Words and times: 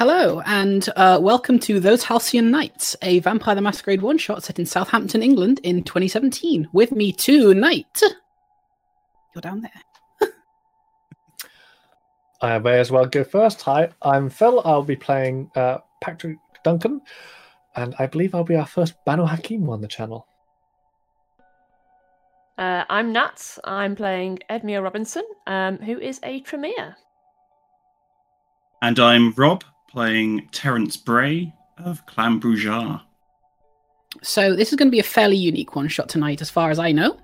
Hello, 0.00 0.40
and 0.46 0.88
uh, 0.96 1.18
welcome 1.20 1.58
to 1.58 1.78
Those 1.78 2.04
Halcyon 2.04 2.50
Nights, 2.50 2.96
a 3.02 3.18
Vampire 3.18 3.54
the 3.54 3.60
Masquerade 3.60 4.00
one 4.00 4.16
shot 4.16 4.42
set 4.42 4.58
in 4.58 4.64
Southampton, 4.64 5.22
England 5.22 5.60
in 5.62 5.82
2017. 5.82 6.70
With 6.72 6.92
me 6.92 7.12
tonight. 7.12 8.00
You're 9.34 9.42
down 9.42 9.60
there. 9.60 10.30
I 12.40 12.58
may 12.60 12.80
as 12.80 12.90
well 12.90 13.04
go 13.04 13.24
first. 13.24 13.60
Hi, 13.60 13.90
I'm 14.00 14.30
Phil. 14.30 14.62
I'll 14.64 14.82
be 14.82 14.96
playing 14.96 15.50
uh, 15.54 15.80
Patrick 16.00 16.38
Duncan, 16.64 17.02
and 17.76 17.94
I 17.98 18.06
believe 18.06 18.34
I'll 18.34 18.42
be 18.42 18.56
our 18.56 18.66
first 18.66 18.94
Banu 19.04 19.26
Haqim 19.26 19.68
on 19.68 19.82
the 19.82 19.86
channel. 19.86 20.26
Uh, 22.56 22.84
I'm 22.88 23.12
Nat. 23.12 23.58
I'm 23.64 23.94
playing 23.94 24.38
Edmure 24.48 24.82
Robinson, 24.82 25.24
um, 25.46 25.76
who 25.76 25.98
is 25.98 26.20
a 26.22 26.40
Tremere. 26.40 26.96
And 28.80 28.98
I'm 28.98 29.32
Rob, 29.32 29.62
playing 29.90 30.48
Terence 30.52 30.96
Bray 30.96 31.52
of 31.78 32.04
Clan 32.06 32.40
Brujah. 32.40 33.02
So, 34.22 34.54
this 34.54 34.70
is 34.70 34.76
going 34.76 34.88
to 34.88 34.92
be 34.92 35.00
a 35.00 35.04
fairly 35.04 35.36
unique 35.36 35.76
one 35.76 35.88
shot 35.88 36.08
tonight, 36.08 36.40
as 36.40 36.50
far 36.50 36.70
as 36.70 36.78
I 36.78 36.92
know. 36.92 37.18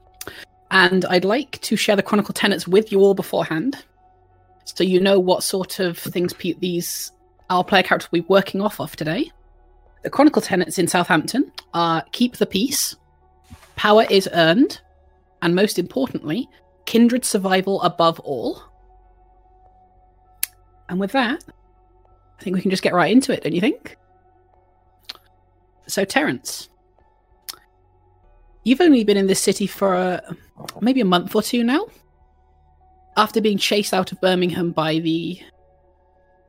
And 0.71 1.05
I'd 1.07 1.25
like 1.25 1.61
to 1.63 1.77
share 1.77 1.97
the 1.97 2.03
Chronicle 2.03 2.35
tenets 2.35 2.67
with 2.67 2.93
you 2.93 3.01
all 3.01 3.15
beforehand. 3.15 3.85
So, 4.65 4.85
you 4.85 5.01
know 5.01 5.19
what 5.19 5.43
sort 5.43 5.79
of 5.81 5.99
things 5.99 6.33
pe- 6.33 6.55
these 6.55 7.13
our 7.51 7.65
player 7.65 7.83
characters 7.83 8.11
will 8.11 8.21
be 8.21 8.27
working 8.29 8.61
off 8.61 8.81
of 8.81 8.97
today. 8.97 9.31
The 10.03 10.11
Chronicle 10.11 10.43
tenets 10.43 10.79
in 10.79 10.89
Southampton 10.89 11.51
are 11.75 12.05
keep 12.13 12.37
the 12.37 12.47
peace, 12.47 12.97
power 13.77 14.05
is 14.11 14.29
earned, 14.33 14.81
and 15.43 15.55
most 15.55 15.79
importantly, 15.79 16.49
kindred 16.87 17.25
survival 17.25 17.83
above 17.83 18.19
all. 18.21 18.63
And 20.89 21.01
with 21.01 21.13
that, 21.13 21.43
I 22.39 22.43
think 22.43 22.55
we 22.57 22.63
can 22.63 22.71
just 22.71 22.83
get 22.83 22.95
right 22.95 23.11
into 23.11 23.33
it, 23.33 23.43
don't 23.43 23.55
you 23.55 23.61
think? 23.61 23.97
So, 25.87 26.05
Terence, 26.05 26.69
you've 28.65 28.81
only 28.81 29.05
been 29.05 29.17
in 29.17 29.27
this 29.27 29.41
city 29.41 29.67
for 29.67 29.95
uh, 29.95 30.21
maybe 30.81 31.01
a 31.01 31.05
month 31.05 31.35
or 31.35 31.43
two 31.43 31.63
now. 31.65 31.87
After 33.17 33.41
being 33.41 33.59
chased 33.59 33.95
out 33.95 34.13
of 34.13 34.21
Birmingham 34.21 34.73
by 34.73 34.99
the 34.99 35.41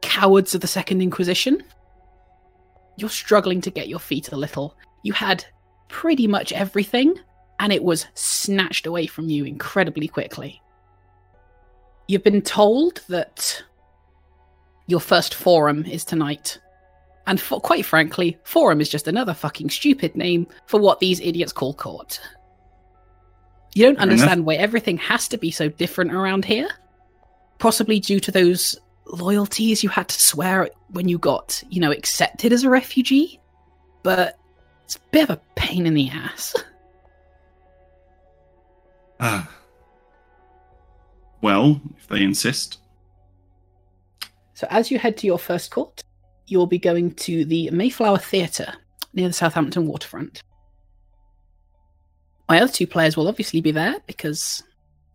cowards 0.01 0.53
of 0.53 0.61
the 0.61 0.67
Second 0.67 1.01
Inquisition, 1.01 1.63
you're 2.97 3.09
struggling 3.09 3.61
to 3.61 3.71
get 3.71 3.87
your 3.87 3.99
feet 3.99 4.31
a 4.31 4.35
little. 4.35 4.75
You 5.03 5.13
had 5.13 5.45
pretty 5.87 6.27
much 6.27 6.51
everything, 6.51 7.17
and 7.59 7.71
it 7.71 7.83
was 7.83 8.07
snatched 8.15 8.87
away 8.87 9.05
from 9.05 9.29
you 9.29 9.45
incredibly 9.45 10.07
quickly. 10.07 10.61
You've 12.07 12.23
been 12.23 12.41
told 12.41 13.01
that 13.09 13.63
your 14.87 14.99
first 14.99 15.35
forum 15.35 15.85
is 15.85 16.03
tonight. 16.03 16.59
And 17.27 17.39
for, 17.39 17.59
quite 17.59 17.85
frankly, 17.85 18.37
forum 18.43 18.79
is 18.79 18.89
just 18.89 19.07
another 19.07 19.33
fucking 19.33 19.69
stupid 19.69 20.15
name 20.15 20.47
for 20.65 20.79
what 20.79 20.99
these 20.99 21.19
idiots 21.19 21.51
call 21.51 21.73
court. 21.73 22.21
You 23.75 23.83
don't 23.83 23.99
understand 23.99 24.45
why 24.45 24.55
everything 24.55 24.97
has 24.97 25.27
to 25.27 25.37
be 25.37 25.51
so 25.51 25.69
different 25.69 26.13
around 26.13 26.45
here. 26.45 26.69
Possibly 27.59 27.99
due 27.99 28.19
to 28.21 28.31
those 28.31 28.79
loyalties 29.05 29.83
you 29.83 29.89
had 29.89 30.07
to 30.07 30.19
swear 30.19 30.69
when 30.89 31.07
you 31.07 31.17
got, 31.17 31.61
you 31.69 31.79
know, 31.79 31.91
accepted 31.91 32.53
as 32.53 32.63
a 32.63 32.69
refugee. 32.69 33.39
But 34.03 34.39
it's 34.85 34.95
a 34.95 34.99
bit 35.11 35.29
of 35.29 35.31
a 35.31 35.41
pain 35.55 35.85
in 35.85 35.93
the 35.93 36.09
ass. 36.09 36.55
Ah. 39.19 39.49
Well, 41.41 41.81
if 41.97 42.07
they 42.07 42.23
insist. 42.23 42.79
So 44.57 44.65
as 44.71 44.89
you 44.89 44.97
head 44.97 45.17
to 45.17 45.27
your 45.27 45.37
first 45.37 45.69
court, 45.69 46.03
you'll 46.47 46.65
be 46.65 46.79
going 46.79 47.11
to 47.11 47.45
the 47.45 47.69
Mayflower 47.69 48.17
Theatre 48.17 48.73
near 49.13 49.27
the 49.27 49.33
Southampton 49.33 49.85
waterfront. 49.85 50.41
My 52.49 52.59
other 52.59 52.71
two 52.71 52.87
players 52.87 53.15
will 53.15 53.27
obviously 53.27 53.61
be 53.61 53.69
there 53.69 53.97
because 54.07 54.63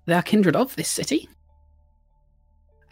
they 0.06 0.14
are 0.14 0.22
kindred 0.22 0.54
of 0.54 0.76
this 0.76 0.88
city. 0.88 1.28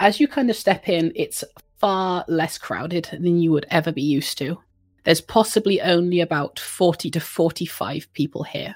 As 0.00 0.19
you 0.19 0.27
kind 0.27 0.50
of 0.50 0.56
step 0.56 0.89
in, 0.89 1.12
it's 1.15 1.44
far 1.78 2.25
less 2.27 2.59
crowded 2.59 3.09
than 3.12 3.41
you 3.41 3.53
would 3.53 3.66
ever 3.71 3.93
be 3.93 4.03
used 4.03 4.37
to. 4.39 4.59
There's 5.05 5.21
possibly 5.21 5.81
only 5.81 6.21
about 6.21 6.59
40 6.59 7.12
to 7.12 7.21
45 7.21 8.12
people 8.12 8.43
here. 8.43 8.75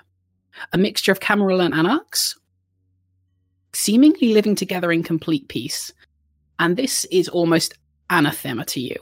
A 0.73 0.79
mixture 0.79 1.11
of 1.11 1.19
Camarilla 1.19 1.65
and 1.65 1.75
Anarchs, 1.75 2.39
seemingly 3.73 4.33
living 4.33 4.55
together 4.55 4.93
in 4.93 5.03
complete 5.03 5.49
peace, 5.49 5.93
and 6.59 6.77
this 6.77 7.05
is 7.07 7.29
almost 7.29 7.75
anathema 8.11 8.65
to 8.67 8.81
you. 8.81 8.97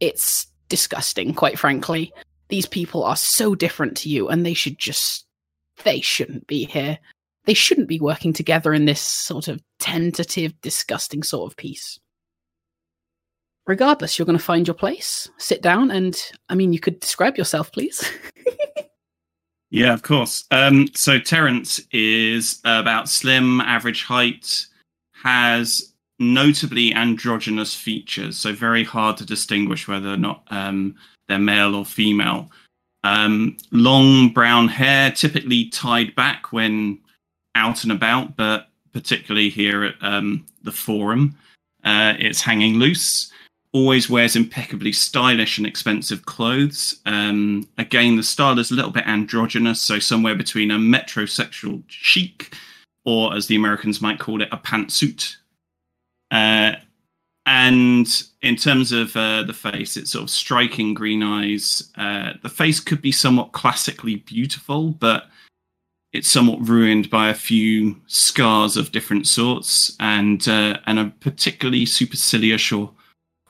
It's 0.00 0.46
disgusting, 0.68 1.34
quite 1.34 1.58
frankly. 1.58 2.12
These 2.48 2.66
people 2.66 3.04
are 3.04 3.16
so 3.16 3.54
different 3.54 3.96
to 3.98 4.08
you, 4.08 4.28
and 4.28 4.44
they 4.44 4.54
should 4.54 4.78
just. 4.78 5.26
They 5.84 6.00
shouldn't 6.00 6.46
be 6.48 6.64
here. 6.64 6.98
They 7.44 7.54
shouldn't 7.54 7.88
be 7.88 8.00
working 8.00 8.32
together 8.32 8.74
in 8.74 8.84
this 8.84 9.00
sort 9.00 9.48
of 9.48 9.62
tentative, 9.78 10.60
disgusting 10.60 11.22
sort 11.22 11.50
of 11.50 11.56
peace. 11.56 12.00
Regardless, 13.66 14.18
you're 14.18 14.26
going 14.26 14.38
to 14.38 14.44
find 14.44 14.66
your 14.66 14.74
place, 14.74 15.28
sit 15.38 15.62
down, 15.62 15.90
and 15.90 16.20
I 16.48 16.54
mean, 16.54 16.72
you 16.72 16.80
could 16.80 17.00
describe 17.00 17.36
yourself, 17.36 17.70
please. 17.70 18.10
yeah, 19.70 19.92
of 19.92 20.02
course. 20.02 20.44
Um, 20.50 20.88
so 20.94 21.18
Terence 21.18 21.80
is 21.92 22.60
about 22.64 23.08
slim, 23.08 23.60
average 23.60 24.04
height, 24.04 24.66
has 25.22 25.92
notably 26.18 26.92
androgynous 26.94 27.74
features, 27.74 28.36
so 28.36 28.52
very 28.52 28.84
hard 28.84 29.16
to 29.18 29.24
distinguish 29.24 29.86
whether 29.86 30.08
or 30.08 30.16
not 30.16 30.42
um, 30.50 30.96
they're 31.28 31.38
male 31.38 31.74
or 31.74 31.84
female. 31.84 32.50
Um, 33.04 33.56
long 33.70 34.30
brown 34.30 34.68
hair, 34.68 35.10
typically 35.12 35.66
tied 35.66 36.14
back 36.14 36.52
when 36.52 36.98
out 37.54 37.84
and 37.84 37.92
about, 37.92 38.36
but 38.36 38.68
particularly 38.92 39.48
here 39.48 39.84
at 39.84 39.94
um, 40.00 40.44
the 40.62 40.72
forum, 40.72 41.36
uh, 41.84 42.14
it's 42.18 42.40
hanging 42.40 42.74
loose. 42.74 43.32
Always 43.72 44.10
wears 44.10 44.34
impeccably 44.34 44.92
stylish 44.92 45.58
and 45.58 45.66
expensive 45.66 46.24
clothes. 46.24 47.00
Um, 47.06 47.68
again, 47.76 48.16
the 48.16 48.22
style 48.22 48.58
is 48.58 48.70
a 48.70 48.74
little 48.74 48.90
bit 48.90 49.06
androgynous, 49.06 49.80
so 49.80 49.98
somewhere 49.98 50.34
between 50.34 50.70
a 50.70 50.78
metrosexual 50.78 51.82
chic, 51.86 52.54
or 53.04 53.34
as 53.34 53.46
the 53.46 53.56
Americans 53.56 54.00
might 54.00 54.18
call 54.18 54.42
it, 54.42 54.48
a 54.50 54.56
pantsuit. 54.56 55.36
Uh, 56.30 56.72
and 57.46 58.06
in 58.42 58.56
terms 58.56 58.92
of 58.92 59.16
uh, 59.16 59.42
the 59.42 59.54
face, 59.54 59.96
it's 59.96 60.10
sort 60.10 60.24
of 60.24 60.30
striking 60.30 60.92
green 60.92 61.22
eyes. 61.22 61.90
Uh, 61.96 62.34
the 62.42 62.48
face 62.48 62.78
could 62.78 63.00
be 63.00 63.12
somewhat 63.12 63.52
classically 63.52 64.16
beautiful, 64.16 64.90
but 64.90 65.28
it's 66.12 66.28
somewhat 66.28 66.66
ruined 66.68 67.08
by 67.08 67.28
a 67.30 67.34
few 67.34 67.96
scars 68.06 68.76
of 68.76 68.92
different 68.92 69.26
sorts 69.26 69.96
and 70.00 70.46
uh, 70.48 70.78
and 70.86 70.98
a 70.98 71.12
particularly 71.20 71.86
supercilious 71.86 72.70
or 72.70 72.92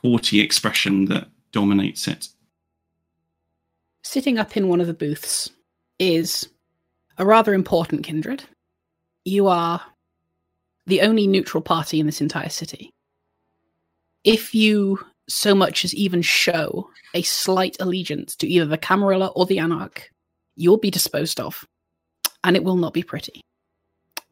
haughty 0.02 0.40
expression 0.40 1.06
that 1.06 1.28
dominates 1.52 2.06
it. 2.06 2.28
Sitting 4.04 4.38
up 4.38 4.56
in 4.56 4.68
one 4.68 4.80
of 4.80 4.86
the 4.86 4.94
booths 4.94 5.50
is 5.98 6.48
a 7.18 7.26
rather 7.26 7.52
important 7.52 8.04
kindred. 8.04 8.44
You 9.24 9.48
are 9.48 9.82
the 10.88 11.02
only 11.02 11.26
neutral 11.26 11.62
party 11.62 12.00
in 12.00 12.06
this 12.06 12.20
entire 12.20 12.48
city. 12.48 12.90
If 14.24 14.54
you 14.54 14.98
so 15.28 15.54
much 15.54 15.84
as 15.84 15.94
even 15.94 16.22
show 16.22 16.90
a 17.14 17.22
slight 17.22 17.76
allegiance 17.78 18.34
to 18.36 18.48
either 18.48 18.64
the 18.64 18.78
Camarilla 18.78 19.28
or 19.28 19.46
the 19.46 19.58
Anarch, 19.58 20.10
you'll 20.56 20.78
be 20.78 20.90
disposed 20.90 21.38
of, 21.38 21.64
and 22.42 22.56
it 22.56 22.64
will 22.64 22.76
not 22.76 22.94
be 22.94 23.02
pretty. 23.02 23.42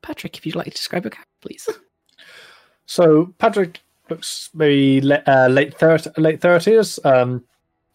Patrick, 0.02 0.36
if 0.38 0.46
you'd 0.46 0.56
like 0.56 0.66
to 0.66 0.72
describe 0.72 1.04
your 1.04 1.10
character, 1.10 1.30
please. 1.40 1.68
So 2.88 3.34
Patrick 3.38 3.80
looks 4.08 4.48
maybe 4.54 5.00
le- 5.00 5.22
uh, 5.26 5.48
late 5.48 5.76
thirty, 5.76 6.08
late 6.16 6.40
thirties. 6.40 7.00
Um, 7.04 7.42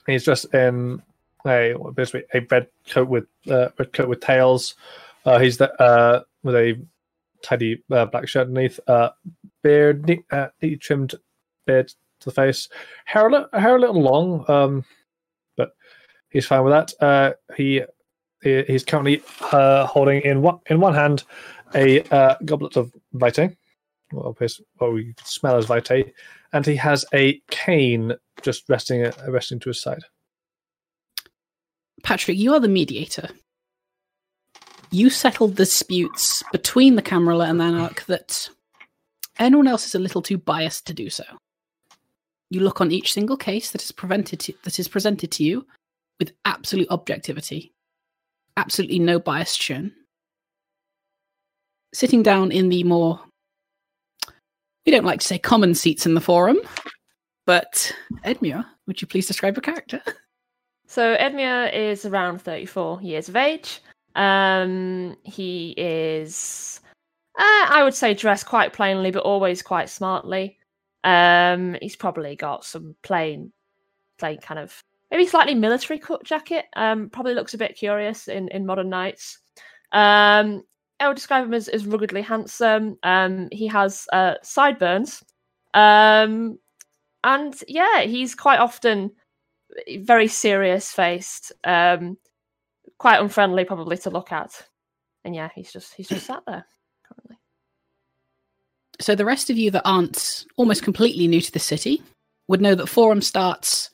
he's 0.06 0.26
dressed 0.26 0.54
in 0.54 1.02
a 1.46 1.76
basically 1.96 2.26
a 2.34 2.46
red 2.52 2.68
coat 2.90 3.08
with 3.08 3.24
uh, 3.50 3.70
red 3.80 3.94
coat 3.94 4.10
with 4.10 4.20
tails. 4.20 4.76
Uh, 5.26 5.40
he's 5.40 5.60
the, 5.60 5.72
uh, 5.82 6.24
with 6.44 6.56
a 6.56 6.78
tidy 7.42 7.84
uh, 7.92 8.06
black 8.06 8.28
shirt 8.28 8.48
underneath, 8.48 8.80
uh, 8.88 9.10
beard, 9.64 10.08
neat, 10.08 10.24
uh, 10.32 10.48
neatly 10.62 10.78
trimmed 10.78 11.16
beard 11.66 11.90
to 12.20 12.26
the 12.26 12.32
face, 12.32 12.70
hair 13.06 13.28
a, 13.28 13.32
li- 13.32 13.60
hair 13.60 13.76
a 13.76 13.80
little 13.80 14.02
long, 14.02 14.46
um, 14.50 14.86
but 15.58 15.76
he's 16.30 16.46
fine 16.46 16.64
with 16.64 16.74
that. 16.74 16.94
Uh, 17.04 17.34
he, 17.56 17.82
he 18.44 18.64
he's 18.64 18.84
currently 18.84 19.22
uh, 19.52 19.86
holding 19.86 20.22
in 20.22 20.42
one 20.42 20.60
in 20.68 20.80
one 20.80 20.94
hand 20.94 21.24
a 21.76 22.02
uh, 22.14 22.36
goblet 22.46 22.76
of 22.76 22.94
vitae, 23.14 23.56
what 24.12 24.40
we 24.94 25.14
smell 25.24 25.58
as 25.58 25.66
vitae, 25.66 26.12
and 26.54 26.66
he 26.66 26.76
has 26.76 27.06
a 27.14 27.40
cane 27.50 28.14
just 28.42 28.68
resting 28.70 29.06
uh, 29.06 29.14
resting 29.28 29.60
to 29.60 29.70
his 29.70 29.82
side. 29.82 30.04
Patrick, 32.04 32.38
you 32.38 32.54
are 32.54 32.60
the 32.60 32.68
mediator 32.68 33.30
you 34.92 35.10
settled 35.10 35.56
disputes 35.56 36.44
between 36.52 36.96
the 36.96 37.02
Camarilla 37.02 37.46
and 37.46 37.60
the 37.60 37.64
Anarch 37.64 38.06
that 38.06 38.50
anyone 39.40 39.68
else 39.68 39.86
is 39.86 39.96
a 39.96 40.00
little 40.00 40.22
too 40.22 40.38
biased 40.38 40.86
to 40.88 40.94
do 40.94 41.10
so. 41.10 41.24
You 42.50 42.60
look 42.60 42.82
on 42.82 42.92
each 42.92 43.14
single 43.14 43.38
case 43.38 43.72
that 43.72 43.82
is 43.82 43.92
prevented 43.92 44.42
to, 44.42 44.54
that 44.64 44.78
is 44.78 44.90
presented 44.90 45.32
to 45.32 45.44
you 45.44 45.66
with 46.20 46.34
absolute 46.44 46.90
objectivity, 46.90 47.72
absolutely 48.58 49.00
no 49.00 49.20
bias 49.20 49.56
shown. 49.56 49.94
Sitting 51.94 52.22
down 52.24 52.52
in 52.52 52.70
the 52.70 52.84
more 52.84 53.22
we 54.86 54.92
don't 54.92 55.06
like 55.06 55.20
to 55.20 55.28
say 55.28 55.38
common 55.38 55.76
seats 55.76 56.06
in 56.06 56.16
the 56.16 56.22
forum, 56.22 56.58
but 57.46 57.94
Edmure, 58.26 58.66
would 58.88 59.02
you 59.02 59.08
please 59.08 59.28
describe 59.28 59.56
your 59.56 59.62
character? 59.62 60.02
So 60.88 61.16
Edmure 61.16 61.74
is 61.74 62.06
around 62.06 62.42
34 62.42 63.02
years 63.02 63.30
of 63.30 63.38
age. 63.38 63.80
Um, 64.16 65.16
he 65.24 65.74
is, 65.78 66.80
uh, 67.38 67.68
I 67.70 67.82
would 67.84 67.94
say, 67.94 68.14
dressed 68.14 68.46
quite 68.46 68.74
plainly, 68.74 69.12
but 69.12 69.24
always 69.24 69.62
quite 69.62 69.90
smartly. 69.90 70.58
Um, 71.04 71.76
he's 71.82 71.96
probably 71.96 72.36
got 72.36 72.66
some 72.66 72.96
plain, 73.02 73.52
plain 74.20 74.40
kind 74.40 74.60
of 74.60 74.84
maybe 75.10 75.26
slightly 75.26 75.56
military 75.56 76.00
cut 76.00 76.24
jacket. 76.24 76.66
Um, 76.76 77.10
probably 77.10 77.34
looks 77.34 77.54
a 77.54 77.58
bit 77.58 77.76
curious 77.76 78.28
in 78.28 78.48
in 78.50 78.66
modern 78.66 78.90
nights. 78.90 79.40
Um, 79.92 80.64
I 81.00 81.08
would 81.08 81.16
describe 81.16 81.46
him 81.46 81.54
as, 81.54 81.68
as 81.68 81.86
ruggedly 81.86 82.22
handsome. 82.22 82.98
Um, 83.04 83.50
he 83.52 83.68
has 83.68 84.08
uh, 84.14 84.36
sideburns. 84.44 85.24
Um, 85.74 86.60
and 87.24 87.56
yeah, 87.68 88.02
he's 88.02 88.36
quite 88.36 88.60
often 88.60 89.12
very 90.00 90.28
serious 90.28 90.92
faced, 90.92 91.52
um, 91.64 92.18
quite 93.02 93.20
unfriendly 93.20 93.66
probably 93.66 93.98
to 93.98 94.12
look 94.12 94.32
at. 94.32 94.68
And 95.26 95.34
yeah, 95.34 95.50
he's 95.56 95.74
just 95.74 95.96
he's 95.96 96.08
just 96.08 96.28
sat 96.28 96.44
there 96.46 96.68
currently. 97.04 97.40
So 99.00 99.16
the 99.16 99.26
rest 99.26 99.50
of 99.50 99.58
you 99.58 99.72
that 99.72 99.88
aren't 99.88 100.46
almost 100.56 100.84
completely 100.84 101.28
new 101.28 101.42
to 101.42 101.52
the 101.52 101.58
city 101.58 102.04
would 102.48 102.62
know 102.62 102.76
that 102.76 102.86
forum 102.86 103.24
starts 103.24 103.90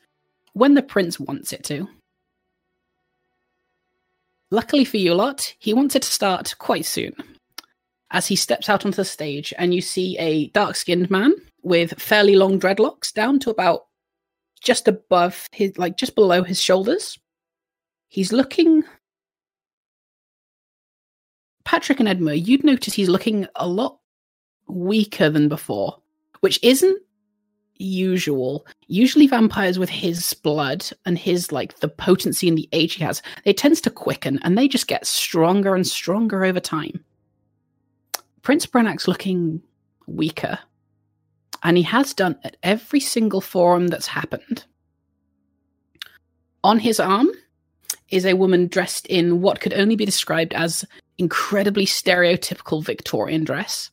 when 0.51 0.73
the 0.73 0.83
prince 0.83 1.21
wants 1.21 1.53
it 1.53 1.63
to. 1.65 1.87
Luckily 4.51 4.83
for 4.83 4.97
you 4.97 5.13
lot, 5.13 5.53
he 5.57 5.73
wants 5.73 5.95
it 5.95 6.01
to 6.01 6.11
start 6.11 6.55
quite 6.57 6.85
soon. 6.85 7.13
As 8.11 8.27
he 8.27 8.35
steps 8.35 8.67
out 8.67 8.85
onto 8.85 8.97
the 8.97 9.05
stage, 9.05 9.53
and 9.57 9.73
you 9.73 9.79
see 9.79 10.17
a 10.17 10.47
dark 10.49 10.75
skinned 10.75 11.09
man 11.09 11.33
with 11.63 11.97
fairly 11.97 12.35
long 12.35 12.59
dreadlocks 12.59 13.13
down 13.13 13.39
to 13.39 13.51
about 13.51 13.85
just 14.61 14.89
above 14.89 15.47
his, 15.53 15.77
like 15.77 15.95
just 15.95 16.13
below 16.13 16.43
his 16.43 16.61
shoulders. 16.61 17.17
He's 18.09 18.33
looking. 18.33 18.83
Patrick 21.67 21.99
and 21.99 22.07
Edmure, 22.07 22.47
you'd 22.47 22.63
notice 22.63 22.93
he's 22.93 23.09
looking 23.09 23.45
a 23.57 23.67
lot 23.67 23.99
weaker 24.69 25.29
than 25.29 25.49
before, 25.49 25.99
which 26.39 26.63
isn't 26.63 27.03
usual. 27.75 28.65
Usually 28.87 29.27
vampires 29.27 29.77
with 29.77 29.89
his 29.89 30.33
blood 30.33 30.89
and 31.05 31.17
his 31.17 31.51
like 31.51 31.79
the 31.79 31.89
potency 31.89 32.47
and 32.47 32.57
the 32.57 32.69
age 32.71 32.93
he 32.93 33.03
has, 33.03 33.21
it 33.43 33.57
tends 33.57 33.81
to 33.81 33.89
quicken 33.89 34.39
and 34.43 34.57
they 34.57 34.69
just 34.69 34.87
get 34.87 35.05
stronger 35.05 35.75
and 35.75 35.85
stronger 35.85 36.45
over 36.45 36.61
time. 36.61 37.03
Prince 38.43 38.65
Brennac's 38.65 39.09
looking 39.09 39.61
weaker. 40.05 40.57
And 41.63 41.75
he 41.75 41.83
has 41.83 42.13
done 42.13 42.39
at 42.45 42.55
every 42.63 43.01
single 43.01 43.41
forum 43.41 43.89
that's 43.89 44.07
happened. 44.07 44.63
On 46.63 46.79
his 46.79 47.01
arm 47.01 47.29
is 48.09 48.25
a 48.25 48.35
woman 48.35 48.67
dressed 48.67 49.05
in 49.07 49.41
what 49.41 49.59
could 49.59 49.73
only 49.73 49.95
be 49.95 50.05
described 50.05 50.53
as 50.53 50.85
incredibly 51.17 51.85
stereotypical 51.85 52.83
Victorian 52.83 53.43
dress. 53.43 53.91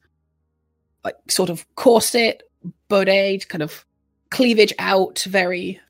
Like 1.02 1.16
sort 1.28 1.50
of 1.50 1.66
corset, 1.74 2.42
bode, 2.88 3.48
kind 3.48 3.62
of 3.62 3.84
cleavage 4.30 4.72
out, 4.78 5.20
very 5.28 5.80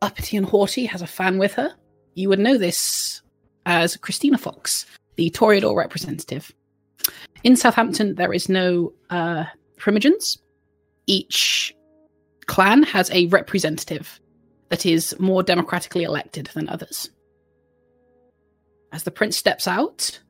uppity 0.00 0.36
and 0.36 0.46
haughty, 0.46 0.86
has 0.86 1.02
a 1.02 1.06
fan 1.06 1.38
with 1.38 1.54
her. 1.54 1.74
You 2.14 2.28
would 2.28 2.38
know 2.38 2.58
this 2.58 3.22
as 3.66 3.96
Christina 3.96 4.38
Fox, 4.38 4.86
the 5.16 5.30
Toreador 5.30 5.76
representative. 5.76 6.52
In 7.44 7.56
Southampton, 7.56 8.14
there 8.14 8.32
is 8.32 8.48
no 8.48 8.92
uh, 9.10 9.44
primogens. 9.78 10.38
Each 11.06 11.74
clan 12.46 12.82
has 12.84 13.10
a 13.10 13.26
representative 13.26 14.20
that 14.68 14.86
is 14.86 15.14
more 15.18 15.42
democratically 15.42 16.04
elected 16.04 16.50
than 16.54 16.68
others. 16.68 17.10
As 18.92 19.04
the 19.04 19.10
prince 19.10 19.36
steps 19.36 19.66
out, 19.66 20.20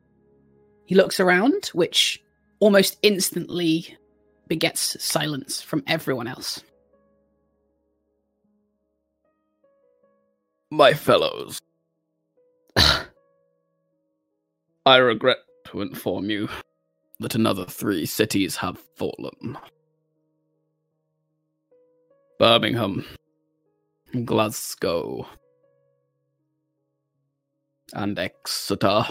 he 0.86 0.94
looks 0.94 1.18
around, 1.18 1.66
which 1.74 2.22
almost 2.60 2.96
instantly 3.02 3.96
begets 4.46 5.02
silence 5.02 5.60
from 5.60 5.82
everyone 5.86 6.28
else. 6.28 6.62
My 10.70 10.94
fellows, 10.94 11.60
I 14.86 14.96
regret 14.96 15.38
to 15.66 15.82
inform 15.82 16.30
you 16.30 16.48
that 17.18 17.34
another 17.34 17.64
three 17.64 18.06
cities 18.06 18.56
have 18.56 18.78
fallen 18.96 19.58
Birmingham, 22.38 23.04
Glasgow, 24.24 25.28
and 27.94 28.18
Exeter. 28.18 29.04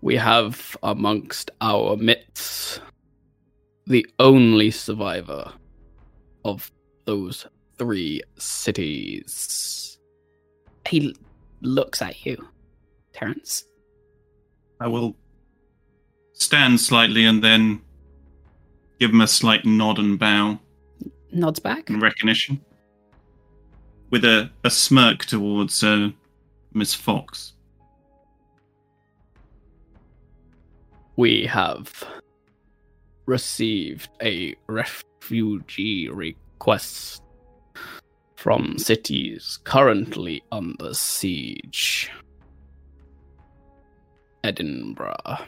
We 0.00 0.16
have 0.16 0.76
amongst 0.82 1.50
our 1.60 1.96
midst 1.96 2.80
the 3.86 4.06
only 4.18 4.70
survivor 4.70 5.52
of 6.44 6.70
those 7.04 7.46
three 7.78 8.22
cities. 8.38 9.98
He 10.88 11.14
looks 11.60 12.02
at 12.02 12.24
you, 12.26 12.36
Terence. 13.12 13.64
I 14.80 14.88
will 14.88 15.16
stand 16.32 16.80
slightly 16.80 17.24
and 17.24 17.42
then 17.42 17.80
give 18.98 19.10
him 19.10 19.20
a 19.20 19.26
slight 19.28 19.64
nod 19.64 19.98
and 19.98 20.18
bow 20.18 20.58
Nods 21.32 21.60
back. 21.60 21.88
in 21.88 22.00
recognition, 22.00 22.60
with 24.12 24.24
a, 24.26 24.50
a 24.62 24.70
smirk 24.70 25.24
towards 25.24 25.82
uh, 25.82 26.10
Miss 26.74 26.94
Fox. 26.94 27.54
We 31.16 31.46
have 31.46 32.04
received 33.24 34.10
a 34.22 34.54
refugee 34.66 36.10
request 36.10 37.22
from 38.36 38.76
cities 38.78 39.58
currently 39.64 40.42
under 40.52 40.92
siege. 40.92 42.10
Edinburgh. 44.44 45.38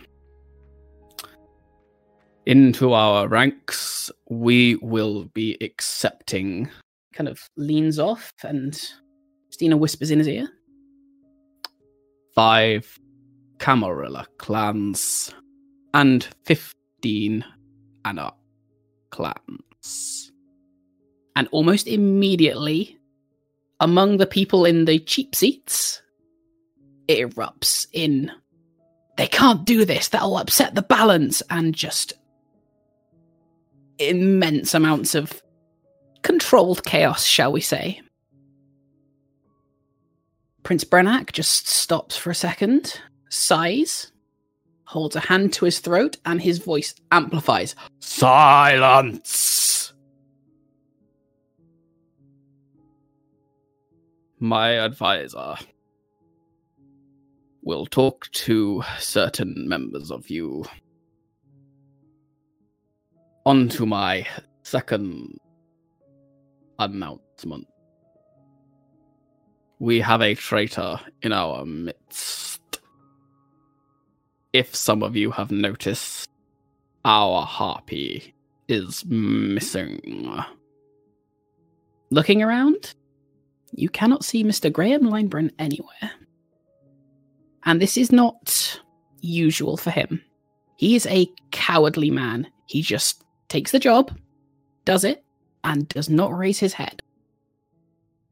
Into 2.47 2.93
our 2.95 3.29
ranks, 3.29 4.11
we 4.31 4.77
will 4.77 5.25
be 5.35 5.59
accepting. 5.61 6.71
Kind 7.15 7.29
of 7.29 7.41
leans 7.57 7.99
off 7.99 8.33
and 8.43 8.79
Stina 9.51 9.77
whispers 9.77 10.11
in 10.11 10.19
his 10.19 10.29
ear. 10.29 10.49
five 12.35 12.99
Camarilla 13.59 14.27
clans 14.39 15.33
and 15.95 16.27
15 16.45 17.45
Anna 18.05 18.35
clans. 19.11 20.33
And 21.37 21.49
almost 21.53 21.87
immediately, 21.87 22.99
among 23.81 24.17
the 24.17 24.27
people 24.27 24.65
in 24.65 24.85
the 24.85 24.99
cheap 24.99 25.35
seats, 25.35 26.03
it 27.07 27.31
erupts 27.31 27.87
in 27.93 28.33
they 29.17 29.29
can't 29.29 29.65
do 29.65 29.85
this, 29.85 30.09
that'll 30.09 30.37
upset 30.37 30.75
the 30.75 30.83
balance, 30.83 31.43
and 31.49 31.73
just 31.75 32.15
immense 33.99 34.75
amounts 34.75 35.15
of 35.15 35.41
controlled 36.25 36.83
chaos, 36.85 37.25
shall 37.25 37.53
we 37.53 37.61
say. 37.61 38.01
Prince 40.65 40.83
Brennac 40.83 41.31
just 41.31 41.69
stops 41.69 42.17
for 42.17 42.31
a 42.31 42.35
second, 42.35 43.01
sighs, 43.29 44.11
holds 44.87 45.15
a 45.15 45.21
hand 45.21 45.53
to 45.53 45.67
his 45.67 45.79
throat, 45.79 46.17
and 46.25 46.41
his 46.41 46.59
voice 46.59 46.95
amplifies. 47.13 47.77
Silence! 48.01 49.93
My 54.41 54.71
advisor 54.71 55.57
will 57.63 57.87
talk 57.87 58.31
to 58.33 58.83
certain 58.99 59.69
members 59.69 60.11
of 60.11 60.29
you. 60.29 60.65
On 63.47 63.69
to 63.71 63.85
my 63.85 64.27
second 64.63 65.39
announcement. 66.79 67.67
We 69.79 70.01
have 70.01 70.23
a 70.23 70.35
traitor 70.35 70.99
in 71.23 71.33
our 71.33 71.65
midst. 71.65 72.81
If 74.53 74.75
some 74.75 75.03
of 75.03 75.17
you 75.17 75.31
have 75.33 75.51
noticed, 75.51 76.29
our 77.05 77.45
harpy 77.45 78.35
is 78.69 79.05
missing. 79.07 80.43
Looking 82.11 82.43
around, 82.43 82.95
you 83.73 83.89
cannot 83.89 84.25
see 84.25 84.45
Mr. 84.45 84.73
Graham 84.73 85.03
Lineburn 85.03 85.51
anywhere. 85.59 86.13
And 87.65 87.81
this 87.81 87.97
is 87.97 88.13
not 88.13 88.81
usual 89.21 89.77
for 89.77 89.91
him. 89.91 90.23
He 90.77 90.95
is 90.95 91.07
a 91.07 91.27
cowardly 91.51 92.11
man. 92.11 92.47
He 92.67 92.83
just 92.83 93.25
takes 93.49 93.73
the 93.73 93.79
job, 93.79 94.17
does 94.85 95.05
it, 95.05 95.25
and 95.65 95.89
does 95.89 96.09
not 96.09 96.37
raise 96.37 96.61
his 96.61 96.75
head. 96.75 97.03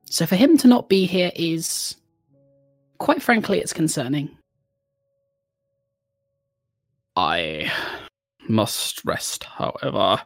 So 0.04 0.26
for 0.26 0.36
him 0.36 0.58
to 0.58 0.68
not 0.68 0.88
be 0.90 1.06
here 1.06 1.32
is, 1.34 1.96
quite 2.98 3.22
frankly, 3.22 3.58
it's 3.58 3.72
concerning. 3.72 4.36
I 7.16 7.72
must 8.48 9.04
rest, 9.04 9.44
however. 9.44 10.22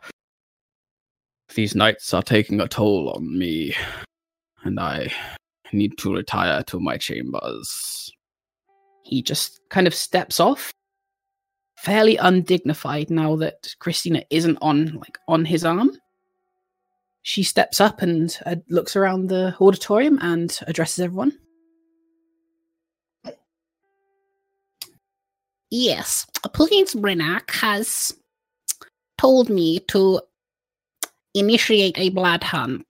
These 1.54 1.74
nights 1.74 2.12
are 2.12 2.22
taking 2.22 2.60
a 2.60 2.68
toll 2.68 3.12
on 3.14 3.38
me, 3.38 3.74
and 4.64 4.78
I 4.78 5.12
need 5.72 5.96
to 5.98 6.14
retire 6.14 6.62
to 6.64 6.80
my 6.80 6.96
chambers. 6.96 8.10
He 9.04 9.22
just 9.22 9.60
kind 9.70 9.86
of 9.86 9.94
steps 9.94 10.40
off, 10.40 10.72
fairly 11.78 12.16
undignified 12.16 13.08
now 13.10 13.36
that 13.36 13.74
Christina 13.78 14.24
isn't 14.30 14.58
on 14.60 14.96
like 14.96 15.18
on 15.28 15.44
his 15.44 15.64
arm. 15.64 15.92
She 17.26 17.42
steps 17.42 17.80
up 17.80 18.02
and 18.02 18.38
uh, 18.46 18.54
looks 18.68 18.94
around 18.94 19.30
the 19.30 19.52
auditorium 19.60 20.20
and 20.22 20.56
addresses 20.68 21.00
everyone. 21.00 21.32
Yes, 25.68 26.28
Prince 26.52 26.94
Brennac 26.94 27.50
has 27.50 28.14
told 29.18 29.50
me 29.50 29.80
to 29.88 30.20
initiate 31.34 31.98
a 31.98 32.10
blood 32.10 32.44
hunt 32.44 32.86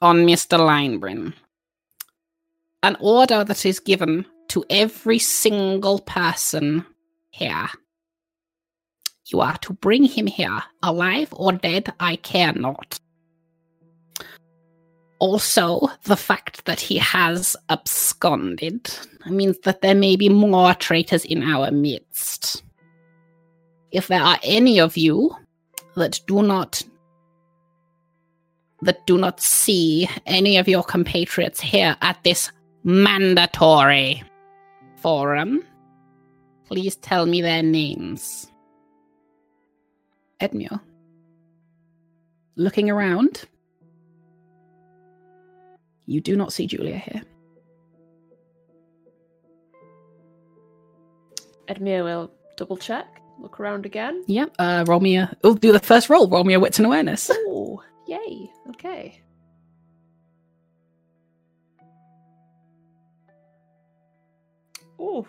on 0.00 0.18
Mr. 0.18 0.60
Lineburn. 0.60 1.34
An 2.84 2.96
order 3.00 3.42
that 3.42 3.66
is 3.66 3.80
given 3.80 4.24
to 4.50 4.64
every 4.70 5.18
single 5.18 5.98
person 5.98 6.86
here. 7.30 7.66
You 9.26 9.40
are 9.40 9.58
to 9.58 9.72
bring 9.72 10.04
him 10.04 10.28
here, 10.28 10.62
alive 10.84 11.30
or 11.32 11.50
dead, 11.50 11.92
I 11.98 12.14
care 12.14 12.52
not. 12.52 13.00
Also, 15.18 15.88
the 16.04 16.16
fact 16.16 16.66
that 16.66 16.78
he 16.78 16.98
has 16.98 17.56
absconded 17.70 18.90
means 19.26 19.58
that 19.60 19.80
there 19.80 19.94
may 19.94 20.14
be 20.16 20.28
more 20.28 20.74
traitors 20.74 21.24
in 21.24 21.42
our 21.42 21.70
midst. 21.70 22.62
If 23.92 24.08
there 24.08 24.20
are 24.20 24.38
any 24.42 24.78
of 24.78 24.96
you 24.96 25.34
that 25.96 26.20
do 26.26 26.42
not 26.42 26.82
that 28.82 29.06
do 29.06 29.16
not 29.16 29.40
see 29.40 30.08
any 30.26 30.58
of 30.58 30.68
your 30.68 30.82
compatriots 30.82 31.60
here 31.60 31.96
at 32.02 32.22
this 32.24 32.52
mandatory 32.84 34.22
forum, 34.96 35.62
please 36.66 36.96
tell 36.96 37.24
me 37.24 37.40
their 37.40 37.62
names. 37.62 38.52
Edmure. 40.40 40.80
Looking 42.56 42.90
around, 42.90 43.44
you 46.06 46.20
do 46.20 46.36
not 46.36 46.52
see 46.52 46.66
Julia 46.66 46.96
here. 46.98 47.22
Edmure 51.68 52.04
will 52.04 52.30
double 52.56 52.76
check, 52.76 53.20
look 53.40 53.58
around 53.58 53.86
again. 53.86 54.22
Yep. 54.28 54.54
Uh, 54.58 54.84
roll 54.86 55.00
me 55.00 55.16
a. 55.16 55.36
Oh, 55.42 55.54
do 55.56 55.72
the 55.72 55.80
first 55.80 56.08
roll. 56.08 56.28
Roll 56.28 56.44
me 56.44 56.54
a 56.54 56.60
wits 56.60 56.78
and 56.78 56.86
awareness. 56.86 57.30
Oh, 57.32 57.82
yay. 58.06 58.50
Okay. 58.70 59.20
Oh. 64.98 65.26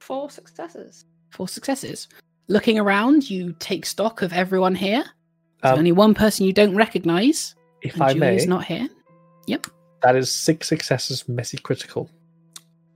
Four 0.00 0.28
successes. 0.30 1.04
Four 1.30 1.48
successes. 1.48 2.08
Looking 2.48 2.78
around, 2.78 3.30
you 3.30 3.54
take 3.58 3.86
stock 3.86 4.20
of 4.22 4.32
everyone 4.32 4.74
here. 4.74 5.04
There's 5.62 5.72
Um, 5.72 5.78
only 5.78 5.92
one 5.92 6.14
person 6.14 6.44
you 6.46 6.52
don't 6.52 6.76
recognize. 6.76 7.54
If 7.84 7.94
and 7.94 8.02
I 8.02 8.14
may, 8.14 8.26
Julia's 8.30 8.46
not 8.46 8.64
here. 8.64 8.88
Yep. 9.46 9.66
that 10.02 10.16
is 10.16 10.32
six 10.32 10.68
successes, 10.68 11.28
messy 11.28 11.58
critical. 11.58 12.10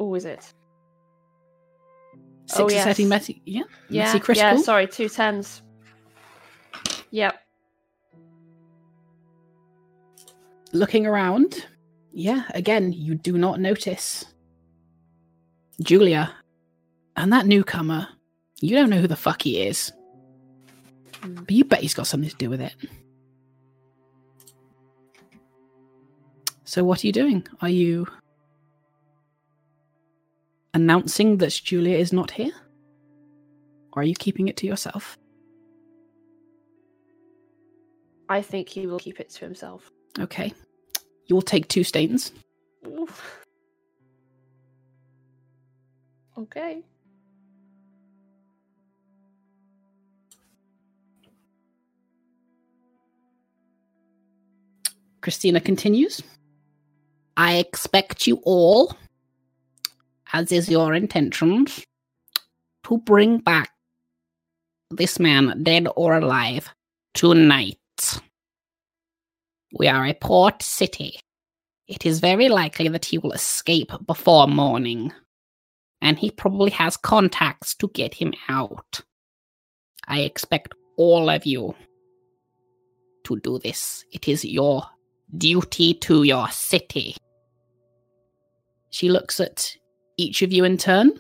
Oh, 0.00 0.14
is 0.14 0.25
it? 0.25 0.42
Six 2.47 2.61
Oh, 2.61 2.66
is 2.66 2.73
yes. 2.75 2.85
setting 2.85 3.09
messy. 3.09 3.42
Yeah. 3.45 3.62
Yeah. 3.90 4.04
Messy 4.04 4.21
critical. 4.21 4.57
Yeah, 4.57 4.62
sorry, 4.62 4.87
two 4.87 5.09
tens. 5.09 5.62
Yep. 7.11 7.35
Looking 10.73 11.07
around, 11.07 11.66
yeah, 12.12 12.45
again, 12.54 12.92
you 12.92 13.14
do 13.14 13.38
not 13.38 13.61
notice 13.61 14.25
Julia. 15.83 16.35
And 17.16 17.33
that 17.33 17.47
newcomer, 17.47 18.07
you 18.61 18.76
don't 18.76 18.90
know 18.90 19.00
who 19.00 19.09
the 19.09 19.16
fuck 19.16 19.42
he 19.42 19.62
is. 19.62 19.92
Hmm. 21.23 21.35
But 21.35 21.50
you 21.50 21.64
bet 21.64 21.80
he's 21.80 21.95
got 21.95 22.07
something 22.07 22.30
to 22.30 22.37
do 22.37 22.49
with 22.50 22.61
it. 22.61 22.75
So, 26.69 26.85
what 26.85 27.03
are 27.03 27.07
you 27.07 27.15
doing? 27.15 27.47
Are 27.63 27.71
you 27.71 28.07
announcing 30.75 31.39
that 31.39 31.59
Julia 31.65 31.97
is 31.97 32.13
not 32.13 32.31
here? 32.31 32.53
Or 33.95 34.03
are 34.03 34.05
you 34.05 34.15
keeping 34.15 34.49
it 34.49 34.59
to 34.59 34.67
yourself? 34.67 35.17
I 38.29 38.43
think 38.43 38.69
he 38.69 38.87
will 38.87 38.99
keep 38.99 39.19
it 39.19 39.31
to 39.31 39.47
himself. 39.47 39.91
Okay. 40.19 40.53
You 41.25 41.37
will 41.37 41.41
take 41.41 41.69
two 41.69 41.85
stains. 41.85 42.33
Oof. 42.87 43.47
Okay. 46.37 46.83
Christina 55.23 55.63
continues. 55.63 56.23
I 57.38 57.59
expect 57.59 58.26
you 58.26 58.40
all, 58.42 58.97
as 60.33 60.50
is 60.50 60.68
your 60.68 60.92
intentions, 60.92 61.85
to 62.83 62.99
bring 62.99 63.38
back 63.38 63.71
this 64.90 65.21
man, 65.21 65.62
dead 65.62 65.87
or 65.95 66.16
alive, 66.16 66.75
tonight. 67.14 67.78
We 69.78 69.87
are 69.87 70.04
a 70.04 70.14
port 70.14 70.64
city. 70.64 71.21
It 71.87 72.04
is 72.04 72.18
very 72.18 72.49
likely 72.49 72.88
that 72.88 73.04
he 73.04 73.18
will 73.18 73.30
escape 73.30 73.92
before 74.04 74.49
morning, 74.49 75.12
and 76.02 76.18
he 76.18 76.33
probably 76.33 76.73
has 76.73 76.97
contacts 76.97 77.76
to 77.76 77.88
get 77.95 78.14
him 78.14 78.35
out. 78.49 79.00
I 80.09 80.23
expect 80.23 80.75
all 80.97 81.30
of 81.30 81.47
you 81.47 81.76
to 83.26 83.38
do 83.38 83.61
this. 83.61 84.04
It 84.11 84.26
is 84.26 84.45
your 84.45 84.83
duty 85.37 85.95
to 85.95 86.25
your 86.25 86.49
city. 86.49 87.14
She 88.99 89.09
looks 89.11 89.38
at 89.38 89.76
each 90.17 90.43
of 90.43 90.52
you 90.52 90.64
in 90.64 90.76
turn. 90.76 91.12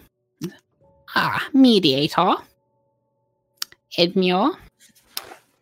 Ah, 1.14 1.46
mediator. 1.52 2.34
Edmure, 3.96 4.56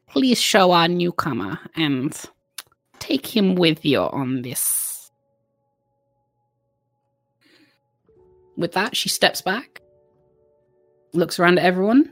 please 0.09 0.41
show 0.41 0.73
our 0.73 0.89
newcomer 0.89 1.59
and 1.75 2.19
take 3.01 3.27
him 3.27 3.55
with 3.55 3.85
you 3.85 4.01
on 4.01 4.41
this. 4.41 5.13
With 8.57 8.73
that, 8.73 8.97
she 8.97 9.11
steps 9.11 9.43
back, 9.43 9.83
looks 11.13 11.39
around 11.39 11.59
at 11.59 11.67
everyone, 11.67 12.11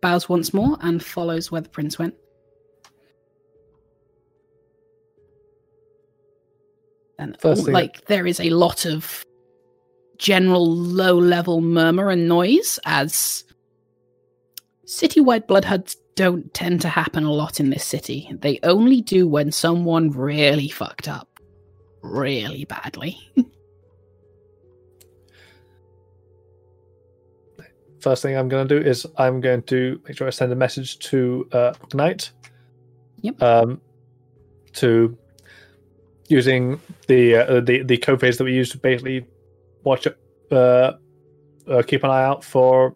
bows 0.00 0.26
once 0.26 0.54
more, 0.54 0.78
and 0.80 1.04
follows 1.04 1.52
where 1.52 1.60
the 1.60 1.68
prince 1.68 1.98
went. 1.98 2.14
and 7.18 7.36
like 7.68 8.04
there 8.06 8.26
is 8.26 8.40
a 8.40 8.50
lot 8.50 8.84
of 8.86 9.24
general 10.18 10.66
low 10.66 11.18
level 11.18 11.60
murmur 11.60 12.10
and 12.10 12.28
noise 12.28 12.78
as 12.84 13.44
citywide 14.86 15.46
blood 15.46 15.64
hunts 15.64 15.96
don't 16.16 16.52
tend 16.54 16.80
to 16.80 16.88
happen 16.88 17.24
a 17.24 17.32
lot 17.32 17.58
in 17.58 17.70
this 17.70 17.84
city 17.84 18.30
they 18.40 18.58
only 18.62 19.00
do 19.00 19.26
when 19.26 19.50
someone 19.50 20.10
really 20.10 20.68
fucked 20.68 21.08
up 21.08 21.28
really 22.02 22.64
badly 22.64 23.18
First 28.04 28.22
thing 28.22 28.36
I'm 28.36 28.50
going 28.50 28.68
to 28.68 28.80
do 28.80 28.86
is 28.86 29.06
I'm 29.16 29.40
going 29.40 29.62
to 29.62 29.98
make 30.06 30.18
sure 30.18 30.26
I 30.26 30.30
send 30.30 30.52
a 30.52 30.54
message 30.54 30.98
to 31.08 31.48
uh, 31.52 31.72
Knight. 31.94 32.32
Yep. 33.22 33.42
Um, 33.42 33.80
to 34.74 35.16
using 36.28 36.78
the 37.06 37.36
uh, 37.36 37.60
the 37.60 37.82
the 37.82 37.96
code 37.96 38.20
phrase 38.20 38.36
that 38.36 38.44
we 38.44 38.52
use 38.52 38.68
to 38.72 38.78
basically 38.78 39.26
watch 39.84 40.06
uh, 40.50 40.54
uh 40.54 41.82
keep 41.86 42.04
an 42.04 42.10
eye 42.10 42.24
out 42.24 42.42
for 42.44 42.94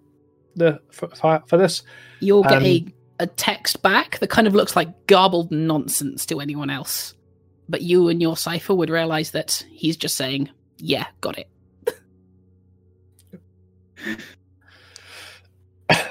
the 0.56 0.80
for, 0.90 1.08
for, 1.08 1.42
for 1.46 1.56
this. 1.56 1.82
You'll 2.20 2.42
get 2.42 2.62
a, 2.62 2.80
Um, 2.80 2.92
a 3.20 3.26
text 3.26 3.82
back 3.82 4.18
that 4.18 4.30
kind 4.30 4.46
of 4.46 4.54
looks 4.54 4.76
like 4.76 5.06
garbled 5.06 5.50
nonsense 5.50 6.26
to 6.26 6.40
anyone 6.40 6.70
else. 6.70 7.14
But 7.68 7.82
you 7.82 8.08
and 8.08 8.20
your 8.22 8.36
cipher 8.36 8.74
would 8.74 8.90
realize 8.90 9.32
that 9.32 9.64
he's 9.70 9.96
just 9.96 10.16
saying, 10.16 10.50
Yeah, 10.78 11.06
got 11.20 11.38
it. 11.38 11.48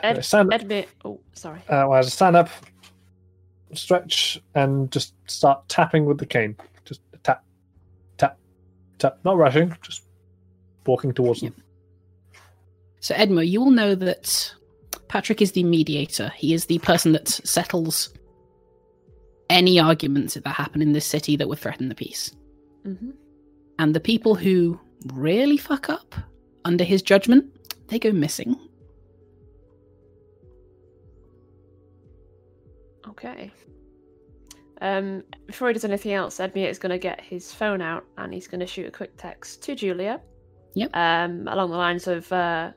Ed, 0.04 0.24
stand, 0.24 0.52
Edmure. 0.52 0.86
Oh, 1.06 1.20
sorry. 1.34 1.60
uh, 1.70 1.86
well, 1.88 1.94
I 1.94 2.02
stand 2.02 2.36
up, 2.36 2.50
stretch, 3.74 4.42
and 4.56 4.92
just 4.92 5.14
start 5.30 5.68
tapping 5.70 6.06
with 6.06 6.18
the 6.18 6.26
cane. 6.26 6.56
Just 6.86 7.02
tap, 7.24 7.44
tap, 8.18 8.38
tap. 8.98 9.20
Not 9.24 9.38
rushing, 9.38 9.76
just 9.82 10.04
walking 10.88 11.14
towards 11.14 11.42
them. 11.42 11.56
So, 13.00 13.14
Edmo, 13.16 13.48
you 13.48 13.62
will 13.62 13.72
know 13.72 13.96
that 13.96 14.54
Patrick 15.08 15.42
is 15.42 15.52
the 15.52 15.64
mediator. 15.64 16.32
He 16.36 16.54
is 16.54 16.66
the 16.66 16.80
person 16.80 17.12
that 17.14 17.28
settles 17.28 18.10
any 19.50 19.80
arguments 19.80 20.34
that 20.34 20.48
happen 20.48 20.82
in 20.82 20.94
this 20.94 21.06
city 21.06 21.36
that 21.38 21.48
would 21.48 21.60
threaten 21.60 21.90
the 21.90 21.96
peace. 21.96 22.32
hmm 22.84 23.12
And 23.80 23.94
the 23.94 24.00
people 24.00 24.36
who 24.36 24.80
really 25.14 25.58
fuck 25.58 25.90
up 25.90 26.16
under 26.66 26.84
his 26.84 27.02
judgment, 27.02 27.46
they 27.88 28.00
go 28.00 28.12
missing. 28.12 28.58
Okay. 33.08 33.52
Um, 34.82 35.24
before 35.48 35.70
he 35.70 35.74
does 35.74 35.86
anything 35.86 36.14
else, 36.14 36.38
Edmure 36.38 36.70
is 36.70 36.78
going 36.78 36.92
to 36.92 37.00
get 37.00 37.20
his 37.22 37.54
phone 37.54 37.82
out 37.82 38.06
and 38.18 38.34
he's 38.34 38.48
going 38.48 38.60
to 38.60 38.68
shoot 38.68 38.88
a 38.88 38.92
quick 38.92 39.16
text 39.18 39.64
to 39.64 39.76
Julia. 39.76 40.22
Yep. 40.78 40.96
Um, 40.96 41.48
along 41.48 41.72
the 41.72 41.78
lines 41.78 42.08
of, 42.08 42.32
uh, 42.32 42.72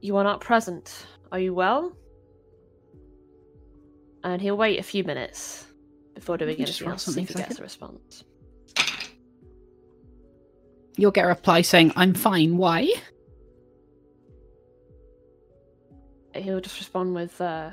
"You 0.00 0.16
are 0.16 0.24
not 0.24 0.40
present. 0.40 1.06
Are 1.30 1.38
you 1.38 1.54
well?" 1.54 1.96
And 4.24 4.42
he'll 4.42 4.56
wait 4.56 4.80
a 4.80 4.82
few 4.82 5.04
minutes 5.04 5.66
before 6.14 6.36
doing 6.36 6.56
anything 6.56 6.88
else. 6.88 7.06
If 7.06 7.28
he 7.28 7.34
gets 7.34 7.60
a 7.60 7.62
response. 7.62 8.24
You'll 10.96 11.12
get 11.12 11.26
a 11.26 11.28
reply 11.28 11.60
saying, 11.62 11.92
I'm 11.94 12.14
fine. 12.14 12.56
Why? 12.56 12.90
He'll 16.34 16.60
just 16.60 16.78
respond 16.80 17.14
with, 17.14 17.40
uh, 17.40 17.70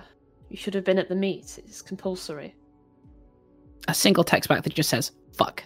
"You 0.50 0.58
should 0.58 0.76
have 0.76 0.84
been 0.84 1.00
at 1.00 1.10
the 1.10 1.16
meet. 1.16 1.58
It's 1.58 1.82
compulsory." 1.82 2.56
A 3.88 3.94
single 3.94 4.24
text 4.24 4.48
back 4.48 4.64
that 4.64 4.74
just 4.76 4.90
says, 4.90 5.12
fuck. 5.36 5.64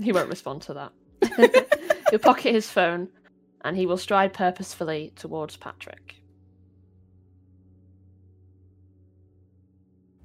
He 0.00 0.12
won't 0.12 0.28
respond 0.28 0.62
to 0.62 0.74
that. 0.74 0.92
He'll 2.10 2.18
pocket 2.18 2.54
his 2.54 2.70
phone 2.70 3.08
and 3.64 3.76
he 3.76 3.86
will 3.86 3.98
stride 3.98 4.32
purposefully 4.32 5.12
towards 5.16 5.56
Patrick. 5.56 6.14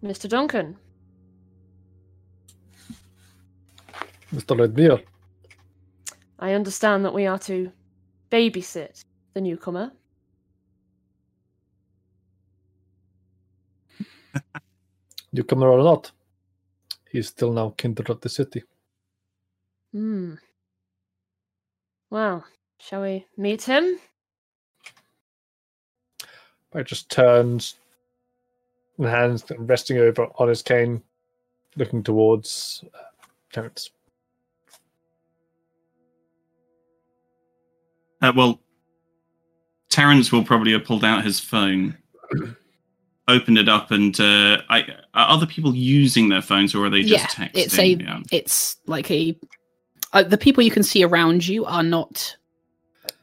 Mr. 0.03 0.27
Duncan, 0.29 0.77
Mr. 4.33 4.57
Redmere. 4.57 5.03
I 6.39 6.53
understand 6.53 7.05
that 7.05 7.13
we 7.13 7.27
are 7.27 7.39
to 7.39 7.71
babysit 8.31 9.05
the 9.33 9.41
newcomer. 9.41 9.91
Newcomer 15.31 15.69
or 15.69 15.83
not, 15.83 16.11
he's 17.09 17.27
still 17.27 17.53
now 17.53 17.73
kindred 17.77 18.09
of 18.09 18.19
the 18.21 18.29
city. 18.29 18.63
Hmm. 19.93 20.33
Well, 22.13 22.45
shall 22.77 23.01
we 23.01 23.25
meet 23.37 23.63
him? 23.63 23.97
I 26.71 26.83
just 26.83 27.09
turns 27.09 27.73
and 28.99 29.07
hands 29.07 29.43
resting 29.57 29.97
over 29.97 30.27
on 30.37 30.47
his 30.47 30.61
cane, 30.61 31.01
looking 31.75 32.03
towards 32.03 32.83
uh, 32.93 33.25
Terence. 33.51 33.89
Uh, 38.21 38.31
well, 38.35 38.59
Terence 39.89 40.31
will 40.31 40.43
probably 40.43 40.73
have 40.73 40.85
pulled 40.85 41.03
out 41.03 41.23
his 41.23 41.39
phone, 41.39 41.97
opened 43.27 43.57
it 43.57 43.67
up, 43.67 43.89
and 43.89 44.19
uh, 44.19 44.61
I, 44.69 44.83
are 45.15 45.29
other 45.29 45.47
people 45.47 45.73
using 45.73 46.29
their 46.29 46.43
phones 46.43 46.75
or 46.75 46.85
are 46.85 46.91
they 46.91 47.01
just 47.01 47.39
yeah, 47.39 47.47
texting? 47.47 47.51
it's 47.55 47.79
a, 47.79 47.87
Yeah. 47.87 48.19
it's 48.31 48.77
like 48.85 49.09
a. 49.09 49.35
Uh, 50.13 50.21
the 50.23 50.37
people 50.37 50.63
you 50.63 50.71
can 50.71 50.83
see 50.83 51.03
around 51.03 51.45
you 51.45 51.65
are 51.65 51.83
not. 51.83 52.37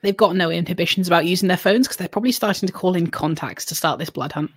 They've 0.02 0.16
got 0.16 0.34
no 0.34 0.50
inhibitions 0.50 1.06
about 1.06 1.24
using 1.24 1.48
their 1.48 1.56
phones 1.56 1.86
because 1.86 1.96
they're 1.96 2.08
probably 2.08 2.32
starting 2.32 2.66
to 2.66 2.72
call 2.72 2.96
in 2.96 3.06
contacts 3.08 3.64
to 3.66 3.74
start 3.74 3.98
this 3.98 4.10
blood 4.10 4.32
hunt. 4.32 4.50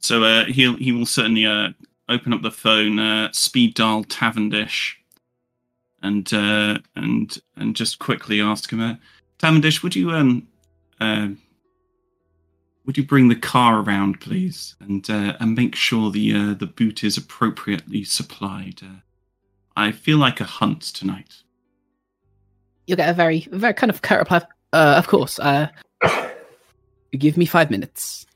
So 0.00 0.24
uh, 0.24 0.46
he'll 0.46 0.76
he 0.76 0.92
will 0.92 1.06
certainly 1.06 1.46
uh, 1.46 1.68
open 2.08 2.32
up 2.32 2.42
the 2.42 2.50
phone, 2.50 2.98
uh, 2.98 3.30
speed 3.32 3.74
dial 3.74 4.04
Tavendish, 4.04 4.94
and 6.02 6.30
uh, 6.32 6.78
and 6.96 7.38
and 7.54 7.76
just 7.76 7.98
quickly 7.98 8.40
ask 8.40 8.72
him, 8.72 8.80
uh, 8.80 8.94
Tavendish, 9.38 9.82
would 9.82 9.94
you 9.94 10.10
um 10.10 10.48
uh, 11.00 11.28
would 12.86 12.98
you 12.98 13.04
bring 13.04 13.28
the 13.28 13.36
car 13.36 13.80
around, 13.80 14.20
please, 14.20 14.74
and 14.80 15.08
uh, 15.08 15.36
and 15.38 15.54
make 15.54 15.76
sure 15.76 16.10
the 16.10 16.54
the 16.54 16.66
boot 16.66 17.04
is 17.04 17.16
appropriately 17.16 18.02
supplied. 18.02 18.80
I 19.80 19.92
feel 19.92 20.18
like 20.18 20.40
a 20.40 20.44
hunt 20.44 20.82
tonight. 20.82 21.36
You'll 22.86 22.98
get 22.98 23.08
a 23.08 23.14
very, 23.14 23.48
very 23.50 23.72
kind 23.72 23.90
of 23.90 24.02
curt 24.02 24.18
reply. 24.18 24.42
Uh, 24.74 24.94
of 24.98 25.06
course. 25.06 25.38
Uh, 25.38 25.68
give 27.18 27.38
me 27.38 27.46
five 27.46 27.70
minutes. 27.70 28.26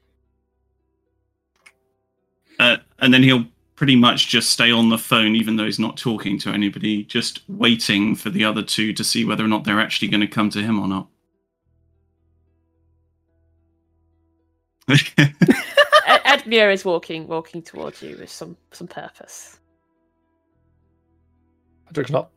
Uh, 2.59 2.79
and 2.99 3.13
then 3.13 3.23
he'll 3.23 3.45
pretty 3.77 3.95
much 3.95 4.29
just 4.29 4.49
stay 4.49 4.71
on 4.71 4.89
the 4.89 4.97
phone, 4.97 5.37
even 5.37 5.57
though 5.57 5.67
he's 5.67 5.79
not 5.79 5.99
talking 5.99 6.39
to 6.39 6.49
anybody, 6.51 7.05
just 7.05 7.43
waiting 7.49 8.15
for 8.15 8.31
the 8.31 8.45
other 8.45 8.63
two 8.63 8.95
to 8.95 9.05
see 9.05 9.27
whether 9.27 9.45
or 9.45 9.49
not 9.49 9.65
they're 9.65 9.81
actually 9.81 10.09
going 10.09 10.23
to 10.23 10.27
come 10.27 10.49
to 10.49 10.63
him 10.63 10.81
or 10.81 10.89
not. 10.89 11.09
Ed- 15.19 16.23
Edmure 16.25 16.73
is 16.73 16.87
walking, 16.87 17.27
walking 17.27 17.61
towards 17.61 18.03
you 18.03 18.17
with 18.19 18.31
some 18.31 18.57
some 18.71 18.89
purpose. 18.89 19.59
Patrick's 21.95 22.11
not. 22.11 22.31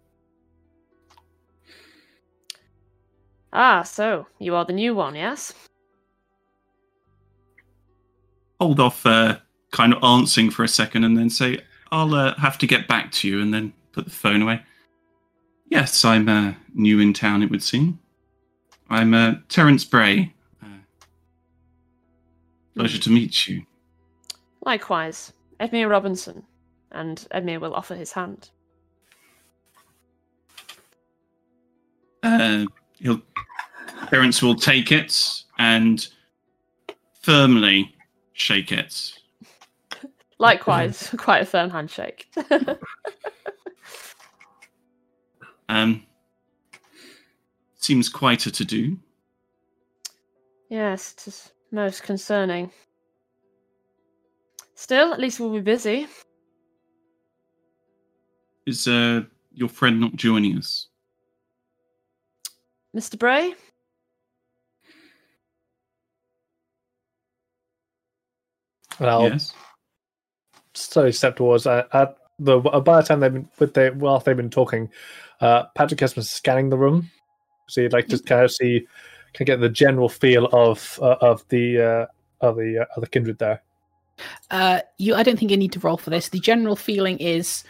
Ah, 3.51 3.81
so 3.81 4.27
you 4.37 4.53
are 4.53 4.65
the 4.65 4.71
new 4.71 4.93
one, 4.93 5.15
yes? 5.15 5.51
Hold 8.61 8.79
off, 8.79 9.03
uh, 9.03 9.37
kind 9.71 9.95
of 9.95 10.03
answering 10.03 10.51
for 10.51 10.63
a 10.63 10.67
second, 10.67 11.05
and 11.05 11.17
then 11.17 11.31
say, 11.31 11.61
"I'll 11.91 12.13
uh, 12.13 12.35
have 12.35 12.59
to 12.59 12.67
get 12.67 12.87
back 12.87 13.11
to 13.13 13.27
you," 13.27 13.41
and 13.41 13.51
then 13.51 13.73
put 13.93 14.05
the 14.05 14.11
phone 14.11 14.43
away. 14.43 14.61
Yes, 15.69 16.05
I'm 16.05 16.29
uh, 16.29 16.53
new 16.75 16.99
in 16.99 17.13
town. 17.13 17.41
It 17.41 17.49
would 17.49 17.63
seem. 17.63 17.97
I'm 18.91 19.15
uh, 19.15 19.35
Terence 19.49 19.83
Bray. 19.83 20.35
Uh, 20.61 20.67
pleasure 22.75 22.99
to 22.99 23.09
meet 23.09 23.47
you. 23.47 23.65
Likewise, 24.63 25.33
Edmure 25.59 25.89
Robinson, 25.89 26.43
and 26.91 27.27
Edmure 27.33 27.59
will 27.59 27.73
offer 27.73 27.95
his 27.95 28.11
hand. 28.11 28.51
Uh, 32.27 32.65
he'll 32.99 33.21
Terence 34.09 34.41
will 34.41 34.55
take 34.55 34.91
it 34.91 35.43
and 35.59 36.07
firmly 37.21 37.93
shake 38.33 38.71
it. 38.71 39.13
Likewise, 40.37 41.13
quite 41.17 41.41
a 41.41 41.45
firm 41.45 41.69
handshake. 41.69 42.27
Um, 45.69 46.03
seems 47.75 48.09
quite 48.09 48.45
a 48.45 48.51
to 48.51 48.65
do. 48.65 48.97
yes, 50.69 51.13
it 51.13 51.27
is 51.27 51.51
most 51.71 52.03
concerning. 52.03 52.71
Still, 54.75 55.11
at 55.11 55.19
least 55.19 55.39
we'll 55.39 55.51
be 55.51 55.59
busy. 55.59 56.07
Is 58.65 58.87
uh, 58.87 59.23
your 59.53 59.69
friend 59.69 59.99
not 59.99 60.15
joining 60.15 60.57
us? 60.57 60.87
Mr. 62.95 63.17
Bray? 63.17 63.53
And 68.99 69.09
I'll 69.09 69.23
yes. 69.23 69.53
slowly 70.73 71.11
step 71.11 71.35
towards. 71.35 71.67
Uh, 71.67 71.83
at 71.93 72.17
the 72.39 72.59
by 72.59 73.01
the 73.01 73.07
time 73.07 73.19
they've 73.19 73.33
been 73.33 73.49
with 73.59 73.73
they 73.73 73.89
whilst 73.89 74.25
they've 74.25 74.37
been 74.37 74.49
talking, 74.49 74.89
uh, 75.41 75.65
Patrick 75.75 75.99
has 75.99 76.13
been 76.13 76.23
scanning 76.23 76.69
the 76.69 76.77
room, 76.77 77.09
so 77.67 77.81
you'd 77.81 77.93
like 77.93 78.07
just 78.07 78.25
kind 78.25 78.43
of 78.43 78.51
see, 78.51 78.87
can 79.33 79.45
get 79.45 79.59
the 79.59 79.69
general 79.69 80.09
feel 80.09 80.45
of 80.47 80.99
uh, 81.01 81.17
of 81.21 81.47
the 81.49 81.79
uh, 81.79 82.05
of 82.41 82.57
the 82.57 82.79
uh, 82.79 82.85
of 82.95 83.01
the 83.01 83.07
kindred 83.07 83.37
there. 83.37 83.61
Uh, 84.49 84.79
you, 84.97 85.13
I 85.13 85.23
don't 85.23 85.37
think 85.37 85.51
you 85.51 85.57
need 85.57 85.73
to 85.73 85.79
roll 85.79 85.97
for 85.97 86.09
this. 86.09 86.29
The 86.29 86.39
general 86.39 86.75
feeling 86.75 87.19
is 87.19 87.63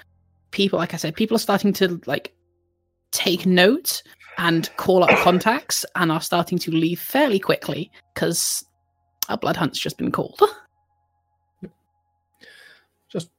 people, 0.52 0.80
like 0.80 0.94
I 0.94 0.98
said, 0.98 1.16
people 1.16 1.36
are 1.36 1.40
starting 1.40 1.74
to 1.74 2.00
like 2.06 2.34
take 3.12 3.46
note 3.46 4.04
and 4.38 4.70
call 4.78 5.04
up 5.04 5.10
contacts 5.20 5.86
and 5.96 6.12
are 6.12 6.22
starting 6.22 6.60
to 6.60 6.72
leave 6.72 7.00
fairly 7.00 7.40
quickly 7.40 7.92
because 8.14 8.66
a 9.30 9.38
blood 9.38 9.58
hunt's 9.58 9.80
just 9.80 9.98
been 9.98 10.12
called. 10.12 10.40
Just 13.10 13.30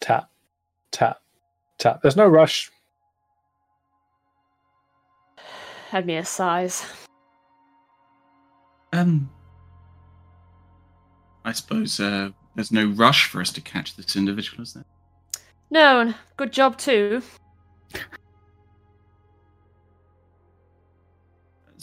tap, 0.00 0.30
tap, 0.90 1.20
tap. 1.76 2.00
There's 2.00 2.16
no 2.16 2.26
rush. 2.26 2.70
Edmure 5.90 6.26
sighs. 6.26 6.82
Um, 8.94 9.28
I 11.44 11.52
suppose 11.52 12.00
uh, 12.00 12.30
there's 12.54 12.72
no 12.72 12.86
rush 12.86 13.26
for 13.28 13.42
us 13.42 13.52
to 13.52 13.60
catch 13.60 13.96
this 13.96 14.16
individual, 14.16 14.62
is 14.62 14.72
there? 14.72 14.86
No, 15.70 16.00
and 16.00 16.14
good 16.38 16.52
job 16.52 16.78
too. 16.78 17.20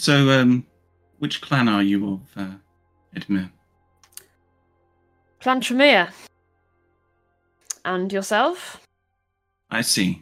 So, 0.03 0.31
um, 0.31 0.65
which 1.19 1.39
clan 1.39 1.69
are 1.69 1.81
you 1.81 2.15
of, 2.15 2.19
uh, 2.35 2.55
Edmure? 3.15 3.49
Clan 5.39 5.61
Tremere. 5.61 6.09
And 7.85 8.11
yourself? 8.11 8.85
I 9.71 9.79
see. 9.79 10.21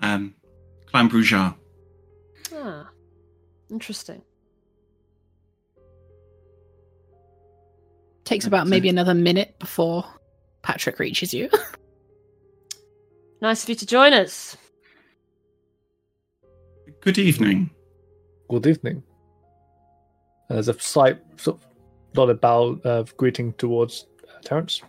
Um, 0.00 0.34
Clan 0.84 1.08
Brujah. 1.08 1.54
Ah, 2.54 2.90
interesting. 3.70 4.20
Takes 8.24 8.44
about 8.44 8.66
maybe 8.66 8.88
it. 8.88 8.90
another 8.90 9.14
minute 9.14 9.58
before 9.58 10.04
Patrick 10.60 10.98
reaches 10.98 11.32
you. 11.32 11.48
Nice 13.42 13.62
of 13.62 13.68
you 13.68 13.74
to 13.76 13.86
join 13.86 14.14
us. 14.14 14.56
Good 17.02 17.18
evening. 17.18 17.70
Good 18.48 18.66
evening. 18.66 19.02
And 20.48 20.56
there's 20.56 20.68
a 20.68 20.78
slight 20.78 21.18
sort 21.40 21.58
of 21.58 21.66
nodded 22.14 22.40
bow 22.40 22.80
of 22.84 23.16
greeting 23.16 23.52
towards 23.54 24.06
uh, 24.28 24.40
Terence. 24.44 24.82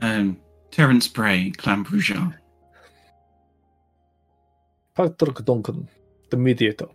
Um, 0.00 0.38
Terence 0.70 1.08
Bray, 1.08 1.52
Clan 1.56 1.84
Brujah. 1.84 2.34
Patrick 4.94 5.44
Duncan, 5.44 5.88
the 6.30 6.36
mediator. 6.36 6.88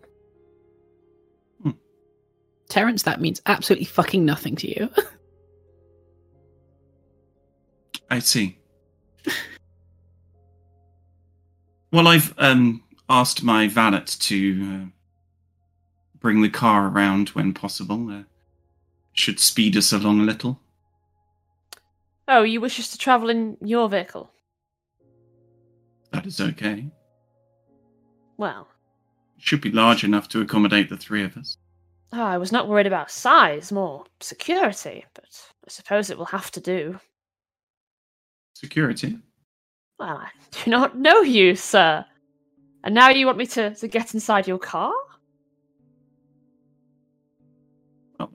Terence, 2.69 3.03
that 3.03 3.21
means 3.21 3.41
absolutely 3.45 3.85
fucking 3.85 4.25
nothing 4.25 4.55
to 4.57 4.67
you. 4.67 4.89
I 8.09 8.19
see. 8.19 8.57
well, 11.91 12.07
I've 12.07 12.33
um, 12.37 12.83
asked 13.09 13.43
my 13.43 13.67
valet 13.67 14.03
to 14.05 14.69
uh, 14.83 14.85
bring 16.19 16.41
the 16.41 16.49
car 16.49 16.87
around 16.87 17.29
when 17.29 17.53
possible. 17.53 18.09
Uh, 18.09 18.23
should 19.13 19.39
speed 19.39 19.75
us 19.75 19.91
along 19.91 20.19
a 20.19 20.23
little. 20.23 20.59
Oh, 22.27 22.43
you 22.43 22.61
wish 22.61 22.79
us 22.79 22.91
to 22.91 22.97
travel 22.97 23.29
in 23.29 23.57
your 23.61 23.89
vehicle? 23.89 24.29
That 26.11 26.25
is 26.25 26.39
okay. 26.39 26.87
Well, 28.37 28.67
it 29.37 29.43
Should 29.43 29.61
be 29.61 29.71
large 29.71 30.03
enough 30.03 30.27
to 30.29 30.41
accommodate 30.41 30.89
the 30.89 30.97
three 30.97 31.23
of 31.23 31.35
us. 31.37 31.57
oh, 32.13 32.21
I 32.21 32.37
was 32.37 32.51
not 32.51 32.67
worried 32.67 32.85
about 32.87 33.09
size, 33.09 33.71
more 33.71 34.03
security, 34.19 35.05
but 35.15 35.25
I 35.65 35.69
suppose 35.71 36.09
it 36.09 36.17
will 36.17 36.25
have 36.25 36.51
to 36.51 36.61
do. 36.61 36.99
Security. 38.53 39.17
Well, 39.99 40.17
I 40.17 40.29
do 40.51 40.69
not 40.69 40.97
know 40.97 41.21
you, 41.21 41.55
sir. 41.55 42.05
And 42.87 42.95
now 42.95 43.09
you 43.09 43.25
want 43.25 43.37
me 43.37 43.45
to, 43.47 43.75
to 43.75 43.87
get 43.89 44.13
inside 44.13 44.47
your 44.47 44.57
car? 44.59 44.93
Well. 48.17 48.31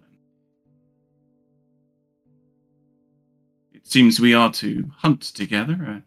It 3.72 3.86
seems 3.86 4.20
we 4.20 4.34
are 4.34 4.52
to 4.52 4.90
hunt 4.98 5.22
together. 5.22 5.78
Uh, 5.88 6.00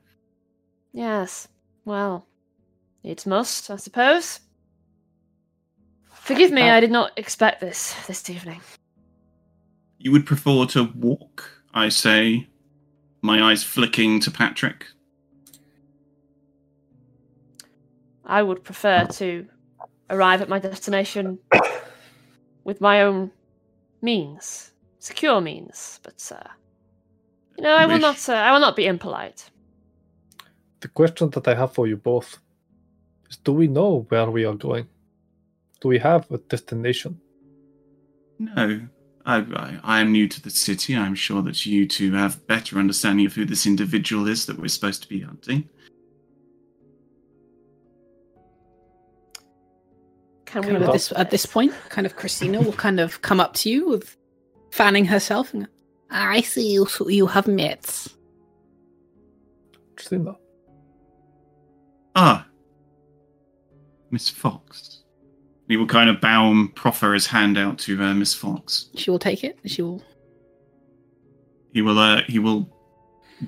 Yes. 0.94 1.48
Well, 1.86 2.28
it 3.04 3.26
must, 3.26 3.72
I 3.72 3.78
suppose. 3.78 4.40
Forgive 6.14 6.52
me, 6.52 6.70
Uh, 6.70 6.76
I 6.76 6.80
did 6.80 6.92
not 6.92 7.14
expect 7.18 7.62
this 7.62 7.96
this 8.06 8.30
evening. 8.30 8.62
you 9.98 10.12
would 10.12 10.28
prefer 10.28 10.68
to 10.68 10.84
walk, 10.96 11.50
I 11.74 11.90
say, 11.90 12.48
my 13.24 13.42
eyes 13.42 13.64
flicking 13.64 14.20
to 14.20 14.30
Patrick. 14.30 14.86
I 18.26 18.42
would 18.42 18.64
prefer 18.64 19.06
to 19.06 19.48
arrive 20.10 20.42
at 20.42 20.50
my 20.50 20.60
destination 20.60 21.40
with 22.64 22.82
my 22.82 23.02
own 23.02 23.32
means, 24.02 24.72
secure 25.00 25.42
means. 25.42 26.00
But 26.04 26.32
uh, 26.34 26.50
you 27.58 27.64
know, 27.64 27.76
I 27.76 27.86
will 27.86 28.00
not. 28.00 28.28
Uh, 28.28 28.34
I 28.34 28.52
will 28.52 28.60
not 28.60 28.76
be 28.76 28.86
impolite. 28.86 29.50
The 30.82 30.88
question 30.90 31.30
that 31.32 31.48
I 31.48 31.56
have 31.56 31.74
for 31.74 31.88
you 31.88 31.98
both 31.98 32.38
is 33.30 33.38
do 33.38 33.54
we 33.54 33.68
know 33.68 34.06
where 34.10 34.30
we 34.30 34.46
are 34.46 34.56
going? 34.56 34.88
Do 35.82 35.88
we 35.88 36.00
have 36.00 36.30
a 36.32 36.38
destination? 36.38 37.20
No, 38.40 38.82
I, 39.26 39.38
I, 39.38 39.80
I 39.84 40.02
am 40.02 40.12
new 40.12 40.28
to 40.28 40.42
the 40.42 40.50
city. 40.50 40.96
I'm 40.96 41.16
sure 41.16 41.42
that 41.44 41.66
you 41.66 41.88
two 41.88 42.14
have 42.14 42.46
better 42.48 42.78
understanding 42.78 43.26
of 43.26 43.34
who 43.34 43.46
this 43.46 43.66
individual 43.66 44.28
is 44.28 44.46
that 44.46 44.60
we're 44.60 44.68
supposed 44.68 45.02
to 45.04 45.10
be 45.10 45.22
hunting. 45.22 45.70
Can 50.56 50.70
we 50.70 50.76
of 50.76 50.84
at 50.84 50.86
look 50.86 50.94
this 50.94 51.12
at 51.18 51.32
this 51.32 51.46
point, 51.46 51.74
kind 51.90 52.08
of 52.08 52.16
Christina 52.16 52.62
will 52.62 52.72
kind 52.72 53.02
of 53.02 53.22
come 53.22 53.42
up 53.42 53.56
to 53.56 53.70
you 53.70 53.90
with 53.90 54.16
fanning 54.72 55.04
herself 55.04 55.54
and 55.54 55.68
I 56.10 56.40
see 56.42 56.72
you 56.72 56.86
so 56.86 57.10
you 57.10 57.28
have 57.28 57.46
met. 57.46 58.08
Christina. 59.98 60.38
Ah, 62.16 62.48
Miss 64.12 64.30
Fox. 64.30 65.04
He 65.68 65.76
will 65.76 65.88
kind 65.88 66.10
of 66.10 66.22
bow 66.22 66.50
and 66.50 66.74
proffer 66.74 67.14
his 67.14 67.28
hand 67.28 67.58
out 67.58 67.78
to 67.80 68.02
uh, 68.02 68.14
Miss 68.14 68.34
Fox. 68.34 68.90
She 68.96 69.12
will 69.12 69.20
take 69.20 69.44
it. 69.44 69.60
She 69.66 69.82
will 69.82 70.02
He 71.74 71.82
will, 71.82 72.00
uh, 72.00 72.22
he 72.28 72.40
will 72.40 72.70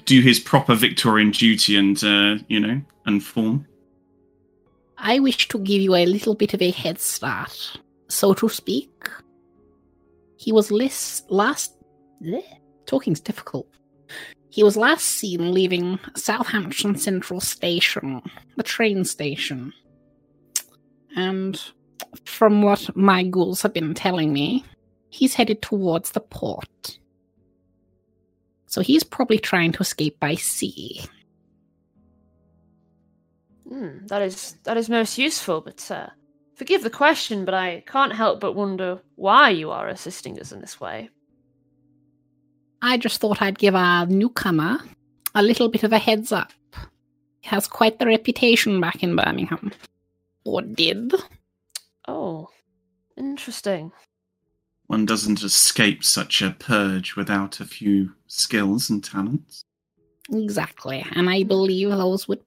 do 0.03 0.19
his 0.19 0.41
proper 0.41 0.75
Victorian 0.75 1.31
duty 1.31 1.77
and, 1.77 2.03
uh, 2.03 2.43
you 2.49 2.59
know, 2.59 2.81
and 3.05 3.23
form. 3.23 3.65
I 4.97 5.19
wish 5.19 5.47
to 5.49 5.59
give 5.59 5.81
you 5.81 5.95
a 5.95 6.05
little 6.05 6.33
bit 6.33 6.53
of 6.53 6.61
a 6.61 6.71
head 6.71 6.99
start, 6.99 7.79
so 8.07 8.33
to 8.33 8.49
speak. 8.49 8.89
He 10.37 10.51
was 10.51 10.71
less 10.71 11.23
last. 11.29 11.75
bleh, 12.21 12.43
Talking's 12.85 13.19
difficult. 13.19 13.67
He 14.49 14.63
was 14.63 14.77
last 14.77 15.05
seen 15.05 15.53
leaving 15.53 15.99
Southampton 16.15 16.97
Central 16.97 17.39
Station, 17.39 18.21
the 18.55 18.63
train 18.63 19.03
station. 19.03 19.73
And 21.15 21.61
from 22.25 22.61
what 22.61 22.95
my 22.95 23.23
ghouls 23.23 23.61
have 23.61 23.73
been 23.73 23.93
telling 23.93 24.33
me, 24.33 24.63
he's 25.09 25.35
headed 25.35 25.61
towards 25.61 26.11
the 26.11 26.21
port. 26.21 26.99
So 28.65 28.81
he's 28.81 29.03
probably 29.03 29.39
trying 29.39 29.73
to 29.73 29.79
escape 29.81 30.19
by 30.19 30.35
sea. 30.35 31.03
Hmm, 33.67 34.05
that 34.07 34.21
is 34.21 34.57
that 34.63 34.77
is 34.77 34.89
most 34.89 35.17
useful. 35.17 35.61
But 35.61 35.89
uh, 35.91 36.07
forgive 36.55 36.83
the 36.83 36.89
question, 36.89 37.45
but 37.45 37.53
I 37.53 37.83
can't 37.85 38.13
help 38.13 38.39
but 38.39 38.53
wonder 38.53 39.01
why 39.15 39.49
you 39.49 39.71
are 39.71 39.87
assisting 39.87 40.39
us 40.39 40.51
in 40.51 40.61
this 40.61 40.79
way. 40.79 41.09
I 42.81 42.97
just 42.97 43.19
thought 43.19 43.41
I'd 43.41 43.59
give 43.59 43.75
our 43.75 44.05
newcomer 44.05 44.79
a 45.35 45.41
little 45.41 45.67
bit 45.67 45.83
of 45.83 45.91
a 45.91 45.97
heads 45.97 46.31
up. 46.31 46.51
He 47.41 47.49
has 47.49 47.67
quite 47.67 47.99
the 47.99 48.05
reputation 48.05 48.79
back 48.79 49.03
in 49.03 49.15
Birmingham. 49.15 49.71
Or 50.43 50.61
did. 50.61 51.13
Oh, 52.07 52.49
interesting. 53.17 53.91
One 54.85 55.05
doesn't 55.05 55.43
escape 55.43 56.03
such 56.03 56.41
a 56.41 56.51
purge 56.51 57.15
without 57.15 57.59
a 57.59 57.65
few 57.65 58.13
skills 58.27 58.89
and 58.89 59.03
talents. 59.03 59.63
Exactly. 60.31 61.05
And 61.11 61.29
I 61.29 61.43
believe 61.43 61.89
those 61.89 62.27
would 62.27 62.41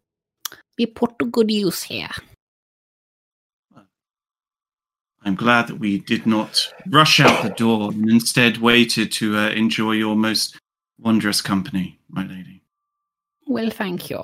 be 0.76 0.86
put 0.86 1.18
to 1.18 1.26
good 1.26 1.50
use 1.50 1.82
here. 1.82 2.10
I'm 5.22 5.34
glad 5.34 5.68
that 5.68 5.78
we 5.78 5.98
did 5.98 6.26
not 6.26 6.72
rush 6.86 7.20
out 7.20 7.42
the 7.42 7.50
door 7.50 7.90
and 7.90 8.08
instead 8.08 8.58
waited 8.58 9.12
to 9.12 9.36
uh, 9.36 9.50
enjoy 9.50 9.92
your 9.92 10.16
most 10.16 10.58
wondrous 10.98 11.42
company, 11.42 11.98
my 12.08 12.26
lady. 12.26 12.62
Well, 13.46 13.70
thank 13.70 14.08
you. 14.08 14.22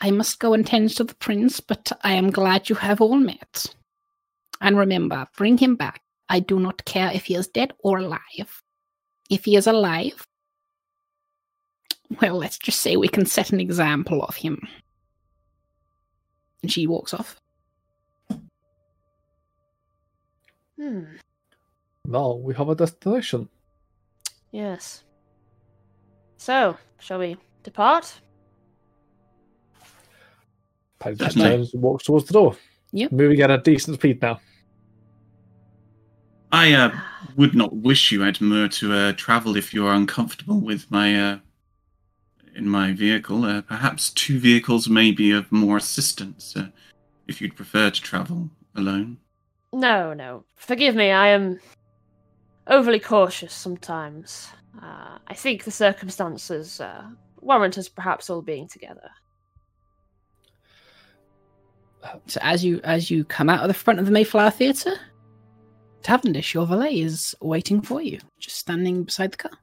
I 0.00 0.10
must 0.10 0.38
go 0.38 0.54
and 0.54 0.66
tend 0.66 0.90
to 0.90 1.04
the 1.04 1.14
prince, 1.14 1.60
but 1.60 1.92
I 2.02 2.12
am 2.14 2.30
glad 2.30 2.68
you 2.68 2.76
have 2.76 3.00
all 3.00 3.16
met. 3.16 3.74
And 4.60 4.78
remember, 4.78 5.26
bring 5.36 5.58
him 5.58 5.76
back. 5.76 6.02
I 6.28 6.40
do 6.40 6.58
not 6.58 6.84
care 6.84 7.10
if 7.12 7.26
he 7.26 7.34
is 7.34 7.48
dead 7.48 7.72
or 7.78 7.98
alive. 7.98 8.62
If 9.28 9.44
he 9.44 9.56
is 9.56 9.66
alive, 9.66 10.26
well, 12.20 12.36
let's 12.36 12.58
just 12.58 12.80
say 12.80 12.96
we 12.96 13.08
can 13.08 13.26
set 13.26 13.50
an 13.50 13.60
example 13.60 14.22
of 14.22 14.36
him. 14.36 14.66
And 16.66 16.72
she 16.72 16.88
walks 16.88 17.14
off. 17.14 17.36
Hmm. 20.76 21.04
Now 22.04 22.34
we 22.42 22.56
have 22.56 22.68
a 22.68 22.74
destination. 22.74 23.48
Yes. 24.50 25.04
So, 26.38 26.76
shall 26.98 27.20
we 27.20 27.36
depart? 27.62 28.20
Paddy 30.98 31.14
just 31.14 31.38
turns 31.38 31.72
and 31.72 31.80
walks 31.84 32.02
towards 32.02 32.24
the 32.24 32.32
door. 32.32 32.56
Yep. 32.90 33.12
Moving 33.12 33.40
at 33.42 33.52
a 33.52 33.58
decent 33.58 33.98
speed 33.98 34.20
now. 34.20 34.40
I 36.50 36.72
uh, 36.72 36.90
would 37.36 37.54
not 37.54 37.76
wish 37.76 38.10
you, 38.10 38.24
admiral 38.24 38.70
to 38.70 38.92
uh, 38.92 39.12
travel 39.12 39.56
if 39.56 39.72
you 39.72 39.86
are 39.86 39.94
uncomfortable 39.94 40.60
with 40.60 40.90
my 40.90 41.14
uh, 41.14 41.38
in 42.56 42.68
my 42.68 42.92
vehicle. 42.92 43.44
Uh, 43.44 43.62
perhaps 43.62 44.10
two 44.10 44.38
vehicles 44.38 44.88
may 44.88 45.12
be 45.12 45.30
of 45.30 45.50
more 45.52 45.76
assistance 45.76 46.56
uh, 46.56 46.68
if 47.28 47.40
you'd 47.40 47.56
prefer 47.56 47.90
to 47.90 48.00
travel 48.00 48.50
alone. 48.74 49.18
No, 49.72 50.14
no. 50.14 50.44
Forgive 50.54 50.94
me, 50.94 51.10
I 51.10 51.28
am 51.28 51.60
overly 52.66 53.00
cautious 53.00 53.52
sometimes. 53.52 54.48
Uh, 54.82 55.18
I 55.26 55.34
think 55.34 55.64
the 55.64 55.70
circumstances 55.70 56.80
uh, 56.80 57.04
warrant 57.40 57.78
us 57.78 57.88
perhaps 57.88 58.30
all 58.30 58.42
being 58.42 58.68
together. 58.68 59.10
So 62.26 62.38
as 62.42 62.64
you 62.64 62.80
as 62.84 63.10
you 63.10 63.24
come 63.24 63.48
out 63.48 63.62
of 63.62 63.68
the 63.68 63.74
front 63.74 63.98
of 63.98 64.06
the 64.06 64.12
Mayflower 64.12 64.50
Theatre, 64.50 64.94
Tavendish, 66.02 66.54
your 66.54 66.66
valet, 66.66 67.00
is 67.00 67.34
waiting 67.40 67.82
for 67.82 68.00
you, 68.00 68.20
just 68.38 68.56
standing 68.56 69.02
beside 69.02 69.32
the 69.32 69.38
car. 69.38 69.58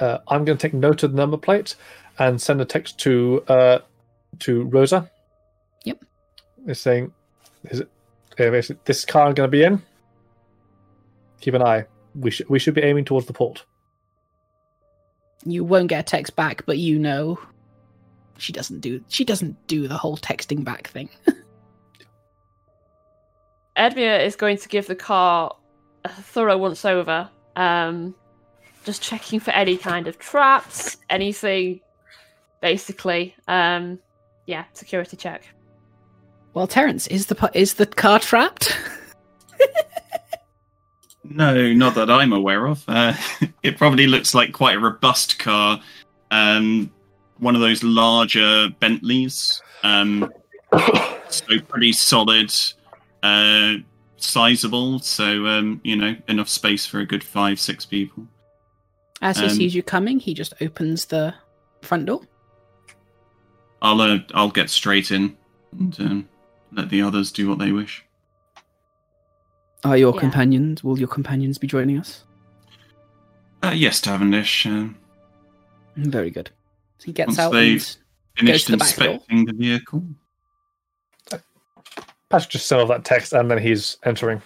Uh, 0.00 0.18
I'm 0.28 0.44
going 0.44 0.56
to 0.56 0.62
take 0.62 0.74
note 0.74 1.02
of 1.02 1.12
the 1.12 1.16
number 1.16 1.36
plate 1.36 1.74
and 2.18 2.40
send 2.40 2.60
a 2.60 2.64
text 2.64 2.98
to 3.00 3.42
uh, 3.48 3.78
to 4.40 4.64
Rosa. 4.64 5.10
Yep. 5.84 6.04
It's 6.66 6.80
saying, 6.80 7.12
"Is 7.64 7.80
it? 7.80 7.90
uh, 8.38 8.52
it 8.52 8.84
this 8.84 9.04
car 9.04 9.32
going 9.32 9.48
to 9.48 9.50
be 9.50 9.64
in? 9.64 9.82
Keep 11.40 11.54
an 11.54 11.62
eye. 11.62 11.86
We 12.14 12.30
should 12.30 12.48
we 12.48 12.58
should 12.58 12.74
be 12.74 12.82
aiming 12.82 13.04
towards 13.04 13.26
the 13.26 13.32
port." 13.32 13.64
You 15.44 15.64
won't 15.64 15.88
get 15.88 16.00
a 16.00 16.02
text 16.02 16.36
back, 16.36 16.66
but 16.66 16.78
you 16.78 16.98
know 16.98 17.38
she 18.38 18.52
doesn't 18.52 18.80
do 18.80 19.02
she 19.08 19.24
doesn't 19.24 19.66
do 19.66 19.88
the 19.88 19.96
whole 19.96 20.16
texting 20.16 20.64
back 20.64 20.88
thing. 20.88 21.08
Edmure 23.76 24.24
is 24.24 24.34
going 24.36 24.56
to 24.58 24.68
give 24.68 24.86
the 24.86 24.96
car 24.96 25.54
a 26.04 26.08
thorough 26.08 26.58
once 26.58 26.84
over, 26.84 27.30
um, 27.54 28.14
just 28.88 29.02
checking 29.02 29.38
for 29.38 29.50
any 29.50 29.76
kind 29.76 30.08
of 30.08 30.18
traps, 30.18 30.96
anything, 31.10 31.78
basically. 32.62 33.34
Um, 33.46 33.98
yeah, 34.46 34.64
security 34.72 35.14
check. 35.14 35.46
well, 36.54 36.66
Terence, 36.66 37.06
is 37.08 37.26
the 37.26 37.50
is 37.52 37.74
the 37.74 37.84
car 37.84 38.18
trapped? 38.18 38.74
No, 41.30 41.74
not 41.74 41.94
that 41.96 42.10
I'm 42.10 42.32
aware 42.32 42.66
of. 42.66 42.82
Uh, 42.88 43.12
it 43.62 43.76
probably 43.76 44.06
looks 44.06 44.34
like 44.34 44.54
quite 44.54 44.76
a 44.76 44.80
robust 44.80 45.38
car. 45.38 45.78
Um, 46.30 46.90
one 47.36 47.54
of 47.54 47.60
those 47.60 47.82
larger 47.84 48.70
Bentleys. 48.80 49.60
Um, 49.82 50.32
so 51.28 51.60
pretty 51.68 51.92
solid, 51.92 52.50
uh, 53.22 53.74
sizable. 54.16 55.00
So 55.00 55.46
um, 55.46 55.82
you 55.84 55.96
know, 55.96 56.16
enough 56.28 56.48
space 56.48 56.86
for 56.86 57.00
a 57.00 57.04
good 57.04 57.22
five, 57.22 57.60
six 57.60 57.84
people. 57.84 58.26
As 59.20 59.38
he 59.38 59.44
Um, 59.46 59.50
sees 59.50 59.74
you 59.74 59.82
coming, 59.82 60.20
he 60.20 60.32
just 60.34 60.54
opens 60.60 61.06
the 61.06 61.34
front 61.82 62.06
door. 62.06 62.20
I'll 63.82 64.00
uh, 64.00 64.18
I'll 64.34 64.50
get 64.50 64.70
straight 64.70 65.10
in 65.10 65.36
and 65.72 66.00
um, 66.00 66.28
let 66.72 66.88
the 66.90 67.02
others 67.02 67.30
do 67.32 67.48
what 67.48 67.58
they 67.58 67.72
wish. 67.72 68.04
Are 69.84 69.96
your 69.96 70.14
Yeah. 70.14 70.20
companions? 70.20 70.82
Will 70.82 70.98
your 70.98 71.08
companions 71.08 71.58
be 71.58 71.66
joining 71.66 71.98
us? 71.98 72.24
Uh, 73.62 73.72
yes, 73.74 74.00
Tavendish. 74.00 74.66
Uh, 74.66 74.92
Very 75.96 76.30
good. 76.30 76.50
So 76.98 77.06
he 77.06 77.12
gets 77.12 77.28
Once 77.28 77.38
out 77.38 77.52
they've 77.52 77.96
and 78.38 78.46
finished 78.46 78.66
to 78.66 78.72
the 78.72 78.78
back 78.78 78.96
door. 78.96 79.06
inspecting 79.06 79.44
the 79.46 79.52
vehicle. 79.52 80.04
Patrick 82.30 82.50
just 82.50 82.66
sent 82.68 82.82
off 82.82 82.88
that 82.88 83.04
text 83.04 83.32
and 83.32 83.50
then 83.50 83.58
he's 83.58 83.96
entering. 84.04 84.42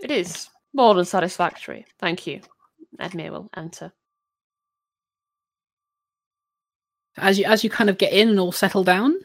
It 0.00 0.10
is 0.10 0.50
more 0.74 0.94
than 0.94 1.04
satisfactory. 1.06 1.86
Thank 1.98 2.26
you. 2.26 2.40
Edmure 3.00 3.30
will 3.30 3.50
enter. 3.56 3.92
as 7.18 7.38
you 7.38 7.44
as 7.44 7.64
you 7.64 7.70
kind 7.70 7.90
of 7.90 7.98
get 7.98 8.12
in 8.12 8.28
and 8.28 8.40
all 8.40 8.52
settle 8.52 8.84
down, 8.84 9.16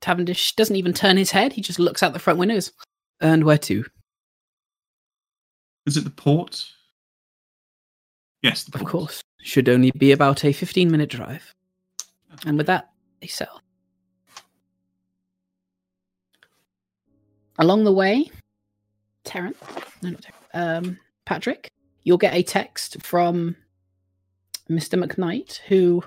Tavendish 0.00 0.54
doesn't 0.56 0.76
even 0.76 0.92
turn 0.92 1.16
his 1.16 1.30
head. 1.30 1.52
He 1.52 1.62
just 1.62 1.78
looks 1.78 2.02
out 2.02 2.12
the 2.12 2.18
front 2.18 2.38
windows. 2.38 2.72
And 3.20 3.44
where 3.44 3.58
to? 3.58 3.84
Is 5.86 5.96
it 5.96 6.04
the 6.04 6.10
port? 6.10 6.64
Yes, 8.42 8.64
the 8.64 8.78
Of 8.78 8.86
course. 8.86 9.22
Should 9.40 9.68
only 9.68 9.90
be 9.92 10.12
about 10.12 10.44
a 10.44 10.52
15 10.52 10.90
minute 10.90 11.10
drive. 11.10 11.52
And 12.46 12.56
with 12.56 12.66
that, 12.66 12.90
they 13.20 13.26
settle. 13.26 13.60
Along 17.58 17.84
the 17.84 17.92
way, 17.92 18.30
Terrence, 19.24 19.58
no, 20.02 20.10
not 20.10 20.22
Terrence, 20.22 20.46
um, 20.54 20.98
Patrick, 21.26 21.71
you'll 22.04 22.18
get 22.18 22.34
a 22.34 22.42
text 22.42 23.02
from 23.02 23.56
Mr. 24.68 25.02
McKnight, 25.02 25.58
who, 25.68 26.04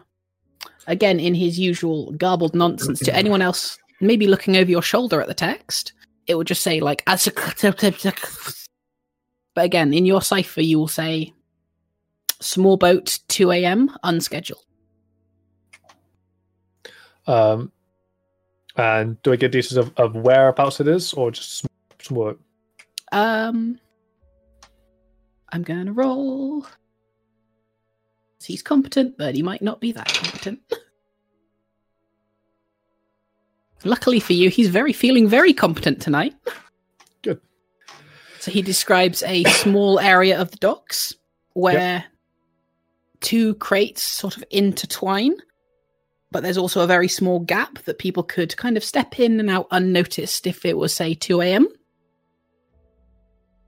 again, 0.87 1.19
in 1.19 1.35
his 1.35 1.59
usual 1.59 2.11
garbled 2.13 2.55
nonsense, 2.55 2.99
to 2.99 3.15
anyone 3.15 3.41
else 3.41 3.77
maybe 4.01 4.27
looking 4.27 4.57
over 4.57 4.69
your 4.69 4.81
shoulder 4.81 5.21
at 5.21 5.27
the 5.27 5.33
text, 5.33 5.93
it 6.27 6.35
would 6.35 6.47
just 6.47 6.61
say, 6.61 6.79
like, 6.79 7.03
as 7.07 7.27
but 9.55 9.65
again, 9.65 9.93
in 9.93 10.05
your 10.05 10.21
cipher, 10.21 10.61
you 10.61 10.79
will 10.79 10.87
say, 10.87 11.33
small 12.41 12.77
boat, 12.77 13.19
2 13.27 13.51
a.m., 13.51 13.95
unscheduled. 14.03 14.65
Um, 17.27 17.71
and 18.75 19.21
do 19.23 19.31
I 19.33 19.35
get 19.35 19.51
details 19.51 19.77
of, 19.77 19.93
of 19.97 20.15
whereabouts 20.15 20.79
it 20.79 20.87
is 20.87 21.13
or 21.13 21.31
just 21.31 21.65
some 22.01 22.17
work? 22.17 22.37
Um, 23.11 23.79
I'm 25.55 25.63
gonna 25.63 25.93
roll. 25.93 26.67
He's 28.43 28.61
competent, 28.61 29.17
but 29.17 29.35
he 29.35 29.41
might 29.41 29.61
not 29.61 29.79
be 29.79 29.93
that 29.93 30.13
competent. 30.13 30.59
Luckily 33.85 34.19
for 34.19 34.33
you, 34.33 34.49
he's 34.49 34.67
very 34.67 34.91
feeling 34.91 35.29
very 35.29 35.53
competent 35.53 36.01
tonight. 36.01 36.35
Good. 37.21 37.39
So 38.41 38.51
he 38.51 38.61
describes 38.61 39.23
a 39.23 39.45
small 39.45 39.97
area 39.97 40.41
of 40.41 40.51
the 40.51 40.57
docks 40.57 41.15
where 41.53 42.03
two 43.21 43.53
crates 43.55 44.03
sort 44.03 44.35
of 44.35 44.43
intertwine, 44.51 45.37
but 46.31 46.43
there's 46.43 46.57
also 46.57 46.81
a 46.81 46.87
very 46.87 47.07
small 47.07 47.39
gap 47.39 47.79
that 47.85 47.97
people 47.97 48.23
could 48.23 48.57
kind 48.57 48.75
of 48.75 48.83
step 48.83 49.21
in 49.21 49.39
and 49.39 49.49
out 49.49 49.67
unnoticed 49.71 50.47
if 50.47 50.65
it 50.65 50.77
was, 50.77 50.93
say, 50.93 51.13
2 51.13 51.39
a.m 51.39 51.69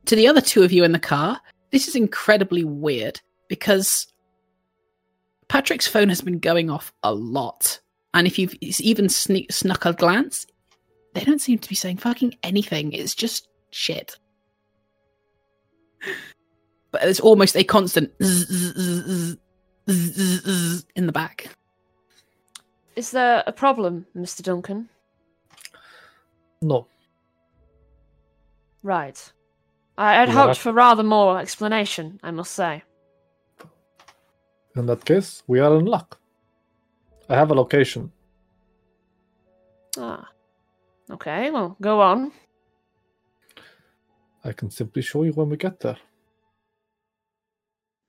to 0.08 0.16
the 0.16 0.28
other 0.28 0.42
two 0.42 0.64
of 0.64 0.72
you 0.72 0.84
in 0.84 0.94
the 0.94 1.00
car, 1.00 1.40
this 1.72 1.88
is 1.88 1.96
incredibly 1.96 2.64
weird 2.64 3.20
because 3.48 4.08
Patrick's 5.48 5.88
phone 5.88 6.10
has 6.10 6.22
been 6.22 6.40
going 6.40 6.70
off 6.70 6.94
a 7.04 7.14
lot. 7.14 7.80
And 8.14 8.28
if 8.28 8.40
you've 8.40 8.56
even 8.62 9.06
sne- 9.06 9.52
snuck 9.52 9.86
a 9.86 9.94
glance, 9.94 10.46
they 11.14 11.24
don't 11.24 11.42
seem 11.42 11.60
to 11.60 11.70
be 11.70 11.76
saying 11.76 11.98
fucking 11.98 12.36
anything. 12.44 12.92
It's 12.94 13.16
just 13.16 13.48
shit. 13.72 14.18
But 16.92 17.02
there's 17.02 17.20
almost 17.20 17.56
a 17.56 17.64
constant 17.64 18.12
zzz, 18.24 18.48
zzz, 18.48 18.74
zzz, 18.78 19.38
zzz, 19.90 20.16
zzz, 20.16 20.42
zzz 20.44 20.86
in 20.96 21.06
the 21.06 21.12
back. 21.12 21.50
Is 22.96 23.12
there 23.12 23.44
a 23.46 23.52
problem, 23.52 24.08
Mr. 24.16 24.42
Duncan? 24.42 24.90
No. 26.62 26.88
Right. 28.82 29.32
I 29.98 30.14
had 30.14 30.30
Yeah. 30.30 30.36
hoped 30.36 30.60
for 30.60 30.72
rather 30.72 31.04
more 31.04 31.40
explanation, 31.40 32.20
I 32.24 32.32
must 32.32 32.54
say. 32.54 32.84
In 34.76 34.86
that 34.86 35.06
case, 35.06 35.42
we 35.48 35.60
are 35.60 35.76
in 35.78 35.86
luck. 35.86 36.20
I 37.30 37.36
have 37.36 37.50
a 37.52 37.56
location. 37.56 38.12
Ah. 39.98 40.30
Okay, 41.10 41.50
well, 41.52 41.76
go 41.82 42.02
on. 42.02 42.32
I 44.44 44.54
can 44.54 44.70
simply 44.70 45.02
show 45.02 45.24
you 45.24 45.34
when 45.34 45.50
we 45.50 45.58
get 45.58 45.80
there. 45.80 45.98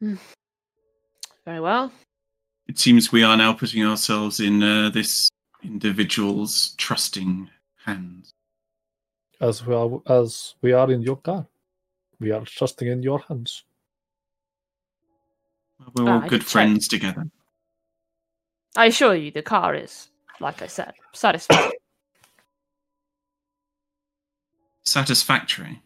Very 0.01 1.61
well. 1.61 1.90
It 2.66 2.79
seems 2.79 3.11
we 3.11 3.22
are 3.24 3.37
now 3.37 3.55
putting 3.55 3.85
ourselves 3.85 4.40
in 4.40 4.62
uh, 4.62 4.90
this 4.90 5.31
individual's 5.62 6.74
trusting 6.77 7.48
hands. 7.85 8.31
As 9.40 9.64
we 9.64 9.74
are, 9.74 10.03
as 10.07 10.55
we 10.61 10.72
are 10.72 10.90
in 10.92 11.01
your 11.01 11.16
car, 11.16 11.46
we 12.20 12.33
are 12.33 12.44
trusting 12.44 12.88
in 12.88 13.02
your 13.02 13.20
hands. 13.20 13.64
We're 15.94 16.11
all 16.11 16.22
I 16.22 16.28
good 16.28 16.38
did 16.38 16.40
check. 16.40 16.48
friends 16.50 16.88
together. 16.88 17.31
I 18.76 18.87
assure 18.87 19.14
you 19.14 19.31
the 19.31 19.42
car 19.42 19.74
is, 19.74 20.09
like 20.40 20.61
I 20.62 20.66
said, 20.66 20.92
satisfactory. 21.12 21.78
satisfactory. 24.85 25.83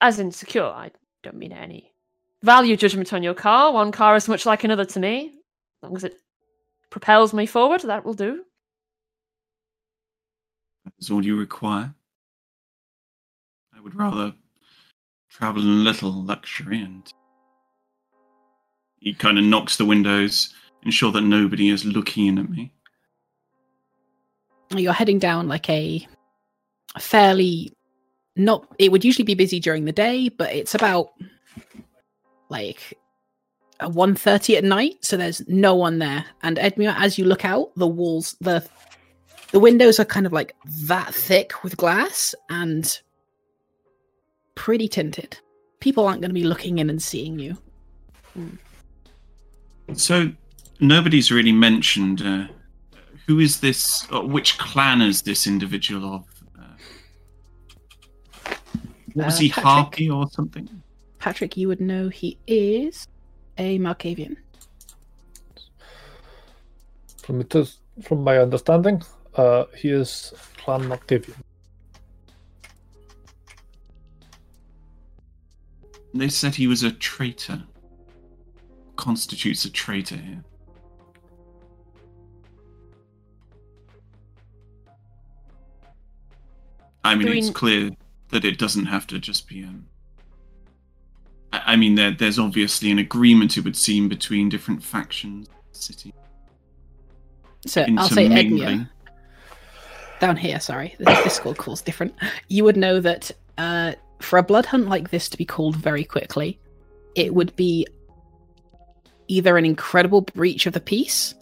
As 0.00 0.18
in 0.18 0.30
secure, 0.30 0.66
I 0.66 0.90
don't 1.22 1.36
mean 1.36 1.52
any 1.52 1.92
value 2.42 2.76
judgment 2.76 3.12
on 3.12 3.22
your 3.22 3.34
car. 3.34 3.72
One 3.72 3.90
car 3.90 4.14
is 4.16 4.28
much 4.28 4.46
like 4.46 4.64
another 4.64 4.84
to 4.84 5.00
me. 5.00 5.28
As 5.28 5.82
long 5.82 5.96
as 5.96 6.04
it 6.04 6.20
propels 6.90 7.32
me 7.32 7.46
forward, 7.46 7.80
that 7.82 8.04
will 8.04 8.14
do. 8.14 8.44
That's 10.84 11.10
all 11.10 11.24
you 11.24 11.36
require. 11.36 11.94
Would 13.86 13.94
rather 13.94 14.34
travel 15.30 15.62
in 15.62 15.68
a 15.68 15.70
little 15.70 16.10
luxury 16.10 16.82
and 16.82 17.08
he 18.98 19.14
kind 19.14 19.38
of 19.38 19.44
knocks 19.44 19.76
the 19.76 19.84
windows, 19.84 20.52
ensure 20.82 21.12
that 21.12 21.20
nobody 21.20 21.68
is 21.68 21.84
looking 21.84 22.26
in 22.26 22.38
at 22.38 22.50
me. 22.50 22.72
You're 24.74 24.92
heading 24.92 25.20
down 25.20 25.46
like 25.46 25.70
a 25.70 26.04
fairly 26.98 27.72
not 28.34 28.66
it 28.80 28.90
would 28.90 29.04
usually 29.04 29.24
be 29.24 29.34
busy 29.34 29.60
during 29.60 29.84
the 29.84 29.92
day, 29.92 30.30
but 30.30 30.52
it's 30.52 30.74
about 30.74 31.10
like 32.48 32.98
a 33.78 33.88
1.30 33.88 34.56
at 34.56 34.64
night, 34.64 34.96
so 35.02 35.16
there's 35.16 35.46
no 35.46 35.76
one 35.76 36.00
there. 36.00 36.24
And 36.42 36.56
Edmure, 36.56 36.96
as 36.98 37.18
you 37.18 37.24
look 37.24 37.44
out, 37.44 37.70
the 37.76 37.86
walls 37.86 38.34
the 38.40 38.68
the 39.52 39.60
windows 39.60 40.00
are 40.00 40.04
kind 40.04 40.26
of 40.26 40.32
like 40.32 40.56
that 40.86 41.14
thick 41.14 41.62
with 41.62 41.76
glass 41.76 42.34
and 42.50 43.00
pretty 44.56 44.88
tinted. 44.88 45.38
People 45.78 46.06
aren't 46.06 46.20
going 46.20 46.30
to 46.30 46.34
be 46.34 46.42
looking 46.42 46.78
in 46.78 46.90
and 46.90 47.00
seeing 47.00 47.38
you. 47.38 47.56
So 49.94 50.32
nobody's 50.80 51.30
really 51.30 51.52
mentioned 51.52 52.22
uh, 52.22 52.48
who 53.26 53.38
is 53.38 53.60
this, 53.60 54.06
or 54.10 54.26
which 54.26 54.58
clan 54.58 55.00
is 55.00 55.22
this 55.22 55.46
individual 55.46 56.14
of? 56.14 56.24
Uh, 56.58 58.52
what 59.14 59.26
was 59.26 59.36
Uh, 59.36 59.38
he, 59.38 59.48
Patrick. 59.50 59.64
Harpy 59.64 60.10
or 60.10 60.28
something? 60.30 60.68
Patrick, 61.18 61.56
you 61.56 61.68
would 61.68 61.80
know 61.80 62.08
he 62.08 62.36
is 62.46 63.06
a 63.58 63.78
Malkavian. 63.78 64.36
From 67.22 67.40
it 67.40 67.54
is, 67.54 67.78
from 68.02 68.22
my 68.22 68.38
understanding, 68.38 69.02
uh, 69.34 69.64
he 69.76 69.90
is 69.90 70.32
Clan 70.58 70.82
Malkavian. 70.82 71.34
They 76.16 76.28
said 76.28 76.54
he 76.54 76.66
was 76.66 76.82
a 76.82 76.90
traitor. 76.92 77.62
Constitutes 78.96 79.64
a 79.64 79.70
traitor 79.70 80.16
here. 80.16 80.42
I 87.04 87.14
mean, 87.14 87.28
we- 87.28 87.38
it's 87.38 87.50
clear 87.50 87.90
that 88.30 88.44
it 88.44 88.58
doesn't 88.58 88.86
have 88.86 89.06
to 89.08 89.18
just 89.18 89.48
be. 89.48 89.62
Um, 89.64 89.86
I, 91.52 91.62
I 91.72 91.76
mean, 91.76 91.94
there, 91.94 92.10
there's 92.10 92.38
obviously 92.38 92.90
an 92.90 92.98
agreement, 92.98 93.56
it 93.56 93.64
would 93.64 93.76
seem, 93.76 94.08
between 94.08 94.48
different 94.48 94.82
factions. 94.82 95.46
in 95.48 95.54
the 95.72 95.78
City 95.78 96.12
So 97.66 97.86
I'll 97.98 98.08
say 98.08 98.28
Edmure. 98.28 98.88
down 100.20 100.36
here, 100.36 100.58
sorry, 100.58 100.96
this 100.98 101.22
Discord 101.22 101.58
calls 101.58 101.80
different. 101.82 102.14
You 102.48 102.64
would 102.64 102.76
know 102.76 102.98
that 103.00 103.30
uh, 103.58 103.92
for 104.20 104.38
a 104.38 104.42
blood 104.42 104.66
hunt 104.66 104.88
like 104.88 105.10
this 105.10 105.28
to 105.28 105.36
be 105.36 105.44
called 105.44 105.76
very 105.76 106.04
quickly, 106.04 106.58
it 107.14 107.34
would 107.34 107.54
be 107.56 107.86
either 109.28 109.56
an 109.56 109.64
incredible 109.64 110.22
breach 110.22 110.66
of 110.66 110.72
the 110.72 110.80
peace, 110.80 111.34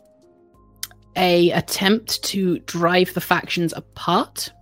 a 1.16 1.50
attempt 1.50 2.22
to 2.24 2.58
drive 2.60 3.12
the 3.14 3.20
factions 3.20 3.72
apart, 3.72 4.52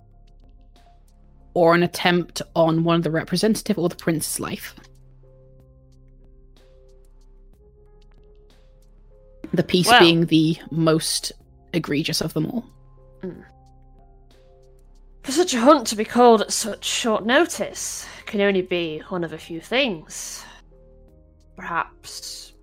or 1.55 1.75
an 1.75 1.83
attempt 1.83 2.43
on 2.57 2.85
one 2.85 2.97
of 2.97 3.03
the 3.03 3.11
representative 3.11 3.79
or 3.79 3.89
the 3.89 3.97
prince's 3.97 4.41
life. 4.41 4.75
The 9.53 9.63
peace 9.63 9.89
Well- 9.89 10.01
being 10.01 10.27
the 10.27 10.57
most 10.71 11.33
egregious 11.73 12.21
of 12.21 12.33
them 12.33 12.47
all. 12.47 12.65
Mm. 13.23 13.45
For 15.23 15.31
such 15.31 15.55
a 15.55 15.61
hunt 15.61 15.87
to 15.89 15.97
be 15.97 16.05
called 16.05 16.41
at 16.41 16.53
such 16.53 16.85
short 16.85 17.25
notice 17.25 18.07
can 18.27 18.41
only 18.41 18.63
be 18.63 19.01
one 19.09 19.23
of 19.23 19.33
a 19.33 19.39
few 19.39 19.61
things. 19.61 20.45
Perhaps 21.57 22.55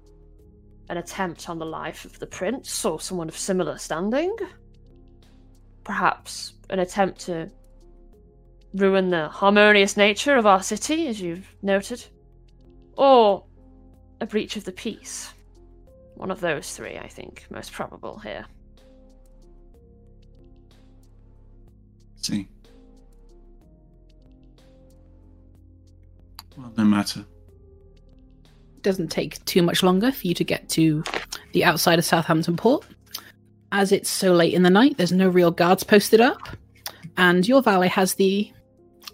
an 0.90 0.98
attempt 0.98 1.50
on 1.50 1.60
the 1.60 1.66
life 1.66 2.04
of 2.04 2.20
the 2.20 2.28
prince 2.28 2.84
or 2.84 3.00
someone 3.00 3.30
of 3.30 3.38
similar 3.38 3.78
standing. 3.78 4.36
Perhaps 5.86 6.54
an 6.70 6.80
attempt 6.80 7.22
to 7.22 7.50
ruin 8.74 9.10
the 9.10 9.30
harmonious 9.30 9.96
nature 9.96 10.36
of 10.36 10.46
our 10.46 10.62
city, 10.62 11.08
as 11.08 11.22
you've 11.22 11.48
noted. 11.62 12.06
Or 12.98 13.46
a 14.20 14.26
breach 14.26 14.58
of 14.58 14.66
the 14.66 14.74
peace. 14.74 15.34
One 16.16 16.30
of 16.30 16.42
those 16.42 16.76
three, 16.76 16.98
I 16.98 17.08
think, 17.08 17.46
most 17.50 17.72
probable 17.72 18.20
here. 18.20 18.46
See. 22.22 22.48
Well, 26.58 26.74
no 26.78 26.84
matter. 26.84 27.22
It 28.76 28.84
doesn't 28.84 29.10
take 29.10 29.44
too 29.46 29.62
much 29.62 29.84
longer 29.84 30.12
for 30.12 30.28
you 30.28 30.34
to 30.34 30.44
get 30.44 30.68
to 30.70 31.04
the 31.54 31.64
outside 31.64 32.00
of 32.00 32.06
Southampton 32.06 32.58
Port. 32.58 32.86
As 33.72 33.92
it's 33.92 34.10
so 34.10 34.34
late 34.34 34.54
in 34.54 34.64
the 34.64 34.70
night, 34.70 34.98
there's 34.98 35.12
no 35.12 35.30
real 35.30 35.52
guards 35.52 35.84
posted 35.84 36.20
up, 36.22 36.42
and 37.18 37.48
your 37.48 37.62
valet 37.62 37.88
has 37.88 38.16
the 38.16 38.52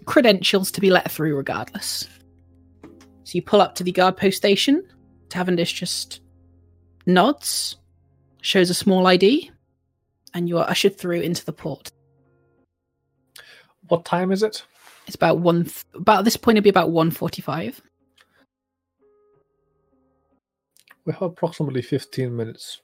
credentials 0.06 0.70
to 0.72 0.80
be 0.80 0.90
let 0.90 1.10
through 1.10 1.36
regardless. 1.36 2.08
So 3.24 3.32
you 3.32 3.42
pull 3.42 3.60
up 3.60 3.74
to 3.76 3.84
the 3.84 3.92
guard 3.92 4.16
post 4.16 4.36
station. 4.36 4.82
Tavendish 5.28 5.74
just 5.74 6.20
nods, 7.06 7.76
shows 8.40 8.70
a 8.70 8.74
small 8.74 9.06
ID, 9.06 9.50
and 10.34 10.48
you 10.48 10.58
are 10.58 10.68
ushered 10.70 10.96
through 10.96 11.20
into 11.20 11.44
the 11.44 11.52
port. 11.52 11.90
What 13.88 14.04
time 14.04 14.32
is 14.32 14.42
it? 14.42 14.64
It's 15.06 15.16
about 15.16 15.38
one. 15.38 15.64
Th- 15.64 15.84
about 15.94 16.24
this 16.24 16.36
point, 16.36 16.56
it'd 16.56 16.64
be 16.64 16.70
about 16.70 16.90
one 16.90 17.10
forty-five. 17.10 17.80
We 21.06 21.12
have 21.12 21.22
approximately 21.22 21.82
15 21.82 22.36
minutes. 22.36 22.80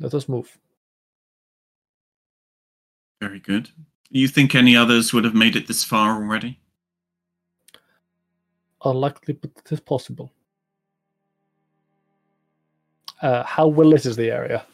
Let 0.00 0.14
us 0.14 0.26
move. 0.26 0.58
Very 3.20 3.40
good. 3.40 3.68
You 4.10 4.26
think 4.26 4.54
any 4.54 4.74
others 4.74 5.12
would 5.12 5.24
have 5.24 5.34
made 5.34 5.54
it 5.54 5.66
this 5.66 5.84
far 5.84 6.14
already? 6.14 6.58
Unlikely, 8.84 9.34
but 9.34 9.50
it 9.54 9.72
is 9.72 9.80
possible. 9.80 10.32
Uh, 13.20 13.42
how 13.42 13.66
well 13.66 13.88
lit 13.88 14.06
is 14.06 14.16
the 14.16 14.30
area? 14.30 14.64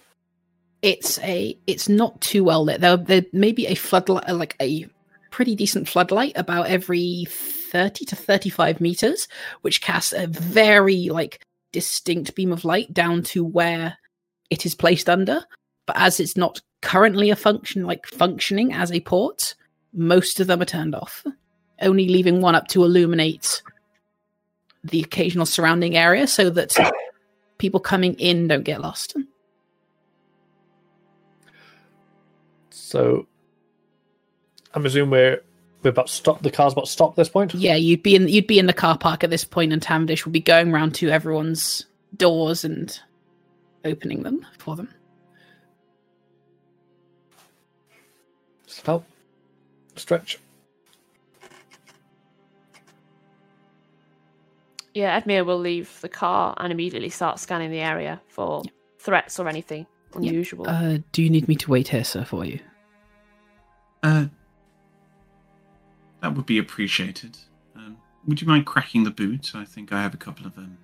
It's 0.85 1.19
a 1.21 1.59
it's 1.67 1.89
not 1.89 2.21
too 2.21 2.45
well 2.45 2.63
lit. 2.63 2.83
There 2.83 2.99
there 2.99 3.25
may 3.33 3.53
be 3.53 3.67
a 3.67 3.75
floodlight, 3.75 4.29
like 4.29 4.55
a 4.61 4.87
pretty 5.31 5.57
decent 5.57 5.89
floodlight, 5.89 6.35
about 6.37 6.67
every 6.67 7.27
thirty 7.31 8.05
to 8.05 8.15
thirty 8.15 8.51
five 8.51 8.83
meters, 8.83 9.27
which 9.63 9.81
casts 9.81 10.13
a 10.13 10.27
very 10.27 11.09
like 11.09 11.43
distinct 11.73 12.35
beam 12.35 12.53
of 12.53 12.67
light 12.67 12.93
down 12.93 13.23
to 13.23 13.43
where 13.43 13.97
it 14.51 14.67
is 14.67 14.75
placed 14.75 15.09
under. 15.09 15.43
But 15.87 15.97
as 15.99 16.21
it's 16.21 16.37
not 16.37 16.61
currently 16.83 17.31
a 17.31 17.37
function 17.37 17.87
like 17.87 18.07
functioning 18.07 18.75
as 18.75 18.93
a 18.93 19.01
port, 19.01 19.55
most 19.95 20.39
of 20.39 20.49
them 20.49 20.61
are 20.61 20.67
turned 20.67 20.95
off, 20.95 21.25
only 21.81 22.09
leaving 22.09 22.43
one 22.43 22.55
up 22.55 22.69
to 22.69 22.85
illuminate 22.85 23.63
the 24.85 25.01
occasional 25.01 25.47
surrounding 25.47 25.97
area 25.97 26.27
so 26.27 26.51
that 26.51 26.77
people 27.57 27.81
coming 27.81 28.13
in 28.17 28.49
don't 28.49 28.65
get 28.65 28.83
lost. 28.83 29.17
So, 32.95 33.27
I'm 34.73 34.87
assuming 34.87 35.11
we're 35.11 35.43
we're 35.83 35.91
about 35.91 36.07
to 36.07 36.13
stop. 36.13 36.43
The 36.43 36.51
car's 36.53 36.75
about 36.75 36.85
to 36.85 36.91
stop 36.93 37.11
at 37.11 37.17
this 37.17 37.29
point. 37.29 37.53
Yeah, 37.53 37.75
you'd 37.75 38.05
be 38.05 38.15
in 38.15 38.29
you'd 38.29 38.47
be 38.47 38.61
in 38.61 38.67
the 38.67 38.73
car 38.73 38.97
park 38.97 39.25
at 39.25 39.31
this 39.31 39.45
point, 39.45 39.73
and 39.73 39.83
Tamdish 39.83 40.25
would 40.25 40.33
be 40.33 40.39
going 40.39 40.71
round 40.71 40.95
to 40.97 41.09
everyone's 41.09 41.87
doors 42.17 42.65
and 42.65 42.97
opening 43.85 44.23
them 44.23 44.47
for 44.59 44.77
them. 44.77 44.95
Help. 48.85 49.05
Stretch. 49.97 50.39
Yeah, 54.93 55.21
Edmure 55.21 55.45
will 55.45 55.59
leave 55.59 56.01
the 56.01 56.09
car 56.09 56.55
and 56.59 56.73
immediately 56.73 57.09
start 57.09 57.41
scanning 57.41 57.73
the 57.73 57.81
area 57.81 58.21
for 58.29 58.63
threats 59.01 59.41
or 59.41 59.49
anything 59.49 59.87
unusual. 60.15 60.69
Uh, 60.69 60.99
do 61.11 61.25
you 61.25 61.31
need 61.31 61.49
me 61.49 61.57
to 61.57 61.71
wait 61.73 61.89
here, 61.89 62.05
sir, 62.05 62.25
for 62.25 62.45
you? 62.45 62.61
Uh, 64.05 64.27
that 66.21 66.35
would 66.35 66.45
be 66.45 66.59
appreciated. 66.59 67.39
Um, 67.75 67.97
would 68.27 68.41
you 68.41 68.47
mind 68.47 68.67
cracking 68.67 69.03
the 69.03 69.11
boot? 69.11 69.53
I 69.55 69.65
think 69.65 69.93
I 69.93 70.03
have 70.03 70.13
a 70.13 70.19
couple 70.19 70.47
of 70.47 70.57
um, 70.59 70.77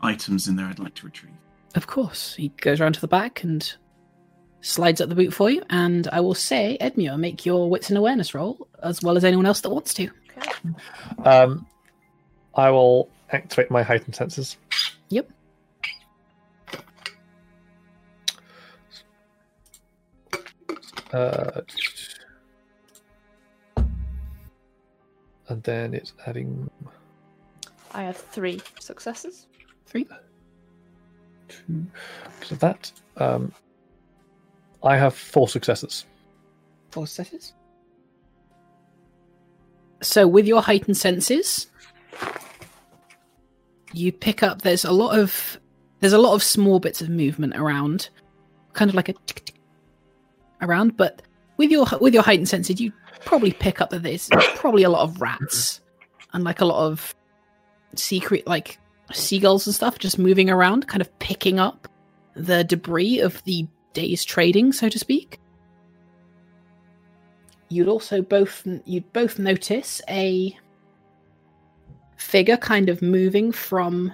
items 0.00 0.48
in 0.48 0.56
there 0.56 0.66
I'd 0.66 0.78
like 0.78 0.94
to 0.94 1.06
retrieve. 1.06 1.34
Of 1.74 1.86
course. 1.86 2.34
He 2.34 2.48
goes 2.48 2.80
around 2.80 2.94
to 2.94 3.00
the 3.02 3.08
back 3.08 3.44
and 3.44 3.74
slides 4.62 5.02
up 5.02 5.10
the 5.10 5.14
boot 5.14 5.34
for 5.34 5.50
you, 5.50 5.62
and 5.68 6.08
I 6.08 6.20
will 6.20 6.34
say, 6.34 6.78
Edmure, 6.80 7.18
make 7.18 7.44
your 7.44 7.68
wits 7.68 7.90
and 7.90 7.98
awareness 7.98 8.34
roll 8.34 8.66
as 8.82 9.02
well 9.02 9.18
as 9.18 9.24
anyone 9.24 9.44
else 9.44 9.60
that 9.60 9.70
wants 9.70 9.92
to. 9.94 10.08
Okay. 10.38 10.50
Um, 11.24 11.66
I 12.54 12.70
will 12.70 13.10
activate 13.30 13.70
my 13.70 13.82
heightened 13.82 14.14
senses. 14.14 14.56
Yep. 15.10 15.30
Uh, 21.12 21.60
and 25.48 25.62
then 25.62 25.92
it's 25.94 26.14
adding 26.26 26.70
I 27.92 28.02
have 28.04 28.16
three 28.16 28.60
successes. 28.80 29.46
Three. 29.86 30.08
two. 31.48 31.86
So 32.44 32.54
that 32.56 32.90
um, 33.18 33.52
I 34.82 34.96
have 34.96 35.14
four 35.14 35.48
successes. 35.48 36.06
Four 36.90 37.06
successes. 37.06 37.52
So, 40.00 40.26
with 40.26 40.46
your 40.46 40.62
heightened 40.62 40.96
senses, 40.96 41.68
you 43.92 44.10
pick 44.10 44.42
up. 44.42 44.62
There's 44.62 44.84
a 44.84 44.92
lot 44.92 45.18
of 45.18 45.60
there's 46.00 46.12
a 46.12 46.18
lot 46.18 46.34
of 46.34 46.42
small 46.42 46.80
bits 46.80 47.00
of 47.02 47.08
movement 47.08 47.54
around, 47.56 48.08
kind 48.72 48.88
of 48.88 48.94
like 48.94 49.08
a 49.08 49.12
tick, 49.26 49.44
tick 49.44 49.54
around. 50.62 50.96
But 50.96 51.22
with 51.56 51.70
your 51.70 51.86
with 52.00 52.14
your 52.14 52.22
heightened 52.22 52.48
senses, 52.48 52.80
you 52.80 52.92
probably 53.24 53.52
pick 53.52 53.80
up 53.80 53.90
that 53.90 54.02
there's 54.02 54.28
probably 54.56 54.82
a 54.82 54.90
lot 54.90 55.02
of 55.02 55.20
rats 55.20 55.80
and 56.32 56.44
like 56.44 56.60
a 56.60 56.64
lot 56.64 56.86
of 56.86 57.14
secret 57.94 58.46
like 58.46 58.78
seagulls 59.12 59.66
and 59.66 59.74
stuff 59.74 59.98
just 59.98 60.18
moving 60.18 60.50
around, 60.50 60.88
kind 60.88 61.00
of 61.00 61.18
picking 61.18 61.58
up 61.58 61.88
the 62.34 62.64
debris 62.64 63.20
of 63.20 63.42
the 63.44 63.66
day's 63.92 64.24
trading, 64.24 64.72
so 64.72 64.88
to 64.88 64.98
speak. 64.98 65.38
You'd 67.68 67.88
also 67.88 68.22
both 68.22 68.66
you'd 68.84 69.12
both 69.12 69.38
notice 69.38 70.02
a 70.08 70.56
figure 72.16 72.56
kind 72.56 72.88
of 72.88 73.02
moving 73.02 73.52
from 73.52 74.12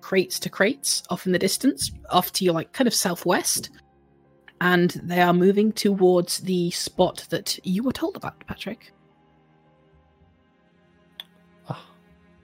crates 0.00 0.38
to 0.40 0.50
crates 0.50 1.02
off 1.10 1.26
in 1.26 1.32
the 1.32 1.38
distance, 1.38 1.90
off 2.10 2.32
to 2.32 2.44
your 2.44 2.54
like 2.54 2.72
kind 2.72 2.86
of 2.86 2.94
southwest. 2.94 3.70
And 4.62 4.92
they 5.02 5.20
are 5.20 5.32
moving 5.32 5.72
towards 5.72 6.38
the 6.38 6.70
spot 6.70 7.26
that 7.30 7.58
you 7.64 7.82
were 7.82 7.92
told 7.92 8.14
about, 8.14 8.46
Patrick. 8.46 8.92
Ah, 11.68 11.84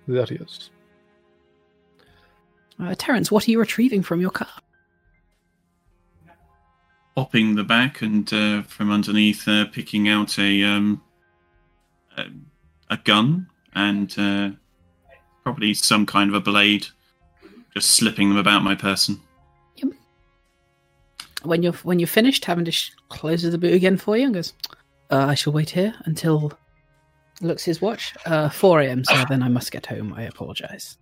there 0.09 0.27
he 0.27 0.35
is. 0.35 0.71
Uh, 2.81 2.97
Terence, 2.99 3.31
what 3.31 3.47
are 3.47 3.51
you 3.53 3.61
retrieving 3.61 4.03
from 4.03 4.21
your 4.21 4.33
car? 4.33 4.49
Popping 7.15 7.55
the 7.55 7.63
back 7.63 8.03
and 8.03 8.33
uh, 8.33 8.63
from 8.63 8.91
underneath, 8.91 9.47
uh, 9.47 9.67
picking 9.67 10.09
out 10.09 10.41
a 10.41 10.65
um, 10.65 11.01
a, 12.17 12.25
a 12.91 12.97
gun 12.97 13.47
and 13.77 14.13
uh, 14.19 14.51
probably 15.45 15.73
some 15.73 16.05
kind 16.05 16.31
of 16.31 16.35
a 16.35 16.41
blade, 16.41 16.89
just 17.75 17.93
slipping 17.93 18.29
them 18.29 18.39
about 18.39 18.65
my 18.65 18.75
person. 18.75 19.21
When 21.45 21.63
you're 21.63 21.73
when 21.85 21.99
you're 21.99 22.09
finished, 22.09 22.45
having 22.45 22.65
to 22.65 22.73
sh- 22.73 22.91
closes 23.09 23.53
the 23.53 23.59
boot 23.59 23.73
again 23.73 23.97
for 23.97 24.17
you 24.17 24.25
and 24.27 24.35
goes, 24.35 24.53
uh, 25.11 25.27
"I 25.27 25.35
shall 25.35 25.53
wait 25.53 25.71
here 25.71 25.95
until." 26.05 26.53
Looks 27.41 27.63
his 27.63 27.81
watch. 27.81 28.15
Uh, 28.27 28.49
4 28.49 28.81
a.m. 28.81 29.05
So 29.05 29.25
then 29.29 29.45
I 29.45 29.49
must 29.49 29.71
get 29.71 29.87
home. 29.87 30.13
I 30.13 30.23
apologize. 30.23 30.99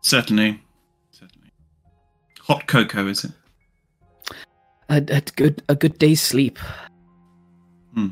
Certainly, 0.00 0.62
certainly. 1.10 1.50
Hot 2.40 2.66
cocoa, 2.66 3.06
is 3.06 3.24
it? 3.24 3.32
A, 4.88 4.96
a 5.14 5.20
good 5.36 5.62
a 5.68 5.74
good 5.74 5.98
day's 5.98 6.22
sleep. 6.22 6.58
Hmm. 7.92 8.08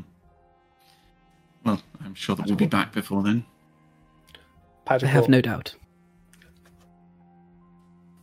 Well, 1.65 1.81
I'm 2.05 2.13
sure 2.13 2.35
that 2.35 2.45
we'll 2.45 2.55
be 2.55 2.67
back 2.67 2.93
before 2.93 3.23
then. 3.23 3.43
I 4.87 5.03
have 5.05 5.23
will, 5.23 5.29
no 5.29 5.41
doubt. 5.41 5.73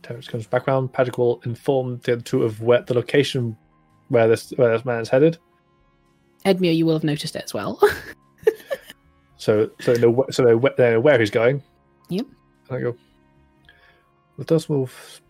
Terrence 0.09 0.27
comes 0.27 0.47
back 0.47 0.65
round. 0.65 0.91
Patrick 0.91 1.19
will 1.19 1.39
inform 1.45 1.99
the 1.99 2.13
other 2.13 2.21
two 2.21 2.41
of 2.41 2.63
where 2.63 2.81
the 2.81 2.95
location 2.95 3.55
where 4.07 4.27
this 4.27 4.51
where 4.55 4.71
this 4.75 4.83
man 4.83 5.01
is 5.01 5.09
headed. 5.09 5.37
Edmure, 6.45 6.75
you 6.75 6.87
will 6.87 6.93
have 6.93 7.03
noticed 7.03 7.35
it 7.35 7.43
as 7.43 7.53
well. 7.53 7.79
So 9.39 9.71
so 9.79 9.93
they 9.93 10.01
know, 10.01 10.25
so 10.31 10.43
they 10.43 10.53
know, 10.53 10.69
they 10.77 10.91
know 10.91 10.99
where 10.99 11.17
he's 11.17 11.31
going. 11.31 11.63
Yep. 12.09 12.25
And 12.67 12.77
I 12.77 12.81
go. 12.81 12.95
Let 14.37 14.51
us 14.51 14.69
move 14.69 15.21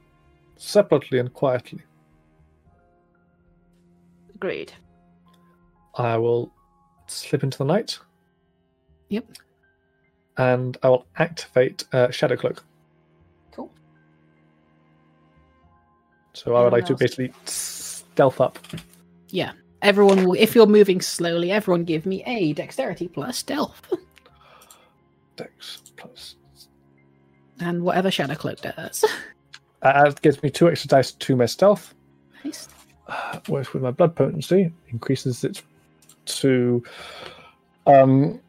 separately 0.58 1.20
and 1.20 1.32
quietly. 1.32 1.84
Agreed. 4.34 4.74
I 5.96 6.18
will 6.18 6.52
slip 7.06 7.44
into 7.44 7.60
the 7.60 7.66
night. 7.66 8.00
Yep. 9.10 9.26
And 10.38 10.76
I 10.82 10.90
will 10.90 11.06
activate 11.18 11.86
uh, 11.94 12.10
Shadow 12.10 12.36
Cloak. 12.36 12.64
So 16.34 16.56
I 16.56 16.64
would 16.64 16.74
like 16.74 16.86
to 16.86 16.96
basically 16.96 17.34
stealth 17.46 18.40
up. 18.42 18.60
yeah. 19.30 19.54
Everyone 19.82 20.26
will 20.26 20.34
if 20.34 20.56
you're 20.56 20.66
moving 20.66 21.00
slowly, 21.00 21.52
everyone 21.52 21.86
give 21.86 22.06
me 22.06 22.22
a 22.26 22.52
dexterity 22.54 23.08
plus 23.08 23.38
stealth. 23.38 23.94
Dex 25.38 25.82
plus. 25.96 26.36
And 27.62 27.84
whatever 27.84 28.12
Shadow 28.12 28.36
Cloak 28.36 28.60
does. 28.62 29.06
Uh, 29.82 30.04
that 30.04 30.22
gives 30.22 30.44
me 30.44 30.50
two 30.50 30.70
extra 30.70 30.90
dice 30.90 31.14
to 31.14 31.36
my 31.38 31.46
stealth. 31.46 31.94
Nice. 32.44 32.68
Uh, 33.08 33.40
whereas 33.48 33.72
with 33.74 33.82
my 33.82 33.92
blood 33.92 34.14
potency 34.16 34.74
increases 34.90 35.46
it 35.46 35.62
to 36.26 36.84
um 37.88 38.40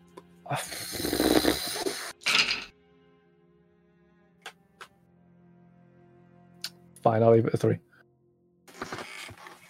fine 7.03 7.23
i'll 7.23 7.33
leave 7.33 7.47
it 7.47 7.55
at 7.55 7.61
three 7.61 7.79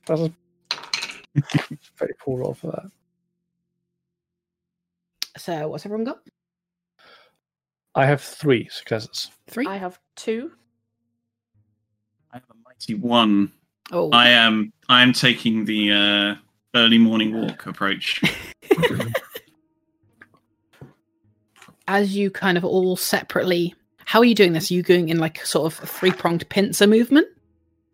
that's 0.07 0.21
a 0.21 0.33
very 1.99 2.15
poor 2.19 2.41
roll 2.41 2.55
for 2.55 2.69
that 2.73 2.91
So 5.39 5.69
what's 5.69 5.87
everyone 5.87 6.05
got? 6.05 6.21
i 7.95 8.05
have 8.07 8.21
three 8.21 8.69
successes 8.71 9.31
Three? 9.49 9.67
I 9.67 9.77
have 9.79 9.99
two. 10.15 10.53
I 12.33 12.37
have 12.37 12.45
a 12.51 12.55
mighty 12.65 12.95
one. 12.95 13.51
oh 13.91 14.11
I 14.13 14.29
am. 14.29 14.73
I 14.89 15.03
am 15.03 15.13
taking 15.13 15.65
the 15.65 15.91
uh, 15.91 16.35
early 16.79 16.99
morning 16.99 17.35
walk 17.35 17.67
approach. 17.67 18.23
as 21.89 22.17
you 22.17 22.31
kind 22.31 22.57
of 22.57 22.65
all 22.65 22.97
separately 22.97 23.75
how 24.11 24.19
are 24.19 24.25
you 24.25 24.35
doing 24.35 24.55
this? 24.55 24.73
Are 24.73 24.75
you 24.75 24.83
going 24.83 25.09
in 25.09 25.19
like 25.19 25.47
sort 25.47 25.73
of 25.73 25.85
a 25.85 25.87
three 25.87 26.11
pronged 26.11 26.49
pincer 26.49 26.89
movement? 26.89 27.29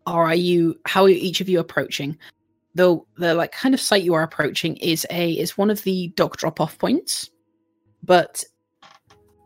Or 0.07 0.23
are 0.25 0.33
you 0.33 0.79
how 0.85 1.03
are 1.03 1.09
each 1.09 1.41
of 1.41 1.47
you 1.47 1.59
approaching? 1.59 2.17
Though 2.73 3.05
the 3.17 3.35
like 3.35 3.51
kind 3.51 3.75
of 3.75 3.79
site 3.79 4.01
you 4.01 4.15
are 4.15 4.23
approaching 4.23 4.77
is 4.77 5.05
a 5.11 5.33
is 5.33 5.59
one 5.59 5.69
of 5.69 5.83
the 5.83 6.07
dock 6.15 6.37
drop 6.37 6.59
off 6.59 6.79
points, 6.79 7.29
but 8.01 8.43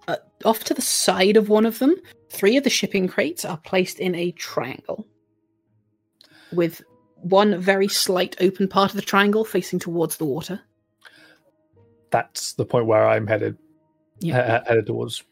uh, 0.07 0.15
off 0.45 0.63
to 0.63 0.73
the 0.73 0.81
side 0.81 1.35
of 1.35 1.49
one 1.49 1.65
of 1.65 1.79
them, 1.79 1.93
three 2.29 2.55
of 2.55 2.63
the 2.63 2.69
shipping 2.69 3.05
crates 3.09 3.43
are 3.43 3.57
placed 3.57 3.99
in 3.99 4.15
a 4.15 4.31
triangle, 4.31 5.05
with 6.53 6.81
one 7.15 7.59
very 7.59 7.89
slight 7.89 8.37
open 8.39 8.69
part 8.69 8.91
of 8.91 8.95
the 8.95 9.01
triangle 9.01 9.43
facing 9.43 9.77
towards 9.79 10.15
the 10.15 10.25
water. 10.25 10.61
that's 12.11 12.53
the 12.53 12.65
point 12.65 12.85
where 12.85 13.05
i'm 13.07 13.27
headed 13.27 13.57
Yeah. 14.19 14.39
uh, 14.39 14.63
headed 14.67 14.85
towards 14.87 15.23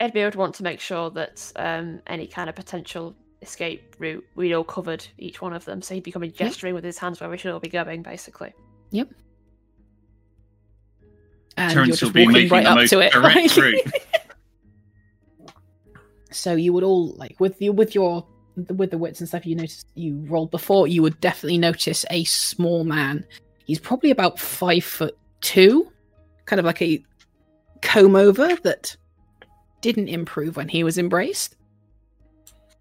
Edmure 0.00 0.24
would 0.24 0.34
want 0.34 0.54
to 0.56 0.62
make 0.62 0.80
sure 0.80 1.10
that 1.10 1.52
um, 1.56 2.00
any 2.06 2.26
kind 2.26 2.48
of 2.48 2.56
potential 2.56 3.14
escape 3.42 3.96
route, 3.98 4.24
we'd 4.34 4.54
all 4.54 4.64
covered 4.64 5.06
each 5.18 5.42
one 5.42 5.52
of 5.52 5.64
them. 5.64 5.82
So 5.82 5.94
he'd 5.94 6.02
be 6.02 6.12
coming 6.12 6.32
gesturing 6.32 6.74
with 6.74 6.84
his 6.84 6.98
hands 6.98 7.20
where 7.20 7.28
we 7.28 7.36
should 7.36 7.52
all 7.52 7.60
be 7.60 7.68
going, 7.68 8.02
basically. 8.02 8.54
Yep. 8.90 9.10
And 11.56 11.72
Terence 11.72 12.00
you're 12.00 12.08
will 12.08 12.12
just 12.12 12.14
be 12.14 12.20
walking 12.22 12.32
making 12.32 12.50
right 12.50 12.64
the 12.64 12.70
up 12.70 12.76
most 12.76 12.90
to 12.90 13.00
it. 13.00 13.12
direct 13.12 14.10
so 16.30 16.54
you 16.54 16.72
would 16.72 16.84
all 16.84 17.12
like 17.14 17.38
with 17.40 17.60
you 17.60 17.72
with 17.72 17.94
your 17.94 18.26
with 18.76 18.90
the 18.90 18.98
wits 18.98 19.20
and 19.20 19.28
stuff 19.28 19.44
you 19.44 19.54
noticed 19.54 19.86
you 19.94 20.24
rolled 20.28 20.50
before. 20.50 20.86
You 20.86 21.02
would 21.02 21.20
definitely 21.20 21.58
notice 21.58 22.06
a 22.10 22.24
small 22.24 22.84
man. 22.84 23.26
He's 23.66 23.78
probably 23.78 24.10
about 24.10 24.38
five 24.38 24.84
foot 24.84 25.18
two, 25.40 25.90
kind 26.46 26.58
of 26.60 26.66
like 26.66 26.80
a 26.80 27.02
comb 27.82 28.16
over 28.16 28.56
that 28.62 28.96
didn't 29.80 30.08
improve 30.08 30.56
when 30.56 30.68
he 30.68 30.84
was 30.84 30.98
embraced. 30.98 31.56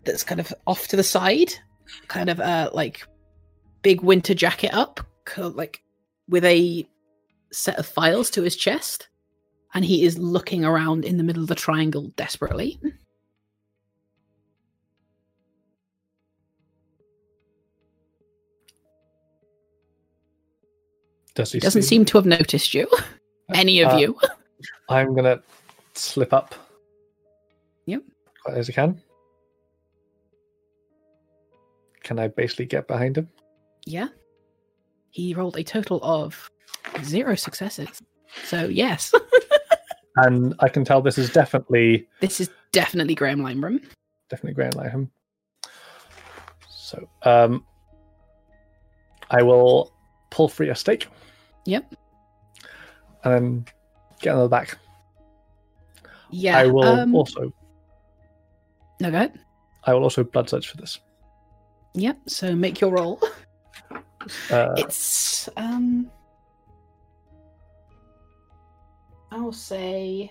That's 0.05 0.23
kind 0.23 0.39
of 0.39 0.53
off 0.65 0.87
to 0.87 0.95
the 0.95 1.03
side, 1.03 1.53
kind 2.07 2.29
of 2.29 2.39
uh, 2.39 2.69
like 2.73 3.05
big 3.81 4.01
winter 4.01 4.33
jacket 4.33 4.73
up, 4.73 4.99
like 5.37 5.81
with 6.27 6.45
a 6.45 6.87
set 7.51 7.77
of 7.77 7.85
files 7.85 8.29
to 8.31 8.41
his 8.41 8.55
chest, 8.55 9.09
and 9.73 9.83
he 9.83 10.03
is 10.05 10.17
looking 10.17 10.63
around 10.63 11.05
in 11.05 11.17
the 11.17 11.23
middle 11.23 11.43
of 11.43 11.49
the 11.49 11.55
triangle 11.55 12.11
desperately. 12.15 12.79
Does 21.35 21.51
he? 21.51 21.59
Doesn't 21.59 21.83
seem... 21.83 21.99
seem... 21.99 22.05
to 22.05 22.17
have 22.17 22.25
noticed 22.25 22.73
you, 22.73 22.87
any 23.53 23.81
of 23.81 23.93
uh, 23.93 23.97
you. 23.97 24.19
I'm 24.89 25.13
gonna 25.13 25.41
slip 25.93 26.33
up 26.33 26.55
Yep. 27.89 28.03
Quite 28.43 28.57
as 28.57 28.69
I 28.69 28.73
can. 28.73 29.01
Can 32.03 32.19
I 32.19 32.27
basically 32.27 32.65
get 32.65 32.87
behind 32.87 33.17
him? 33.17 33.29
Yeah. 33.85 34.07
He 35.11 35.33
rolled 35.33 35.57
a 35.57 35.63
total 35.63 35.99
of 36.03 36.49
zero 37.03 37.35
successes. 37.35 38.01
So 38.45 38.65
yes, 38.65 39.13
And 40.15 40.53
I 40.59 40.69
can 40.69 40.83
tell 40.83 41.01
this 41.01 41.17
is 41.17 41.29
definitely 41.31 42.07
this 42.19 42.39
is 42.41 42.49
definitely 42.71 43.15
Graham 43.15 43.39
Limebrim. 43.39 43.83
definitely 44.29 44.53
Grand 44.53 44.75
like 44.75 44.91
him. 44.91 45.09
So 46.69 47.07
um 47.23 47.65
I 49.31 49.41
will 49.43 49.93
pull 50.29 50.47
free 50.49 50.69
a 50.69 50.75
stake 50.75 51.07
Yep. 51.65 51.93
and 53.23 53.33
then 53.33 53.65
get 54.21 54.35
on 54.35 54.41
the 54.41 54.47
back. 54.49 54.77
Yeah. 56.31 56.57
I 56.57 56.67
will 56.67 56.83
um, 56.83 57.15
also 57.15 57.51
No, 58.99 59.09
go 59.11 59.17
ahead. 59.17 59.39
I 59.85 59.93
will 59.93 60.03
also 60.03 60.23
blood 60.23 60.49
surge 60.49 60.67
for 60.67 60.77
this. 60.77 60.99
Yep. 61.95 62.17
So 62.27 62.55
make 62.55 62.79
your 62.81 62.91
roll. 62.91 63.21
Uh, 64.51 64.73
It's 64.77 65.47
um. 65.55 66.11
I'll 69.31 69.53
say. 69.53 70.29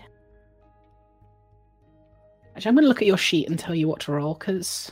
Actually, 2.55 2.69
I'm 2.69 2.75
going 2.75 2.83
to 2.83 2.87
look 2.87 3.01
at 3.01 3.07
your 3.07 3.17
sheet 3.17 3.49
and 3.49 3.57
tell 3.57 3.73
you 3.73 3.87
what 3.87 3.99
to 4.01 4.11
roll 4.11 4.35
because 4.35 4.91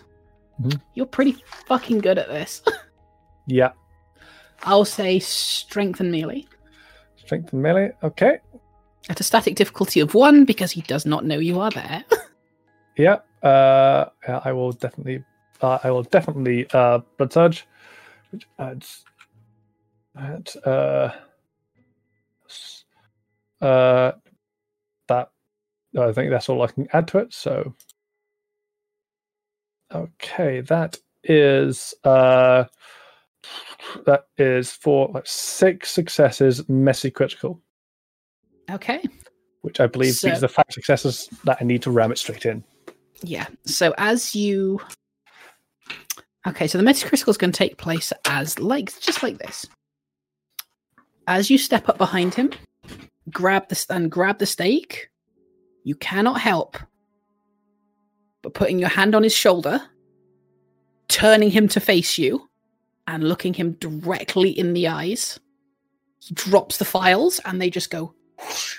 Mhm. 0.61 0.81
you're 0.95 1.05
pretty 1.05 1.37
fucking 1.67 1.99
good 1.99 2.17
at 2.17 2.27
this. 2.27 2.63
yeah. 3.45 3.71
I'll 4.63 4.83
say 4.85 5.19
strength 5.19 5.99
and 5.99 6.11
melee 6.11 6.47
Strength 7.17 7.53
and 7.53 7.61
melee. 7.61 7.91
Okay. 8.01 8.39
at 9.09 9.19
a 9.19 9.23
static 9.23 9.53
difficulty 9.55 9.99
of 9.99 10.15
one 10.15 10.43
because 10.43 10.71
he 10.71 10.81
does 10.81 11.05
not 11.05 11.23
know 11.23 11.37
you 11.37 11.59
are 11.59 11.69
there. 11.71 12.03
Yeah. 12.97 13.17
Uh, 13.43 14.05
yeah, 14.27 14.41
I 14.43 14.51
will 14.51 14.71
definitely. 14.71 15.23
Uh, 15.61 15.79
I 15.83 15.91
will 15.91 16.03
definitely 16.03 16.67
uh, 16.73 16.99
blood 17.17 17.33
surge, 17.33 17.67
which 18.31 18.47
adds. 18.59 19.05
Adds. 20.17 20.55
Uh, 20.57 21.13
uh, 23.61 24.11
that. 25.07 25.31
I 25.97 26.11
think 26.11 26.31
that's 26.31 26.49
all 26.49 26.61
I 26.61 26.67
can 26.67 26.87
add 26.93 27.07
to 27.09 27.19
it. 27.19 27.33
So. 27.33 27.73
Okay, 29.93 30.61
that 30.61 30.97
is. 31.23 31.93
Uh, 32.03 32.65
that 34.05 34.25
is 34.37 34.71
for 34.71 35.09
like 35.13 35.27
six 35.27 35.91
successes, 35.91 36.67
messy 36.67 37.09
critical, 37.11 37.61
okay. 38.69 39.01
which 39.61 39.79
I 39.79 39.87
believe 39.87 40.15
So- 40.15 40.27
these 40.27 40.39
are 40.39 40.41
the 40.41 40.49
five 40.49 40.65
successes 40.69 41.29
that 41.45 41.57
I 41.61 41.63
need 41.63 41.81
to 41.83 41.91
ram 41.91 42.11
it 42.11 42.17
straight 42.17 42.45
in. 42.45 42.63
Yeah. 43.21 43.47
So 43.65 43.93
as 43.97 44.35
you 44.35 44.81
Okay, 46.47 46.67
so 46.67 46.77
the 46.77 46.83
messy 46.83 47.05
critical 47.05 47.31
is 47.31 47.37
going 47.37 47.51
to 47.51 47.57
take 47.57 47.77
place 47.77 48.13
as 48.25 48.57
like 48.57 48.97
just 49.01 49.21
like 49.21 49.37
this. 49.37 49.65
As 51.27 51.49
you 51.49 51.57
step 51.57 51.89
up 51.89 51.97
behind 51.97 52.35
him, 52.35 52.51
grab 53.29 53.67
the 53.67 53.85
and 53.89 54.09
grab 54.09 54.39
the 54.39 54.45
stake, 54.45 55.09
you 55.83 55.95
cannot 55.95 56.39
help 56.39 56.77
but 58.41 58.53
putting 58.53 58.79
your 58.79 58.87
hand 58.87 59.13
on 59.13 59.23
his 59.23 59.33
shoulder, 59.33 59.81
turning 61.09 61.51
him 61.51 61.67
to 61.67 61.81
face 61.81 62.17
you, 62.17 62.47
and 63.05 63.27
looking 63.27 63.53
him 63.53 63.73
directly 63.73 64.49
in 64.49 64.71
the 64.71 64.87
eyes. 64.87 65.37
He 66.19 66.33
drops 66.33 66.77
the 66.77 66.85
files 66.85 67.41
and 67.43 67.59
they 67.59 67.69
just 67.69 67.89
go 67.89 68.13
whoosh, 68.39 68.77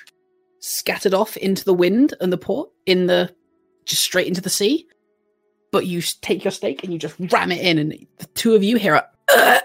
scattered 0.61 1.13
off 1.13 1.37
into 1.37 1.67
the 1.67 1.75
wind 1.75 2.15
and 2.21 2.33
the 2.33 2.39
port 2.39 2.71
in 2.87 3.07
the 3.07 3.35
just 3.89 4.03
straight 4.03 4.29
into 4.29 4.41
the 4.41 4.51
sea. 4.51 4.87
But 5.73 5.87
you 5.87 6.01
take 6.01 6.45
your 6.45 6.51
stake 6.53 6.85
and 6.85 6.93
you 6.93 6.99
just 6.99 7.17
ram 7.19 7.53
it 7.53 7.61
in, 7.61 7.79
and 7.79 8.07
the 8.19 8.27
two 8.35 8.55
of 8.55 8.63
you 8.63 8.77
hear 8.77 8.95
a 9.29 9.61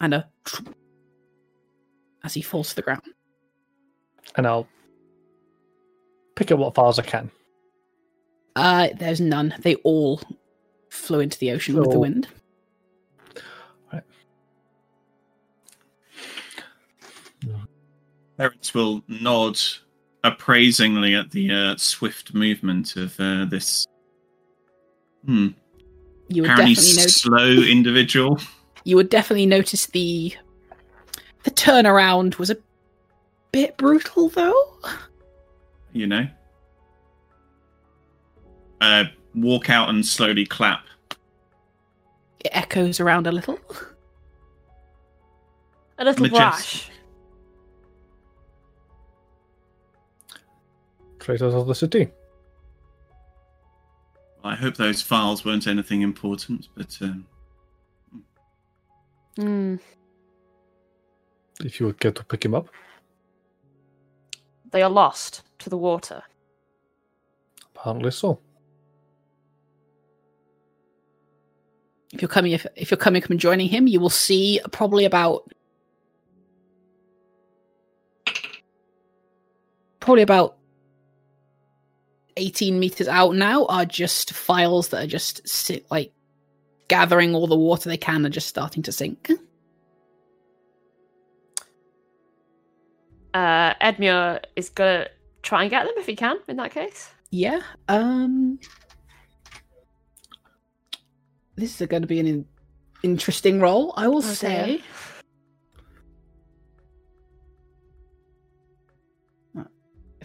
and 0.00 0.14
a 0.14 0.28
as 2.24 2.32
he 2.34 2.40
falls 2.40 2.70
to 2.70 2.76
the 2.76 2.82
ground. 2.82 3.02
And 4.36 4.46
I'll 4.46 4.66
pick 6.36 6.50
up 6.52 6.58
what 6.58 6.74
files 6.74 6.98
I 6.98 7.02
can. 7.02 7.30
Uh, 8.56 8.88
there's 8.96 9.20
none. 9.20 9.54
They 9.60 9.74
all 9.76 10.20
flew 10.88 11.20
into 11.20 11.38
the 11.38 11.50
ocean 11.50 11.74
with 11.76 11.86
the 11.86 11.92
So- 11.92 11.98
wind. 11.98 12.28
Terence 18.38 18.72
will 18.74 19.02
nod 19.08 19.58
appraisingly 20.24 21.14
at 21.14 21.30
the 21.30 21.50
uh, 21.50 21.76
swift 21.76 22.34
movement 22.34 22.96
of 22.96 23.18
uh, 23.20 23.44
this 23.46 23.86
hmm, 25.24 25.48
You 26.28 26.42
would 26.42 26.50
apparently 26.50 26.74
definitely 26.74 26.96
notice. 26.96 27.16
slow 27.16 27.46
individual. 27.62 28.38
You 28.84 28.96
would 28.96 29.10
definitely 29.10 29.44
notice 29.44 29.84
the 29.88 30.34
the 31.42 31.50
turnaround 31.50 32.38
was 32.38 32.48
a 32.48 32.56
bit 33.52 33.76
brutal, 33.76 34.30
though. 34.30 34.78
You 35.92 36.06
know, 36.06 36.26
uh, 38.80 39.04
walk 39.34 39.68
out 39.68 39.90
and 39.90 40.04
slowly 40.04 40.46
clap. 40.46 40.84
It 42.40 42.50
echoes 42.52 43.00
around 43.00 43.26
a 43.26 43.32
little. 43.32 43.58
A 45.98 46.04
little 46.04 46.22
Majestic. 46.22 46.30
brash. 46.38 46.90
Traitors 51.20 51.54
of 51.54 51.66
the 51.66 51.74
city. 51.74 52.10
I 54.42 54.54
hope 54.54 54.76
those 54.76 55.02
files 55.02 55.44
weren't 55.44 55.66
anything 55.66 56.02
important, 56.02 56.68
but 56.74 56.96
um, 57.02 57.26
Hmm. 59.36 59.76
If 61.62 61.78
you 61.78 61.86
would 61.86 62.00
care 62.00 62.10
to 62.10 62.24
pick 62.24 62.44
him 62.44 62.54
up. 62.54 62.68
They 64.72 64.82
are 64.82 64.90
lost 64.90 65.42
to 65.60 65.70
the 65.70 65.76
water. 65.76 66.22
Apparently 67.74 68.10
so. 68.10 68.40
if 72.12 72.20
you're 72.20 72.28
coming 72.28 72.52
if, 72.52 72.66
if 72.76 72.90
you're 72.90 72.98
coming 72.98 73.22
up 73.22 73.30
and 73.30 73.38
joining 73.38 73.68
him 73.68 73.86
you 73.86 74.00
will 74.00 74.10
see 74.10 74.60
probably 74.72 75.04
about 75.04 75.50
probably 80.00 80.22
about 80.22 80.56
18 82.40 82.78
meters 82.80 83.06
out 83.08 83.34
now 83.34 83.66
are 83.66 83.84
just 83.84 84.32
files 84.32 84.88
that 84.88 85.04
are 85.04 85.06
just 85.06 85.46
sit 85.48 85.88
like 85.90 86.12
gathering 86.88 87.34
all 87.34 87.46
the 87.46 87.56
water 87.56 87.88
they 87.88 87.96
can 87.96 88.24
and 88.24 88.34
just 88.34 88.48
starting 88.48 88.82
to 88.82 88.92
sink 88.92 89.30
Uh, 93.32 93.74
Edmure 93.74 94.42
is 94.56 94.70
gonna 94.70 95.06
try 95.42 95.62
and 95.62 95.70
get 95.70 95.84
them 95.84 95.94
if 95.98 96.06
he 96.06 96.16
can. 96.16 96.36
In 96.48 96.56
that 96.56 96.72
case, 96.72 97.10
yeah 97.30 97.60
um 97.88 98.58
this 101.54 101.80
is 101.80 101.86
going 101.86 102.02
to 102.02 102.08
be 102.08 102.18
an 102.18 102.26
in- 102.26 102.46
interesting 103.04 103.60
roll 103.60 103.94
i 103.96 104.08
will 104.08 104.18
Okay. 104.18 104.34
say 104.34 104.82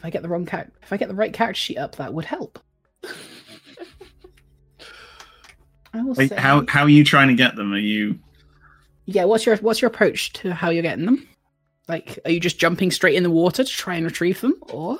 i 0.05 0.09
get 0.09 0.21
the 0.21 0.29
wrong 0.29 0.45
character 0.45 0.73
if 0.81 0.93
i 0.93 0.97
get 0.97 1.07
the 1.07 1.15
right 1.15 1.33
character 1.33 1.59
sheet 1.59 1.77
up 1.77 1.95
that 1.95 2.13
would 2.13 2.25
help 2.25 2.59
i 5.93 6.01
will 6.01 6.13
wait, 6.13 6.29
say 6.29 6.35
how 6.35 6.65
how 6.67 6.83
are 6.83 6.89
you 6.89 7.03
trying 7.03 7.27
to 7.27 7.35
get 7.35 7.55
them? 7.55 7.73
Are 7.73 7.77
you 7.77 8.19
yeah 9.05 9.25
what's 9.25 9.45
your 9.45 9.57
what's 9.57 9.81
your 9.81 9.89
approach 9.89 10.33
to 10.33 10.53
how 10.53 10.69
you're 10.69 10.83
getting 10.83 11.05
them 11.05 11.27
like 11.87 12.19
are 12.25 12.31
you 12.31 12.39
just 12.39 12.59
jumping 12.59 12.91
straight 12.91 13.15
in 13.15 13.23
the 13.23 13.29
water 13.29 13.63
to 13.63 13.69
try 13.69 13.95
and 13.95 14.05
retrieve 14.05 14.41
them 14.41 14.55
or 14.71 14.97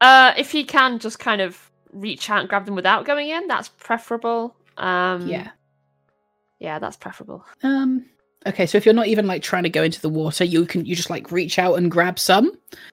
uh, 0.00 0.34
if 0.36 0.50
he 0.50 0.64
can 0.64 0.98
just 0.98 1.18
kind 1.18 1.40
of 1.40 1.70
reach 1.92 2.28
out 2.28 2.40
and 2.40 2.48
grab 2.48 2.66
them 2.66 2.74
without 2.74 3.06
going 3.06 3.30
in, 3.30 3.46
that's 3.46 3.70
preferable. 3.70 4.54
Um, 4.76 5.26
yeah 5.26 5.50
yeah, 6.64 6.78
that's 6.78 6.96
preferable. 6.96 7.44
Um. 7.62 8.06
Okay, 8.46 8.66
so 8.66 8.76
if 8.76 8.84
you're 8.84 8.94
not 8.94 9.06
even 9.06 9.26
like 9.26 9.42
trying 9.42 9.62
to 9.62 9.70
go 9.70 9.82
into 9.82 10.00
the 10.00 10.08
water, 10.08 10.44
you 10.44 10.66
can 10.66 10.84
you 10.84 10.96
just 10.96 11.10
like 11.10 11.30
reach 11.30 11.58
out 11.58 11.74
and 11.74 11.90
grab 11.90 12.18
some, 12.18 12.52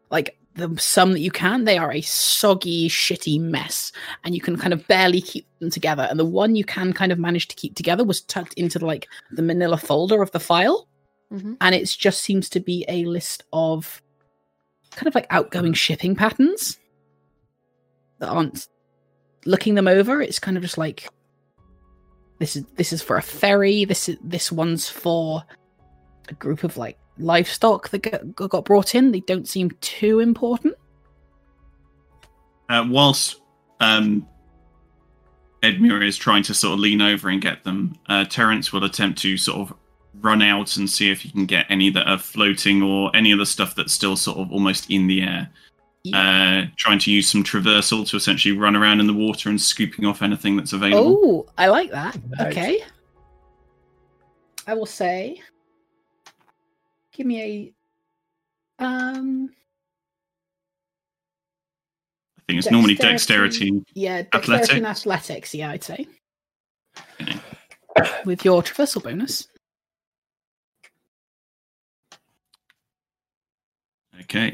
like 0.09 0.37
the 0.55 0.75
some 0.77 1.13
that 1.13 1.19
you 1.21 1.31
can. 1.31 1.63
They 1.63 1.77
are 1.77 1.91
a 1.91 2.01
soggy, 2.01 2.89
shitty 2.89 3.39
mess, 3.39 3.91
and 4.23 4.35
you 4.35 4.41
can 4.41 4.57
kind 4.57 4.73
of 4.73 4.85
barely 4.87 5.21
keep 5.21 5.45
them 5.59 5.69
together. 5.69 6.07
And 6.09 6.19
the 6.19 6.25
one 6.25 6.55
you 6.55 6.63
can 6.65 6.91
kind 6.93 7.11
of 7.11 7.19
manage 7.19 7.47
to 7.49 7.55
keep 7.55 7.75
together 7.75 8.03
was 8.03 8.21
tucked 8.21 8.53
into 8.55 8.79
like 8.85 9.07
the 9.31 9.41
Manila 9.41 9.77
folder 9.77 10.21
of 10.21 10.31
the 10.31 10.39
file, 10.39 10.87
Mhm. 11.31 11.55
and 11.61 11.73
it 11.75 11.85
just 11.85 12.21
seems 12.21 12.49
to 12.49 12.59
be 12.59 12.83
a 12.89 13.05
list 13.05 13.43
of 13.53 14.01
kind 14.91 15.07
of 15.07 15.15
like 15.15 15.27
outgoing 15.29 15.73
shipping 15.73 16.15
patterns 16.15 16.77
that 18.19 18.27
aren't 18.27 18.67
looking 19.45 19.75
them 19.75 19.87
over. 19.87 20.21
It's 20.21 20.39
kind 20.39 20.57
of 20.57 20.63
just 20.63 20.77
like 20.77 21.07
this 22.39 22.55
is 22.57 22.65
this 22.75 22.91
is 22.91 23.01
for 23.01 23.15
a 23.17 23.21
ferry. 23.21 23.85
This 23.85 24.09
is 24.09 24.17
this 24.23 24.51
one's 24.51 24.89
for 24.89 25.43
a 26.27 26.33
group 26.33 26.63
of 26.65 26.75
like 26.75 26.97
livestock 27.21 27.89
that 27.89 27.99
got, 28.35 28.49
got 28.49 28.65
brought 28.65 28.95
in. 28.95 29.11
They 29.11 29.21
don't 29.21 29.47
seem 29.47 29.71
too 29.81 30.19
important. 30.19 30.75
Uh, 32.69 32.85
whilst 32.87 33.41
um, 33.79 34.27
Edmure 35.63 36.05
is 36.05 36.17
trying 36.17 36.43
to 36.43 36.53
sort 36.53 36.73
of 36.73 36.79
lean 36.79 37.01
over 37.01 37.29
and 37.29 37.41
get 37.41 37.63
them, 37.63 37.95
uh, 38.07 38.25
Terence 38.25 38.71
will 38.71 38.83
attempt 38.83 39.19
to 39.19 39.37
sort 39.37 39.69
of 39.69 39.77
run 40.21 40.41
out 40.41 40.77
and 40.77 40.89
see 40.89 41.09
if 41.09 41.21
he 41.21 41.29
can 41.31 41.45
get 41.45 41.65
any 41.69 41.89
that 41.89 42.07
are 42.07 42.17
floating 42.17 42.81
or 42.81 43.15
any 43.15 43.31
of 43.31 43.39
the 43.39 43.45
stuff 43.45 43.75
that's 43.75 43.93
still 43.93 44.15
sort 44.15 44.37
of 44.37 44.51
almost 44.51 44.89
in 44.89 45.07
the 45.07 45.21
air. 45.21 45.49
Uh, 46.13 46.63
trying 46.77 46.97
to 46.97 47.11
use 47.11 47.29
some 47.29 47.43
traversal 47.43 48.07
to 48.07 48.17
essentially 48.17 48.57
run 48.57 48.75
around 48.75 48.99
in 48.99 49.05
the 49.05 49.13
water 49.13 49.49
and 49.49 49.61
scooping 49.61 50.03
off 50.03 50.23
anything 50.23 50.57
that's 50.57 50.73
available. 50.73 51.19
Oh, 51.23 51.45
I 51.59 51.67
like 51.67 51.91
that. 51.91 52.17
Nice. 52.31 52.47
Okay. 52.47 52.83
I 54.65 54.73
will 54.73 54.87
say, 54.87 55.39
give 57.13 57.25
me 57.25 57.73
a 58.79 58.83
um. 58.83 59.49
I 62.37 62.41
think 62.47 62.59
it's 62.59 62.71
normally 62.71 62.95
dexterity. 62.95 63.71
dexterity. 63.71 63.85
Yeah, 63.93 64.23
dexterity 64.23 64.77
and 64.77 64.87
athletics. 64.87 65.53
Yeah, 65.53 65.71
I'd 65.71 65.83
say. 65.83 66.07
With 68.25 68.43
your 68.43 68.61
traversal 68.63 69.03
bonus. 69.03 69.47
Okay. 74.21 74.53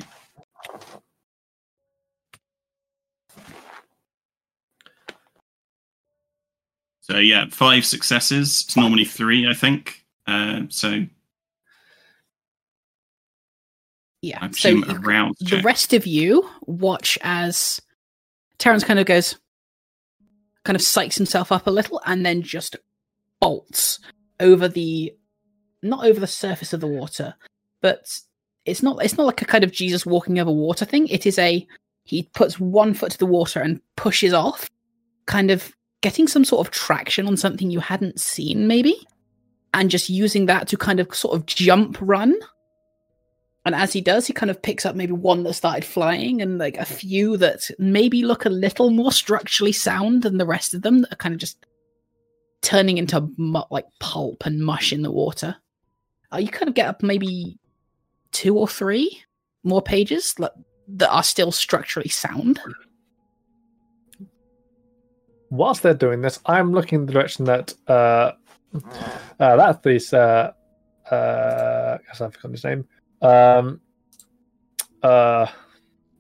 So 7.02 7.20
yeah, 7.20 7.46
five 7.50 7.86
successes. 7.86 8.66
It's 8.66 8.76
normally 8.76 9.06
three, 9.06 9.48
I 9.48 9.54
think. 9.54 10.04
Uh, 10.26 10.64
so 10.68 11.06
Yeah. 14.22 14.40
I 14.42 14.52
So 14.52 14.82
around. 14.90 15.36
the 15.40 15.62
rest 15.62 15.94
of 15.94 16.08
you 16.08 16.50
watch 16.66 17.18
as 17.22 17.80
Terrence 18.58 18.84
kind 18.84 19.00
of 19.00 19.06
goes, 19.06 19.38
kind 20.64 20.76
of 20.76 20.82
psychs 20.82 21.16
himself 21.16 21.52
up 21.52 21.68
a 21.68 21.72
little, 21.72 22.02
and 22.06 22.26
then 22.26 22.42
just 22.42 22.76
bolts 23.40 24.00
over 24.40 24.68
the, 24.68 25.14
not 25.84 26.06
over 26.06 26.20
the 26.20 26.28
surface 26.28 26.74
of 26.74 26.82
the 26.82 26.88
water, 26.88 27.36
but 27.82 28.08
it's 28.66 28.84
not. 28.84 29.04
It's 29.04 29.18
not 29.18 29.26
like 29.26 29.42
a 29.42 29.46
kind 29.46 29.64
of 29.64 29.72
Jesus 29.72 30.06
walking 30.06 30.40
over 30.40 30.52
water 30.52 30.86
thing. 30.86 31.08
It 31.08 31.26
is 31.26 31.40
a 31.40 31.66
he 32.04 32.24
puts 32.34 32.60
one 32.60 32.94
foot 32.94 33.12
to 33.12 33.18
the 33.18 33.26
water 33.26 33.60
and 33.60 33.82
pushes 33.96 34.34
off, 34.34 34.70
kind 35.26 35.52
of 35.52 35.74
getting 36.02 36.28
some 36.28 36.46
sort 36.46 36.66
of 36.66 36.72
traction 36.72 37.28
on 37.28 37.38
something 37.38 37.70
you 37.70 37.80
hadn't 37.80 38.20
seen, 38.20 38.68
maybe, 38.68 38.96
and 39.74 39.90
just 39.90 40.10
using 40.10 40.46
that 40.46 40.68
to 40.70 40.78
kind 40.78 41.00
of 41.00 41.14
sort 41.14 41.36
of 41.36 41.46
jump 41.46 41.98
run. 42.00 42.34
And 43.68 43.76
as 43.76 43.92
he 43.92 44.00
does, 44.00 44.26
he 44.26 44.32
kind 44.32 44.50
of 44.50 44.62
picks 44.62 44.86
up 44.86 44.96
maybe 44.96 45.12
one 45.12 45.44
that 45.44 45.52
started 45.52 45.84
flying 45.84 46.42
and 46.42 46.58
like 46.58 46.78
a 46.78 46.86
few 46.86 47.36
that 47.36 47.70
maybe 47.78 48.24
look 48.24 48.46
a 48.46 48.50
little 48.50 48.92
more 48.92 49.12
structurally 49.12 49.74
sound 49.74 50.24
than 50.24 50.38
the 50.38 50.46
rest 50.46 50.74
of 50.74 50.84
them 50.84 51.02
that 51.02 51.12
are 51.12 51.18
kind 51.18 51.34
of 51.34 51.42
just 51.42 51.66
turning 52.62 52.98
into 52.98 53.30
mu- 53.36 53.64
like 53.70 53.84
pulp 54.00 54.46
and 54.46 54.62
mush 54.62 54.94
in 54.94 55.02
the 55.02 55.12
water. 55.12 55.58
Uh, 56.32 56.38
you 56.38 56.48
kind 56.48 56.70
of 56.70 56.76
get 56.76 56.88
up 56.88 57.04
maybe 57.04 57.60
two 58.32 58.58
or 58.58 58.70
three 58.70 59.22
more 59.66 59.82
pages 59.82 60.34
like, 60.40 60.54
that 60.88 61.12
are 61.12 61.22
still 61.22 61.52
structurally 61.52 62.08
sound. 62.08 62.62
Whilst 65.50 65.84
they're 65.84 65.94
doing 65.94 66.22
this, 66.22 66.40
I'm 66.46 66.72
looking 66.72 67.02
in 67.02 67.06
the 67.06 67.12
direction 67.12 67.44
that 67.44 67.74
uh, 67.86 68.32
uh 69.42 69.56
that's 69.58 69.80
this 69.80 70.14
uh 70.14 70.54
uh 71.12 71.98
I 72.00 72.08
guess 72.08 72.22
I've 72.22 72.32
forgotten 72.32 72.52
his 72.52 72.64
name. 72.64 72.88
Um 73.22 73.82
uh 75.04 75.48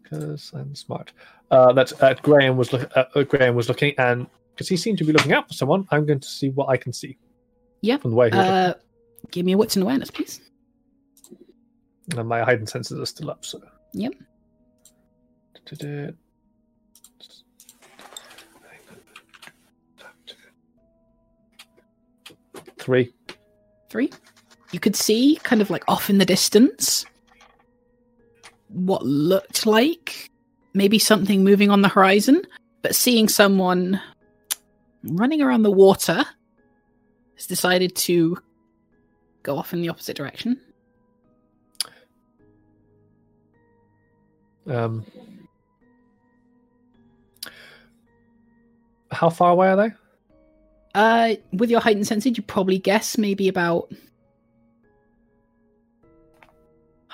because 0.03 0.51
I'm 0.53 0.73
smart. 0.75 1.11
Uh 1.51 1.73
that 1.73 2.01
uh, 2.01 2.13
Graham 2.21 2.57
was 2.57 2.71
look, 2.73 2.89
uh, 2.95 3.05
uh, 3.15 3.23
Graham 3.23 3.55
was 3.55 3.67
looking 3.67 3.93
and 3.97 4.27
because 4.53 4.69
he 4.69 4.77
seemed 4.77 4.97
to 4.97 5.03
be 5.03 5.13
looking 5.13 5.33
out 5.33 5.47
for 5.47 5.53
someone, 5.53 5.87
I'm 5.91 6.05
going 6.05 6.19
to 6.19 6.27
see 6.27 6.49
what 6.49 6.69
I 6.69 6.77
can 6.77 6.91
see. 6.91 7.17
Yeah, 7.81 7.97
From 7.97 8.09
the 8.11 8.17
way 8.17 8.31
he 8.31 8.37
Uh, 8.37 8.73
give 9.29 9.45
me 9.45 9.51
a 9.51 9.57
wits 9.57 9.75
and 9.75 9.83
awareness, 9.83 10.09
please. 10.09 10.41
And 12.15 12.27
my 12.27 12.41
heightened 12.41 12.69
senses 12.69 12.99
are 12.99 13.05
still 13.05 13.29
up, 13.29 13.45
so 13.45 13.61
Yep. 13.93 14.13
Du-du-du. 15.65 16.13
Three. 22.79 23.13
Three. 23.89 24.11
You 24.77 24.79
could 24.79 24.95
see, 24.95 25.39
kind 25.41 25.59
of 25.59 25.71
like 25.71 25.83
off 25.87 26.07
in 26.07 26.19
the 26.19 26.25
distance, 26.25 27.03
what 28.67 29.03
looked 29.03 29.65
like 29.65 30.29
maybe 30.75 30.99
something 30.99 31.43
moving 31.43 31.71
on 31.71 31.81
the 31.81 31.87
horizon, 31.87 32.43
but 32.83 32.93
seeing 32.93 33.27
someone 33.27 33.99
running 35.03 35.41
around 35.41 35.63
the 35.63 35.71
water 35.71 36.23
has 37.37 37.47
decided 37.47 37.95
to 37.95 38.37
go 39.41 39.57
off 39.57 39.73
in 39.73 39.81
the 39.81 39.89
opposite 39.89 40.15
direction. 40.15 40.61
Um, 44.67 45.07
how 49.09 49.31
far 49.31 49.53
away 49.53 49.69
are 49.69 49.75
they? 49.75 49.93
Uh, 50.93 51.35
with 51.51 51.71
your 51.71 51.79
heightened 51.79 52.05
senses, 52.05 52.37
you 52.37 52.43
probably 52.43 52.77
guess 52.77 53.17
maybe 53.17 53.47
about 53.47 53.91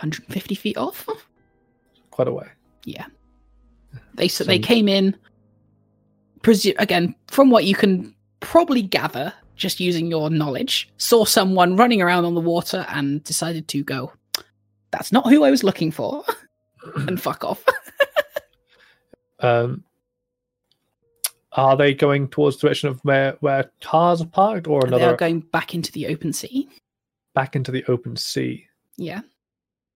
150 0.03 0.55
feet 0.55 0.77
off. 0.77 1.07
Quite 2.11 2.27
a 2.27 2.33
way. 2.33 2.47
Yeah. 2.85 3.05
They 4.15 4.27
so 4.27 4.43
they 4.43 4.59
came 4.59 4.87
in. 4.89 5.15
Presu- 6.41 6.75
again, 6.77 7.15
from 7.27 7.49
what 7.49 7.63
you 7.63 7.73
can 7.73 8.13
probably 8.41 8.81
gather, 8.81 9.33
just 9.55 9.79
using 9.79 10.07
your 10.07 10.29
knowledge, 10.29 10.89
saw 10.97 11.23
someone 11.23 11.77
running 11.77 12.01
around 12.01 12.25
on 12.25 12.35
the 12.35 12.41
water 12.41 12.85
and 12.89 13.23
decided 13.23 13.67
to 13.69 13.81
go. 13.83 14.11
That's 14.91 15.11
not 15.13 15.27
who 15.29 15.43
I 15.45 15.51
was 15.51 15.63
looking 15.63 15.89
for, 15.89 16.23
and 16.95 17.19
fuck 17.21 17.43
off. 17.43 17.63
Um, 19.39 19.83
are 21.51 21.75
they 21.75 21.93
going 21.93 22.29
towards 22.29 22.55
the 22.55 22.61
direction 22.61 22.87
of 22.87 22.99
where, 23.03 23.35
where 23.41 23.69
cars 23.81 24.21
are 24.21 24.25
parked 24.25 24.67
or 24.67 24.85
another? 24.85 25.03
They 25.03 25.11
are 25.11 25.17
going 25.17 25.41
back 25.41 25.75
into 25.75 25.91
the 25.91 26.07
open 26.07 26.31
sea. 26.31 26.69
back 27.33 27.53
into 27.53 27.69
the 27.69 27.83
open 27.89 28.15
sea? 28.15 28.67
Yeah. 28.95 29.19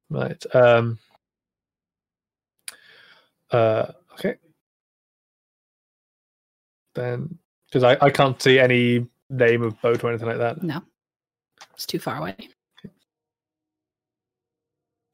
Right. 0.09 0.43
Um, 0.55 0.99
uh, 3.51 3.91
okay. 4.13 4.35
Then, 6.95 7.37
because 7.67 7.83
I, 7.83 8.05
I 8.05 8.09
can't 8.09 8.41
see 8.41 8.59
any 8.59 9.05
name 9.29 9.61
of 9.63 9.79
boat 9.81 10.03
or 10.03 10.09
anything 10.09 10.27
like 10.27 10.37
that. 10.37 10.63
No, 10.63 10.81
it's 11.73 11.85
too 11.85 11.99
far 11.99 12.17
away. 12.17 12.35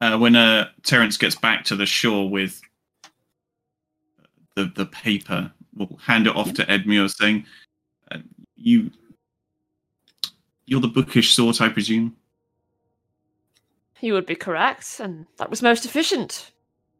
Uh, 0.00 0.18
when 0.18 0.36
uh, 0.36 0.68
Terence 0.82 1.16
gets 1.16 1.34
back 1.34 1.64
to 1.64 1.76
the 1.76 1.86
shore 1.86 2.28
with 2.28 2.60
the 4.54 4.70
the 4.76 4.86
paper, 4.86 5.50
we'll 5.74 5.98
hand 6.02 6.26
it 6.26 6.36
off 6.36 6.52
to 6.54 6.64
Edmure, 6.66 7.10
saying, 7.10 7.46
uh, 8.10 8.18
"You, 8.56 8.90
you're 10.66 10.80
the 10.80 10.88
bookish 10.88 11.34
sort, 11.34 11.60
I 11.60 11.68
presume." 11.68 12.16
You 14.04 14.12
would 14.12 14.26
be 14.26 14.34
correct, 14.34 15.00
and 15.00 15.24
that 15.38 15.48
was 15.48 15.62
most 15.62 15.86
efficient. 15.86 16.52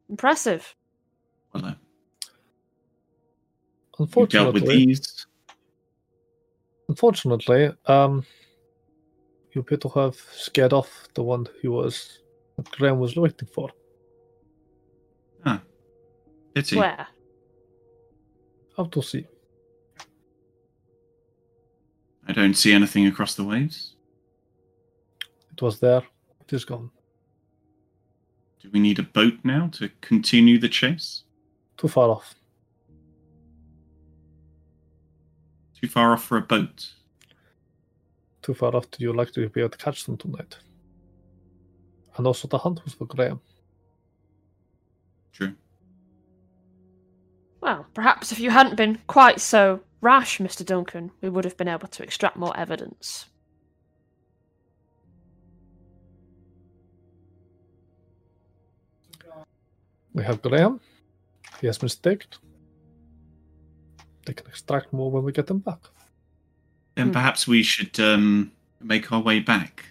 Impressive. 0.09 0.75
Well, 1.53 1.67
uh, 1.67 1.75
you 3.99 4.27
dealt 4.27 4.55
with 4.55 4.63
Unfortunately, 4.63 4.87
these. 4.87 5.27
unfortunately, 6.89 7.71
um, 7.85 8.25
you 9.53 9.61
appear 9.61 9.77
to 9.77 9.89
have 9.91 10.17
scared 10.33 10.73
off 10.73 11.09
the 11.13 11.23
one 11.23 11.47
who 11.61 11.73
was 11.73 12.21
that 12.57 12.71
Graham 12.71 12.99
was 12.99 13.19
looking 13.19 13.49
for. 13.49 13.69
Pity. 16.55 16.77
Where? 16.77 17.07
Out 18.79 18.93
to 18.93 19.03
sea. 19.03 19.27
I 22.27 22.33
don't 22.33 22.55
see 22.55 22.73
anything 22.73 23.07
across 23.09 23.35
the 23.35 23.45
waves. 23.45 23.97
It 25.53 25.61
was 25.61 25.81
there. 25.81 26.03
It 26.47 26.53
is 26.53 26.65
gone. 26.65 26.91
Do 28.61 28.71
we 28.73 28.81
need 28.81 28.99
a 28.99 29.03
boat 29.03 29.35
now 29.45 29.69
to 29.75 29.91
continue 30.01 30.59
the 30.59 30.69
chase? 30.69 31.25
Too 31.77 31.89
far 31.89 32.09
off. 32.09 32.35
Too 35.81 35.89
far 35.89 36.13
off 36.13 36.25
for 36.25 36.39
a 36.39 36.43
boat. 36.43 36.93
Too 38.43 38.55
far 38.55 38.75
off. 38.75 38.91
Did 38.91 39.01
you 39.01 39.13
like 39.13 39.33
to 39.33 39.49
be 39.49 39.61
able 39.61 39.71
to 39.71 39.79
catch 39.79 40.05
them 40.05 40.17
tonight? 40.17 40.57
And 42.17 42.27
also 42.27 42.49
the 42.49 42.59
hunt 42.59 42.85
was 42.85 42.95
for 42.95 43.07
Graham. 43.07 43.41
True. 45.33 45.55
Well, 47.61 47.87
perhaps 47.95 48.33
if 48.33 48.39
you 48.39 48.51
hadn't 48.51 48.77
been 48.77 48.99
quite 49.07 49.41
so 49.41 49.81
rash, 50.01 50.39
Mr. 50.39 50.65
Duncan, 50.65 51.11
we 51.21 51.29
would 51.29 51.45
have 51.45 51.57
been 51.57 51.69
able 51.69 51.89
to 51.89 52.03
extract 52.03 52.37
more 52.37 52.57
evidence. 52.57 53.27
We 60.15 60.23
have 60.23 60.41
Graham. 60.43 60.81
He 61.61 61.67
has 61.67 61.79
been 61.79 61.89
staked. 61.89 62.39
They 64.27 64.33
can 64.33 64.47
extract 64.47 64.93
more 64.93 65.11
when 65.11 65.25
we 65.25 65.33
get 65.33 65.47
them 65.47 65.59
back. 65.59 65.81
Then 66.95 67.09
Hmm. 67.09 67.13
perhaps 67.13 67.47
we 67.47 67.63
should 67.63 67.99
um, 68.01 68.53
make 68.81 69.13
our 69.13 69.21
way 69.21 69.41
back. 69.41 69.87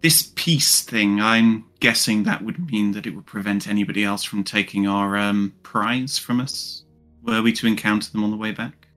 This 0.00 0.32
peace 0.34 0.82
thing, 0.82 1.20
I'm 1.20 1.64
guessing 1.80 2.24
that 2.24 2.42
would 2.42 2.70
mean 2.70 2.92
that 2.92 3.06
it 3.06 3.14
would 3.14 3.26
prevent 3.26 3.68
anybody 3.68 4.02
else 4.04 4.24
from 4.24 4.42
taking 4.42 4.86
our 4.86 5.16
um, 5.16 5.52
prize 5.62 6.18
from 6.18 6.40
us. 6.40 6.84
Were 7.22 7.42
we 7.42 7.52
to 7.52 7.66
encounter 7.68 8.10
them 8.10 8.24
on 8.24 8.30
the 8.32 8.36
way 8.36 8.50
back? 8.52 8.88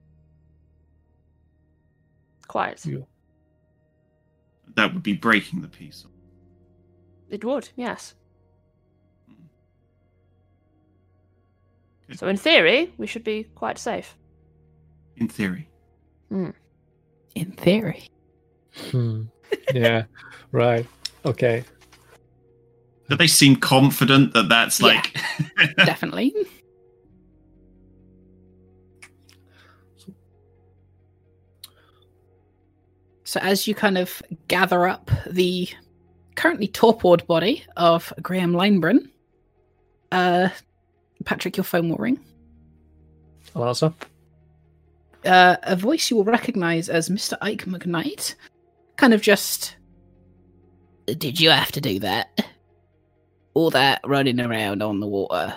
Quiet. 2.48 2.84
Yeah. 2.86 2.98
That 4.74 4.94
would 4.94 5.02
be 5.02 5.12
breaking 5.14 5.60
the 5.62 5.68
peace. 5.68 6.04
It 7.30 7.44
would, 7.44 7.68
yes. 7.76 8.14
So 12.14 12.28
in 12.28 12.36
theory, 12.36 12.92
we 12.98 13.06
should 13.06 13.24
be 13.24 13.44
quite 13.54 13.78
safe. 13.78 14.16
In 15.16 15.28
theory. 15.28 15.68
In 16.30 17.52
theory. 17.56 18.08
Hmm. 18.90 19.22
Yeah. 19.74 20.04
right. 20.52 20.86
Okay. 21.24 21.64
Do 23.08 23.16
they 23.16 23.26
seem 23.26 23.56
confident 23.56 24.34
that 24.34 24.48
that's 24.48 24.80
Yeah. 24.80 24.86
like. 24.86 25.16
Definitely. 25.76 26.34
So 33.24 33.40
as 33.40 33.66
you 33.66 33.74
kind 33.74 33.98
of 33.98 34.22
gather 34.48 34.86
up 34.86 35.10
the 35.28 35.68
currently 36.36 36.68
torpored 36.68 37.26
body 37.26 37.64
of 37.76 38.12
Graham 38.22 38.52
Lineburn, 38.52 39.08
uh, 40.12 40.50
Patrick, 41.26 41.56
your 41.58 41.64
phone 41.64 41.90
will 41.90 41.98
ring. 41.98 42.18
I'll 43.54 43.66
answer. 43.68 43.92
uh, 45.26 45.56
a 45.62 45.76
voice 45.76 46.08
you 46.10 46.16
will 46.16 46.24
recognize 46.24 46.88
as 46.88 47.08
Mr. 47.10 47.36
Ike 47.42 47.64
McKnight. 47.66 48.34
Kind 48.96 49.12
of 49.12 49.20
just. 49.20 49.76
Did 51.06 51.38
you 51.40 51.50
have 51.50 51.72
to 51.72 51.80
do 51.80 51.98
that? 52.00 52.46
All 53.54 53.70
that 53.70 54.00
running 54.04 54.40
around 54.40 54.82
on 54.82 55.00
the 55.00 55.06
water. 55.06 55.54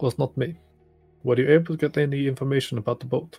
Was 0.00 0.18
not 0.18 0.36
me. 0.36 0.56
Were 1.24 1.38
you 1.38 1.48
able 1.50 1.76
to 1.76 1.88
get 1.88 1.96
any 1.98 2.26
information 2.28 2.78
about 2.78 3.00
the 3.00 3.06
boat? 3.06 3.38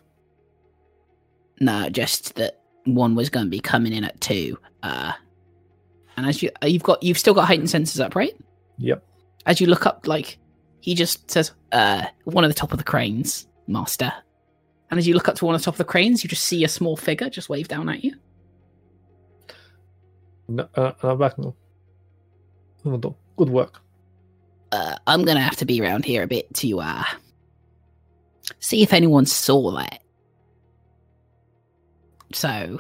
No, 1.61 1.89
just 1.89 2.36
that 2.36 2.61
one 2.86 3.15
was 3.15 3.30
going 3.30 3.45
to 3.45 3.49
be 3.49 3.59
coming 3.59 3.93
in 3.93 4.03
at 4.03 4.20
two. 4.22 4.57
Uh, 4.84 5.13
and 6.17 6.26
as 6.26 6.41
you, 6.43 6.49
uh, 6.63 6.67
you've 6.67 6.84
got, 6.84 7.01
you've 7.03 7.17
still 7.20 7.34
got 7.34 7.45
heightened 7.47 7.70
senses 7.70 7.99
up, 7.99 8.15
right? 8.15 8.36
Yep. 8.78 9.03
As 9.50 9.60
you 9.60 9.68
look 9.68 9.86
up, 9.86 10.08
like 10.08 10.38
he 10.80 10.93
just 10.95 11.30
says, 11.30 11.52
"Uh, 11.72 12.06
one 12.24 12.43
of 12.45 12.50
the 12.50 12.54
top 12.56 12.72
of 12.72 12.78
the 12.78 12.84
cranes, 12.86 13.47
master." 13.68 14.14
And 14.91 14.97
as 15.00 15.08
you 15.08 15.14
look 15.16 15.28
up 15.28 15.36
to 15.38 15.45
one 15.45 15.56
of 15.56 15.62
the 15.62 15.66
top 15.66 15.74
of 15.74 15.80
the 15.80 15.84
cranes, 15.86 16.24
you 16.24 16.30
just 16.30 16.45
see 16.45 16.64
a 16.64 16.68
small 16.70 16.95
figure 16.95 17.30
just 17.30 17.50
wave 17.50 17.68
down 17.68 17.89
at 17.89 18.04
you. 18.04 18.16
No, 20.47 20.68
uh, 20.76 20.93
I'm 21.04 21.18
back 21.18 21.38
now. 21.38 21.56
Good 22.84 23.50
work. 23.50 23.82
uh, 24.72 24.95
I'm 25.08 25.26
gonna 25.26 25.41
have 25.41 25.56
to 25.58 25.66
be 25.66 25.82
around 25.82 26.06
here 26.06 26.22
a 26.24 26.28
bit 26.28 26.54
to 26.56 26.80
uh 26.80 27.04
see 28.60 28.82
if 28.84 28.93
anyone 28.93 29.26
saw 29.26 29.72
that. 29.78 30.02
So 32.34 32.80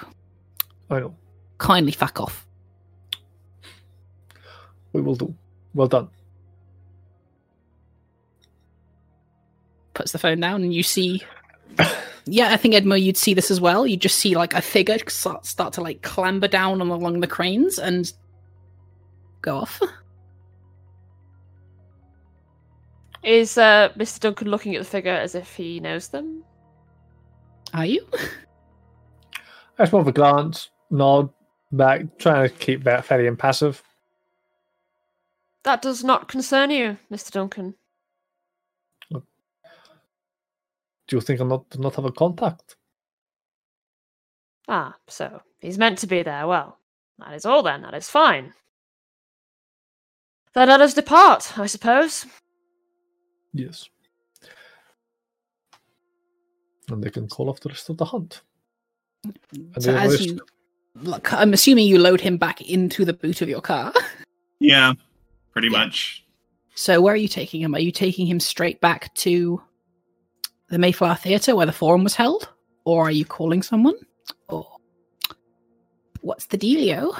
I 0.89 0.99
know. 0.99 1.15
kindly 1.57 1.91
fuck 1.91 2.19
off. 2.19 2.45
We 4.93 5.01
will 5.01 5.15
do. 5.15 5.33
Well 5.73 5.87
done. 5.87 6.09
Puts 9.99 10.13
the 10.13 10.17
phone 10.17 10.39
down, 10.39 10.63
and 10.63 10.73
you 10.73 10.81
see. 10.81 11.21
Yeah, 12.31 12.53
I 12.53 12.57
think 12.57 12.75
Edmo, 12.75 13.01
you'd 13.01 13.17
see 13.17 13.33
this 13.33 13.49
as 13.49 13.59
well. 13.59 13.87
You 13.87 13.97
just 13.97 14.17
see 14.17 14.35
like 14.35 14.53
a 14.53 14.61
figure 14.61 14.97
start, 15.07 15.47
start 15.47 15.73
to 15.73 15.81
like 15.81 16.03
clamber 16.03 16.47
down 16.47 16.79
on 16.79 16.89
along 16.89 17.21
the 17.21 17.27
cranes 17.27 17.79
and 17.79 18.11
go 19.41 19.57
off. 19.57 19.81
Is 23.23 23.57
uh, 23.57 23.89
Mr. 23.97 24.19
Duncan 24.19 24.47
looking 24.49 24.75
at 24.75 24.79
the 24.79 24.87
figure 24.87 25.11
as 25.11 25.33
if 25.33 25.55
he 25.55 25.79
knows 25.79 26.09
them? 26.09 26.43
Are 27.73 27.85
you? 27.85 28.05
I 28.13 29.83
just 29.83 29.91
more 29.91 30.01
of 30.01 30.07
a 30.07 30.11
glance, 30.11 30.69
nod, 30.91 31.29
back, 31.71 32.19
trying 32.19 32.47
to 32.47 32.55
keep 32.55 32.83
that 32.83 33.05
fairly 33.05 33.25
impassive. 33.25 33.81
That 35.63 35.81
does 35.81 36.03
not 36.03 36.27
concern 36.27 36.69
you, 36.69 36.97
Mr. 37.11 37.31
Duncan. 37.31 37.73
Do 41.09 41.15
you 41.17 41.21
think 41.21 41.39
I'm 41.39 41.49
not 41.49 41.65
not 41.77 41.95
have 41.95 42.05
a 42.05 42.11
contact? 42.11 42.75
Ah, 44.67 44.95
so 45.07 45.41
he's 45.59 45.77
meant 45.79 45.97
to 45.99 46.07
be 46.07 46.21
there. 46.21 46.45
Well, 46.47 46.77
that 47.17 47.33
is 47.33 47.45
all 47.45 47.63
then. 47.63 47.81
That 47.81 47.95
is 47.95 48.07
fine. 48.09 48.53
Then 50.53 50.67
let 50.69 50.81
us 50.81 50.93
depart, 50.93 51.57
I 51.57 51.65
suppose. 51.65 52.25
Yes. 53.53 53.89
And 56.89 57.03
they 57.03 57.09
can 57.09 57.27
call 57.27 57.49
off 57.49 57.59
the 57.59 57.69
rest 57.69 57.89
of 57.89 57.97
the 57.97 58.05
hunt. 58.05 58.41
And 59.23 59.37
So 59.83 59.95
as 59.95 60.11
wish- 60.11 60.21
you, 60.27 60.39
look, 60.95 61.33
I'm 61.33 61.53
assuming 61.53 61.87
you 61.87 61.97
load 61.97 62.21
him 62.21 62.37
back 62.37 62.61
into 62.61 63.03
the 63.05 63.13
boot 63.13 63.41
of 63.41 63.49
your 63.49 63.61
car. 63.61 63.91
Yeah, 64.59 64.93
pretty 65.53 65.69
Yeah. 65.69 65.85
much. 65.85 66.23
So 66.75 67.01
where 67.01 67.13
are 67.13 67.17
you 67.17 67.27
taking 67.27 67.61
him? 67.61 67.73
Are 67.73 67.79
you 67.79 67.91
taking 67.91 68.27
him 68.27 68.39
straight 68.39 68.79
back 68.81 69.13
to 69.15 69.61
the 70.69 70.77
Mayflower 70.79 71.15
Theatre 71.15 71.55
where 71.55 71.65
the 71.65 71.71
forum 71.71 72.03
was 72.03 72.15
held? 72.15 72.49
Or 72.85 73.07
are 73.07 73.11
you 73.11 73.25
calling 73.25 73.61
someone? 73.61 73.95
Or 74.47 74.67
what's 76.21 76.47
the 76.47 76.57
dealio? 76.57 77.11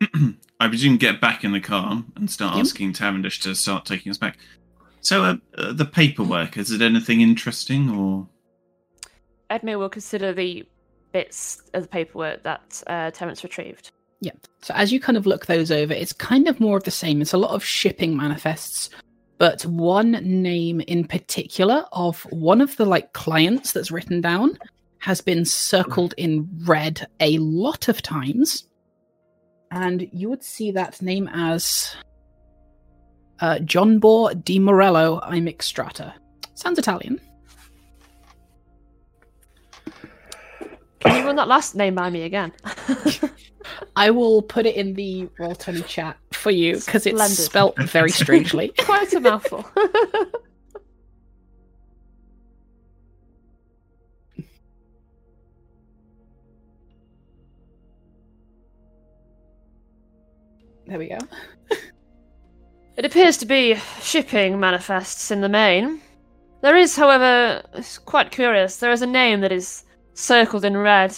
I 0.60 0.68
presume 0.68 0.96
get 0.96 1.20
back 1.20 1.44
in 1.44 1.52
the 1.52 1.60
car 1.60 2.02
and 2.16 2.30
start 2.30 2.56
Yep. 2.56 2.64
asking 2.64 2.92
Tavendish 2.94 3.40
to 3.42 3.54
start 3.54 3.84
taking 3.84 4.10
us 4.10 4.18
back. 4.18 4.38
So, 5.00 5.22
uh, 5.22 5.36
uh, 5.56 5.72
the 5.72 5.84
paperwork, 5.84 6.56
is 6.56 6.70
it 6.70 6.82
anything 6.82 7.20
interesting 7.20 7.90
or. 7.90 8.28
Edmure 9.50 9.78
will 9.78 9.88
consider 9.88 10.32
the 10.32 10.64
bits 11.12 11.62
of 11.74 11.82
the 11.82 11.88
paperwork 11.88 12.42
that 12.42 12.82
uh, 12.88 13.10
Terence 13.12 13.44
retrieved. 13.44 13.92
Yeah. 14.20 14.32
So 14.62 14.74
as 14.74 14.92
you 14.92 14.98
kind 14.98 15.16
of 15.16 15.26
look 15.26 15.46
those 15.46 15.70
over, 15.70 15.92
it's 15.92 16.12
kind 16.12 16.48
of 16.48 16.58
more 16.58 16.76
of 16.76 16.84
the 16.84 16.90
same. 16.90 17.20
It's 17.22 17.32
a 17.32 17.38
lot 17.38 17.52
of 17.52 17.62
shipping 17.64 18.16
manifests, 18.16 18.90
but 19.38 19.62
one 19.66 20.12
name 20.12 20.80
in 20.80 21.06
particular 21.06 21.84
of 21.92 22.22
one 22.30 22.60
of 22.60 22.76
the 22.76 22.86
like 22.86 23.12
clients 23.12 23.72
that's 23.72 23.90
written 23.90 24.20
down 24.20 24.58
has 24.98 25.20
been 25.20 25.44
circled 25.44 26.14
in 26.16 26.48
red 26.64 27.06
a 27.20 27.38
lot 27.38 27.88
of 27.88 28.02
times. 28.02 28.66
And 29.70 30.08
you 30.12 30.28
would 30.30 30.42
see 30.42 30.70
that 30.72 31.02
name 31.02 31.28
as 31.32 31.94
uh, 33.40 33.58
John 33.60 33.98
Bor 33.98 34.32
di 34.34 34.58
Morello 34.58 35.20
Imixstrata. 35.20 36.14
Sounds 36.54 36.78
Italian. 36.78 37.20
Can 41.00 41.20
you 41.20 41.26
run 41.26 41.36
that 41.36 41.48
last 41.48 41.74
name 41.74 41.94
by 41.94 42.08
me 42.10 42.22
again? 42.22 42.52
I 43.96 44.10
will 44.10 44.42
put 44.42 44.66
it 44.66 44.76
in 44.76 44.94
the 44.94 45.28
Roll20 45.38 45.86
chat 45.86 46.16
for 46.36 46.50
you 46.50 46.76
because 46.76 47.06
it's 47.06 47.16
Splendid. 47.16 47.36
spelt 47.36 47.78
very 47.82 48.10
strangely. 48.10 48.68
Quite 48.78 49.12
a 49.14 49.20
mouthful. 49.20 49.64
there 60.86 60.98
we 60.98 61.08
go. 61.08 61.18
It 62.96 63.04
appears 63.04 63.36
to 63.38 63.46
be 63.46 63.74
shipping 64.00 64.58
manifests 64.58 65.30
in 65.30 65.40
the 65.42 65.48
main. 65.48 66.00
There 66.62 66.76
is, 66.76 66.96
however, 66.96 67.62
it's 67.74 67.98
quite 67.98 68.30
curious, 68.30 68.78
there 68.78 68.90
is 68.90 69.02
a 69.02 69.06
name 69.06 69.40
that 69.40 69.52
is 69.52 69.84
circled 70.14 70.64
in 70.64 70.76
red 70.76 71.14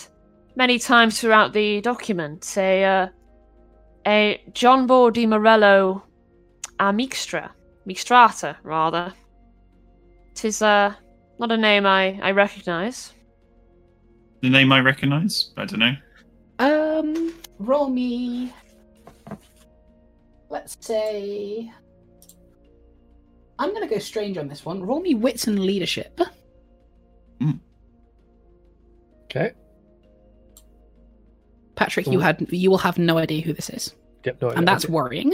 many 0.56 0.78
times 0.78 1.20
throughout 1.20 1.52
the 1.52 1.80
document. 1.80 2.52
A, 2.56 2.84
uh, 2.84 3.08
a 4.08 4.42
John 4.54 4.86
Bor 4.86 5.10
di 5.12 5.26
Morello 5.26 6.02
Amixtra. 6.80 7.50
Mixtrata, 7.86 8.56
rather. 8.62 9.12
Tis 10.34 10.62
uh, 10.62 10.94
not 11.38 11.52
a 11.52 11.56
name 11.56 11.86
I, 11.86 12.18
I 12.22 12.30
recognise. 12.30 13.12
The 14.40 14.50
name 14.50 14.72
I 14.72 14.80
recognise? 14.80 15.52
I 15.56 15.64
don't 15.64 15.80
know. 15.80 15.96
Um, 16.58 17.34
roll 17.58 17.88
me. 17.88 18.52
Let's 20.48 20.76
say. 20.80 21.70
I'm 23.58 23.74
gonna 23.74 23.88
go 23.88 23.98
strange 23.98 24.38
on 24.38 24.48
this 24.48 24.64
one. 24.64 24.82
Roll 24.82 25.00
me 25.00 25.14
wits 25.14 25.46
and 25.48 25.58
leadership. 25.58 26.20
Okay. 29.24 29.52
Patrick, 31.78 32.08
you 32.08 32.18
had 32.18 32.44
you 32.50 32.70
will 32.70 32.78
have 32.78 32.98
no 32.98 33.18
idea 33.18 33.40
who 33.40 33.52
this 33.52 33.70
is, 33.70 33.94
Yep, 34.24 34.42
no 34.42 34.48
idea. 34.48 34.58
and 34.58 34.66
that's 34.68 34.84
Okay. 34.84 34.92
worrying. 34.92 35.32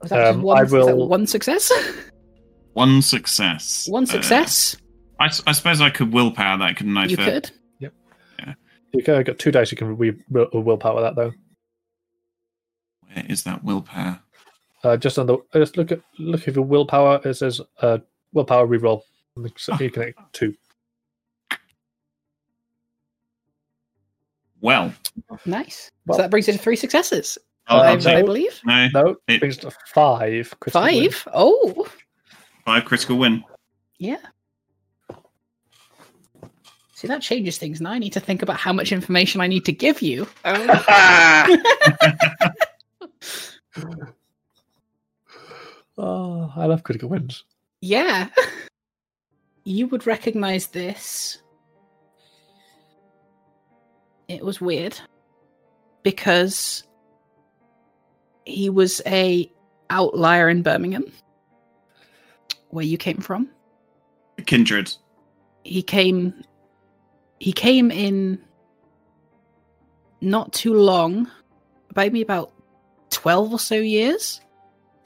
Was 0.00 0.10
that 0.10 0.34
Um, 0.34 0.42
one, 0.42 0.58
I 0.58 0.62
is 0.62 0.70
that 0.70 0.76
will- 0.96 1.08
one 1.08 1.26
success? 1.26 1.72
One 2.74 3.02
success. 3.02 3.88
one 3.88 4.02
Uh, 4.04 4.06
success. 4.06 4.76
I, 5.20 5.26
s- 5.26 5.42
I 5.46 5.52
suppose 5.52 5.80
I 5.80 5.90
could 5.90 6.12
willpower 6.12 6.58
that, 6.58 6.76
couldn't 6.76 6.96
I? 6.96 7.06
you 7.06 7.16
for- 7.16 7.24
could. 7.24 7.50
Yep. 7.78 7.92
Yeah. 8.40 8.54
You 8.92 9.02
got 9.02 9.24
got 9.24 9.38
two 9.38 9.50
dice. 9.52 9.70
You 9.70 9.78
can 9.78 9.96
re- 9.96 10.16
will, 10.28 10.48
willpower 10.52 11.00
that 11.02 11.14
though. 11.14 11.32
Where 13.12 13.24
is 13.28 13.44
that 13.44 13.62
willpower? 13.64 14.20
Uh, 14.82 14.96
just 14.96 15.18
on 15.18 15.26
the 15.26 15.38
just 15.54 15.76
look 15.76 15.92
at 15.92 16.00
look 16.18 16.46
at 16.48 16.54
your 16.56 16.64
willpower. 16.64 17.20
It 17.24 17.34
says 17.34 17.60
uh, 17.80 17.98
willpower 18.32 18.66
reroll. 18.66 19.02
So 19.56 19.74
you 19.80 19.90
can 19.90 20.04
get 20.06 20.14
two. 20.32 20.54
Well, 24.60 24.94
Nice. 25.44 25.90
Well- 26.06 26.16
so 26.18 26.22
that 26.22 26.30
brings 26.30 26.48
it 26.48 26.52
to 26.52 26.58
three 26.58 26.76
successes, 26.76 27.36
I'll, 27.66 27.80
I, 27.80 27.88
I'll 27.90 27.98
take 27.98 28.16
I 28.16 28.20
so- 28.20 28.26
believe. 28.26 28.60
no 28.64 28.88
No, 28.94 29.16
It- 29.28 29.40
brings 29.40 29.58
it 29.58 29.62
to 29.62 29.72
five. 29.92 30.54
critical 30.60 30.82
win. 30.84 31.10
Five. 31.10 31.28
Oh, 31.34 31.86
five 32.64 32.84
critical 32.84 33.16
win. 33.18 33.44
yeah. 33.98 34.16
See, 36.94 37.08
that 37.08 37.20
changes 37.20 37.58
things. 37.58 37.80
Now 37.82 37.90
I 37.90 37.98
need 37.98 38.12
to 38.14 38.20
think 38.20 38.40
about 38.42 38.56
how 38.56 38.72
much 38.72 38.90
information 38.92 39.40
I 39.42 39.46
need 39.48 39.64
to 39.66 39.72
give 39.72 40.00
you. 40.00 40.26
Oh. 40.44 41.62
oh, 45.98 46.52
I 46.56 46.66
love 46.66 46.82
critical 46.84 47.08
wins. 47.08 47.44
Yeah. 47.80 48.28
You 49.64 49.86
would 49.88 50.06
recognize 50.06 50.68
this. 50.68 51.38
It 54.28 54.44
was 54.44 54.60
weird 54.60 54.98
because 56.02 56.84
he 58.44 58.68
was 58.68 59.00
a 59.06 59.50
outlier 59.90 60.48
in 60.48 60.62
Birmingham 60.62 61.04
where 62.68 62.84
you 62.84 62.98
came 62.98 63.18
from. 63.18 63.48
Kindred. 64.46 64.94
He 65.62 65.82
came 65.82 66.44
he 67.38 67.52
came 67.52 67.90
in 67.90 68.38
not 70.20 70.52
too 70.52 70.74
long, 70.74 71.30
maybe 71.96 72.22
about 72.22 72.52
12 73.10 73.52
or 73.52 73.58
so 73.58 73.74
years 73.74 74.40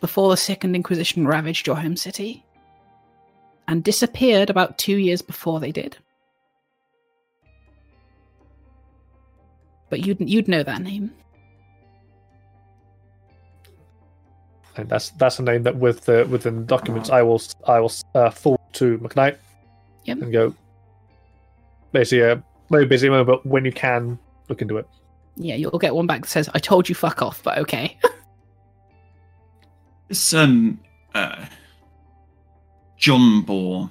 before 0.01 0.31
the 0.31 0.37
Second 0.37 0.75
Inquisition 0.75 1.27
ravaged 1.27 1.67
your 1.67 1.77
home 1.77 1.97
city 1.97 2.45
and 3.69 3.85
disappeared 3.85 4.51
about 4.51 4.79
two 4.79 4.97
years 4.97 5.23
before 5.23 5.61
they 5.61 5.71
did. 5.71 5.97
But 9.91 10.05
you'd 10.05 10.21
you'd 10.29 10.49
know 10.49 10.63
that 10.63 10.83
name. 10.83 11.13
And 14.77 14.89
that's 14.89 15.11
that's 15.11 15.39
a 15.39 15.43
name 15.43 15.63
that 15.65 15.77
with 15.77 16.03
the 16.05 16.27
within 16.31 16.57
the 16.61 16.65
documents 16.65 17.11
I 17.11 17.23
will 17.23 17.41
I 17.67 17.81
will 17.81 17.93
uh, 18.15 18.31
forward 18.31 18.61
to 18.75 18.99
McKnight 18.99 19.37
Yep. 20.05 20.23
and 20.23 20.33
go. 20.33 20.55
Basically, 21.93 22.23
a 22.23 22.43
very 22.71 22.87
busy 22.87 23.09
moment, 23.09 23.27
but 23.27 23.47
when 23.47 23.65
you 23.65 23.73
can, 23.73 24.19
look 24.49 24.63
into 24.63 24.77
it. 24.77 24.87
Yeah, 25.37 25.55
you'll 25.55 25.79
get 25.79 25.95
one 25.95 26.07
back 26.07 26.23
that 26.23 26.29
says, 26.29 26.49
"I 26.55 26.59
told 26.59 26.89
you 26.89 26.95
fuck 26.95 27.23
off," 27.23 27.43
but 27.43 27.59
okay. 27.59 27.99
This 30.09 30.33
um 30.33 30.81
uh 31.15 31.45
John 32.99 33.43
Boar. 33.43 33.91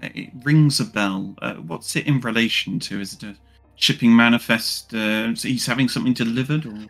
It 0.00 0.30
rings 0.42 0.80
a 0.80 0.84
bell. 0.84 1.34
Uh, 1.40 1.54
what's 1.54 1.96
it 1.96 2.06
in 2.06 2.20
relation 2.20 2.78
to? 2.80 3.00
Is 3.00 3.14
it 3.14 3.22
a 3.22 3.36
shipping 3.76 4.14
manifest? 4.14 4.94
Uh, 4.94 5.34
so 5.34 5.48
he's 5.48 5.66
having 5.66 5.88
something 5.88 6.12
delivered, 6.12 6.66
or 6.66 6.86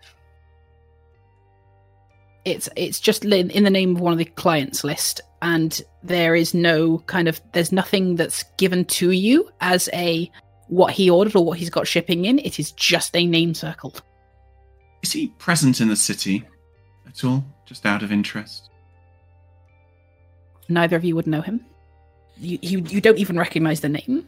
it's 2.44 2.68
it's 2.76 3.00
just 3.00 3.24
in, 3.24 3.50
in 3.50 3.64
the 3.64 3.70
name 3.70 3.96
of 3.96 4.02
one 4.02 4.12
of 4.12 4.18
the 4.18 4.24
clients 4.24 4.84
list 4.84 5.20
and 5.42 5.82
there 6.02 6.34
is 6.34 6.54
no 6.54 6.98
kind 7.06 7.28
of 7.28 7.40
there's 7.52 7.72
nothing 7.72 8.16
that's 8.16 8.44
given 8.56 8.84
to 8.84 9.10
you 9.10 9.50
as 9.60 9.88
a 9.92 10.30
what 10.68 10.92
he 10.92 11.10
ordered 11.10 11.34
or 11.34 11.44
what 11.44 11.58
he's 11.58 11.70
got 11.70 11.86
shipping 11.86 12.24
in 12.24 12.38
it 12.38 12.58
is 12.60 12.72
just 12.72 13.16
a 13.16 13.26
name 13.26 13.52
circled 13.52 14.02
is 15.02 15.12
he 15.12 15.28
present 15.38 15.80
in 15.80 15.88
the 15.88 15.96
city 15.96 16.44
at 17.06 17.22
all? 17.24 17.44
Just 17.64 17.86
out 17.86 18.02
of 18.02 18.10
interest. 18.10 18.70
Neither 20.68 20.96
of 20.96 21.04
you 21.04 21.14
would 21.14 21.26
know 21.26 21.40
him 21.40 21.60
you 22.38 22.58
you, 22.62 22.78
you 22.88 23.00
don't 23.00 23.18
even 23.18 23.38
recognize 23.38 23.80
the 23.80 23.88
name 23.88 24.26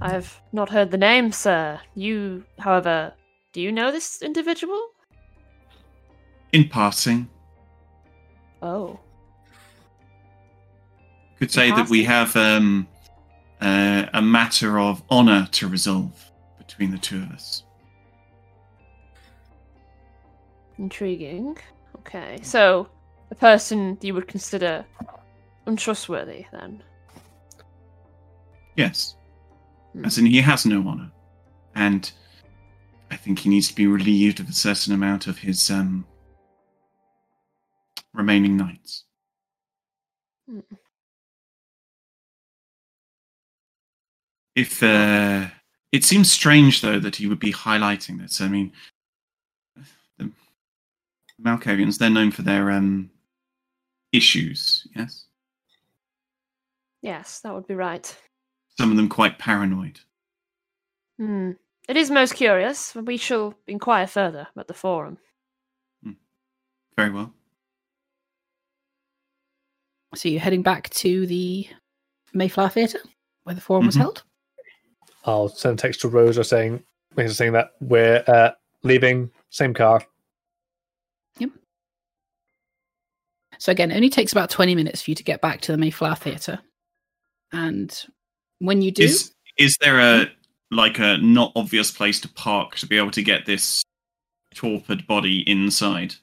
I've 0.00 0.40
not 0.52 0.68
heard 0.68 0.90
the 0.90 0.98
name, 0.98 1.32
sir. 1.32 1.80
You, 1.94 2.44
however, 2.58 3.12
do 3.52 3.60
you 3.60 3.72
know 3.72 3.90
this 3.90 4.22
individual? 4.22 4.90
In 6.52 6.68
passing, 6.68 7.28
Oh. 8.62 8.98
could 11.38 11.50
say 11.52 11.70
that 11.70 11.88
we 11.88 12.02
have 12.02 12.34
um, 12.36 12.88
uh, 13.60 14.06
a 14.12 14.22
matter 14.22 14.80
of 14.80 15.02
honor 15.10 15.46
to 15.52 15.68
resolve 15.68 16.32
between 16.58 16.90
the 16.90 16.98
two 16.98 17.22
of 17.22 17.30
us. 17.30 17.62
Intriguing. 20.78 21.56
Okay, 21.98 22.38
so 22.42 22.88
a 23.30 23.34
person 23.34 23.98
you 24.00 24.14
would 24.14 24.26
consider 24.26 24.84
untrustworthy, 25.68 26.46
then. 26.50 26.82
Yes. 28.76 29.16
Hmm. 29.92 30.04
As 30.04 30.18
in, 30.18 30.26
he 30.26 30.40
has 30.40 30.66
no 30.66 30.86
honor. 30.88 31.10
And 31.74 32.10
I 33.10 33.16
think 33.16 33.38
he 33.38 33.48
needs 33.48 33.68
to 33.68 33.74
be 33.74 33.86
relieved 33.86 34.40
of 34.40 34.48
a 34.48 34.52
certain 34.52 34.92
amount 34.92 35.26
of 35.26 35.38
his 35.38 35.70
um, 35.70 36.06
remaining 38.12 38.56
nights. 38.56 39.04
Hmm. 40.48 40.60
If 44.56 44.82
uh, 44.82 45.46
it 45.92 46.02
seems 46.02 46.32
strange, 46.32 46.80
though, 46.80 46.98
that 46.98 47.16
he 47.16 47.28
would 47.28 47.38
be 47.38 47.52
highlighting 47.52 48.18
this. 48.18 48.40
I 48.40 48.48
mean, 48.48 48.72
the 50.18 50.32
Malkavians, 51.40 51.98
they're 51.98 52.10
known 52.10 52.32
for 52.32 52.42
their 52.42 52.72
um, 52.72 53.10
issues, 54.12 54.88
yes? 54.96 55.27
Yes, 57.02 57.40
that 57.40 57.54
would 57.54 57.66
be 57.66 57.74
right. 57.74 58.16
Some 58.78 58.90
of 58.90 58.96
them 58.96 59.08
quite 59.08 59.38
paranoid. 59.38 60.00
Hmm. 61.18 61.52
It 61.88 61.96
is 61.96 62.10
most 62.10 62.34
curious. 62.34 62.94
We 62.94 63.16
shall 63.16 63.54
inquire 63.66 64.06
further 64.06 64.48
at 64.56 64.68
the 64.68 64.74
forum. 64.74 65.18
Very 66.96 67.10
well. 67.10 67.32
so 70.14 70.28
you're 70.28 70.40
heading 70.40 70.62
back 70.62 70.90
to 70.90 71.26
the 71.26 71.68
mayflower 72.32 72.68
theatre 72.70 72.98
where 73.44 73.54
the 73.54 73.60
forum 73.60 73.86
was 73.86 73.94
Mhm. 73.94 74.00
held 74.00 74.24
I'll 75.24 75.48
send 75.48 75.78
a 75.78 75.82
text 75.82 76.00
to 76.00 76.08
Rosa 76.08 76.42
saying, 76.42 76.82
basically 77.14 77.34
saying 77.34 77.52
that 77.52 77.72
we're 77.80 78.24
uh, 78.26 78.52
leaving, 78.82 79.30
same 79.50 79.74
car. 79.74 80.00
Yep. 81.38 81.50
So 83.58 83.70
again, 83.70 83.90
it 83.92 83.96
only 83.96 84.08
takes 84.10 84.32
about 84.32 84.50
20 84.50 84.74
minutes 84.74 85.02
for 85.02 85.10
you 85.10 85.14
to 85.16 85.22
get 85.22 85.40
back 85.42 85.60
to 85.62 85.72
the 85.72 85.78
Mayflower 85.78 86.14
Theatre. 86.16 86.60
And 87.52 87.96
when 88.58 88.82
you 88.82 88.90
do, 88.90 89.04
Is 89.04 89.32
is 89.56 89.76
there 89.80 89.98
a 89.98 90.26
mm. 90.26 90.30
like 90.70 90.98
a 90.98 91.18
not 91.18 91.52
obvious 91.56 91.90
place 91.90 92.20
to 92.20 92.28
park 92.28 92.76
to 92.76 92.86
be 92.86 92.98
able 92.98 93.10
to 93.12 93.22
get 93.22 93.46
this 93.46 93.82
torpid 94.54 95.06
body 95.06 95.42
inside? 95.48 96.14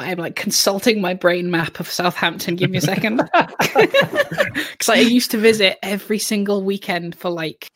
I'm 0.00 0.18
like 0.18 0.34
consulting 0.34 1.00
my 1.00 1.14
brain 1.14 1.50
map 1.50 1.78
of 1.78 1.88
Southampton. 1.88 2.56
Give 2.56 2.70
me 2.70 2.78
a 2.78 2.80
second. 2.80 3.22
Because 4.72 4.88
I 4.88 4.96
used 4.96 5.30
to 5.30 5.38
visit 5.38 5.78
every 5.82 6.18
single 6.18 6.62
weekend 6.62 7.14
for 7.16 7.30
like 7.30 7.68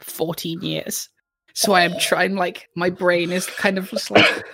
14 0.00 0.62
years. 0.62 1.08
So 1.54 1.72
I 1.72 1.82
am 1.82 1.98
trying, 1.98 2.36
like, 2.36 2.68
my 2.74 2.90
brain 2.90 3.32
is 3.32 3.46
kind 3.46 3.76
of 3.78 3.90
just 3.90 4.10
like. 4.10 4.44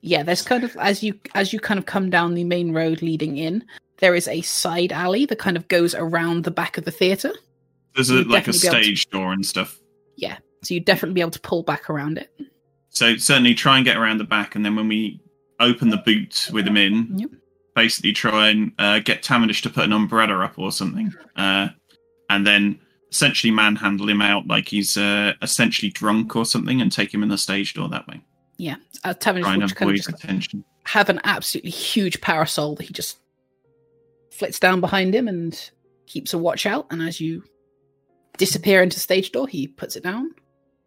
Yeah, 0.00 0.22
there's 0.22 0.42
kind 0.42 0.64
of 0.64 0.76
as 0.76 1.02
you 1.02 1.18
as 1.34 1.52
you 1.52 1.58
kind 1.60 1.78
of 1.78 1.86
come 1.86 2.08
down 2.10 2.34
the 2.34 2.44
main 2.44 2.72
road 2.72 3.02
leading 3.02 3.36
in, 3.36 3.64
there 3.98 4.14
is 4.14 4.28
a 4.28 4.42
side 4.42 4.92
alley 4.92 5.26
that 5.26 5.38
kind 5.38 5.56
of 5.56 5.66
goes 5.68 5.94
around 5.94 6.44
the 6.44 6.50
back 6.52 6.78
of 6.78 6.84
the 6.84 6.90
theatre. 6.92 7.32
There's 7.94 8.10
a, 8.10 8.22
like 8.24 8.46
a 8.46 8.50
able 8.50 8.52
to- 8.52 8.58
stage 8.58 9.08
door 9.10 9.32
and 9.32 9.44
stuff. 9.44 9.76
Yeah, 10.16 10.38
so 10.62 10.74
you'd 10.74 10.84
definitely 10.84 11.14
be 11.14 11.20
able 11.20 11.32
to 11.32 11.40
pull 11.40 11.62
back 11.64 11.90
around 11.90 12.18
it. 12.18 12.30
So 12.90 13.16
certainly 13.16 13.54
try 13.54 13.76
and 13.76 13.84
get 13.84 13.96
around 13.96 14.18
the 14.18 14.24
back, 14.24 14.54
and 14.54 14.64
then 14.64 14.76
when 14.76 14.88
we 14.88 15.20
open 15.60 15.88
the 15.90 15.96
boot 15.98 16.48
with 16.52 16.66
him 16.66 16.76
in, 16.76 17.18
Yep. 17.18 17.30
basically 17.74 18.12
try 18.12 18.48
and 18.48 18.72
uh, 18.78 19.00
get 19.00 19.22
Tavendish 19.22 19.62
to 19.62 19.70
put 19.70 19.84
an 19.84 19.92
umbrella 19.92 20.44
up 20.44 20.58
or 20.58 20.70
something, 20.72 21.12
uh, 21.36 21.68
and 22.30 22.46
then 22.46 22.78
essentially 23.10 23.50
manhandle 23.50 24.08
him 24.08 24.20
out 24.22 24.46
like 24.46 24.68
he's 24.68 24.96
uh, 24.96 25.32
essentially 25.42 25.90
drunk 25.90 26.36
or 26.36 26.44
something, 26.44 26.80
and 26.80 26.92
take 26.92 27.12
him 27.12 27.22
in 27.24 27.28
the 27.28 27.38
stage 27.38 27.74
door 27.74 27.88
that 27.88 28.06
way. 28.06 28.20
Yeah, 28.58 28.76
uh, 29.04 29.14
Tavish 29.14 29.44
Try 29.44 29.56
will 29.56 29.68
kind 29.68 29.90
of 29.90 29.98
avoid 30.04 30.14
attention. 30.14 30.64
have 30.84 31.08
an 31.08 31.20
absolutely 31.24 31.70
huge 31.70 32.20
parasol 32.20 32.74
that 32.74 32.86
he 32.86 32.92
just 32.92 33.18
flits 34.32 34.58
down 34.60 34.80
behind 34.80 35.14
him 35.14 35.28
and 35.28 35.70
keeps 36.06 36.34
a 36.34 36.38
watch 36.38 36.66
out. 36.66 36.86
And 36.90 37.00
as 37.00 37.20
you 37.20 37.44
disappear 38.38 38.82
into 38.82 38.98
stage 38.98 39.32
door. 39.32 39.46
He 39.46 39.66
puts 39.66 39.96
it 39.96 40.02
down. 40.02 40.30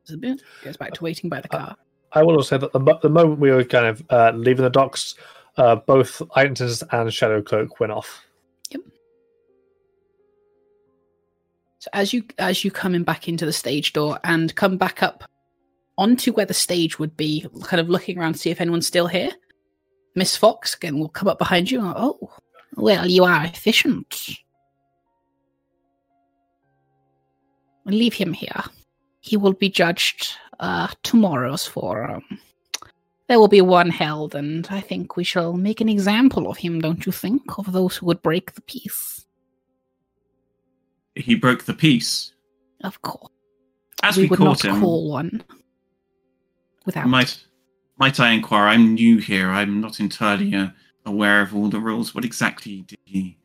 Does 0.08 0.16
a 0.16 0.18
bit. 0.18 0.42
Goes 0.64 0.78
back 0.78 0.94
to 0.94 1.04
waiting 1.04 1.30
by 1.30 1.42
the 1.42 1.48
car. 1.48 1.76
I 2.14 2.24
will 2.24 2.36
also 2.36 2.58
say 2.58 2.58
that 2.58 2.74
the, 2.74 3.00
the 3.02 3.10
moment 3.10 3.40
we 3.40 3.52
were 3.52 3.64
kind 3.64 3.86
of 3.86 4.04
uh, 4.10 4.32
leaving 4.34 4.64
the 4.64 4.70
docks, 4.70 5.16
uh, 5.58 5.76
both 5.76 6.22
Ironton's 6.36 6.84
and 6.92 7.14
Shadow 7.14 7.42
Cloak 7.42 7.80
went 7.80 7.92
off. 7.92 8.26
Yep. 8.72 8.82
So 11.80 11.90
as 11.94 12.14
you 12.14 12.24
as 12.38 12.66
you 12.66 12.72
come 12.72 12.96
in 12.96 13.04
back 13.04 13.28
into 13.28 13.46
the 13.46 13.54
stage 13.54 13.94
door 13.94 14.20
and 14.24 14.54
come 14.56 14.78
back 14.78 15.04
up 15.04 15.24
onto 15.98 16.34
where 16.34 16.46
the 16.46 16.54
stage 16.54 17.00
would 17.00 17.16
be, 17.18 17.46
kind 17.64 17.80
of 17.80 17.90
looking 17.90 18.18
around 18.18 18.34
to 18.34 18.40
see 18.40 18.50
if 18.50 18.62
anyone's 18.62 18.88
still 18.88 19.08
here, 19.08 19.32
Miss 20.16 20.36
Fox 20.36 20.76
again 20.76 21.00
will 21.00 21.10
come 21.10 21.28
up 21.28 21.40
behind 21.40 21.72
you. 21.72 21.80
And, 21.80 21.94
oh, 21.96 22.32
well, 22.76 23.08
you 23.08 23.24
are 23.24 23.46
efficient. 23.46 24.38
Leave 27.86 28.14
him 28.14 28.34
here. 28.34 28.64
He 29.22 29.38
will 29.38 29.54
be 29.54 29.70
judged 29.70 30.36
uh, 30.60 30.88
tomorrow's 31.04 31.66
forum. 31.66 32.24
There 33.28 33.40
will 33.40 33.48
be 33.48 33.62
one 33.62 33.90
held, 33.90 34.36
and 34.36 34.68
I 34.70 34.82
think 34.82 35.16
we 35.16 35.24
shall 35.24 35.54
make 35.54 35.80
an 35.80 35.88
example 35.88 36.50
of 36.50 36.58
him, 36.58 36.82
don't 36.82 37.06
you 37.06 37.12
think? 37.12 37.58
Of 37.58 37.72
those 37.72 37.96
who 37.96 38.06
would 38.08 38.22
break 38.22 38.54
the 38.54 38.62
peace. 38.62 39.26
He 41.16 41.36
broke 41.36 41.64
the 41.64 41.74
peace. 41.74 42.34
Of 42.84 43.02
course. 43.02 43.32
As 44.04 44.18
we, 44.18 44.24
we, 44.24 44.30
would 44.30 44.40
not 44.40 44.66
him, 44.66 44.82
call 44.82 45.10
one 45.10 45.44
without. 46.92 47.08
might 47.08 47.38
might 47.98 48.20
I 48.20 48.32
inquire? 48.32 48.68
I'm 48.68 48.94
new 48.94 49.18
here. 49.18 49.50
I'm 49.50 49.80
not 49.80 50.00
entirely 50.00 50.56
uh, 50.56 50.70
aware 51.06 51.42
of 51.42 51.56
all 51.56 51.70
the 51.70 51.80
rules. 51.80 52.16
What 52.16 52.26
exactly 52.26 52.82
did 52.82 53.00
he 53.06 53.38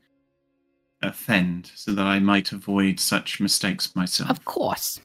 offend, 1.03 1.71
so 1.75 1.93
that 1.93 2.07
I 2.07 2.19
might 2.19 2.53
avoid 2.53 2.99
such 2.99 3.41
mistakes 3.41 3.95
myself? 3.95 4.31
Of 4.31 4.45
course. 4.45 5.01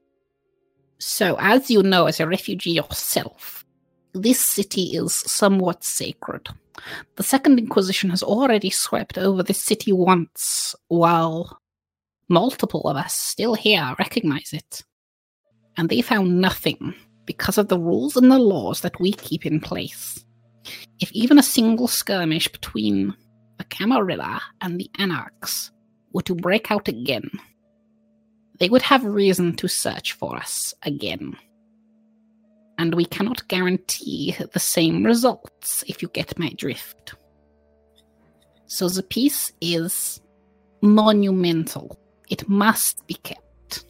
So, 0.99 1.35
as 1.39 1.69
you 1.69 1.83
know, 1.83 2.05
as 2.05 2.19
a 2.19 2.27
refugee 2.27 2.71
yourself, 2.71 3.65
this 4.13 4.39
city 4.39 4.95
is 4.95 5.13
somewhat 5.13 5.83
sacred. 5.83 6.47
The 7.15 7.23
Second 7.23 7.59
Inquisition 7.59 8.09
has 8.09 8.23
already 8.23 8.69
swept 8.69 9.17
over 9.17 9.43
this 9.43 9.61
city 9.61 9.91
once, 9.91 10.75
while 10.87 11.59
multiple 12.29 12.83
of 12.87 12.97
us 12.97 13.13
still 13.13 13.55
here 13.55 13.95
recognize 13.99 14.53
it. 14.53 14.83
And 15.77 15.89
they 15.89 16.01
found 16.01 16.39
nothing 16.39 16.93
because 17.25 17.57
of 17.57 17.67
the 17.67 17.79
rules 17.79 18.17
and 18.17 18.31
the 18.31 18.39
laws 18.39 18.81
that 18.81 18.99
we 18.99 19.13
keep 19.13 19.45
in 19.45 19.59
place. 19.59 20.23
If 20.99 21.11
even 21.11 21.39
a 21.39 21.43
single 21.43 21.87
skirmish 21.87 22.47
between 22.47 23.15
the 23.57 23.63
Camarilla 23.65 24.41
and 24.61 24.79
the 24.79 24.89
Anarchs 24.99 25.71
were 26.13 26.21
to 26.23 26.35
break 26.35 26.71
out 26.71 26.87
again, 26.87 27.29
they 28.59 28.69
would 28.69 28.83
have 28.83 29.03
reason 29.03 29.55
to 29.55 29.67
search 29.67 30.13
for 30.13 30.35
us 30.35 30.73
again. 30.83 31.35
And 32.77 32.95
we 32.95 33.05
cannot 33.05 33.47
guarantee 33.47 34.35
the 34.53 34.59
same 34.59 35.03
results 35.03 35.83
if 35.87 36.01
you 36.01 36.09
get 36.09 36.37
my 36.37 36.49
drift. 36.57 37.15
So 38.65 38.87
the 38.87 39.03
peace 39.03 39.51
is 39.61 40.21
monumental. 40.81 41.99
It 42.29 42.47
must 42.47 43.05
be 43.07 43.15
kept. 43.15 43.85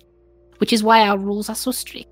Which 0.58 0.74
is 0.74 0.84
why 0.84 1.08
our 1.08 1.18
rules 1.18 1.50
are 1.50 1.56
so 1.56 1.72
strict. 1.72 2.11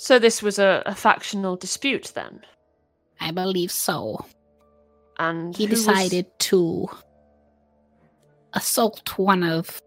So 0.00 0.20
this 0.20 0.42
was 0.42 0.60
a, 0.60 0.80
a 0.86 0.94
factional 0.94 1.56
dispute 1.56 2.12
then, 2.14 2.42
I 3.20 3.32
believe 3.32 3.72
so. 3.72 4.24
and 5.18 5.56
He 5.56 5.64
who 5.64 5.70
was- 5.70 5.84
decided 5.86 6.26
to 6.38 6.88
assault 8.52 9.18
one 9.18 9.42
of. 9.42 9.82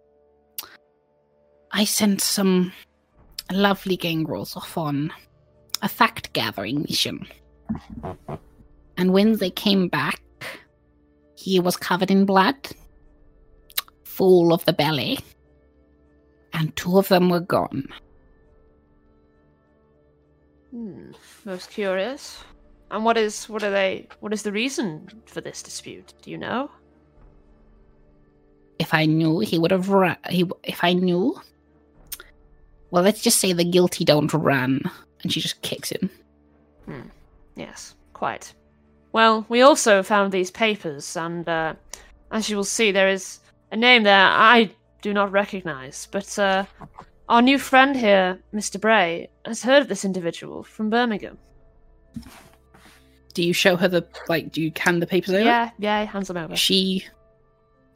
I 1.72 1.86
sent 1.86 2.20
some 2.20 2.74
lovely 3.54 3.96
gangrels 3.96 4.58
off 4.58 4.78
on 4.78 5.14
a 5.82 5.88
fact 5.88 6.34
gathering 6.34 6.82
mission. 6.82 7.26
And 8.98 9.14
when 9.14 9.38
they 9.38 9.50
came 9.50 9.88
back, 9.88 10.22
he 11.36 11.62
was 11.62 11.78
covered 11.78 12.12
in 12.12 12.26
blood, 12.26 12.58
full 14.04 14.52
of 14.52 14.66
the 14.66 14.74
belly, 14.74 15.20
and 16.52 16.76
two 16.76 16.98
of 17.00 17.08
them 17.08 17.30
were 17.30 17.40
gone. 17.40 17.88
Hmm, 20.72 21.12
most 21.46 21.70
curious. 21.70 22.44
And 22.90 23.06
what 23.06 23.18
is 23.18 23.48
what 23.48 23.64
are 23.64 23.72
they? 23.72 24.08
What 24.20 24.34
is 24.34 24.44
the 24.44 24.52
reason 24.52 25.08
for 25.26 25.42
this 25.42 25.62
dispute? 25.62 26.14
Do 26.22 26.32
you 26.32 26.38
know? 26.38 26.70
if 28.82 28.96
I 28.96 29.06
knew, 29.06 29.40
he 29.40 29.60
would 29.60 29.70
have 29.72 29.90
run. 29.90 30.18
He, 30.28 30.50
if 30.64 30.84
I 30.84 30.94
knew, 30.94 31.40
well, 32.90 33.04
let's 33.04 33.22
just 33.22 33.40
say 33.40 33.54
the 33.54 33.64
guilty 33.64 34.04
don't 34.04 34.34
run, 34.34 34.82
and 35.22 35.32
she 35.32 35.40
just 35.40 35.62
kicks 35.62 35.92
him. 35.92 36.10
Yes, 37.56 37.94
quite. 38.14 38.54
Well, 39.14 39.46
we 39.50 39.62
also 39.62 40.02
found 40.02 40.32
these 40.32 40.50
papers, 40.50 41.16
and 41.16 41.48
uh, 41.48 41.76
as 42.32 42.50
you 42.50 42.56
will 42.56 42.64
see, 42.64 42.92
there 42.92 43.08
is 43.08 43.40
a 43.72 43.78
name 43.78 44.02
there 44.02 44.26
I 44.26 44.72
do 45.04 45.14
not 45.14 45.32
recognize, 45.32 46.08
but 46.12 46.40
uh, 46.40 46.66
our 47.32 47.42
new 47.42 47.58
friend 47.58 47.96
here, 47.96 48.38
Mr. 48.54 48.80
Bray, 48.80 49.30
has 49.46 49.64
heard 49.64 49.82
of 49.82 49.88
this 49.88 50.04
individual 50.04 50.64
from 50.64 50.90
Birmingham. 50.90 51.38
Do 53.34 53.42
you 53.42 53.54
show 53.54 53.78
her 53.78 53.88
the 53.88 54.06
like? 54.28 54.52
Do 54.52 54.62
you 54.62 54.72
hand 54.76 55.02
the 55.02 55.08
papers 55.08 55.34
over? 55.34 55.44
Yeah, 55.44 55.72
yeah, 55.80 56.04
hands 56.04 56.28
them 56.28 56.36
over. 56.36 56.58
She 56.58 57.06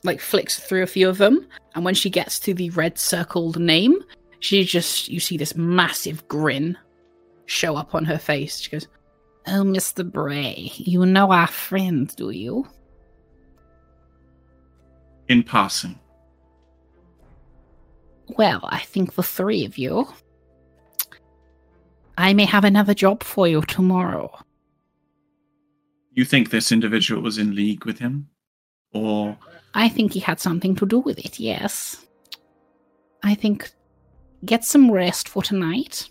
like 0.03 0.21
flicks 0.21 0.57
through 0.57 0.83
a 0.83 0.87
few 0.87 1.09
of 1.09 1.17
them, 1.17 1.45
and 1.75 1.83
when 1.83 1.95
she 1.95 2.09
gets 2.09 2.39
to 2.39 2.53
the 2.53 2.69
red 2.69 2.97
circled 2.97 3.59
name, 3.59 4.01
she 4.39 4.63
just 4.63 5.09
you 5.09 5.19
see 5.19 5.35
this 5.35 5.53
massive 5.53 6.25
grin 6.29 6.77
show 7.45 7.75
up 7.75 7.93
on 7.93 8.05
her 8.05 8.17
face. 8.17 8.59
She 8.59 8.71
goes, 8.71 8.87
"Oh, 9.47 9.65
Mister 9.65 10.05
Bray, 10.05 10.71
you 10.75 11.05
know 11.05 11.33
our 11.33 11.47
friend, 11.47 12.15
do 12.15 12.29
you?" 12.29 12.65
In 15.27 15.43
passing, 15.43 15.99
Well, 18.29 18.61
I 18.63 18.79
think 18.79 19.13
the 19.13 19.23
three 19.23 19.65
of 19.65 19.77
you. 19.77 20.07
I 22.17 22.33
may 22.33 22.45
have 22.45 22.63
another 22.63 22.93
job 22.93 23.23
for 23.23 23.47
you 23.47 23.61
tomorrow. 23.61 24.31
you 26.13 26.23
think 26.25 26.49
this 26.49 26.71
individual 26.71 27.21
was 27.21 27.37
in 27.37 27.55
league 27.55 27.85
with 27.85 27.99
him, 27.99 28.29
or 28.93 29.37
I 29.73 29.89
think 29.89 30.13
he 30.13 30.21
had 30.21 30.39
something 30.39 30.75
to 30.77 30.85
do 30.85 30.99
with 30.99 31.19
it, 31.19 31.39
yes. 31.39 32.05
I 33.21 33.35
think 33.35 33.69
get 34.45 34.63
some 34.63 34.89
rest 34.89 35.27
for 35.27 35.43
tonight. 35.43 36.09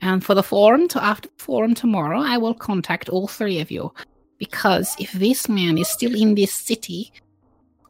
And 0.00 0.24
for 0.24 0.34
the 0.34 0.42
forum 0.42 0.86
to 0.88 1.02
after 1.02 1.28
the 1.28 1.42
forum 1.42 1.74
tomorrow, 1.74 2.20
I 2.20 2.36
will 2.36 2.54
contact 2.54 3.08
all 3.08 3.26
three 3.26 3.60
of 3.60 3.70
you. 3.70 3.92
Because 4.38 4.94
if 4.98 5.12
this 5.12 5.48
man 5.48 5.78
is 5.78 5.88
still 5.88 6.14
in 6.14 6.34
this 6.34 6.52
city, 6.52 7.12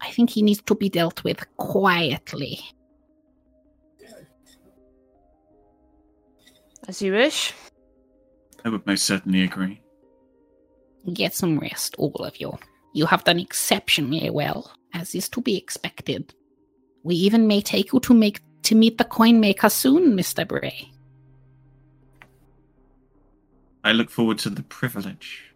I 0.00 0.10
think 0.10 0.30
he 0.30 0.42
needs 0.42 0.62
to 0.62 0.74
be 0.74 0.88
dealt 0.88 1.24
with 1.24 1.44
quietly. 1.56 2.60
As 6.89 7.01
you 7.01 7.12
wish. 7.12 7.55
I 8.64 8.68
would 8.68 8.87
most 8.87 9.05
certainly 9.05 9.43
agree. 9.43 9.80
Get 11.12 11.35
some 11.35 11.59
rest, 11.59 11.95
all 11.99 12.24
of 12.24 12.41
you. 12.41 12.59
You 12.93 13.07
have 13.07 13.24
done 13.24 13.39
exceptionally 13.39 14.30
well, 14.30 14.70
as 14.93 15.14
is 15.14 15.28
to 15.30 15.41
be 15.41 15.57
expected. 15.57 16.35
We 17.03 17.14
even 17.16 17.47
may 17.47 17.61
take 17.61 17.93
you 17.93 18.01
to 18.01 18.14
make 18.14 18.41
to 18.62 18.74
meet 18.74 18.97
the 18.97 19.05
coin 19.05 19.41
maker 19.41 19.68
soon, 19.68 20.16
Mr. 20.16 20.49
Bray. 20.49 20.91
I 23.85 23.93
look 23.93 24.09
forward 24.09 24.39
to 24.39 24.51
the 24.51 24.62
privilege. 24.62 25.53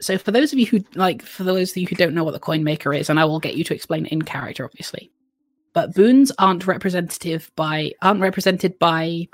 So 0.00 0.16
for 0.16 0.30
those 0.30 0.52
of 0.52 0.60
you 0.60 0.66
who 0.66 0.84
like 0.94 1.22
for 1.22 1.42
those 1.42 1.72
of 1.72 1.76
you 1.78 1.88
who 1.88 1.96
don't 1.96 2.14
know 2.14 2.22
what 2.22 2.30
the 2.34 2.38
coin 2.38 2.62
maker 2.62 2.94
is, 2.94 3.10
and 3.10 3.18
I 3.18 3.24
will 3.24 3.40
get 3.40 3.56
you 3.56 3.64
to 3.64 3.74
explain 3.74 4.06
it 4.06 4.12
in 4.12 4.22
character, 4.22 4.64
obviously. 4.64 5.10
But 5.78 5.94
boons 5.94 6.32
aren't 6.40 6.66
representative 6.66 7.52
by 7.54 7.92
aren't 8.02 8.20
represented 8.20 8.80
by 8.80 9.28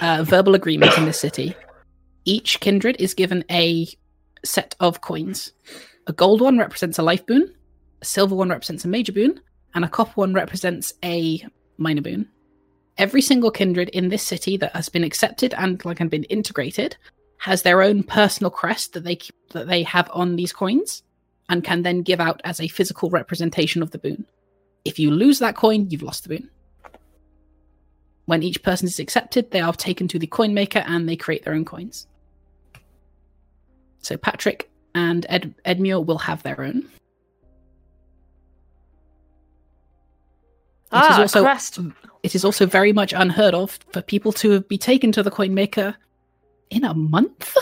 uh, 0.00 0.24
verbal 0.24 0.54
agreement 0.54 0.96
in 0.96 1.04
this 1.04 1.20
city. 1.20 1.54
Each 2.24 2.58
kindred 2.60 2.96
is 2.98 3.12
given 3.12 3.44
a 3.50 3.86
set 4.42 4.74
of 4.80 5.02
coins. 5.02 5.52
A 6.06 6.14
gold 6.14 6.40
one 6.40 6.56
represents 6.56 6.98
a 6.98 7.02
life 7.02 7.26
boon, 7.26 7.54
a 8.00 8.04
silver 8.06 8.34
one 8.34 8.48
represents 8.48 8.86
a 8.86 8.88
major 8.88 9.12
boon, 9.12 9.38
and 9.74 9.84
a 9.84 9.88
copper 9.88 10.12
one 10.14 10.32
represents 10.32 10.94
a 11.04 11.46
minor 11.76 12.00
boon. 12.00 12.26
Every 12.96 13.20
single 13.20 13.50
kindred 13.50 13.90
in 13.90 14.08
this 14.08 14.22
city 14.22 14.56
that 14.56 14.74
has 14.74 14.88
been 14.88 15.04
accepted 15.04 15.52
and 15.58 15.84
like 15.84 16.00
and 16.00 16.10
been 16.10 16.24
integrated 16.24 16.96
has 17.36 17.60
their 17.60 17.82
own 17.82 18.02
personal 18.02 18.50
crest 18.50 18.94
that 18.94 19.04
they 19.04 19.16
keep, 19.16 19.34
that 19.50 19.66
they 19.66 19.82
have 19.82 20.10
on 20.14 20.36
these 20.36 20.54
coins 20.54 21.02
and 21.50 21.62
can 21.62 21.82
then 21.82 22.00
give 22.00 22.18
out 22.18 22.40
as 22.44 22.60
a 22.60 22.68
physical 22.68 23.10
representation 23.10 23.82
of 23.82 23.90
the 23.90 23.98
boon. 23.98 24.24
If 24.84 24.98
you 24.98 25.10
lose 25.10 25.38
that 25.38 25.56
coin, 25.56 25.88
you've 25.90 26.02
lost 26.02 26.24
the 26.24 26.30
boon. 26.30 26.50
When 28.26 28.42
each 28.42 28.62
person 28.62 28.88
is 28.88 28.98
accepted, 28.98 29.50
they 29.50 29.60
are 29.60 29.72
taken 29.72 30.08
to 30.08 30.18
the 30.18 30.26
coin 30.26 30.54
maker 30.54 30.82
and 30.86 31.08
they 31.08 31.16
create 31.16 31.44
their 31.44 31.54
own 31.54 31.64
coins. 31.64 32.06
So 33.98 34.16
Patrick 34.16 34.70
and 34.94 35.26
Ed- 35.28 35.54
Edmure 35.64 36.04
will 36.04 36.18
have 36.18 36.42
their 36.42 36.60
own. 36.60 36.88
Ah, 40.92 41.14
is 41.14 41.18
also, 41.20 41.42
crest. 41.42 41.78
It 42.22 42.34
is 42.34 42.44
also 42.44 42.66
very 42.66 42.92
much 42.92 43.12
unheard 43.12 43.54
of 43.54 43.78
for 43.92 44.00
people 44.00 44.32
to 44.32 44.60
be 44.62 44.78
taken 44.78 45.12
to 45.12 45.22
the 45.22 45.30
coin 45.30 45.54
maker 45.54 45.96
in 46.70 46.84
a 46.84 46.94
month. 46.94 47.56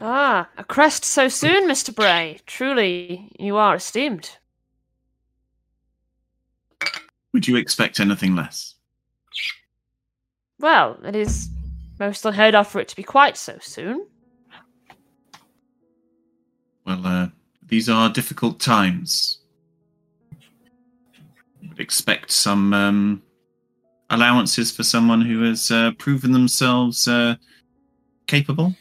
Ah, 0.00 0.48
a 0.56 0.64
crest 0.64 1.04
so 1.04 1.28
soon, 1.28 1.68
Mr. 1.68 1.94
Bray. 1.94 2.38
Truly, 2.46 3.30
you 3.38 3.56
are 3.56 3.74
esteemed. 3.74 4.30
Would 7.32 7.48
you 7.48 7.56
expect 7.56 7.98
anything 7.98 8.36
less? 8.36 8.74
Well, 10.60 10.98
it 11.04 11.16
is 11.16 11.48
most 11.98 12.24
unheard 12.24 12.54
of 12.54 12.68
for 12.68 12.80
it 12.80 12.88
to 12.88 12.96
be 12.96 13.02
quite 13.02 13.36
so 13.36 13.58
soon. 13.60 14.06
Well, 16.86 17.06
uh, 17.06 17.28
these 17.66 17.88
are 17.88 18.08
difficult 18.08 18.60
times. 18.60 19.40
Would 21.68 21.80
expect 21.80 22.30
some 22.30 22.72
um, 22.72 23.22
allowances 24.10 24.70
for 24.70 24.84
someone 24.84 25.22
who 25.22 25.42
has 25.42 25.70
uh, 25.70 25.90
proven 25.98 26.32
themselves 26.32 27.06
uh, 27.08 27.34
capable. 28.26 28.74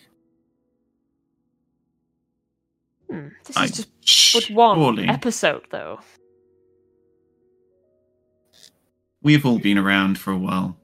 This 3.47 3.57
I- 3.57 3.65
is 3.65 3.87
just 4.01 4.47
but 4.49 4.55
one 4.55 4.77
surely- 4.77 5.07
episode, 5.07 5.65
though. 5.71 5.99
We've 9.21 9.45
all 9.45 9.59
been 9.59 9.77
around 9.77 10.19
for 10.19 10.31
a 10.31 10.37
while. 10.37 10.77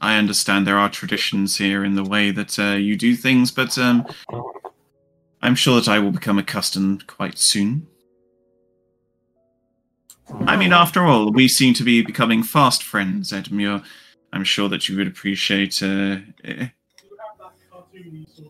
I 0.00 0.16
understand 0.16 0.66
there 0.66 0.78
are 0.78 0.88
traditions 0.88 1.56
here 1.56 1.84
in 1.84 1.94
the 1.94 2.04
way 2.04 2.30
that 2.30 2.58
uh, 2.58 2.76
you 2.76 2.96
do 2.96 3.14
things, 3.14 3.50
but 3.50 3.76
um, 3.76 4.06
I'm 5.42 5.54
sure 5.54 5.76
that 5.80 5.88
I 5.88 5.98
will 5.98 6.10
become 6.12 6.38
accustomed 6.38 7.06
quite 7.06 7.36
soon. 7.38 7.86
I 10.46 10.56
mean, 10.56 10.72
after 10.72 11.04
all, 11.04 11.32
we 11.32 11.48
seem 11.48 11.74
to 11.74 11.82
be 11.84 12.00
becoming 12.02 12.42
fast 12.42 12.82
friends, 12.82 13.32
Edmure. 13.32 13.84
I'm 14.32 14.44
sure 14.44 14.68
that 14.68 14.88
you 14.88 14.96
would 14.96 15.08
appreciate. 15.08 15.82
Uh, 15.82 16.18
eh. 16.44 16.68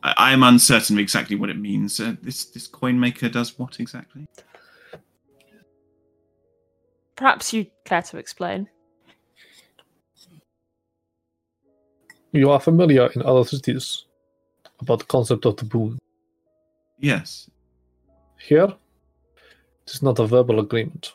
I 0.02 0.14
I 0.16 0.32
am 0.32 0.42
uncertain 0.42 0.96
of 0.96 1.00
exactly 1.00 1.36
what 1.36 1.50
it 1.50 1.58
means. 1.58 2.00
Uh, 2.00 2.16
this 2.22 2.44
this 2.46 2.66
coin 2.66 2.98
maker 2.98 3.28
does 3.28 3.58
what 3.58 3.80
exactly? 3.80 4.26
Perhaps 7.16 7.52
you'd 7.52 7.70
care 7.84 8.02
to 8.02 8.16
explain. 8.16 8.68
You 12.32 12.50
are 12.50 12.60
familiar 12.60 13.10
in 13.14 13.22
other 13.22 13.44
cities 13.44 14.06
about 14.80 15.00
the 15.00 15.04
concept 15.04 15.44
of 15.44 15.56
the 15.56 15.64
boon. 15.64 15.98
Yes. 16.98 17.50
Here, 18.38 18.72
it 19.86 19.90
is 19.92 20.02
not 20.02 20.18
a 20.18 20.26
verbal 20.26 20.60
agreement. 20.60 21.14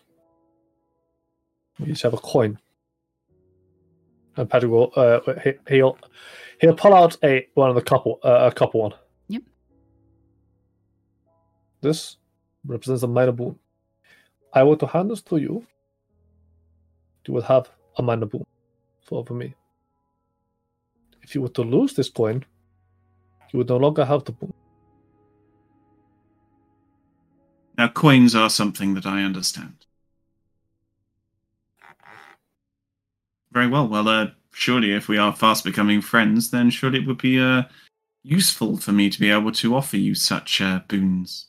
We 1.79 1.91
each 1.91 2.03
have 2.03 2.13
a 2.13 2.17
coin. 2.17 2.59
And 4.38 4.49
Patrick 4.49 4.71
will 4.71 4.91
uh, 4.95 5.21
he, 5.43 5.53
he'll 5.69 5.97
he'll 6.61 6.75
pull 6.75 6.93
out 6.93 7.17
a 7.23 7.47
one 7.53 7.69
of 7.69 7.75
the 7.75 7.81
couple 7.81 8.19
uh, 8.23 8.49
a 8.51 8.51
couple 8.51 8.81
one. 8.81 8.93
Yep. 9.27 9.43
This 11.81 12.17
represents 12.65 13.03
a 13.03 13.07
minor 13.07 13.31
boon. 13.31 13.57
I 14.53 14.63
were 14.63 14.77
to 14.77 14.87
hand 14.87 15.11
this 15.11 15.21
to 15.23 15.37
you. 15.37 15.65
You 17.27 17.33
would 17.33 17.43
have 17.43 17.69
a 17.97 18.03
minor 18.03 18.25
boon 18.25 18.45
for 19.01 19.19
over 19.19 19.33
me. 19.33 19.55
If 21.21 21.33
you 21.33 21.41
were 21.41 21.49
to 21.49 21.63
lose 21.63 21.93
this 21.93 22.09
coin, 22.09 22.45
you 23.51 23.57
would 23.57 23.69
no 23.69 23.77
longer 23.77 24.05
have 24.05 24.23
the 24.25 24.31
boon. 24.31 24.53
Now, 27.77 27.89
coins 27.89 28.35
are 28.35 28.49
something 28.49 28.93
that 28.93 29.05
I 29.05 29.23
understand. 29.23 29.85
Very 33.51 33.67
well. 33.67 33.87
Well, 33.87 34.07
uh, 34.07 34.27
surely 34.55 34.93
if 34.93 35.09
we 35.09 35.17
are 35.17 35.35
fast 35.35 35.65
becoming 35.65 36.01
friends, 36.01 36.49
then 36.49 36.69
surely 36.69 36.99
it 36.99 37.05
would 37.05 37.17
be 37.17 37.37
uh, 37.37 37.63
useful 38.23 38.77
for 38.77 38.93
me 38.93 39.09
to 39.09 39.19
be 39.19 39.29
able 39.29 39.51
to 39.51 39.75
offer 39.75 39.97
you 39.97 40.15
such 40.15 40.61
uh, 40.61 40.79
boons. 40.87 41.47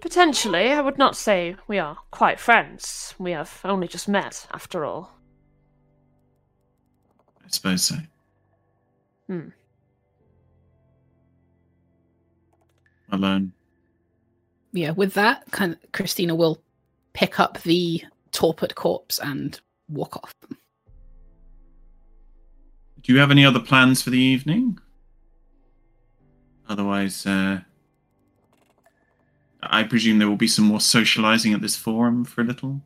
Potentially, 0.00 0.72
I 0.72 0.80
would 0.80 0.98
not 0.98 1.16
say 1.16 1.54
we 1.68 1.78
are 1.78 1.96
quite 2.10 2.40
friends. 2.40 3.14
We 3.16 3.30
have 3.30 3.60
only 3.64 3.86
just 3.86 4.08
met, 4.08 4.48
after 4.52 4.84
all. 4.84 5.12
I 7.44 7.48
suppose 7.48 7.84
so. 7.84 7.94
Hmm. 9.28 9.48
Alone. 13.12 13.52
Yeah, 14.72 14.90
with 14.90 15.14
that, 15.14 15.44
kind 15.52 15.74
of, 15.74 15.92
Christina 15.92 16.34
will 16.34 16.60
pick 17.12 17.38
up 17.38 17.62
the 17.62 18.02
torpid 18.34 18.74
corpse 18.74 19.18
and 19.18 19.60
walk 19.88 20.16
off. 20.16 20.34
Do 23.00 23.12
you 23.12 23.18
have 23.18 23.30
any 23.30 23.44
other 23.44 23.60
plans 23.60 24.02
for 24.02 24.10
the 24.10 24.18
evening? 24.18 24.78
Otherwise, 26.68 27.26
uh, 27.26 27.60
I 29.62 29.84
presume 29.84 30.18
there 30.18 30.28
will 30.28 30.36
be 30.36 30.48
some 30.48 30.64
more 30.64 30.80
socializing 30.80 31.52
at 31.54 31.60
this 31.62 31.76
forum 31.76 32.24
for 32.24 32.40
a 32.40 32.44
little. 32.44 32.82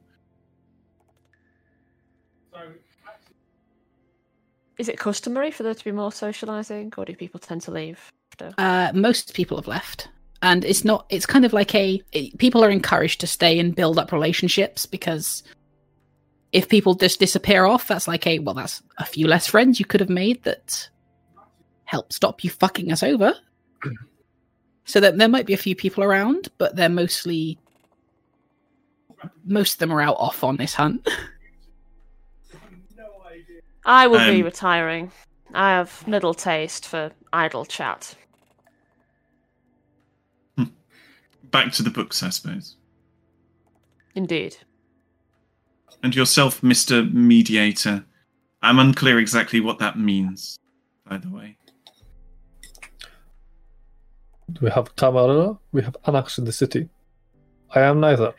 Is 4.78 4.88
it 4.88 4.96
customary 4.96 5.51
for 5.51 5.64
there 5.64 5.74
to 5.74 5.84
be 5.84 5.90
more 5.90 6.12
socializing, 6.12 6.92
or 6.96 7.05
do 7.05 7.14
people 7.16 7.40
tend 7.40 7.62
to 7.62 7.72
leave 7.72 8.12
after? 8.30 8.55
Uh, 8.59 8.92
most 8.94 9.34
people 9.34 9.57
have 9.57 9.66
left, 9.66 10.09
and 10.43 10.64
it's 10.64 10.84
not. 10.84 11.07
It's 11.11 11.26
kind 11.26 11.45
of 11.45 11.53
like 11.53 11.74
a. 11.74 12.01
It, 12.12 12.39
people 12.39 12.64
are 12.64 12.70
encouraged 12.70 13.20
to 13.20 13.26
stay 13.26 13.59
and 13.59 13.74
build 13.74 13.99
up 13.99 14.12
relationships 14.12 14.86
because 14.86 15.43
if 16.53 16.68
people 16.68 16.95
just 16.95 17.20
disappear 17.20 17.64
off, 17.64 17.89
that's 17.89 18.09
like 18.09 18.26
a. 18.26 18.39
Well, 18.39 18.55
that's 18.55 18.82
a 18.99 19.05
few 19.05 19.26
less 19.26 19.47
friends 19.47 19.78
you 19.80 19.86
could 19.86 20.01
have 20.01 20.09
made 20.11 20.43
that 20.45 20.89
help 21.84 22.12
stop 22.12 22.45
you 22.45 22.51
fucking 22.51 22.93
us 22.93 23.03
over. 23.03 23.34
so 24.85 25.01
that 25.01 25.19
there 25.19 25.28
might 25.28 25.47
be 25.47 25.55
a 25.55 25.59
few 25.59 25.74
people 25.74 26.05
around, 26.05 26.48
but 26.59 26.77
they're 26.77 26.89
mostly. 26.89 27.59
Most 29.44 29.74
of 29.74 29.78
them 29.81 29.93
are 29.93 30.01
out 30.01 30.16
off 30.19 30.44
on 30.44 30.56
this 30.56 30.74
hunt. 30.74 31.09
I 33.85 34.06
will 34.06 34.19
be 34.31 34.40
Um, 34.40 34.44
retiring. 34.44 35.10
I 35.55 35.70
have 35.70 36.05
little 36.06 36.35
taste 36.35 36.86
for 36.86 37.10
idle 37.32 37.65
chat. 37.65 38.15
Back 41.50 41.72
to 41.72 41.82
the 41.82 41.90
books, 41.90 42.22
I 42.22 42.30
suppose. 42.30 42.76
Indeed. 44.14 44.56
And 46.02 46.14
yourself, 46.14 46.60
Mr. 46.60 47.12
Mediator. 47.12 48.04
I'm 48.62 48.78
unclear 48.78 49.18
exactly 49.18 49.60
what 49.60 49.78
that 49.78 49.98
means, 49.98 50.58
by 51.08 51.18
the 51.18 51.30
way. 51.30 51.56
We 54.60 54.70
have 54.70 54.96
Camarilla, 54.96 55.58
we 55.72 55.82
have 55.82 55.96
Anarchs 56.06 56.38
in 56.38 56.44
the 56.44 56.52
city. 56.52 56.88
I 57.74 57.82
am 57.82 58.00
neither. 58.00 58.34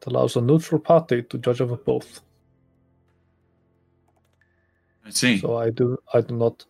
It 0.00 0.06
allows 0.06 0.36
a 0.36 0.40
neutral 0.40 0.80
party 0.80 1.22
to 1.22 1.38
judge 1.38 1.60
over 1.60 1.76
both. 1.76 2.20
I 5.04 5.10
see. 5.10 5.38
So 5.38 5.56
I 5.56 5.70
do 5.70 5.98
I 6.12 6.20
do 6.20 6.36
not 6.36 6.64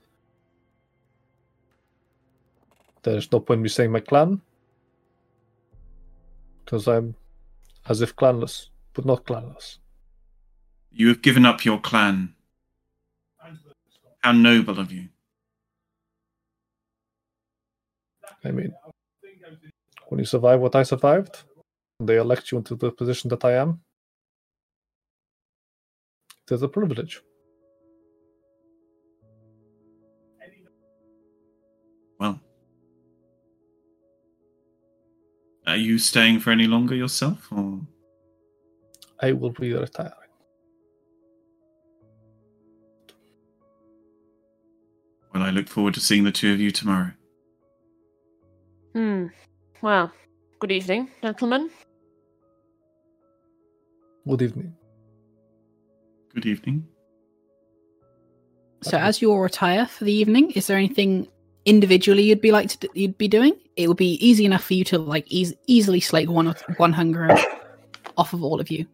there's 3.12 3.32
no 3.32 3.40
point 3.40 3.58
in 3.58 3.62
me 3.62 3.68
saying 3.68 3.92
my 3.92 4.00
clan. 4.00 4.40
Because 6.64 6.88
I'm 6.88 7.14
as 7.88 8.00
if 8.00 8.14
clanless, 8.16 8.68
but 8.94 9.04
not 9.04 9.24
clanless. 9.24 9.78
You 10.92 11.08
have 11.08 11.22
given 11.22 11.46
up 11.46 11.64
your 11.64 11.78
clan. 11.78 12.34
How 14.22 14.32
noble 14.32 14.80
of 14.80 14.90
you. 14.90 15.08
I 18.44 18.50
mean 18.50 18.72
when 20.08 20.20
you 20.20 20.24
survive 20.24 20.60
what 20.60 20.74
I 20.74 20.82
survived, 20.82 21.42
they 22.00 22.16
elect 22.16 22.52
you 22.52 22.58
into 22.58 22.76
the 22.76 22.90
position 22.92 23.28
that 23.30 23.44
I 23.44 23.52
am, 23.54 23.80
it 26.46 26.54
is 26.54 26.62
a 26.62 26.68
privilege. 26.68 27.22
Are 35.76 35.78
you 35.78 35.98
staying 35.98 36.40
for 36.40 36.50
any 36.52 36.66
longer 36.66 36.94
yourself, 36.94 37.52
or 37.52 37.82
I 39.20 39.32
will 39.32 39.50
be 39.50 39.74
retiring. 39.74 40.12
well, 45.34 45.42
I 45.42 45.50
look 45.50 45.68
forward 45.68 45.92
to 45.92 46.00
seeing 46.00 46.24
the 46.24 46.32
two 46.32 46.50
of 46.54 46.60
you 46.60 46.70
tomorrow. 46.70 47.10
Hmm. 48.94 49.26
Well, 49.82 50.10
good 50.60 50.72
evening, 50.72 51.10
gentlemen. 51.20 51.68
Good 54.26 54.40
evening. 54.40 54.74
Good 56.32 56.46
evening. 56.46 56.88
So, 58.80 58.96
as 58.96 59.20
you 59.20 59.30
all 59.30 59.40
retire 59.40 59.84
for 59.84 60.04
the 60.04 60.12
evening, 60.14 60.52
is 60.52 60.68
there 60.68 60.78
anything 60.78 61.28
individually 61.66 62.22
you'd 62.22 62.40
be 62.40 62.52
like 62.52 62.68
to, 62.70 62.88
you'd 62.94 63.18
be 63.18 63.28
doing, 63.28 63.54
it 63.76 63.88
would 63.88 63.96
be 63.96 64.14
easy 64.26 64.44
enough 64.46 64.64
for 64.64 64.74
you 64.74 64.84
to 64.84 64.98
like 64.98 65.30
eas- 65.30 65.54
easily 65.66 66.00
slake 66.00 66.30
one 66.30 66.54
one 66.78 66.92
hunger 66.92 67.28
off 68.16 68.32
of 68.32 68.42
all 68.42 68.60
of 68.60 68.70
you, 68.70 68.86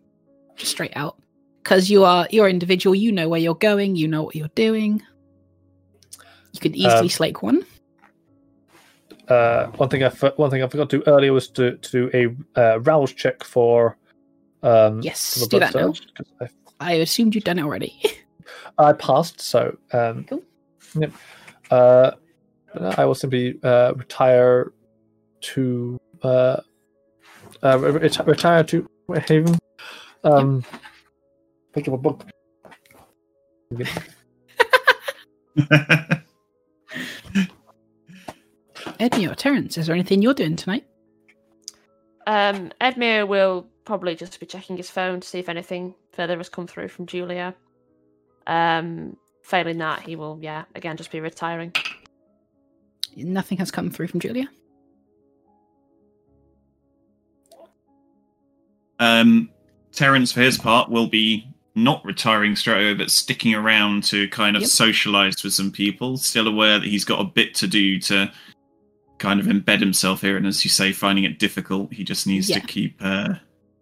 just 0.57 0.73
straight 0.73 0.97
out. 0.97 1.17
Because 1.63 1.89
you 1.89 2.05
are 2.05 2.27
you're 2.31 2.49
individual, 2.49 2.95
you 2.95 3.13
know 3.13 3.29
where 3.29 3.39
you're 3.39 3.55
going, 3.55 3.95
you 3.95 4.09
know 4.09 4.23
what 4.25 4.35
you're 4.35 4.49
doing. 4.57 5.01
You 6.53 6.61
could 6.61 6.75
easily 6.75 7.03
Um, 7.03 7.09
slake 7.09 7.43
one. 7.43 7.65
Uh, 9.29 9.67
one 9.77 9.89
thing 9.89 10.03
I 10.03 10.09
one 10.09 10.51
thing 10.51 10.63
I 10.63 10.67
forgot 10.67 10.91
to 10.91 10.99
do 10.99 11.05
earlier 11.07 11.33
was 11.33 11.49
to, 11.51 11.77
to 11.77 12.11
do 12.11 12.37
a 12.57 12.61
uh, 12.61 12.81
rouse 12.81 13.13
check 13.13 13.45
for. 13.45 13.97
Um, 14.63 15.01
Yes, 15.03 15.41
for 15.43 15.49
do 15.49 15.61
that 15.61 15.75
now. 15.75 15.95
I 16.41 16.49
I 16.81 16.93
assumed 16.95 17.35
you'd 17.35 17.45
done 17.45 17.59
it 17.59 17.63
already. 17.63 18.01
I 18.79 18.93
passed, 18.93 19.41
so 19.41 19.77
um, 19.93 20.25
Cool. 20.25 20.43
Yep. 20.95 21.13
Uh, 21.71 22.11
I 22.81 23.05
will 23.05 23.15
simply 23.15 23.59
uh, 23.63 23.93
retire 23.95 24.73
to 25.43 25.99
uh, 26.23 26.61
uh, 27.63 27.79
re- 27.79 28.09
reti- 28.09 28.27
retire 28.27 28.65
to 28.65 28.89
Haven. 29.27 29.59
Um, 30.25 30.65
pick 31.73 31.89
up 31.89 31.95
a 31.95 31.99
book. 31.99 32.25
Edmure 38.99 39.33
or 39.33 39.35
Terence, 39.35 39.79
is 39.79 39.87
there 39.87 39.95
anything 39.95 40.23
you're 40.23 40.35
doing 40.35 40.57
tonight? 40.57 40.85
Um, 42.27 42.73
Edmure 42.81 43.27
will 43.27 43.67
probably 43.85 44.15
just 44.15 44.39
be 44.39 44.47
checking 44.47 44.77
his 44.77 44.91
phone 44.91 45.21
to 45.21 45.29
see 45.29 45.39
if 45.39 45.49
anything 45.49 45.95
further 46.13 46.37
has 46.37 46.49
come 46.49 46.67
through 46.67 46.89
from 46.89 47.07
Julia. 47.07 47.55
Um, 48.47 49.17
failing 49.43 49.79
that, 49.79 50.03
he 50.03 50.17
will, 50.17 50.39
yeah, 50.41 50.65
again, 50.75 50.97
just 50.97 51.11
be 51.11 51.21
retiring. 51.21 51.73
Nothing 53.17 53.59
has 53.59 53.71
come 53.71 53.91
through 53.91 54.09
from 54.09 54.21
Julia. 54.21 54.49
Um, 58.99 59.51
Terence, 59.93 60.33
for 60.33 60.41
his 60.41 60.57
part, 60.59 60.91
will 60.91 61.09
be 61.09 61.47
not 61.75 62.05
retiring 62.05 62.55
straight 62.55 62.83
away, 62.83 62.95
but 62.95 63.11
sticking 63.11 63.55
around 63.55 64.05
to 64.05 64.29
kind 64.29 64.57
of 64.57 64.63
Yep. 64.63 64.71
socialize 64.71 65.43
with 65.43 65.55
some 65.55 65.71
people. 65.73 66.17
Still 66.17 66.47
aware 66.47 66.79
that 66.79 66.89
he's 66.89 67.05
got 67.05 67.21
a 67.21 67.25
bit 67.25 67.55
to 67.57 67.67
do 67.67 67.99
to 68.01 68.31
kind 69.19 69.41
of 69.41 69.47
embed 69.47 69.81
himself 69.81 70.21
here, 70.21 70.37
and 70.37 70.47
as 70.47 70.65
you 70.65 70.71
say, 70.71 70.93
finding 70.93 71.25
it 71.25 71.39
difficult. 71.39 71.93
He 71.93 72.05
just 72.05 72.27
needs 72.27 72.49
Yeah. 72.49 72.59
to 72.61 72.67
keep, 72.67 72.97
uh, 73.01 73.35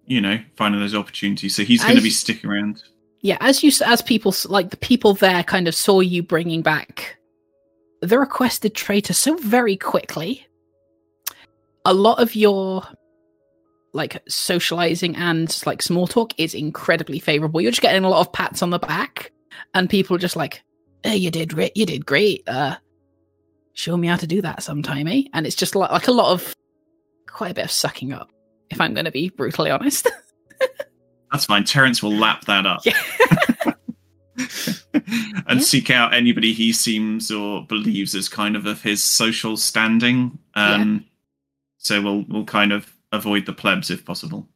you 0.07 0.20
know, 0.20 0.39
finding 0.57 0.81
those 0.81 0.94
opportunities. 0.94 1.55
So 1.57 1.65
he's 1.65 1.82
going 1.82 1.97
to 1.97 2.02
be 2.02 2.11
sticking 2.11 2.48
around. 2.48 2.82
Yeah, 3.23 3.36
as 3.40 3.62
you 3.62 3.70
as 3.85 4.01
people 4.01 4.35
like 4.48 4.70
the 4.70 4.77
people 4.78 5.12
there 5.15 5.43
kind 5.43 5.69
of 5.69 5.74
saw 5.74 6.01
you 6.01 6.23
bringing 6.23 6.62
back 6.62 7.19
the 8.01 8.18
requested 8.18 8.74
traitor 8.74 9.12
so 9.12 9.36
very 9.36 9.77
quickly. 9.77 10.47
A 11.85 11.94
lot 11.94 12.20
of 12.20 12.35
your 12.35 12.82
like 13.93 14.22
socializing 14.28 15.16
and 15.16 15.60
like 15.66 15.82
small 15.82 16.06
talk 16.06 16.32
is 16.39 16.55
incredibly 16.55 17.18
favorable. 17.18 17.60
You're 17.60 17.72
just 17.72 17.82
getting 17.82 18.05
a 18.05 18.09
lot 18.09 18.20
of 18.20 18.32
pats 18.32 18.62
on 18.62 18.70
the 18.70 18.78
back, 18.78 19.32
and 19.74 19.89
people 19.90 20.16
are 20.16 20.20
just 20.20 20.36
like, 20.36 20.62
"Hey, 21.02 21.16
you 21.16 21.31
did 21.31 21.55
great. 21.55 21.77
You 21.77 21.86
did 21.86 22.06
great. 22.06 22.43
Uh, 22.47 22.77
show 23.72 23.97
me 23.97 24.09
how 24.09 24.16
to 24.16 24.27
do 24.27 24.43
that 24.43 24.62
sometime, 24.62 25.09
eh?" 25.09 25.22
And 25.32 25.47
it's 25.47 25.56
just 25.56 25.74
like 25.74 25.90
like 25.90 26.09
a 26.09 26.12
lot 26.12 26.32
of 26.32 26.55
quite 27.27 27.52
a 27.52 27.55
bit 27.55 27.64
of 27.64 27.70
sucking 27.70 28.12
up. 28.12 28.31
If 28.70 28.81
I'm 28.81 28.94
going 28.94 29.06
to 29.06 29.10
be 29.10 29.31
brutally 29.31 29.70
honest. 29.70 30.09
That's 31.32 31.44
fine. 31.44 31.64
Terence 31.64 32.02
will 32.02 32.12
lap 32.12 32.44
that 32.47 32.66
up. 32.66 32.85
Yeah. 32.85 32.98
and 34.94 35.04
Yeah. 35.48 35.58
seek 35.60 35.90
out 35.90 36.14
anybody 36.14 36.52
he 36.52 36.72
seems 36.72 37.30
or 37.30 37.64
believes 37.66 38.14
is 38.14 38.28
kind 38.28 38.56
of 38.56 38.66
of 38.66 38.82
his 38.82 39.02
social 39.04 39.56
standing. 39.56 40.38
Um, 40.54 41.04
So 41.78 42.00
we'll 42.02 42.24
we'll 42.28 42.44
kind 42.44 42.72
of 42.72 42.92
avoid 43.12 43.46
the 43.46 43.52
plebs 43.52 43.90
if 43.90 44.04
possible. 44.04 44.46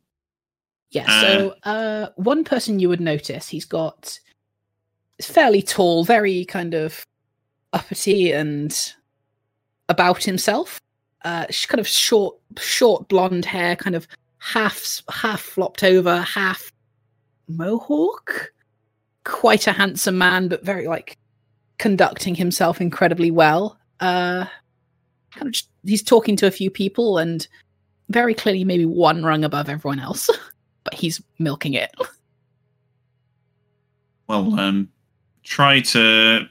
Yeah, 0.90 1.06
Uh, 1.09 1.20
so 1.20 1.55
uh, 1.65 2.09
one 2.16 2.44
person 2.44 2.78
you 2.78 2.89
would 2.89 3.01
notice, 3.01 3.48
he's 3.48 3.65
got 3.65 4.19
fairly 5.20 5.62
tall, 5.62 6.05
very 6.05 6.44
kind 6.44 6.74
of 6.74 7.05
uppity 7.73 8.31
and 8.32 8.77
about 9.89 10.23
himself. 10.23 10.81
Uh, 11.24 11.47
kind 11.69 11.81
of 11.81 11.89
short, 11.89 12.36
short 12.59 13.09
blonde 13.09 13.44
hair, 13.47 13.74
kind 13.74 13.97
of 13.97 14.06
half 14.39 15.01
half 15.11 15.40
flopped 15.40 15.82
over, 15.82 16.20
half 16.20 16.70
mohawk. 17.48 18.52
Quite 19.25 19.67
a 19.67 19.73
handsome 19.73 20.19
man, 20.19 20.49
but 20.49 20.65
very 20.65 20.87
like 20.87 21.19
conducting 21.79 22.35
himself 22.35 22.81
incredibly 22.81 23.31
well. 23.31 23.79
Uh, 24.01 24.47
kind 25.33 25.47
of 25.47 25.53
just 25.53 25.69
he's 25.85 26.03
talking 26.03 26.37
to 26.37 26.47
a 26.47 26.51
few 26.51 26.71
people 26.71 27.19
and 27.19 27.47
very 28.11 28.35
clearly 28.35 28.65
maybe 28.65 28.85
one 28.85 29.25
rung 29.25 29.45
above 29.45 29.69
everyone 29.69 29.99
else 29.99 30.29
but 30.85 30.95
he's 30.95 31.23
milking 31.39 31.75
it. 31.75 31.91
Well, 34.27 34.59
um, 34.59 34.89
try 35.43 35.81
to 35.81 36.47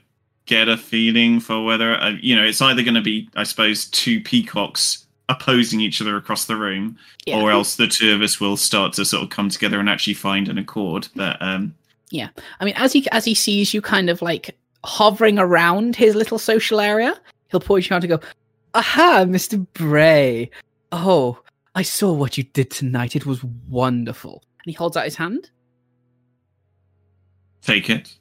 get 0.46 0.68
a 0.68 0.78
feeling 0.78 1.40
for 1.40 1.64
whether 1.64 1.96
uh, 1.96 2.14
you 2.22 2.36
know 2.36 2.44
it's 2.44 2.62
either 2.62 2.84
going 2.84 2.96
to 2.96 3.02
be, 3.02 3.30
I 3.36 3.44
suppose, 3.44 3.86
two 3.86 4.22
peacocks 4.22 5.06
opposing 5.30 5.80
each 5.80 6.02
other 6.02 6.18
across 6.18 6.46
the 6.46 6.56
room, 6.56 6.98
Yeah. 7.26 7.42
or 7.42 7.50
else 7.52 7.76
the 7.78 7.88
two 7.88 8.14
of 8.14 8.22
us 8.22 8.40
will 8.40 8.58
start 8.58 8.94
to 8.94 9.06
sort 9.06 9.24
of 9.24 9.30
come 9.30 9.50
together 9.50 9.80
and 9.80 9.90
actually 9.90 10.14
find 10.16 10.50
an 10.50 10.58
accord. 10.58 11.08
But 11.16 11.42
um, 11.42 11.74
I 12.60 12.66
mean, 12.66 12.76
as 12.78 12.94
he 12.94 13.08
as 13.12 13.26
he 13.26 13.34
sees 13.34 13.74
you 13.74 13.82
kind 13.82 14.10
of 14.10 14.22
like 14.22 14.56
hovering 14.84 15.40
around 15.40 15.96
his 15.96 16.16
little 16.16 16.40
social 16.40 16.80
area, 16.80 17.20
he'll 17.50 17.60
point 17.60 17.90
you 17.90 17.96
out 17.96 18.02
to 18.02 18.08
go, 18.08 18.20
"Aha, 18.74 19.26
Mister 19.28 19.58
Bray! 19.58 20.50
Oh, 20.92 21.40
I 21.76 21.82
saw 21.82 22.14
what 22.14 22.38
you 22.38 22.44
did 22.44 22.70
tonight. 22.70 23.16
It 23.16 23.26
was 23.26 23.44
wonderful." 23.70 24.44
And 24.64 24.72
he 24.72 24.74
holds 24.74 24.96
out 24.96 25.06
his 25.06 25.16
hand. 25.16 25.50
take 27.62 27.90
it. 27.90 28.18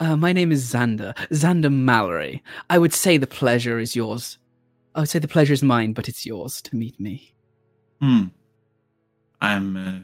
Uh, 0.00 0.16
my 0.16 0.32
name 0.32 0.50
is 0.50 0.64
Xander. 0.64 1.14
Xander 1.28 1.70
Mallory. 1.70 2.42
I 2.70 2.78
would 2.78 2.94
say 2.94 3.18
the 3.18 3.26
pleasure 3.26 3.78
is 3.78 3.94
yours. 3.94 4.38
I 4.94 5.00
would 5.00 5.10
say 5.10 5.18
the 5.18 5.28
pleasure 5.28 5.52
is 5.52 5.62
mine, 5.62 5.92
but 5.92 6.08
it's 6.08 6.24
yours 6.24 6.62
to 6.62 6.74
meet 6.74 6.98
me. 6.98 7.34
Hmm. 8.00 8.24
I'm. 9.42 9.76
Uh, 9.76 9.98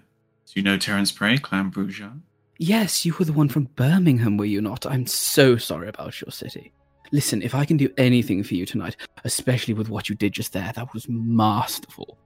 you 0.56 0.62
know 0.62 0.78
Terence 0.78 1.12
Bray, 1.12 1.36
Clan 1.36 1.70
Brujah? 1.70 2.18
Yes, 2.58 3.04
you 3.04 3.14
were 3.18 3.26
the 3.26 3.34
one 3.34 3.48
from 3.50 3.64
Birmingham, 3.76 4.38
were 4.38 4.46
you 4.46 4.62
not? 4.62 4.86
I'm 4.86 5.06
so 5.06 5.58
sorry 5.58 5.88
about 5.88 6.18
your 6.22 6.30
city. 6.32 6.72
Listen, 7.12 7.42
if 7.42 7.54
I 7.54 7.66
can 7.66 7.76
do 7.76 7.90
anything 7.98 8.42
for 8.42 8.54
you 8.54 8.64
tonight, 8.64 8.96
especially 9.24 9.74
with 9.74 9.90
what 9.90 10.08
you 10.08 10.16
did 10.16 10.32
just 10.32 10.54
there, 10.54 10.72
that 10.74 10.92
was 10.94 11.06
masterful. 11.10 12.18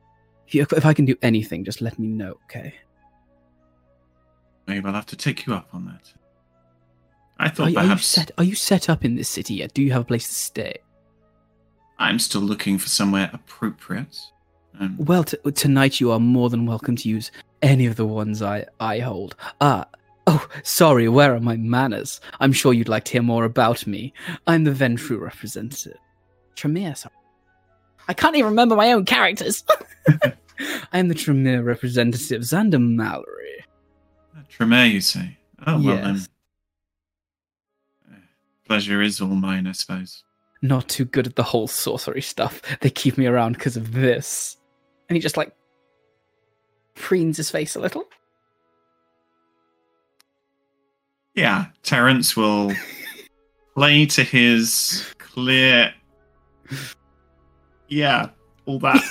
If, 0.46 0.86
I 0.86 0.94
can 0.94 1.04
do 1.04 1.16
anything, 1.22 1.64
just 1.64 1.80
let 1.80 1.98
me 1.98 2.06
know, 2.06 2.36
okay? 2.44 2.74
Maybe 4.68 4.86
I'll 4.86 4.94
have 4.94 5.06
to 5.06 5.16
take 5.16 5.46
you 5.46 5.54
up 5.54 5.68
on 5.72 5.84
that. 5.86 6.12
I 7.38 7.46
Are, 7.46 7.48
thought 7.50 7.66
are 7.66 7.70
you 7.70 7.76
perhaps 7.76 8.06
set? 8.06 8.30
Are 8.38 8.44
you 8.44 8.54
set 8.54 8.88
up 8.88 9.04
in 9.04 9.16
this 9.16 9.28
city 9.28 9.54
yet? 9.54 9.74
Do 9.74 9.82
you 9.82 9.90
have 9.92 10.02
a 10.02 10.04
place 10.04 10.28
to 10.28 10.34
stay? 10.34 10.76
I'm 11.98 12.20
still 12.20 12.40
looking 12.40 12.78
for 12.78 12.88
somewhere 12.88 13.30
appropriate. 13.32 14.16
Um, 14.78 14.96
Well, 14.98 15.24
t- 15.24 15.36
tonight 15.52 16.00
you 16.00 16.12
are 16.12 16.20
more 16.20 16.48
than 16.48 16.64
welcome 16.64 16.94
to 16.96 17.08
use 17.08 17.32
any 17.62 17.86
of 17.86 17.96
the 17.96 18.06
ones 18.06 18.42
I 18.42 18.66
I 18.78 18.98
hold. 19.00 19.34
Ah, 19.60 19.86
oh, 20.26 20.46
sorry. 20.62 21.08
Where 21.08 21.34
are 21.34 21.40
my 21.40 21.56
manners? 21.56 22.20
I'm 22.40 22.52
sure 22.52 22.72
you'd 22.72 22.88
like 22.88 23.04
to 23.06 23.12
hear 23.12 23.22
more 23.22 23.44
about 23.44 23.86
me. 23.86 24.12
I'm 24.46 24.64
the 24.64 24.70
Ventrue 24.70 25.20
representative. 25.20 25.98
Tremere, 26.56 26.94
sorry. 26.94 27.14
I 28.08 28.12
can't 28.14 28.36
even 28.36 28.50
remember 28.50 28.76
my 28.76 28.92
own 28.92 29.04
characters. 29.04 29.64
I 30.92 30.98
am 30.98 31.08
the 31.08 31.14
Tremere 31.14 31.62
representative, 31.62 32.42
Xander 32.42 32.80
Mallory. 32.80 33.64
Tremere, 34.48 34.86
you 34.86 35.00
say? 35.00 35.38
Oh, 35.66 35.80
well 35.82 35.96
then. 35.96 36.14
Yes. 36.16 36.28
Uh, 38.10 38.16
Pleasure 38.66 39.00
is 39.00 39.20
all 39.20 39.28
mine, 39.28 39.66
I 39.66 39.72
suppose. 39.72 40.24
Not 40.62 40.88
too 40.88 41.04
good 41.04 41.26
at 41.26 41.36
the 41.36 41.42
whole 41.42 41.66
sorcery 41.68 42.20
stuff. 42.20 42.60
They 42.80 42.90
keep 42.90 43.16
me 43.16 43.26
around 43.26 43.52
because 43.54 43.76
of 43.76 43.92
this. 43.92 44.56
and 45.08 45.16
he 45.16 45.20
just 45.20 45.36
like 45.36 45.52
preens 47.00 47.36
his 47.36 47.50
face 47.50 47.74
a 47.74 47.80
little. 47.80 48.04
Yeah, 51.34 51.66
Terence 51.82 52.36
will 52.36 52.72
play 53.74 54.06
to 54.06 54.22
his 54.24 55.06
clear. 55.18 55.94
Yeah, 57.88 58.30
all 58.66 58.78
that. 58.80 59.02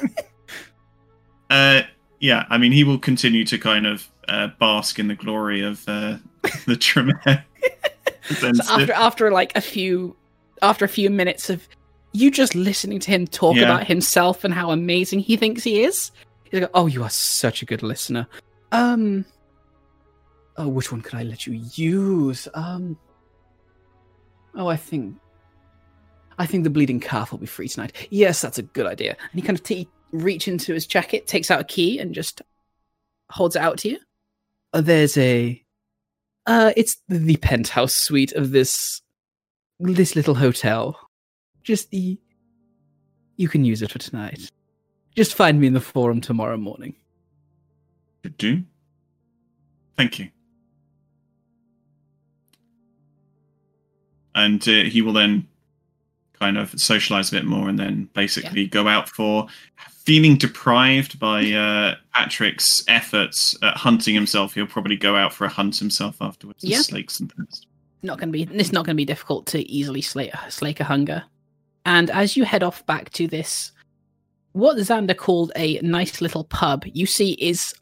uh, 1.50 1.82
yeah, 2.20 2.46
I 2.50 2.58
mean, 2.58 2.72
he 2.72 2.84
will 2.84 2.98
continue 2.98 3.44
to 3.46 3.58
kind 3.58 3.86
of 3.86 4.08
uh, 4.28 4.48
bask 4.58 4.98
in 4.98 5.08
the 5.08 5.14
glory 5.14 5.62
of 5.62 5.82
uh, 5.88 6.18
the 6.66 6.76
Tremere. 6.76 7.44
So 8.38 8.52
after 8.70 8.92
after 8.92 9.30
like 9.32 9.54
a 9.56 9.60
few 9.60 10.16
after 10.62 10.84
a 10.84 10.88
few 10.88 11.10
minutes 11.10 11.50
of 11.50 11.68
you 12.12 12.30
just 12.30 12.54
listening 12.54 13.00
to 13.00 13.10
him 13.10 13.26
talk 13.26 13.56
Yeah. 13.56 13.64
about 13.64 13.86
himself 13.86 14.44
and 14.44 14.54
how 14.54 14.70
amazing 14.70 15.18
he 15.18 15.36
thinks 15.36 15.64
he 15.64 15.82
is, 15.82 16.12
he's 16.52 16.60
like, 16.60 16.70
Oh, 16.74 16.86
you 16.86 17.02
are 17.02 17.10
such 17.10 17.62
a 17.62 17.66
good 17.66 17.82
listener. 17.82 18.28
Um. 18.70 19.24
Oh, 20.56 20.68
which 20.68 20.92
one 20.92 21.00
could 21.00 21.14
I 21.14 21.24
let 21.24 21.46
you 21.46 21.54
use? 21.74 22.46
Um. 22.54 22.96
Oh, 24.54 24.68
I 24.68 24.76
think. 24.76 25.16
I 26.38 26.46
think 26.46 26.64
the 26.64 26.70
bleeding 26.70 27.00
calf 27.00 27.30
will 27.32 27.38
be 27.38 27.46
free 27.46 27.68
tonight. 27.68 28.08
Yes, 28.10 28.40
that's 28.40 28.58
a 28.58 28.62
good 28.62 28.86
idea. 28.86 29.10
And 29.10 29.40
he 29.40 29.42
kind 29.42 29.58
of 29.58 29.64
t- 29.64 29.88
reach 30.12 30.48
into 30.48 30.72
his 30.72 30.86
jacket, 30.86 31.26
takes 31.26 31.50
out 31.50 31.60
a 31.60 31.64
key, 31.64 31.98
and 31.98 32.14
just 32.14 32.42
holds 33.30 33.56
it 33.56 33.62
out 33.62 33.78
to 33.78 33.90
you. 33.90 33.98
Uh, 34.72 34.80
there's 34.80 35.16
a. 35.16 35.62
Uh, 36.46 36.72
it's 36.76 36.96
the 37.08 37.36
penthouse 37.36 37.94
suite 37.94 38.32
of 38.32 38.50
this 38.50 39.00
this 39.78 40.16
little 40.16 40.34
hotel. 40.34 40.98
Just 41.62 41.90
the. 41.90 42.18
You 43.36 43.48
can 43.48 43.64
use 43.64 43.82
it 43.82 43.90
for 43.90 43.98
tonight. 43.98 44.50
Just 45.14 45.34
find 45.34 45.60
me 45.60 45.66
in 45.66 45.72
the 45.74 45.80
forum 45.80 46.20
tomorrow 46.20 46.56
morning. 46.56 46.94
Could 48.22 48.36
do. 48.38 48.62
Thank 49.96 50.18
you. 50.18 50.30
And 54.34 54.66
uh, 54.66 54.84
he 54.84 55.02
will 55.02 55.12
then 55.12 55.46
kind 56.38 56.56
of 56.56 56.70
socialize 56.80 57.28
a 57.30 57.32
bit 57.36 57.44
more 57.44 57.68
and 57.68 57.78
then 57.78 58.08
basically 58.14 58.66
go 58.66 58.88
out 58.88 59.08
for 59.08 59.46
feeling 59.90 60.36
deprived 60.36 61.18
by 61.20 61.52
uh, 61.52 61.94
Patrick's 62.14 62.82
efforts 62.88 63.56
at 63.62 63.76
hunting 63.76 64.14
himself. 64.14 64.54
He'll 64.54 64.66
probably 64.66 64.96
go 64.96 65.14
out 65.16 65.32
for 65.32 65.44
a 65.44 65.48
hunt 65.48 65.76
himself 65.76 66.16
afterwards. 66.20 66.62
and 66.64 66.72
Yeah. 66.72 66.80
slake 66.80 67.10
some 67.10 67.28
thirst. 67.28 67.66
not 68.02 68.18
going 68.18 68.32
to 68.32 68.32
be 68.32 68.42
it's 68.58 68.72
not 68.72 68.84
going 68.86 68.94
to 68.96 69.00
be 69.00 69.04
difficult 69.04 69.46
to 69.48 69.60
easily 69.70 70.00
slake, 70.00 70.32
slake 70.48 70.80
a 70.80 70.84
hunger 70.84 71.22
and 71.84 72.10
as 72.10 72.36
you 72.36 72.44
head 72.44 72.62
off 72.64 72.84
back 72.86 73.10
to 73.10 73.28
this 73.28 73.70
what 74.52 74.76
xander 74.78 75.16
called 75.16 75.52
a 75.56 75.80
nice 75.80 76.20
little 76.20 76.44
pub 76.44 76.84
you 76.86 77.06
see 77.06 77.32
is 77.32 77.74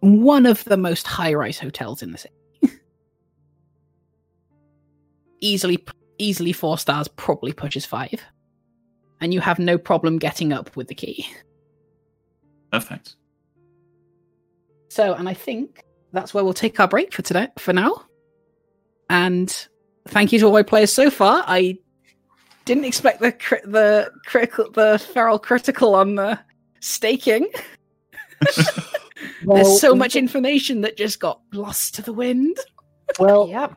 one 0.00 0.46
of 0.46 0.64
the 0.64 0.76
most 0.76 1.06
high-rise 1.06 1.58
hotels 1.58 2.02
in 2.02 2.12
the 2.12 2.18
city 2.18 2.34
easily 5.40 5.84
easily 6.18 6.52
four 6.52 6.78
stars 6.78 7.08
probably 7.08 7.52
pushes 7.52 7.84
five 7.84 8.20
and 9.20 9.34
you 9.34 9.40
have 9.40 9.58
no 9.58 9.78
problem 9.78 10.18
getting 10.18 10.52
up 10.52 10.76
with 10.76 10.88
the 10.88 10.94
key 10.94 11.26
Perfect. 12.70 13.16
So, 14.88 15.14
and 15.14 15.28
I 15.28 15.34
think 15.34 15.84
that's 16.12 16.32
where 16.32 16.44
we'll 16.44 16.54
take 16.54 16.80
our 16.80 16.88
break 16.88 17.12
for 17.12 17.22
today, 17.22 17.48
for 17.58 17.72
now. 17.72 18.02
And 19.10 19.68
thank 20.06 20.32
you 20.32 20.38
to 20.40 20.46
all 20.46 20.52
my 20.52 20.62
players 20.62 20.92
so 20.92 21.10
far. 21.10 21.44
I 21.46 21.78
didn't 22.68 22.84
expect 22.84 23.20
the 23.20 23.32
cri- 23.32 23.62
the 23.64 24.10
critical, 24.26 24.70
the 24.70 24.98
feral 24.98 25.38
critical 25.38 25.94
on 25.94 26.14
the 26.14 26.38
staking. 26.80 27.48
Well, 29.44 29.56
There's 29.64 29.80
so 29.80 29.96
much 29.96 30.14
information 30.14 30.80
that 30.82 30.96
just 30.96 31.18
got 31.18 31.40
lost 31.52 31.96
to 31.96 32.02
the 32.02 32.12
wind. 32.12 32.56
Well, 33.18 33.48
Yep. 33.48 33.76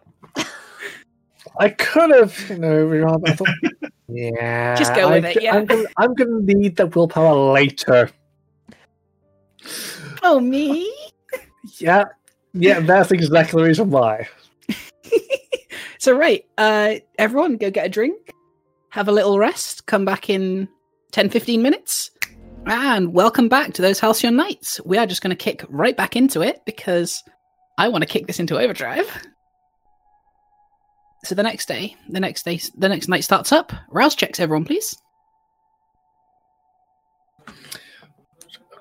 I 1.60 1.70
could 1.70 2.12
have, 2.12 2.38
you 2.48 2.60
know, 2.60 2.86
rewound, 2.86 3.24
but 3.24 3.32
I 3.32 3.34
thought, 3.34 3.48
yeah, 4.08 4.76
Just 4.76 4.94
go 4.94 5.10
with 5.10 5.26
I- 5.26 5.30
it, 5.32 5.42
yeah. 5.42 5.56
I'm 5.56 5.66
gonna, 5.66 5.88
I'm 5.98 6.14
gonna 6.14 6.42
need 6.42 6.76
the 6.76 6.86
willpower 6.86 7.54
later. 7.54 8.12
Oh 10.22 10.40
me! 10.40 10.94
Yeah, 11.80 12.06
yeah, 12.54 12.80
that's 12.82 13.12
exactly 13.12 13.62
the 13.64 13.68
reason 13.68 13.90
why. 13.90 14.28
so 15.98 16.16
right, 16.16 16.46
uh, 16.60 16.96
everyone, 17.18 17.58
go 17.58 17.72
get 17.72 17.88
a 17.88 17.90
drink, 17.90 18.32
have 18.92 19.08
a 19.08 19.12
little 19.12 19.40
rest, 19.40 19.86
come 19.86 20.06
back 20.06 20.30
in 20.30 20.68
10, 21.12 21.30
15 21.30 21.62
minutes, 21.62 22.12
and 22.66 23.14
welcome 23.14 23.48
back 23.50 23.74
to 23.74 23.82
those 23.82 24.00
Halcyon 24.00 24.36
Nights. 24.36 24.80
We 24.86 24.98
are 24.98 25.06
just 25.08 25.22
going 25.22 25.36
to 25.36 25.44
kick 25.44 25.64
right 25.70 25.96
back 25.96 26.16
into 26.16 26.42
it 26.42 26.62
because 26.66 27.24
I 27.78 27.88
want 27.88 28.02
to 28.04 28.08
kick 28.08 28.28
this 28.28 28.40
into 28.40 28.60
overdrive. 28.60 29.10
So 31.24 31.36
the 31.36 31.44
next 31.44 31.68
day, 31.68 31.96
the 32.10 32.20
next 32.20 32.44
day, 32.44 32.60
the 32.78 32.90
next 32.90 33.08
night 33.08 33.24
starts 33.24 33.52
up. 33.52 33.72
Rouse 33.90 34.16
checks, 34.16 34.40
everyone, 34.40 34.66
please. 34.66 34.96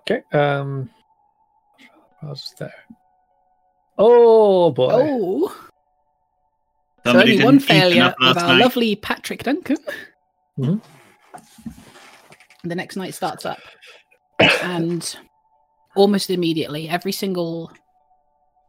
Okay, 0.01 0.23
um, 0.32 0.91
I 2.23 2.27
was 2.27 2.53
there. 2.59 2.73
Oh 3.97 4.70
boy, 4.73 4.89
Oh, 4.91 5.70
so 7.05 7.18
only 7.18 7.43
one 7.43 7.60
failure 7.60 8.14
of 8.20 8.36
our 8.36 8.48
night. 8.48 8.60
lovely 8.60 8.97
Patrick 8.97 9.43
Duncan. 9.43 9.78
Mhm. 10.59 10.81
The 12.64 12.74
next 12.74 12.97
night 12.97 13.14
starts 13.14 13.47
up, 13.47 13.60
and 14.62 15.16
almost 15.97 16.31
immediately, 16.31 16.89
every 16.89 17.12
single 17.12 17.72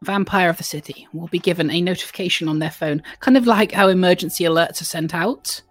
vampire 0.03 0.49
of 0.49 0.57
the 0.57 0.63
city 0.63 1.07
will 1.13 1.27
be 1.27 1.39
given 1.39 1.69
a 1.69 1.81
notification 1.81 2.47
on 2.47 2.59
their 2.59 2.71
phone, 2.71 3.03
kind 3.19 3.37
of 3.37 3.45
like 3.45 3.71
how 3.73 3.87
emergency 3.87 4.45
alerts 4.45 4.81
are 4.81 4.85
sent 4.85 5.13
out 5.13 5.61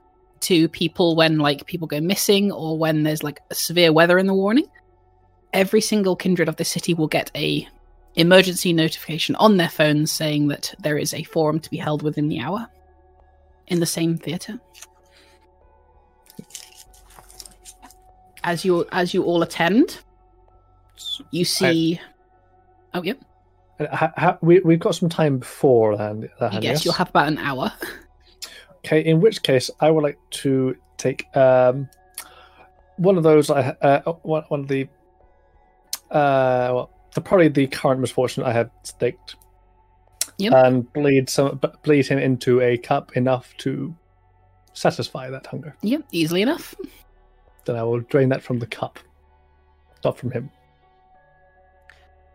to 0.40 0.68
people 0.68 1.16
when 1.16 1.38
like 1.38 1.66
people 1.66 1.86
go 1.88 2.00
missing 2.00 2.52
or 2.52 2.78
when 2.78 3.02
there's 3.02 3.22
like 3.22 3.40
a 3.50 3.54
severe 3.54 3.92
weather 3.92 4.18
in 4.18 4.26
the 4.26 4.34
warning. 4.34 4.66
Every 5.52 5.80
single 5.80 6.14
kindred 6.14 6.48
of 6.48 6.56
the 6.56 6.64
city 6.64 6.94
will 6.94 7.08
get 7.08 7.30
a 7.34 7.66
emergency 8.16 8.72
notification 8.72 9.34
on 9.36 9.56
their 9.56 9.68
phones 9.68 10.10
saying 10.10 10.48
that 10.48 10.74
there 10.80 10.98
is 10.98 11.14
a 11.14 11.22
forum 11.22 11.60
to 11.60 11.70
be 11.70 11.76
held 11.76 12.02
within 12.02 12.28
the 12.28 12.40
hour 12.40 12.66
in 13.68 13.80
the 13.80 13.86
same 13.86 14.16
theater. 14.16 14.60
As 18.42 18.64
you 18.64 18.86
as 18.90 19.12
you 19.14 19.22
all 19.24 19.42
attend, 19.42 20.00
you 21.30 21.44
see. 21.44 22.00
oh 22.94 23.02
yep. 23.02 23.18
Uh, 23.78 23.94
ha- 23.94 24.12
ha- 24.16 24.38
we 24.40 24.60
we've 24.60 24.80
got 24.80 24.94
some 24.94 25.08
time 25.08 25.38
before 25.38 25.96
that. 25.96 26.30
that 26.40 26.62
yes, 26.62 26.84
you'll 26.84 26.94
have 26.94 27.10
about 27.10 27.28
an 27.28 27.38
hour. 27.38 27.72
Okay, 28.78 29.04
in 29.04 29.20
which 29.20 29.42
case 29.42 29.70
I 29.80 29.90
would 29.90 30.02
like 30.02 30.18
to 30.30 30.74
take 30.96 31.24
um 31.36 31.88
one 32.96 33.18
of 33.18 33.22
those. 33.22 33.50
I 33.50 33.76
uh, 33.82 34.12
one 34.22 34.42
one 34.48 34.60
of 34.60 34.68
the 34.68 34.88
uh 36.10 36.72
well, 36.72 36.90
the 37.14 37.20
probably 37.20 37.48
the 37.48 37.66
current 37.66 38.00
misfortune 38.00 38.44
I 38.44 38.52
had 38.52 38.70
staked. 38.82 39.36
Yep. 40.38 40.52
And 40.52 40.92
bleed 40.92 41.28
some 41.28 41.60
bleed 41.82 42.06
him 42.06 42.18
into 42.18 42.60
a 42.60 42.78
cup 42.78 43.16
enough 43.16 43.54
to 43.58 43.94
satisfy 44.72 45.28
that 45.30 45.46
hunger. 45.46 45.76
Yep, 45.82 46.04
easily 46.12 46.42
enough. 46.42 46.74
Then 47.66 47.76
I 47.76 47.82
will 47.82 48.00
drain 48.00 48.30
that 48.30 48.42
from 48.42 48.58
the 48.58 48.66
cup, 48.66 48.98
not 50.02 50.16
from 50.16 50.30
him. 50.30 50.50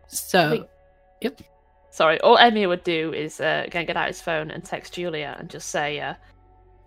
So 0.06 0.66
Wait. 1.22 1.40
Sorry, 1.90 2.20
all 2.20 2.36
Edmure 2.36 2.68
would 2.68 2.84
do 2.84 3.12
is 3.14 3.40
uh, 3.40 3.62
again 3.66 3.86
get 3.86 3.96
out 3.96 4.06
his 4.06 4.20
phone 4.20 4.50
and 4.50 4.62
text 4.62 4.92
Julia 4.92 5.34
and 5.38 5.48
just 5.48 5.70
say, 5.70 5.98
uh, 5.98 6.14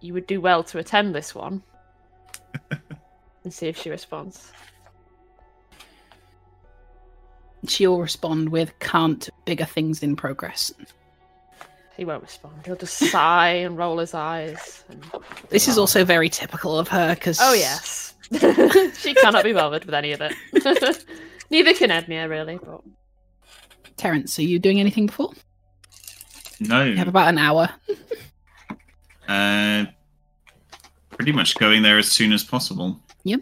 "You 0.02 0.14
would 0.14 0.28
do 0.28 0.40
well 0.40 0.64
to 0.66 0.78
attend 0.78 1.16
this 1.16 1.34
one," 1.34 1.64
and 3.44 3.52
see 3.52 3.68
if 3.68 3.76
she 3.76 3.90
responds. 3.90 4.54
She'll 7.68 8.00
respond 8.00 8.50
with 8.50 8.78
"can't 8.80 9.30
bigger 9.46 9.66
things 9.66 10.04
in 10.04 10.16
progress." 10.16 10.74
He 11.98 12.06
won't 12.06 12.24
respond. 12.24 12.66
He'll 12.66 12.78
just 12.78 12.98
sigh 12.98 13.50
and 13.50 13.78
roll 13.78 13.98
his 13.98 14.14
eyes. 14.14 14.86
And... 14.88 15.04
This 15.50 15.68
is 15.68 15.78
also 15.78 16.06
very 16.06 16.30
typical 16.30 16.80
of 16.80 16.88
her 16.88 17.14
because 17.14 17.40
Oh 17.42 17.54
yes, 17.54 18.14
she 18.98 19.14
cannot 19.16 19.44
be 19.44 19.52
bothered 19.52 19.86
with 19.86 19.94
any 19.94 20.14
of 20.14 20.22
it. 20.22 20.34
Neither 21.50 21.74
can 21.74 21.90
Edmure, 21.90 22.30
really. 22.30 22.58
But 22.58 22.82
Terence, 23.98 24.40
are 24.40 24.44
you 24.44 24.60
doing 24.60 24.80
anything 24.80 25.08
before? 25.08 25.32
No. 26.60 26.86
You 26.86 26.96
have 26.96 27.08
about 27.08 27.30
an 27.30 27.38
hour. 27.38 27.70
Uh, 29.28 29.86
pretty 31.12 31.32
much 31.32 31.54
going 31.60 31.84
there 31.84 32.00
as 32.00 32.12
soon 32.12 32.34
as 32.34 32.44
possible. 32.44 33.00
Yep. 33.26 33.42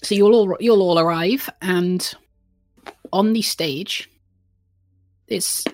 So 0.00 0.14
you'll 0.14 0.32
all 0.32 0.56
you'll 0.60 0.80
all 0.80 1.00
arrive, 1.00 1.50
and 1.60 2.14
on 3.12 3.32
the 3.32 3.42
stage, 3.42 4.10
it's 5.26 5.64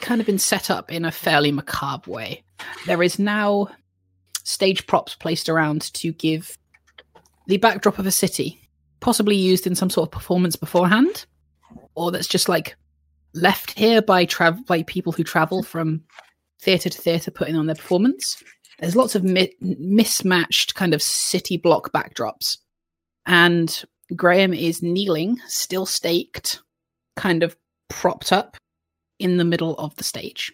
kind 0.00 0.20
of 0.20 0.26
been 0.26 0.38
set 0.38 0.70
up 0.70 0.92
in 0.92 1.04
a 1.04 1.10
fairly 1.10 1.52
macabre 1.52 2.10
way. 2.10 2.42
There 2.86 3.02
is 3.02 3.18
now 3.18 3.68
stage 4.44 4.86
props 4.86 5.14
placed 5.14 5.48
around 5.48 5.92
to 5.94 6.12
give 6.12 6.56
the 7.46 7.58
backdrop 7.58 7.98
of 7.98 8.06
a 8.06 8.10
city, 8.10 8.60
possibly 9.00 9.36
used 9.36 9.66
in 9.66 9.74
some 9.74 9.90
sort 9.90 10.08
of 10.08 10.12
performance 10.12 10.56
beforehand, 10.56 11.26
or 11.94 12.10
that's 12.10 12.28
just 12.28 12.48
like 12.48 12.76
left 13.34 13.78
here 13.78 14.02
by 14.02 14.24
travel 14.24 14.62
by 14.66 14.82
people 14.84 15.12
who 15.12 15.24
travel 15.24 15.62
from 15.62 16.02
theatre 16.60 16.88
to 16.88 16.98
theatre, 16.98 17.30
putting 17.30 17.56
on 17.56 17.66
their 17.66 17.76
performance. 17.76 18.42
There's 18.78 18.96
lots 18.96 19.14
of 19.14 19.24
mi- 19.24 19.54
mismatched 19.60 20.74
kind 20.74 20.94
of 20.94 21.02
city 21.02 21.56
block 21.56 21.92
backdrops 21.92 22.58
and 23.26 23.84
Graham 24.16 24.52
is 24.52 24.82
kneeling, 24.82 25.38
still 25.46 25.86
staked, 25.86 26.60
kind 27.16 27.42
of 27.42 27.56
propped 27.88 28.32
up 28.32 28.56
in 29.18 29.36
the 29.36 29.44
middle 29.44 29.74
of 29.76 29.94
the 29.96 30.04
stage. 30.04 30.52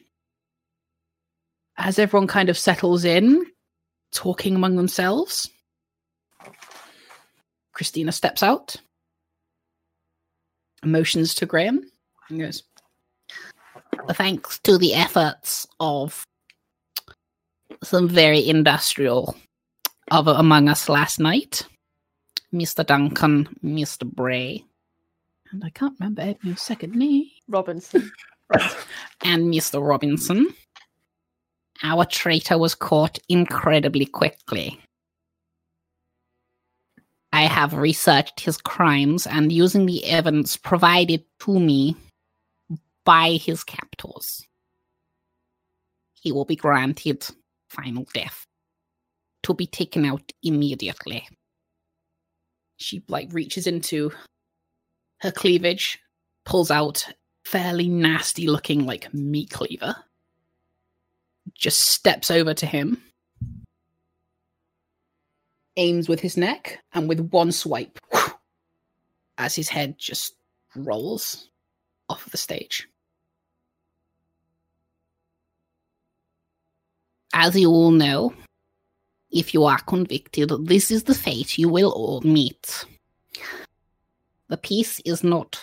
As 1.78 1.98
everyone 1.98 2.26
kind 2.26 2.48
of 2.48 2.58
settles 2.58 3.04
in, 3.04 3.46
talking 4.12 4.54
among 4.54 4.76
themselves, 4.76 5.48
Christina 7.72 8.12
steps 8.12 8.42
out, 8.42 8.76
motions 10.84 11.34
to 11.34 11.46
Graham, 11.46 11.90
and 12.28 12.40
goes, 12.40 12.62
Thanks 14.10 14.58
to 14.60 14.78
the 14.78 14.94
efforts 14.94 15.66
of 15.80 16.24
some 17.82 18.08
very 18.08 18.46
industrial 18.46 19.36
of 20.10 20.28
among 20.28 20.68
us 20.68 20.88
last 20.88 21.18
night. 21.18 21.66
Mr. 22.56 22.84
Duncan, 22.84 23.48
Mr. 23.62 24.04
Bray, 24.04 24.64
and 25.50 25.64
I 25.64 25.70
can't 25.70 25.94
remember 25.98 26.22
Edmund's 26.22 26.62
second 26.62 26.94
name, 26.94 27.26
Robinson. 27.48 28.10
and 29.22 29.52
Mr. 29.52 29.86
Robinson. 29.86 30.54
Our 31.82 32.04
traitor 32.04 32.58
was 32.58 32.74
caught 32.74 33.18
incredibly 33.28 34.06
quickly. 34.06 34.80
I 37.32 37.42
have 37.42 37.74
researched 37.74 38.40
his 38.40 38.56
crimes 38.56 39.26
and 39.26 39.52
using 39.52 39.84
the 39.84 40.06
evidence 40.06 40.56
provided 40.56 41.24
to 41.40 41.60
me 41.60 41.96
by 43.06 43.38
his 43.40 43.62
captors, 43.64 44.46
he 46.14 46.32
will 46.32 46.44
be 46.44 46.56
granted 46.56 47.26
final 47.70 48.06
death 48.12 48.46
to 49.44 49.54
be 49.54 49.66
taken 49.66 50.04
out 50.04 50.32
immediately. 50.42 51.26
She 52.77 53.03
like 53.09 53.28
reaches 53.32 53.66
into 53.66 54.12
her 55.20 55.32
cleavage, 55.32 55.98
pulls 56.44 56.70
out 56.70 57.07
fairly 57.44 57.89
nasty 57.89 58.48
looking 58.48 58.86
like 58.86 59.12
meat 59.15 59.51
cleaver. 59.51 59.97
Just 61.55 61.81
steps 61.81 62.31
over 62.31 62.53
to 62.55 62.66
him 62.66 63.03
aims 65.77 66.09
with 66.09 66.20
his 66.20 66.36
neck, 66.36 66.82
and 66.93 67.09
with 67.09 67.20
one 67.31 67.53
swipe, 67.53 67.98
as 69.39 69.55
his 69.55 69.69
head 69.69 69.98
just 69.98 70.35
rolls 70.74 71.51
off 72.09 72.24
of 72.27 72.32
the 72.32 72.39
stage. 72.39 72.89
As 77.35 77.59
you 77.59 77.70
all 77.70 77.90
know, 77.90 78.35
if 79.36 79.52
you 79.52 79.64
are 79.64 79.78
convicted, 79.82 80.50
this 80.66 80.90
is 80.90 81.04
the 81.04 81.14
fate 81.14 81.58
you 81.58 81.68
will 81.68 81.92
all 81.92 82.22
meet. 82.22 82.86
The 84.48 84.56
peace 84.56 85.00
is 85.04 85.22
not 85.22 85.60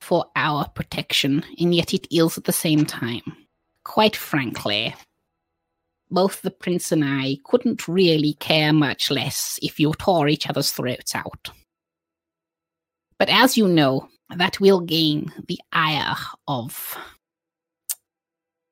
for 0.00 0.26
our 0.36 0.68
protection, 0.68 1.44
and 1.58 1.74
yet 1.74 1.92
it 1.92 2.06
is 2.10 2.38
at 2.38 2.44
the 2.44 2.52
same 2.52 2.84
time. 2.84 3.22
Quite 3.84 4.14
frankly, 4.14 4.94
both 6.10 6.42
the 6.42 6.50
prince 6.50 6.92
and 6.92 7.04
I 7.04 7.38
couldn't 7.44 7.88
really 7.88 8.34
care 8.34 8.72
much 8.72 9.10
less 9.10 9.58
if 9.62 9.80
you 9.80 9.92
tore 9.98 10.28
each 10.28 10.48
other's 10.48 10.72
throats 10.72 11.14
out. 11.14 11.50
But 13.18 13.28
as 13.28 13.56
you 13.56 13.68
know, 13.68 14.08
that 14.36 14.60
will 14.60 14.80
gain 14.80 15.32
the 15.48 15.58
ire 15.72 16.16
of 16.46 16.96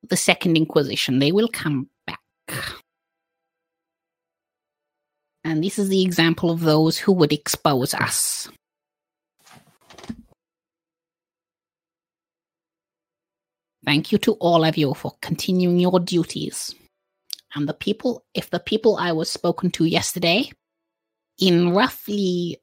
the 0.08 0.16
Second 0.16 0.56
Inquisition. 0.56 1.18
They 1.18 1.32
will 1.32 1.48
come 1.48 1.88
back. 2.06 2.20
And 5.48 5.64
this 5.64 5.78
is 5.78 5.88
the 5.88 6.02
example 6.02 6.50
of 6.50 6.60
those 6.60 6.98
who 6.98 7.10
would 7.12 7.32
expose 7.32 7.94
us. 7.94 8.50
Thank 13.82 14.12
you 14.12 14.18
to 14.18 14.32
all 14.32 14.62
of 14.62 14.76
you 14.76 14.92
for 14.92 15.14
continuing 15.22 15.80
your 15.80 16.00
duties 16.00 16.74
and 17.54 17.66
the 17.66 17.72
people, 17.72 18.26
if 18.34 18.50
the 18.50 18.60
people 18.60 18.98
I 18.98 19.12
was 19.12 19.30
spoken 19.30 19.70
to 19.70 19.86
yesterday, 19.86 20.50
in 21.38 21.72
roughly 21.72 22.58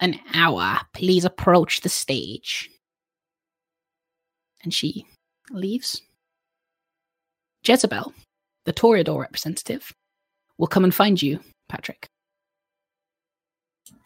an 0.00 0.18
hour, 0.34 0.80
please 0.94 1.24
approach 1.24 1.82
the 1.82 1.88
stage. 1.88 2.68
And 4.64 4.74
she 4.74 5.06
leaves. 5.52 6.02
Jezebel, 7.64 8.12
the 8.64 8.72
Toreador 8.72 9.20
representative, 9.20 9.92
will 10.58 10.66
come 10.66 10.82
and 10.82 10.92
find 10.92 11.22
you, 11.22 11.38
Patrick. 11.68 12.08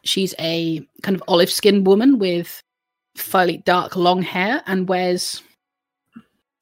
She's 0.04 0.34
a 0.38 0.86
kind 1.02 1.16
of 1.16 1.22
olive 1.28 1.50
skinned 1.50 1.86
woman 1.86 2.18
with 2.18 2.62
fairly 3.16 3.58
dark 3.58 3.94
long 3.96 4.22
hair 4.22 4.62
and 4.66 4.88
wears 4.88 5.42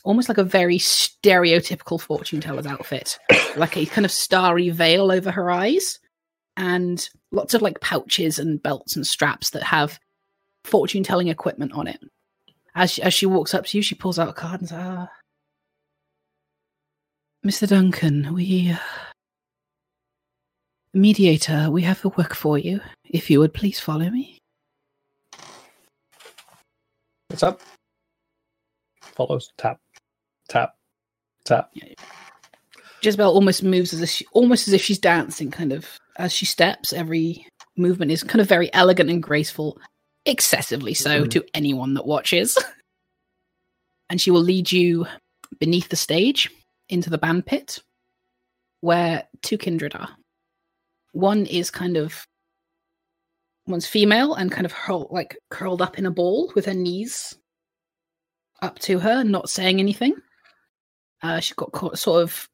almost 0.04 0.28
like 0.28 0.38
a 0.38 0.44
very 0.44 0.78
stereotypical 0.78 2.00
fortune 2.00 2.40
teller's 2.40 2.66
outfit, 2.66 3.18
like 3.56 3.76
a 3.76 3.86
kind 3.86 4.04
of 4.04 4.10
starry 4.10 4.70
veil 4.70 5.10
over 5.10 5.30
her 5.30 5.50
eyes, 5.50 5.98
and 6.56 7.08
lots 7.32 7.54
of 7.54 7.62
like 7.62 7.80
pouches 7.80 8.38
and 8.38 8.62
belts 8.62 8.96
and 8.96 9.06
straps 9.06 9.50
that 9.50 9.62
have 9.62 9.98
fortune 10.64 11.02
telling 11.02 11.28
equipment 11.28 11.72
on 11.72 11.86
it. 11.86 12.00
As 12.74 12.92
she, 12.92 13.02
as 13.02 13.14
she 13.14 13.26
walks 13.26 13.54
up 13.54 13.66
to 13.66 13.78
you, 13.78 13.82
she 13.82 13.94
pulls 13.94 14.18
out 14.18 14.28
a 14.28 14.32
card 14.32 14.60
and 14.60 14.68
says, 14.68 14.78
ah, 14.80 15.08
"Mr. 17.44 17.68
Duncan, 17.68 18.32
we." 18.34 18.72
Uh, 18.72 19.09
mediator, 20.94 21.70
we 21.70 21.82
have 21.82 22.04
a 22.04 22.08
work 22.10 22.34
for 22.34 22.58
you. 22.58 22.80
If 23.04 23.30
you 23.30 23.40
would 23.40 23.54
please 23.54 23.80
follow 23.80 24.10
me. 24.10 24.38
What's 27.28 27.42
up? 27.42 27.60
Follows 29.02 29.52
tap 29.56 29.78
tap, 30.50 30.74
tap. 31.44 31.70
Jezebel 33.02 33.32
almost 33.32 33.62
moves 33.62 33.94
as 33.94 34.02
if 34.02 34.10
she, 34.10 34.26
almost 34.32 34.68
as 34.68 34.74
if 34.74 34.82
she's 34.82 34.98
dancing, 34.98 35.50
kind 35.50 35.72
of 35.72 35.86
as 36.18 36.34
she 36.34 36.44
steps. 36.44 36.92
Every 36.92 37.46
movement 37.76 38.10
is 38.10 38.22
kind 38.22 38.42
of 38.42 38.48
very 38.48 38.72
elegant 38.74 39.08
and 39.08 39.22
graceful, 39.22 39.78
excessively 40.26 40.92
so 40.92 41.24
mm. 41.24 41.30
to 41.30 41.44
anyone 41.54 41.94
that 41.94 42.06
watches. 42.06 42.58
and 44.10 44.20
she 44.20 44.30
will 44.30 44.42
lead 44.42 44.70
you 44.70 45.06
beneath 45.58 45.88
the 45.88 45.96
stage 45.96 46.50
into 46.90 47.08
the 47.08 47.18
band 47.18 47.46
pit, 47.46 47.78
where 48.82 49.24
two 49.40 49.56
kindred 49.56 49.94
are. 49.94 50.10
One 51.12 51.46
is 51.46 51.70
kind 51.70 51.96
of 51.96 52.26
one's 53.66 53.86
female 53.86 54.34
and 54.34 54.50
kind 54.50 54.66
of 54.66 54.72
hurl, 54.72 55.08
like 55.10 55.36
curled 55.48 55.82
up 55.82 55.98
in 55.98 56.06
a 56.06 56.10
ball 56.10 56.52
with 56.54 56.66
her 56.66 56.74
knees 56.74 57.36
up 58.62 58.78
to 58.80 58.98
her, 58.98 59.24
not 59.24 59.48
saying 59.48 59.78
anything. 59.78 60.14
Uh, 61.22 61.40
she's 61.40 61.54
got 61.54 61.98
sort 61.98 62.22
of 62.22 62.48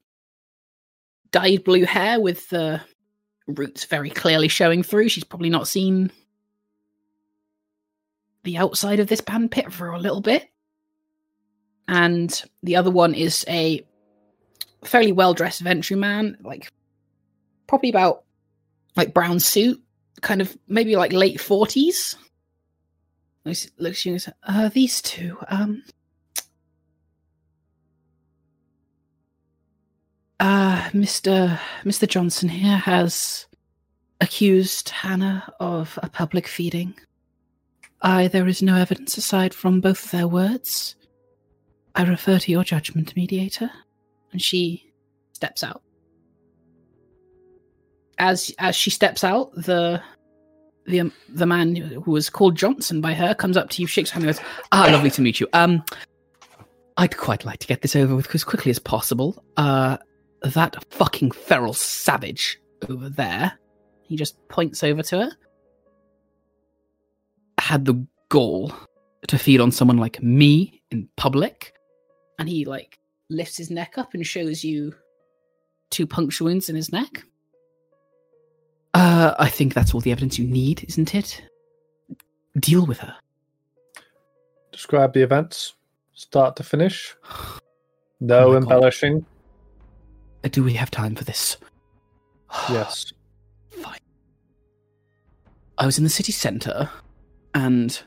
dyed 1.31 1.65
blue 1.65 1.85
hair 1.85 2.21
with 2.21 2.49
the 2.51 2.81
roots 3.47 3.85
very 3.85 4.11
clearly 4.11 4.49
showing 4.49 4.83
through. 4.83 5.09
She's 5.09 5.25
probably 5.25 5.51
not 5.51 5.69
seen 5.69 6.11
the 8.45 8.57
outside 8.57 9.01
of 9.01 9.09
this 9.09 9.21
band 9.21 9.51
pit 9.51 9.73
for 9.73 9.91
a 9.91 9.99
little 9.99 10.21
bit. 10.21 10.49
And 11.89 12.43
the 12.63 12.77
other 12.77 12.91
one 12.91 13.15
is 13.15 13.45
a 13.49 13.85
fairly 14.85 15.13
well 15.13 15.35
dressed 15.35 15.63
Ventrue 15.63 15.99
man, 15.99 16.37
like 16.43 16.71
probably 17.67 17.91
about 17.91 18.25
like 18.97 19.15
brown 19.15 19.41
suit, 19.41 19.81
kind 20.23 20.41
of 20.41 20.57
maybe 20.69 20.97
like 20.97 21.13
late 21.13 21.41
forties. 21.41 22.17
Looks, 23.45 23.69
looks, 23.79 24.29
uh, 24.43 24.69
these 24.71 25.01
two, 25.01 25.39
um, 25.49 25.85
Uh, 30.39 30.83
Mr. 30.91 31.59
Mr. 31.85 32.07
Johnson 32.07 32.49
here 32.49 32.77
has 32.77 33.47
accused 34.21 34.91
Hannah 34.91 35.51
of 35.61 35.99
a 36.03 36.11
public 36.11 36.47
feeding. 36.47 36.95
I, 38.03 38.29
there 38.29 38.47
is 38.47 38.61
no 38.61 38.77
evidence 38.77 39.17
aside 39.17 39.55
from 39.55 39.81
both 39.81 40.11
their 40.11 40.29
words. 40.29 40.95
I 41.95 42.05
refer 42.05 42.39
to 42.39 42.53
your 42.53 42.65
judgment, 42.65 43.17
mediator. 43.17 43.71
And 44.33 44.43
she 44.43 44.93
steps 45.33 45.65
out. 45.65 45.83
As 48.19 48.53
as 48.59 48.75
she 48.75 48.91
steps 48.91 49.25
out, 49.25 49.53
the 49.55 50.03
the 50.87 51.01
um, 51.01 51.13
the 51.29 51.47
man 51.47 51.77
who 51.77 52.11
was 52.11 52.31
called 52.31 52.57
Johnson 52.57 53.01
by 53.01 53.15
her 53.15 53.35
comes 53.35 53.57
up 53.57 53.71
to 53.71 53.83
you, 53.83 53.89
shakes 53.89 54.11
her 54.11 54.15
hand, 54.15 54.29
and 54.29 54.37
goes, 54.37 54.45
"Ah, 54.73 54.89
lovely 54.91 55.11
to 55.11 55.23
meet 55.23 55.41
you. 55.41 55.49
Um, 55.53 55.83
I'd 56.97 57.17
quite 57.17 57.45
like 57.45 57.59
to 57.61 57.67
get 57.67 57.83
this 57.83 57.97
over 57.97 58.15
with 58.15 58.35
as 58.35 58.45
quickly 58.45 58.71
as 58.71 58.79
possible. 58.79 59.43
Uh, 59.57 59.99
that 60.43 60.83
fucking 60.93 61.33
feral 61.33 61.75
savage 61.75 62.59
over 62.89 63.09
there, 63.09 63.59
he 64.03 64.17
just 64.17 64.37
points 64.49 64.83
over 64.83 65.03
to 65.03 65.19
her, 65.19 65.31
had 67.59 67.85
the 67.85 68.07
gall 68.29 68.73
to 69.29 69.39
feed 69.39 69.61
on 69.61 69.73
someone 69.73 69.99
like 69.99 70.23
me 70.23 70.83
in 70.91 71.09
public. 71.17 71.75
And 72.39 72.49
he 72.49 72.65
like 72.65 72.99
lifts 73.29 73.57
his 73.57 73.71
neck 73.71 73.99
up 73.99 74.15
and 74.15 74.27
shows 74.27 74.65
you 74.65 74.95
two 75.91 76.07
puncture 76.07 76.45
wounds 76.45 76.69
in 76.69 76.77
his 76.77 76.93
neck. 76.93 77.25
Uh, 78.97 79.35
I 79.39 79.51
think 79.51 79.75
that's 79.75 79.93
all 79.93 80.01
the 80.01 80.11
evidence 80.11 80.39
you 80.39 80.47
need, 80.47 80.83
isn't 80.89 81.15
it? 81.15 81.43
Deal 82.59 82.87
with 82.87 82.97
her. 83.01 83.15
Describe 84.73 85.13
the 85.13 85.21
events, 85.21 85.75
start 86.15 86.57
to 86.57 86.63
finish. 86.63 87.15
No 88.19 88.55
oh 88.55 88.57
embellishing. 88.57 89.19
God. 89.19 89.27
Uh, 90.45 90.49
do 90.49 90.65
we 90.65 90.73
have 90.73 90.91
time 90.91 91.15
for 91.15 91.25
this? 91.25 91.59
yes. 92.71 93.13
Fine. 93.69 93.99
I 95.77 95.85
was 95.85 95.99
in 95.99 96.05
the 96.05 96.09
city 96.09 96.33
centre 96.33 96.89
and 97.55 98.03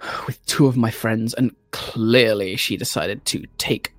with 0.26 0.42
two 0.46 0.66
of 0.66 0.78
my 0.78 0.90
friends, 0.90 1.34
and 1.34 1.54
clearly 1.70 2.56
she 2.56 2.78
decided 2.78 3.26
to 3.26 3.44
take 3.58 3.92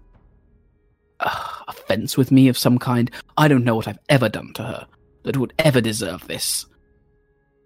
uh, 1.20 1.50
offense 1.68 2.18
with 2.18 2.32
me 2.32 2.48
of 2.48 2.58
some 2.58 2.80
kind. 2.80 3.12
I 3.38 3.48
don't 3.48 3.64
know 3.64 3.76
what 3.76 3.88
I've 3.88 4.00
ever 4.10 4.28
done 4.28 4.52
to 4.54 4.64
her 4.64 4.88
that 5.26 5.38
would 5.38 5.54
ever 5.60 5.82
deserve 5.82 6.26
this. 6.28 6.66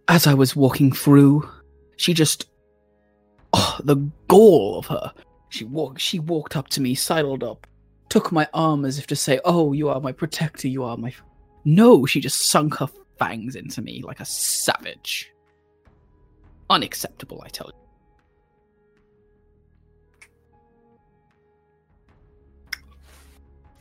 As 0.07 0.25
I 0.25 0.33
was 0.33 0.55
walking 0.55 0.91
through, 0.91 1.47
she 1.97 2.13
just. 2.13 2.45
Oh, 3.53 3.77
the 3.83 3.97
gall 4.27 4.79
of 4.79 4.87
her. 4.87 5.13
She 5.49 5.65
walked, 5.65 5.99
she 5.99 6.19
walked 6.19 6.55
up 6.55 6.69
to 6.69 6.81
me, 6.81 6.95
sidled 6.95 7.43
up, 7.43 7.67
took 8.07 8.31
my 8.31 8.47
arm 8.53 8.85
as 8.85 8.97
if 8.97 9.07
to 9.07 9.15
say, 9.15 9.39
Oh, 9.43 9.73
you 9.73 9.89
are 9.89 9.99
my 9.99 10.11
protector, 10.11 10.67
you 10.67 10.83
are 10.83 10.95
my. 10.97 11.13
No, 11.65 12.05
she 12.05 12.19
just 12.21 12.49
sunk 12.49 12.75
her 12.75 12.87
fangs 13.17 13.55
into 13.55 13.81
me 13.81 14.01
like 14.03 14.19
a 14.19 14.25
savage. 14.25 15.31
Unacceptable, 16.69 17.41
I 17.43 17.49
tell 17.49 17.71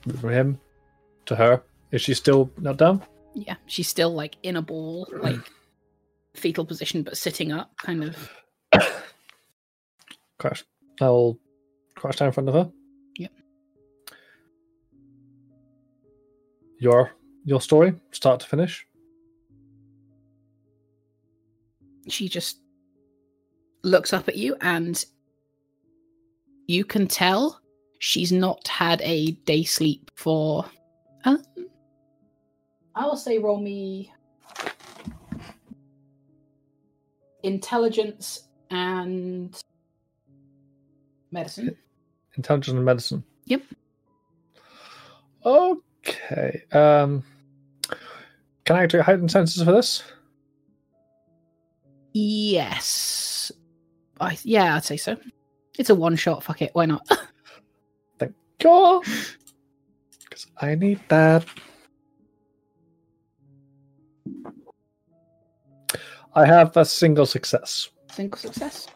you. 0.07 0.17
From 0.17 0.31
him 0.31 0.61
to 1.27 1.37
her. 1.37 1.63
Is 1.93 2.03
she 2.03 2.15
still 2.15 2.51
not 2.59 2.79
down? 2.79 3.03
Yeah, 3.43 3.57
she's 3.67 3.89
still 3.89 4.13
like 4.13 4.37
in 4.43 4.57
a 4.57 4.63
ball, 4.63 5.09
like 5.21 5.39
fetal 6.35 6.65
position, 6.65 7.03
but 7.03 7.17
sitting 7.17 7.53
up, 7.53 7.77
kind 7.79 8.05
of. 8.05 8.31
Crash. 10.39 10.65
I'll 11.01 11.39
crash 11.95 12.17
down 12.17 12.29
in 12.29 12.33
front 12.33 12.49
of 12.49 12.55
her. 12.55 12.71
Yep. 13.17 13.33
Your 16.81 17.13
your 17.45 17.61
story, 17.61 17.95
start 18.13 18.41
to 18.41 18.47
finish. 18.47 18.87
She 22.09 22.29
just 22.29 22.61
looks 23.85 24.13
up 24.13 24.29
at 24.29 24.37
you, 24.37 24.57
and 24.61 25.05
you 26.67 26.85
can 26.85 27.07
tell 27.07 27.61
she's 27.99 28.33
not 28.33 28.67
had 28.69 29.01
a 29.03 29.33
day 29.47 29.65
sleep 29.65 30.11
for. 30.17 30.65
Um, 31.25 31.43
I 32.99 33.07
will 33.07 33.17
say, 33.17 33.39
roll 33.39 33.61
me 33.61 34.13
intelligence 37.45 38.49
and 38.73 39.57
medicine. 41.31 41.77
Intelligence 42.37 42.75
and 42.75 42.85
medicine. 42.85 43.23
Yep. 43.45 43.63
Okay. 45.47 46.65
Um 46.73 47.23
can 48.65 48.75
I 48.77 48.87
do 48.87 49.01
heightened 49.01 49.31
senses 49.31 49.63
for 49.63 49.71
this? 49.71 50.03
Yes. 52.13 53.53
I 54.21 54.37
yeah, 54.43 54.75
I'd 54.75 54.85
say 54.85 54.97
so. 54.97 55.17
It's 55.79 55.91
a 55.91 55.95
one 55.95 56.17
shot. 56.17 56.43
Fuck 56.43 56.63
it. 56.63 56.71
Why 56.73 56.87
not? 56.87 57.07
Thank 58.19 58.35
God. 58.59 59.05
Because 60.25 60.49
I 60.61 60.75
need 60.75 60.99
that. 61.09 61.47
I 66.35 66.47
have 66.47 66.77
a 66.77 66.85
single 66.85 67.27
success. 67.27 67.89
Single 68.13 68.39
success. 68.39 68.89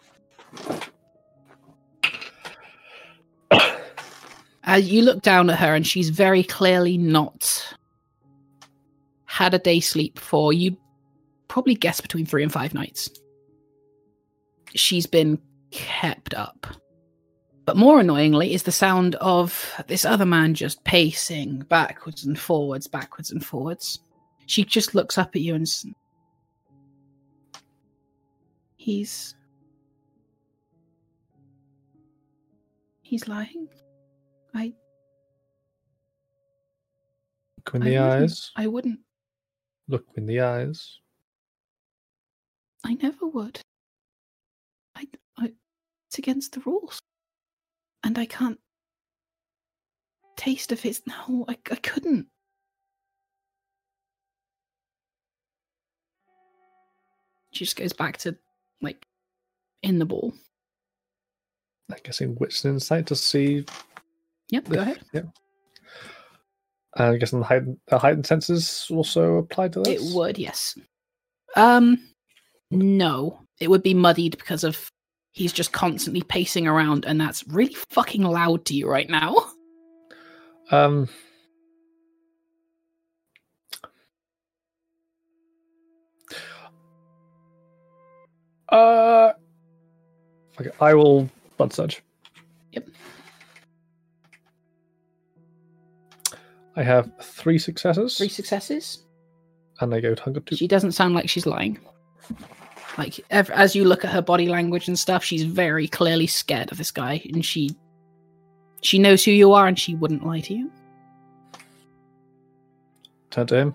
Uh, 4.65 4.75
you 4.81 5.03
look 5.03 5.23
down 5.23 5.51
at 5.51 5.59
her, 5.59 5.75
and 5.75 5.87
she's 5.87 6.09
very 6.11 6.45
clearly 6.45 6.97
not 6.97 7.75
had 9.25 9.55
a 9.55 9.59
day 9.59 9.81
sleep 9.81 10.19
for 10.19 10.53
you. 10.53 10.77
Probably 11.49 11.75
guess 11.75 12.01
between 12.01 12.27
three 12.27 12.43
and 12.43 12.53
five 12.53 12.73
nights. 12.73 13.11
She's 14.75 15.07
been 15.07 15.39
kept 15.73 16.33
up. 16.35 16.67
But 17.65 17.77
more 17.77 18.01
annoyingly 18.01 18.55
is 18.55 18.63
the 18.65 18.73
sound 18.73 19.15
of 19.17 19.73
this 19.89 20.05
other 20.05 20.27
man 20.27 20.55
just 20.55 20.83
pacing 20.85 21.61
backwards 21.69 22.25
and 22.25 22.39
forwards, 22.39 22.87
backwards 22.87 23.31
and 23.31 23.45
forwards. 23.45 23.99
She 24.47 24.65
just 24.65 24.95
looks 24.95 25.19
up 25.19 25.35
at 25.35 25.43
you 25.43 25.55
and 25.55 25.63
s- 25.63 25.87
he's 28.83 29.35
he's 33.03 33.29
lying. 33.29 33.69
I 34.55 34.73
Look 37.59 37.75
in 37.77 37.81
the 37.83 37.91
wouldn't- 37.99 38.23
eyes. 38.23 38.51
I 38.57 38.67
wouldn't. 38.67 39.01
Look 39.89 40.07
in 40.17 40.27
the 40.27 40.41
eyes. 40.41 40.99
I 42.85 42.95
never 42.95 43.27
would. 43.29 43.61
I, 44.97 45.07
I 45.39 45.53
it's 46.09 46.19
against 46.19 46.53
the 46.53 46.61
rules. 46.67 46.99
And 48.05 48.19
I 48.19 48.27
can't 48.27 48.59
taste 50.37 50.73
of 50.73 50.81
his 50.81 51.03
no, 51.07 51.45
I, 51.49 51.57
I 51.71 51.77
couldn't. 51.77 52.27
She 57.53 57.65
just 57.65 57.77
goes 57.77 57.93
back 57.93 58.17
to 58.19 58.37
like 58.83 59.07
in 59.83 59.99
the 59.99 60.05
ball. 60.05 60.33
I 61.91 61.97
guess 62.03 62.21
in 62.21 62.35
wits 62.37 62.65
and 62.65 62.75
insight 62.75 63.07
to 63.07 63.17
see. 63.17 63.65
Yep, 64.51 64.69
go 64.69 64.81
ahead. 64.81 65.01
Yeah. 65.13 65.23
And 66.97 67.15
I 67.15 67.17
guess 67.17 67.31
the 67.31 67.43
heightened, 67.43 67.79
the 67.87 67.99
heightened 67.99 68.27
senses 68.27 68.87
also 68.91 69.37
apply 69.37 69.69
to 69.69 69.81
this. 69.81 70.03
It 70.03 70.15
would, 70.15 70.39
yes. 70.39 70.77
Um 71.57 71.99
no. 72.71 73.41
It 73.61 73.71
would 73.71 73.83
be 73.83 73.95
muddied 73.95 74.37
because 74.37 74.65
of 74.65 74.91
he's 75.33 75.53
just 75.53 75.73
constantly 75.73 76.23
pacing 76.23 76.67
around 76.67 77.07
and 77.07 77.21
that's 77.21 77.47
really 77.49 77.77
fucking 77.91 78.23
loud 78.23 78.65
to 78.67 78.75
you 78.75 78.89
right 78.89 79.09
now. 79.09 79.37
Um. 80.71 81.09
Uh. 88.73 89.33
Okay, 90.61 90.71
I 90.81 90.95
will 90.95 91.29
blood 91.59 91.73
surge. 91.73 92.03
Yep. 92.73 92.89
I 96.77 96.83
have 96.83 97.11
three 97.23 97.59
successes, 97.59 98.17
Three 98.17 98.29
successes. 98.29 99.03
and 99.81 99.95
I 99.95 100.01
go 100.01 100.15
to 100.15 100.23
hunger 100.23 100.41
two. 100.41 100.57
She 100.57 100.67
doesn't 100.69 100.93
sound 100.93 101.15
like 101.15 101.29
she's 101.29 101.45
lying. 101.47 101.79
Like 102.99 103.21
ev- 103.31 103.51
as 103.51 103.75
you 103.77 103.85
look 103.85 104.05
at 104.05 104.11
her 104.13 104.23
body 104.23 104.49
language 104.49 104.89
and 104.89 104.99
stuff, 104.99 105.23
she's 105.25 105.45
very 105.45 105.87
clearly 105.89 106.27
scared 106.27 106.71
of 106.73 106.79
this 106.79 106.91
guy, 106.91 107.23
and 107.33 107.45
she 107.45 107.71
she 108.83 108.99
knows 108.99 109.23
who 109.25 109.31
you 109.33 109.53
are, 109.53 109.67
and 109.67 109.79
she 109.79 109.95
wouldn't 109.95 110.27
lie 110.27 110.41
to 110.41 110.55
you. 110.55 110.71
Turn 113.31 113.47
to 113.49 113.57
him. 113.57 113.75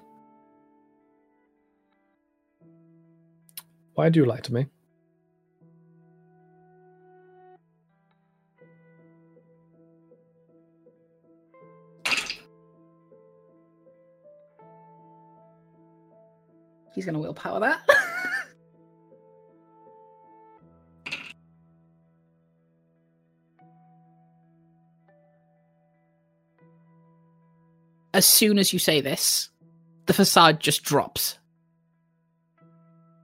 Why 3.94 4.10
do 4.10 4.20
you 4.20 4.26
lie 4.26 4.40
to 4.42 4.54
me? 4.54 4.68
He's 16.98 17.06
gonna 17.06 17.20
willpower 17.20 17.60
that. 17.60 17.80
as 28.16 28.26
soon 28.26 28.58
as 28.58 28.74
you 28.74 28.80
say 28.80 29.00
this, 29.00 29.52
the 30.08 30.14
facade 30.14 30.60
just 30.60 30.82
drops. 30.82 31.38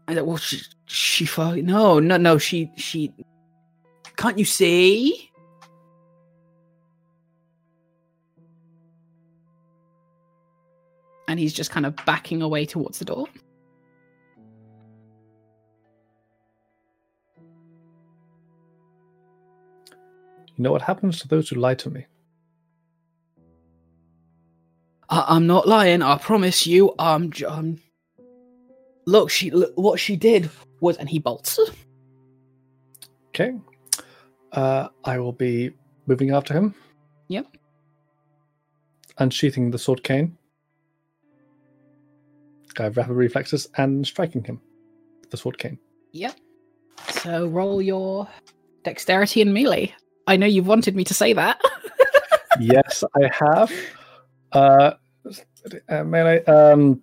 And 0.08 0.24
well, 0.24 0.38
she, 0.38 0.62
she, 0.86 1.26
fu- 1.26 1.64
no, 1.64 2.00
no, 2.00 2.18
no, 2.18 2.38
she, 2.38 2.70
she, 2.78 3.12
can't 4.16 4.38
you 4.38 4.45
see? 4.45 5.32
And 11.28 11.40
he's 11.40 11.54
just 11.54 11.72
kind 11.72 11.88
of 11.88 11.95
backing 12.06 12.44
away 12.44 12.68
towards 12.68 13.00
the 13.00 13.06
door. 13.06 13.26
You 20.57 20.63
know 20.63 20.71
what 20.71 20.81
happens 20.84 21.19
to 21.21 21.27
those 21.27 21.49
who 21.49 21.55
lie 21.57 21.75
to 21.75 21.89
me? 21.89 22.05
I- 25.09 25.25
I'm 25.30 25.47
not 25.47 25.67
lying. 25.67 26.01
I 26.01 26.17
promise 26.17 26.65
you. 26.67 26.93
I'm. 26.99 27.31
j- 27.31 27.45
um, 27.45 27.80
look, 29.05 29.30
she. 29.30 29.51
Look, 29.51 29.73
what 29.75 29.99
she 29.99 30.15
did 30.15 30.49
was, 30.80 30.97
and 30.97 31.09
he 31.09 31.19
bolts. 31.19 31.59
Okay. 33.30 33.53
Uh, 34.51 34.89
I 35.03 35.17
will 35.19 35.31
be 35.34 35.71
moving 36.05 36.31
after 36.31 36.53
him. 36.53 36.75
Yep. 37.30 37.47
Unsheathing 39.17 39.71
the 39.71 39.80
sword 39.80 40.03
cane. 40.03 40.38
I 42.80 42.84
have 42.84 42.97
rapid 42.97 43.13
reflexes 43.13 43.67
and 43.77 44.05
striking 44.05 44.43
him 44.43 44.61
with 45.21 45.30
the 45.31 45.38
sword 45.38 45.57
cane. 45.57 45.80
Yep. 46.11 46.35
So 47.09 47.47
roll 47.47 47.81
your 47.81 48.27
dexterity 48.84 49.41
and 49.41 49.53
melee. 49.53 49.93
I 50.28 50.38
know 50.38 50.45
you've 50.45 50.68
wanted 50.68 50.95
me 50.95 51.04
to 51.06 51.14
say 51.14 51.34
that. 51.34 51.62
yes, 52.60 53.04
I 53.16 53.30
have. 53.32 53.72
Uh, 54.52 54.94
uh, 55.90 56.04
melee. 56.04 56.44
Um, 56.45 57.02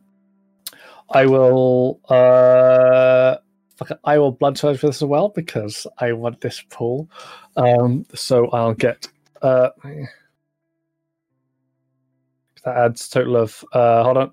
I 1.11 1.27
will. 1.27 2.01
Uh, 2.09 3.37
I 4.05 4.19
will 4.19 4.33
blood 4.33 4.57
charge 4.57 4.79
for 4.79 4.89
this 4.89 5.03
as 5.03 5.09
well 5.09 5.31
because 5.31 5.87
I 5.99 6.13
want 6.13 6.41
this 6.41 6.63
pool. 6.71 7.11
Um, 7.57 8.05
so 8.15 8.49
I'll 8.49 8.75
get. 8.75 9.09
Uh, 9.43 9.71
that 12.65 12.77
adds 12.77 13.09
total 13.09 13.37
of. 13.37 13.65
Uh, 13.73 14.05
hold 14.05 14.17
on. 14.17 14.33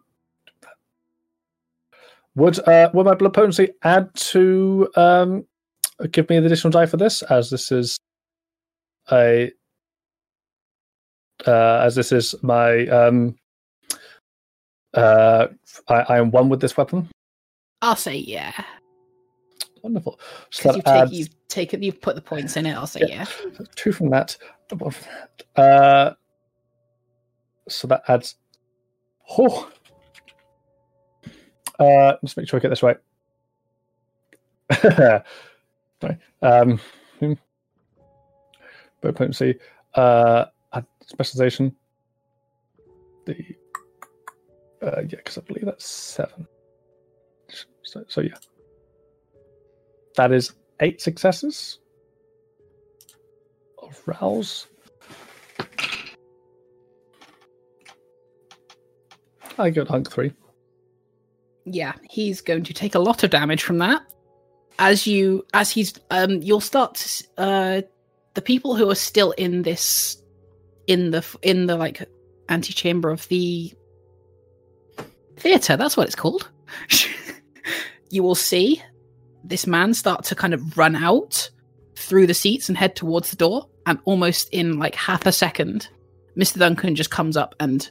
Would 2.35 2.67
uh, 2.67 2.91
would 2.93 3.05
my 3.05 3.15
blood 3.15 3.33
potency 3.33 3.69
add 3.83 4.13
to 4.13 4.87
um, 4.95 5.45
give 6.11 6.29
me 6.29 6.39
the 6.39 6.45
additional 6.45 6.71
die 6.71 6.85
for 6.85 6.97
this, 6.97 7.23
as 7.23 7.49
this 7.49 7.71
is 7.71 7.96
a 9.11 9.51
uh, 11.45 11.81
as 11.83 11.95
this 11.95 12.11
is 12.11 12.35
my 12.41 12.87
um, 12.87 13.37
uh, 14.93 15.47
I, 15.87 15.93
I 15.93 16.17
am 16.17 16.31
one 16.31 16.49
with 16.49 16.59
this 16.61 16.75
weapon. 16.77 17.07
I'll 17.81 17.95
say 17.95 18.15
yeah. 18.15 18.51
Wonderful. 19.83 20.19
So 20.49 20.73
you've, 20.73 20.83
take, 20.83 20.93
adds 20.95 21.11
you've 21.11 21.47
taken, 21.47 21.83
you've 21.83 22.01
put 22.01 22.15
the 22.15 22.21
points 22.21 22.57
in 22.57 22.65
it. 22.65 22.73
I'll 22.73 22.87
say 22.87 23.01
Yeah. 23.07 23.25
yeah. 23.45 23.65
two 23.75 23.91
from 23.91 24.09
that. 24.09 24.35
one 24.75 24.91
from 24.91 25.07
that. 25.55 25.61
Uh, 25.61 26.13
so 27.69 27.87
that 27.87 28.01
adds. 28.07 28.35
Oh. 29.37 29.69
Uh, 31.79 32.15
let's 32.23 32.35
make 32.35 32.49
sure 32.49 32.59
I 32.59 32.61
get 32.61 32.69
this 32.69 32.81
right. 32.81 32.97
Sorry. 36.01 36.17
Um, 36.41 36.79
Bow 39.01 39.11
potency. 39.11 39.55
Uh, 39.93 40.45
specialization. 41.07 41.75
The. 43.25 43.35
Uh, 44.81 45.01
yeah, 45.01 45.17
because 45.17 45.37
I 45.37 45.41
believe 45.41 45.65
that's 45.65 45.85
seven. 45.87 46.47
So, 47.83 48.03
so 48.07 48.21
yeah. 48.21 48.35
That 50.15 50.31
is 50.31 50.53
eight 50.79 51.01
successes 51.01 51.79
of 53.81 54.01
rouse. 54.05 54.67
I 59.57 59.69
got 59.69 59.87
hunk 59.87 60.11
three. 60.11 60.33
Yeah, 61.65 61.93
he's 62.09 62.41
going 62.41 62.63
to 62.63 62.73
take 62.73 62.95
a 62.95 62.99
lot 62.99 63.23
of 63.23 63.31
damage 63.31 63.63
from 63.63 63.79
that. 63.79 64.01
As 64.79 65.07
you, 65.07 65.45
as 65.53 65.71
he's, 65.71 65.93
um, 66.11 66.41
you'll 66.41 66.61
start 66.61 67.21
uh, 67.37 67.81
the 68.37 68.41
people 68.43 68.75
who 68.75 68.87
are 68.87 68.95
still 68.95 69.31
in 69.31 69.63
this, 69.63 70.21
in 70.85 71.09
the, 71.09 71.25
in 71.41 71.65
the 71.65 71.75
like 71.75 72.07
antechamber 72.49 73.09
of 73.09 73.27
the 73.29 73.73
theater. 75.37 75.75
That's 75.75 75.97
what 75.97 76.05
it's 76.05 76.15
called. 76.15 76.47
you 78.11 78.21
will 78.21 78.35
see 78.35 78.79
this 79.43 79.65
man 79.65 79.95
start 79.95 80.23
to 80.25 80.35
kind 80.35 80.53
of 80.53 80.77
run 80.77 80.95
out 80.95 81.49
through 81.95 82.27
the 82.27 82.35
seats 82.35 82.69
and 82.69 82.77
head 82.77 82.95
towards 82.95 83.31
the 83.31 83.37
door, 83.37 83.67
and 83.87 83.97
almost 84.05 84.49
in 84.51 84.77
like 84.77 84.93
half 84.93 85.25
a 85.25 85.31
second, 85.31 85.89
Mister 86.35 86.59
Duncan 86.59 86.93
just 86.93 87.09
comes 87.09 87.35
up 87.35 87.55
and 87.59 87.89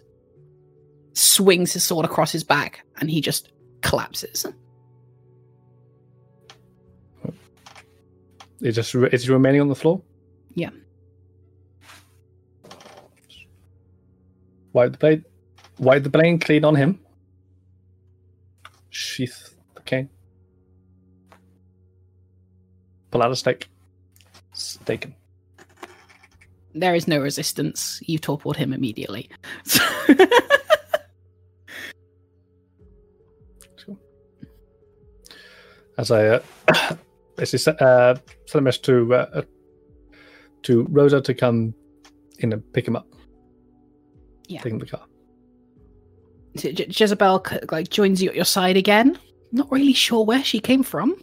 swings 1.14 1.72
his 1.72 1.82
sword 1.82 2.04
across 2.04 2.30
his 2.30 2.44
back, 2.44 2.86
and 3.00 3.10
he 3.10 3.20
just 3.20 3.50
collapses. 3.80 4.46
It 8.60 8.70
just 8.70 8.92
he 8.92 9.28
remaining 9.28 9.60
on 9.60 9.66
the 9.66 9.74
floor. 9.74 10.02
Yeah. 10.56 10.70
Wipe 14.72 14.92
the 14.92 14.98
blade. 14.98 15.24
Wipe 15.78 16.02
the 16.02 16.10
blade 16.10 16.40
clean 16.40 16.64
on 16.64 16.74
him. 16.74 16.98
Sheath 18.90 19.54
the 19.74 19.82
cane. 19.82 20.08
Pull 23.10 23.22
out 23.22 23.30
a 23.30 23.36
stake. 23.36 23.68
Stake 24.54 25.04
him. 25.04 25.14
There 26.74 26.94
is 26.94 27.06
no 27.06 27.20
resistance. 27.20 28.00
You 28.04 28.18
torpilled 28.18 28.56
him 28.56 28.72
immediately. 28.72 29.30
as 35.98 36.10
I 36.10 36.26
uh, 36.26 36.40
basically 37.36 37.74
uh, 37.80 38.16
send 38.46 38.60
a 38.60 38.62
message 38.62 38.82
to 38.82 39.14
uh, 39.14 39.42
to 40.62 40.86
Rosa 40.90 41.20
to 41.20 41.34
come 41.34 41.74
in 42.38 42.52
and 42.52 42.72
pick 42.72 42.86
him 42.86 42.96
up. 42.96 43.06
Yeah. 44.48 44.60
Take 44.60 44.72
him 44.72 44.78
the 44.78 44.86
car. 44.86 45.04
Je- 46.56 46.72
Je- 46.72 46.86
Jezebel 46.88 47.44
like 47.70 47.88
joins 47.90 48.22
you 48.22 48.30
at 48.30 48.36
your 48.36 48.44
side 48.44 48.76
again. 48.76 49.18
Not 49.52 49.70
really 49.70 49.92
sure 49.92 50.24
where 50.24 50.42
she 50.42 50.60
came 50.60 50.82
from. 50.82 51.16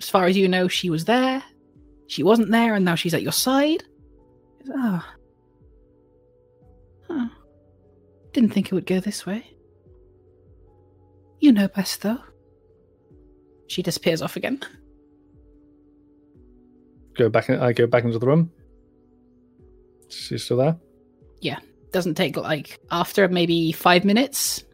As 0.00 0.08
far 0.10 0.26
as 0.26 0.36
you 0.36 0.48
know, 0.48 0.68
she 0.68 0.90
was 0.90 1.04
there. 1.04 1.42
She 2.06 2.22
wasn't 2.22 2.50
there, 2.50 2.74
and 2.74 2.84
now 2.84 2.94
she's 2.94 3.14
at 3.14 3.22
your 3.22 3.32
side. 3.32 3.84
Ah. 4.74 5.14
Huh. 7.08 7.28
Didn't 8.32 8.50
think 8.52 8.66
it 8.66 8.74
would 8.74 8.86
go 8.86 9.00
this 9.00 9.24
way. 9.24 9.46
You 11.40 11.52
know 11.52 11.68
best, 11.68 12.02
though. 12.02 12.18
She 13.66 13.82
disappears 13.82 14.22
off 14.22 14.36
again. 14.36 14.60
Go 17.16 17.28
back. 17.28 17.48
In, 17.48 17.58
I 17.60 17.72
go 17.72 17.86
back 17.86 18.04
into 18.04 18.18
the 18.18 18.26
room. 18.26 18.50
She's 20.08 20.44
still 20.44 20.58
there. 20.58 20.76
Yeah, 21.40 21.58
doesn't 21.92 22.14
take 22.14 22.36
like 22.36 22.78
after 22.90 23.28
maybe 23.28 23.72
five 23.72 24.04
minutes 24.04 24.64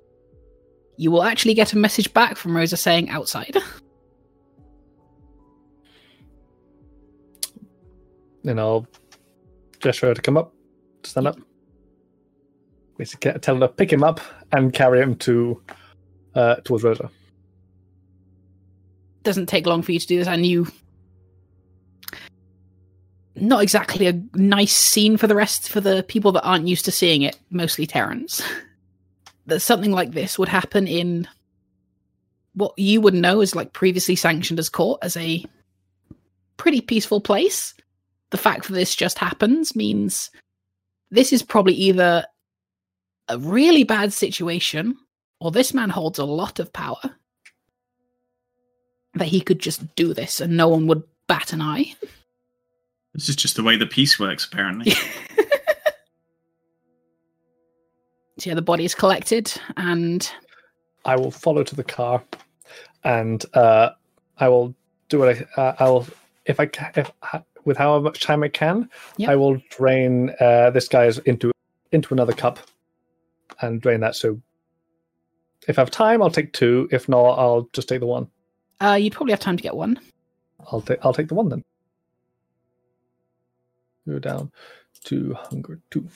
you 0.97 1.11
will 1.11 1.23
actually 1.23 1.55
get 1.55 1.73
a 1.73 1.79
message 1.79 2.13
back 2.13 2.37
from 2.37 2.55
rosa 2.55 2.77
saying 2.77 3.09
outside 3.09 3.57
Then 8.43 8.59
I'll 8.59 8.87
gesture 9.81 10.09
her 10.09 10.15
to 10.15 10.23
come 10.23 10.37
up, 10.37 10.53
stand 11.05 11.27
up. 11.27 11.39
Basically, 12.97 13.33
tell 13.41 13.55
her 13.57 13.61
to 13.61 13.69
pick 13.69 13.93
him 13.93 14.03
up 14.03 14.21
and 14.53 14.73
carry 14.73 15.01
him 15.01 15.17
to 15.17 15.63
uh, 16.35 16.57
towards 16.57 16.85
Rosa. 16.85 17.11
doesn't 19.23 19.47
take 19.47 19.67
long 19.67 19.83
for 19.83 19.93
you 19.93 19.99
to 19.99 20.07
do 20.07 20.19
this 20.19 20.29
and 20.29 20.47
you 20.47 20.67
not 23.41 23.63
exactly 23.63 24.07
a 24.07 24.23
nice 24.35 24.75
scene 24.75 25.17
for 25.17 25.27
the 25.27 25.35
rest 25.35 25.69
for 25.69 25.81
the 25.81 26.05
people 26.09 26.33
that 26.33 26.45
aren't 26.45 26.69
used 26.69 26.85
to 26.85 26.93
seeing 26.93 27.23
it 27.23 27.39
mostly 27.51 27.87
terrence 27.87 28.43
that 29.47 29.61
something 29.61 29.93
like 29.93 30.13
this 30.13 30.39
would 30.39 30.49
happen 30.49 30.87
in 30.87 31.27
what 32.55 32.73
you 32.79 33.01
would 33.01 33.15
know 33.15 33.41
as 33.41 33.55
like 33.55 33.73
previously 33.73 34.17
sanctioned 34.17 34.59
as 34.59 34.69
court 34.69 34.99
as 35.03 35.17
a 35.17 35.45
pretty 36.57 36.81
peaceful 36.81 37.21
place 37.21 37.75
the 38.31 38.39
fact 38.39 38.67
that 38.67 38.75
this 38.75 38.95
just 38.95 39.19
happens 39.19 39.75
means 39.75 40.31
this 41.11 41.33
is 41.33 41.43
probably 41.43 41.75
either 41.75 42.25
a 43.29 43.39
really 43.39 43.85
bad 43.85 44.13
situation 44.13 44.97
or 45.41 45.51
this 45.51 45.73
man 45.73 45.89
holds 45.89 46.19
a 46.19 46.25
lot 46.25 46.59
of 46.59 46.73
power 46.73 47.01
that 49.15 49.29
he 49.29 49.41
could 49.41 49.59
just 49.59 49.95
do 49.95 50.15
this 50.15 50.41
and 50.41 50.57
no 50.57 50.69
one 50.69 50.87
would 50.87 51.03
bat 51.27 51.53
an 51.53 51.61
eye. 51.61 51.95
This 53.21 53.29
is 53.29 53.37
just 53.37 53.55
the 53.57 53.63
way 53.63 53.77
the 53.77 53.85
piece 53.87 54.19
works, 54.19 54.47
apparently. 54.51 54.91
so 58.39 58.49
yeah, 58.49 58.55
the 58.55 58.63
body 58.63 58.87
is 58.87 58.95
collected 58.95 59.53
and 59.77 60.33
I 61.05 61.17
will 61.17 61.31
follow 61.31 61.63
to 61.63 61.77
the 61.77 61.85
car, 61.85 62.25
and 63.05 63.45
uh, 63.53 63.91
I 64.39 64.49
will 64.49 64.75
do 65.11 65.19
what 65.19 65.37
I. 65.37 65.61
Uh, 65.61 65.77
I 65.79 65.91
will 65.91 66.07
if 66.47 66.59
I 66.61 66.65
ca- 66.65 66.93
if 66.97 67.13
with 67.67 67.77
how 67.77 68.01
much 68.01 68.21
time 68.23 68.43
I 68.43 68.49
can, 68.49 68.89
Yep. 69.19 69.29
I 69.29 69.37
will 69.37 69.61
drain 69.69 70.35
uh, 70.41 70.71
this 70.71 70.89
guy's 70.89 71.19
into 71.19 71.53
into 71.93 72.15
another 72.15 72.33
cup, 72.33 72.59
and 73.61 73.83
drain 73.83 74.01
that. 74.01 74.17
So, 74.17 74.41
if 75.69 75.79
I 75.79 75.83
have 75.83 75.91
time, 75.91 76.23
I'll 76.23 76.31
take 76.31 76.55
two. 76.55 76.89
If 76.91 77.07
not, 77.07 77.39
I'll 77.39 77.69
just 77.75 77.87
take 77.89 78.01
the 78.01 78.07
one. 78.07 78.29
uh, 78.81 78.97
you'd 78.99 79.13
probably 79.13 79.33
have 79.33 79.41
time 79.41 79.59
to 79.59 79.63
get 79.63 79.77
one. 79.77 79.99
I'll 80.73 80.81
take 80.81 81.05
I'll 81.05 81.13
take 81.13 81.29
the 81.29 81.35
one 81.35 81.51
then. 81.51 81.63
Go 84.09 84.19
down 84.19 84.51
to 85.05 85.35
hunger 85.35 85.81
two. 85.91 86.09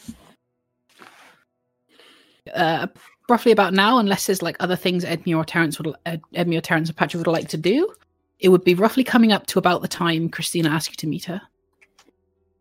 Uh, 2.55 2.87
roughly 3.29 3.53
about 3.53 3.73
now, 3.73 3.99
unless 3.99 4.27
there's 4.27 4.43
like 4.43 4.57
other 4.61 4.77
things 4.77 5.05
Edmure 5.05 5.39
or 5.39 5.45
Terence 5.45 5.79
would 5.79 5.95
uh, 6.07 6.17
Edmure, 6.35 6.63
Terence, 6.63 6.89
and 6.89 6.97
Patrick 6.97 7.25
would 7.25 7.33
like 7.33 7.49
to 7.49 7.57
do, 7.57 7.95
it 8.39 8.49
would 8.49 8.65
be 8.65 8.75
roughly 8.75 9.05
coming 9.05 9.33
up 9.33 9.47
to 9.47 9.59
about 9.59 9.83
the 9.83 9.89
time 9.89 10.29
Christina 10.29 10.69
asked 10.69 10.91
you 10.91 10.97
to 10.97 11.07
meet 11.07 11.25
her. 11.25 11.41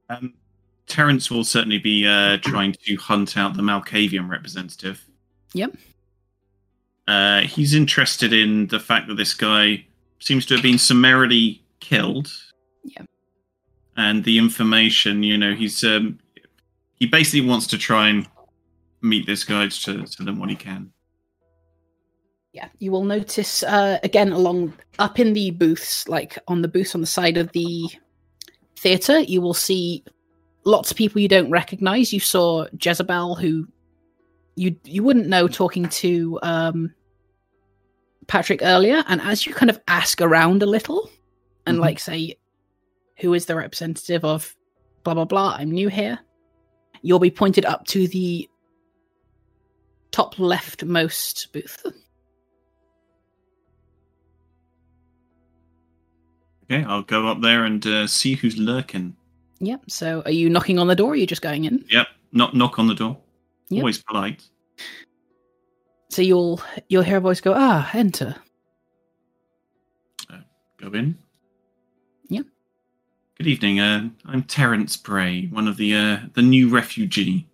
Um, 0.10 0.34
Terence 0.88 1.32
will 1.32 1.44
certainly 1.44 1.80
be 1.80 2.08
uh, 2.08 2.38
trying 2.38 2.74
to 2.86 2.95
hunt 2.95 3.38
out 3.38 3.56
the 3.56 3.62
Malkavian 3.62 4.30
representative. 4.30 5.04
Yep. 5.54 5.76
Uh, 7.08 7.41
he's 7.41 7.74
interested 7.74 8.32
in 8.32 8.68
the 8.68 8.80
fact 8.80 9.08
that 9.08 9.16
this 9.16 9.34
guy 9.34 9.86
seems 10.20 10.45
to 10.45 10.54
have 10.56 10.64
been 10.64 10.78
summarily 10.78 11.62
killed. 11.80 12.32
And 13.95 14.24
the 14.24 14.38
information, 14.38 15.22
you 15.24 15.38
know, 15.38 15.53
he's 15.53 15.84
um, 15.84 16.20
he 16.95 17.06
basically 17.06 17.48
wants 17.48 17.68
to 17.68 17.78
try 17.78 18.10
and 18.10 18.28
meet 19.02 19.26
this 19.26 19.44
guy 19.44 19.68
to 19.68 20.03
tell 20.06 20.28
him 20.28 20.40
what 20.40 20.49
he 20.49 20.56
can. 20.56 20.91
Yeah, 22.53 22.70
you 22.80 22.91
will 22.91 23.03
notice 23.03 23.64
uh, 23.64 23.99
again 24.03 24.32
along 24.32 24.74
up 24.99 25.20
in 25.20 25.34
the 25.34 25.52
booths, 25.52 26.07
like 26.07 26.38
on 26.48 26.61
the 26.61 26.68
booths 26.68 26.95
on 26.95 27.02
the 27.02 27.07
side 27.07 27.38
of 27.38 27.52
the 27.52 27.90
theater, 28.78 29.20
you 29.20 29.41
will 29.41 29.53
see 29.56 30.03
lots 30.64 30.91
of 30.91 30.98
people 30.98 31.20
you 31.22 31.28
don't 31.28 31.49
recognize. 31.49 32.14
You 32.14 32.20
saw 32.20 32.68
Jezebel, 32.80 33.36
who 33.36 33.68
you 34.56 34.76
you 34.84 35.03
wouldn't 35.03 35.28
know 35.28 35.48
talking 35.48 35.90
to 35.90 36.40
um, 36.44 36.94
Patrick 38.28 38.61
earlier, 38.64 39.03
and 39.07 39.20
as 39.22 39.45
you 39.45 39.53
kind 39.53 39.70
of 39.70 39.80
ask 39.88 40.22
around 40.22 40.64
a 40.64 40.68
little 40.68 41.10
and 41.65 41.78
Mhm. 41.78 41.82
like 41.82 41.99
say, 41.99 42.38
who 43.24 43.34
is 43.34 43.45
the 43.45 43.56
representative 43.56 44.26
of 44.26 44.54
blah 45.04 45.14
blah 45.14 45.24
blah? 45.24 45.56
I'm 45.58 45.72
new 45.72 45.88
here. 45.88 46.20
You'll 47.02 47.20
be 47.20 47.32
pointed 47.32 47.66
up 47.66 47.86
to 47.88 48.06
the 48.06 48.50
top 50.12 50.36
leftmost 50.36 51.52
booth. 51.54 51.86
Okay, 56.66 56.84
I'll 56.84 57.04
go 57.04 57.28
up 57.28 57.41
there 57.41 57.64
and 57.64 57.86
uh, 57.88 58.08
see 58.08 58.36
who's 58.36 58.58
lurking. 58.58 59.16
Yep. 59.60 59.84
So, 59.88 60.22
are 60.26 60.32
you 60.32 60.50
knocking 60.50 60.78
on 60.78 60.88
the 60.88 60.95
door? 60.95 61.12
Or 61.12 61.14
are 61.14 61.16
you 61.16 61.26
just 61.26 61.41
going 61.41 61.64
in? 61.64 61.86
Yep, 61.90 62.08
knock 62.34 62.54
knock 62.54 62.78
on 62.78 62.88
the 62.88 62.95
door. 62.95 63.18
Yep. 63.70 63.82
Always 63.82 64.04
polite. 64.04 64.44
So 66.10 66.22
you'll 66.22 66.62
you'll 66.90 67.04
hear 67.04 67.18
a 67.18 67.22
voice 67.22 67.40
go, 67.40 67.54
"Ah, 67.56 67.90
enter." 67.94 68.36
Go 70.78 70.91
in. 70.91 71.23
Good 73.44 73.49
evening. 73.49 73.82
Uh, 73.82 74.07
I'm 74.26 74.44
Terence 74.44 74.95
Bray, 74.95 75.48
one 75.48 75.68
of 75.68 75.76
the 75.76 75.94
uh, 75.94 76.20
the 76.34 76.41
new 76.41 76.70
refugee. 76.70 77.45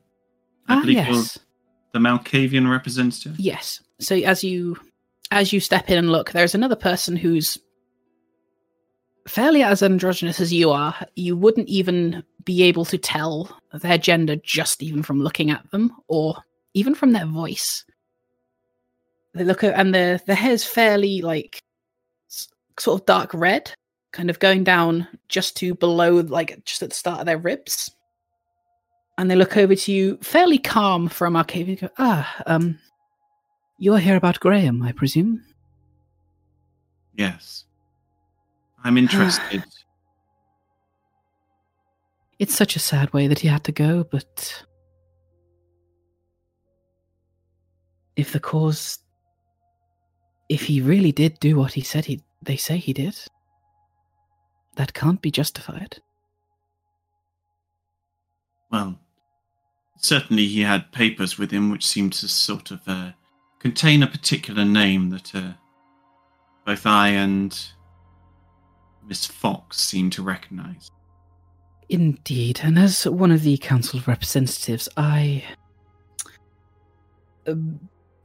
I 0.68 0.76
ah, 0.76 0.82
believe 0.82 0.98
yes, 0.98 1.40
the 1.94 2.00
Malkavian 2.00 2.70
representative. 2.70 3.40
yes. 3.40 3.82
So 4.00 4.16
as 4.18 4.44
you 4.44 4.78
as 5.32 5.52
you 5.52 5.60
step 5.60 5.90
in 5.90 5.98
and 5.98 6.12
look, 6.12 6.30
there's 6.30 6.54
another 6.54 6.76
person 6.76 7.16
who's 7.16 7.58
fairly 9.28 9.64
as 9.64 9.82
androgynous 9.82 10.40
as 10.40 10.54
you 10.54 10.70
are. 10.70 10.94
You 11.16 11.36
wouldn't 11.36 11.70
even 11.70 12.24
be 12.44 12.62
able 12.62 12.86
to 12.86 13.00
tell 13.00 13.60
their 13.74 13.98
gender 13.98 14.36
just 14.36 14.84
even 14.84 15.02
from 15.02 15.24
looking 15.24 15.50
at 15.50 15.72
them, 15.72 15.92
or 16.08 16.38
even 16.76 16.94
from 16.94 17.14
their 17.14 17.26
voice. 17.26 17.84
They 19.34 19.44
look 19.44 19.64
at, 19.64 19.74
and 19.74 19.92
their 19.96 20.20
their 20.20 20.36
hair's 20.36 20.64
fairly 20.64 21.24
like 21.24 21.64
sort 22.78 23.02
of 23.02 23.08
dark 23.08 23.34
red, 23.34 23.74
kind 24.12 24.30
of 24.30 24.40
going 24.40 24.64
down 24.64 25.08
just 25.28 25.56
to 25.58 25.76
below, 25.76 26.16
like 26.16 26.64
just 26.66 26.82
at 26.82 26.90
the 26.90 26.96
start 26.96 27.20
of 27.20 27.26
their 27.26 27.38
ribs. 27.38 27.92
And 29.18 29.30
they 29.30 29.36
look 29.36 29.58
over 29.58 29.76
to 29.76 29.92
you, 29.92 30.18
fairly 30.22 30.58
calm 30.58 31.10
from 31.10 31.36
Arcadia. 31.36 31.76
Go, 31.76 31.90
ah, 31.98 32.42
um, 32.46 32.80
you're 33.78 33.98
here 33.98 34.16
about 34.16 34.40
Graham, 34.40 34.82
I 34.82 34.94
presume. 34.94 35.44
Yes. 37.16 37.66
I'm 38.84 38.98
interested. 38.98 39.64
It's 42.40 42.56
such 42.56 42.78
a 42.78 42.80
sad 42.80 43.12
way 43.14 43.28
that 43.28 43.40
he 43.40 43.50
had 43.50 43.66
to 43.66 43.74
go, 43.74 44.06
but 44.10 44.64
if 48.16 48.32
the 48.32 48.40
cause, 48.40 49.00
if 50.48 50.64
he 50.64 50.80
really 50.80 51.12
did 51.12 51.40
do 51.40 51.58
what 51.58 51.74
he 51.74 51.82
said 51.82 52.06
he, 52.06 52.22
they 52.42 52.56
say 52.56 52.78
he 52.78 52.94
did, 52.94 53.16
that 54.80 54.94
can't 54.94 55.22
be 55.22 55.30
justified. 55.30 55.98
well, 58.72 58.98
certainly 59.98 60.48
he 60.48 60.62
had 60.62 60.92
papers 60.94 61.38
with 61.38 61.52
him 61.52 61.70
which 61.70 61.86
seemed 61.86 62.14
to 62.14 62.30
sort 62.30 62.72
of 62.72 62.80
uh, 62.88 63.12
contain 63.60 64.02
a 64.02 64.08
particular 64.08 64.64
name 64.64 65.10
that 65.10 65.36
uh, 65.36 65.52
both 66.66 66.86
I 66.86 67.10
and 67.10 67.60
Miss 69.06 69.26
Fox 69.26 69.78
seem 69.78 70.10
to 70.12 70.24
recognize. 70.24 70.92
Indeed, 71.90 72.62
and 72.64 72.80
as 72.80 73.06
one 73.06 73.32
of 73.32 73.42
the 73.42 73.58
Council 73.58 74.00
Representatives, 74.08 74.88
I 74.96 75.44
uh, 77.46 77.56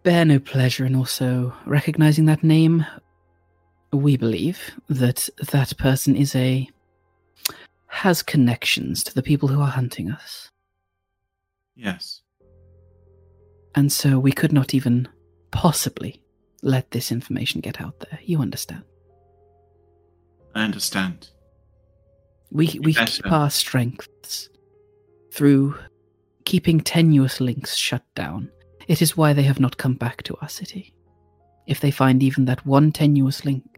bear 0.05 0.25
no 0.25 0.39
pleasure 0.39 0.87
in 0.87 0.95
also 0.95 1.53
recognizing 1.67 2.27
that 2.27 2.45
name. 2.45 2.87
We 3.95 4.16
believe 4.16 4.59
that 4.89 5.29
that 5.51 5.77
person 5.79 6.16
is 6.16 6.35
a 6.35 6.69
has 7.87 8.23
connections 8.23 9.05
to 9.05 9.15
the 9.15 9.23
people 9.23 9.49
who 9.49 9.61
are 9.61 9.69
hunting 9.71 10.11
us, 10.11 10.51
Yes. 11.77 12.23
and 13.75 13.93
so 13.93 14.19
we 14.19 14.33
could 14.33 14.53
not 14.53 14.75
even 14.75 15.07
possibly 15.53 16.21
let 16.62 16.91
this 16.91 17.12
information 17.12 17.61
get 17.61 17.81
out 17.81 18.01
there. 18.01 18.19
You 18.25 18.41
understand? 18.41 18.83
I 20.55 20.65
understand. 20.65 21.29
We 22.51 22.79
we 22.83 22.93
Yes, 22.93 23.16
keep 23.16 23.31
our 23.31 23.51
strengths 23.51 24.49
through 25.33 25.77
keeping 26.45 26.81
tenuous 26.81 27.41
links 27.41 27.77
shut 27.77 28.05
down. 28.15 28.51
It 28.89 29.01
is 29.03 29.16
why 29.16 29.33
they 29.33 29.43
have 29.45 29.61
not 29.61 29.77
come 29.77 29.95
back 29.95 30.23
to 30.25 30.37
our 30.43 30.49
city. 30.49 30.95
If 31.66 31.81
they 31.81 31.91
find 31.91 32.23
even 32.23 32.45
that 32.47 32.66
one 32.66 32.93
tenuous 32.93 33.45
link, 33.45 33.74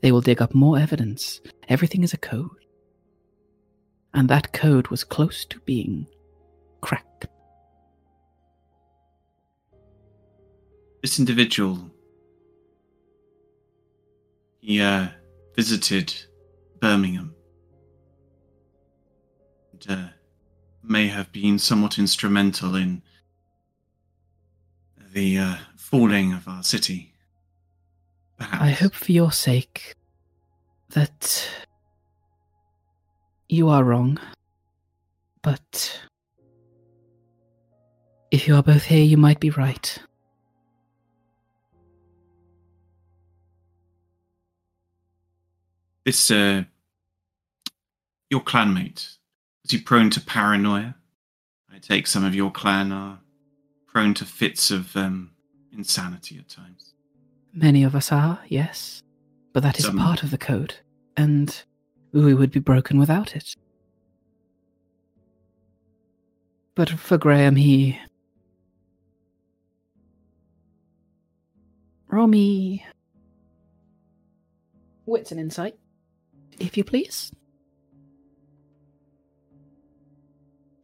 they 0.00 0.12
will 0.12 0.20
dig 0.20 0.40
up 0.42 0.54
more 0.54 0.78
evidence. 0.78 1.40
Everything 1.68 2.02
is 2.02 2.12
a 2.12 2.18
code. 2.18 2.50
And 4.14 4.28
that 4.28 4.52
code 4.52 4.88
was 4.88 5.04
close 5.04 5.44
to 5.46 5.60
being 5.60 6.06
cracked. 6.80 7.26
This 11.02 11.18
individual, 11.18 11.90
he 14.60 14.80
uh, 14.80 15.08
visited 15.54 16.14
Birmingham 16.80 17.34
and 19.72 19.86
uh, 19.88 20.08
may 20.82 21.08
have 21.08 21.30
been 21.32 21.58
somewhat 21.58 21.98
instrumental 21.98 22.74
in 22.74 23.02
the 25.12 25.38
uh, 25.38 25.56
falling 25.76 26.32
of 26.32 26.48
our 26.48 26.62
city. 26.62 27.12
Perhaps. 28.38 28.62
I 28.62 28.70
hope 28.70 28.94
for 28.94 29.12
your 29.12 29.32
sake 29.32 29.94
that 30.90 31.48
you 33.48 33.68
are 33.68 33.84
wrong. 33.84 34.18
But 35.42 36.00
if 38.30 38.48
you 38.48 38.56
are 38.56 38.62
both 38.62 38.84
here, 38.84 39.04
you 39.04 39.16
might 39.16 39.40
be 39.40 39.50
right. 39.50 39.98
This, 46.04 46.30
uh, 46.30 46.64
your 48.30 48.40
clanmate, 48.40 49.16
is 49.64 49.70
he 49.70 49.78
prone 49.78 50.10
to 50.10 50.20
paranoia? 50.20 50.94
I 51.72 51.78
take 51.78 52.06
some 52.06 52.24
of 52.24 52.34
your 52.34 52.50
clan 52.50 52.92
are 52.92 53.18
prone 53.86 54.14
to 54.14 54.24
fits 54.24 54.70
of 54.70 54.96
um, 54.96 55.32
insanity 55.72 56.38
at 56.38 56.48
times. 56.48 56.85
Many 57.56 57.84
of 57.84 57.94
us 57.96 58.12
are, 58.12 58.40
yes. 58.48 59.02
But 59.54 59.62
that 59.62 59.78
is 59.78 59.86
Some- 59.86 59.96
part 59.96 60.22
of 60.22 60.30
the 60.30 60.36
code, 60.36 60.74
and 61.16 61.64
we 62.12 62.34
would 62.34 62.50
be 62.50 62.60
broken 62.60 62.98
without 62.98 63.34
it. 63.34 63.56
But 66.74 66.90
for 66.90 67.16
Graham, 67.16 67.56
he. 67.56 67.98
Roll 72.08 72.26
me. 72.26 72.84
Wits 75.06 75.30
and 75.30 75.40
insight, 75.40 75.78
if 76.58 76.76
you 76.76 76.84
please. 76.84 77.32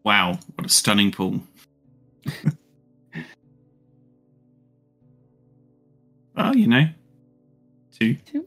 Wow, 0.05 0.39
what 0.55 0.65
a 0.67 0.71
stunning 0.71 1.13
pool. 1.13 1.43
well, 6.37 6.57
you 6.57 6.67
know, 6.67 6.89
two. 7.93 8.15
Two. 8.27 8.47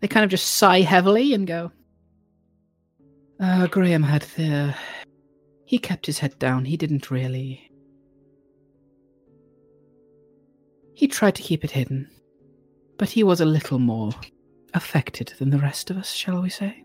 They 0.00 0.08
kind 0.08 0.24
of 0.24 0.30
just 0.30 0.56
sigh 0.56 0.82
heavily 0.82 1.32
and 1.32 1.46
go. 1.46 1.72
Uh, 3.40 3.66
Graham 3.68 4.02
had 4.02 4.22
the. 4.36 4.74
He 5.64 5.78
kept 5.78 6.04
his 6.04 6.18
head 6.18 6.38
down. 6.38 6.66
He 6.66 6.76
didn't 6.76 7.10
really. 7.10 7.70
He 10.92 11.08
tried 11.08 11.34
to 11.36 11.42
keep 11.42 11.64
it 11.64 11.70
hidden. 11.70 12.10
But 12.98 13.08
he 13.08 13.24
was 13.24 13.40
a 13.40 13.46
little 13.46 13.78
more 13.78 14.12
affected 14.74 15.32
than 15.38 15.50
the 15.50 15.58
rest 15.58 15.90
of 15.90 15.96
us, 15.96 16.12
shall 16.12 16.42
we 16.42 16.50
say? 16.50 16.83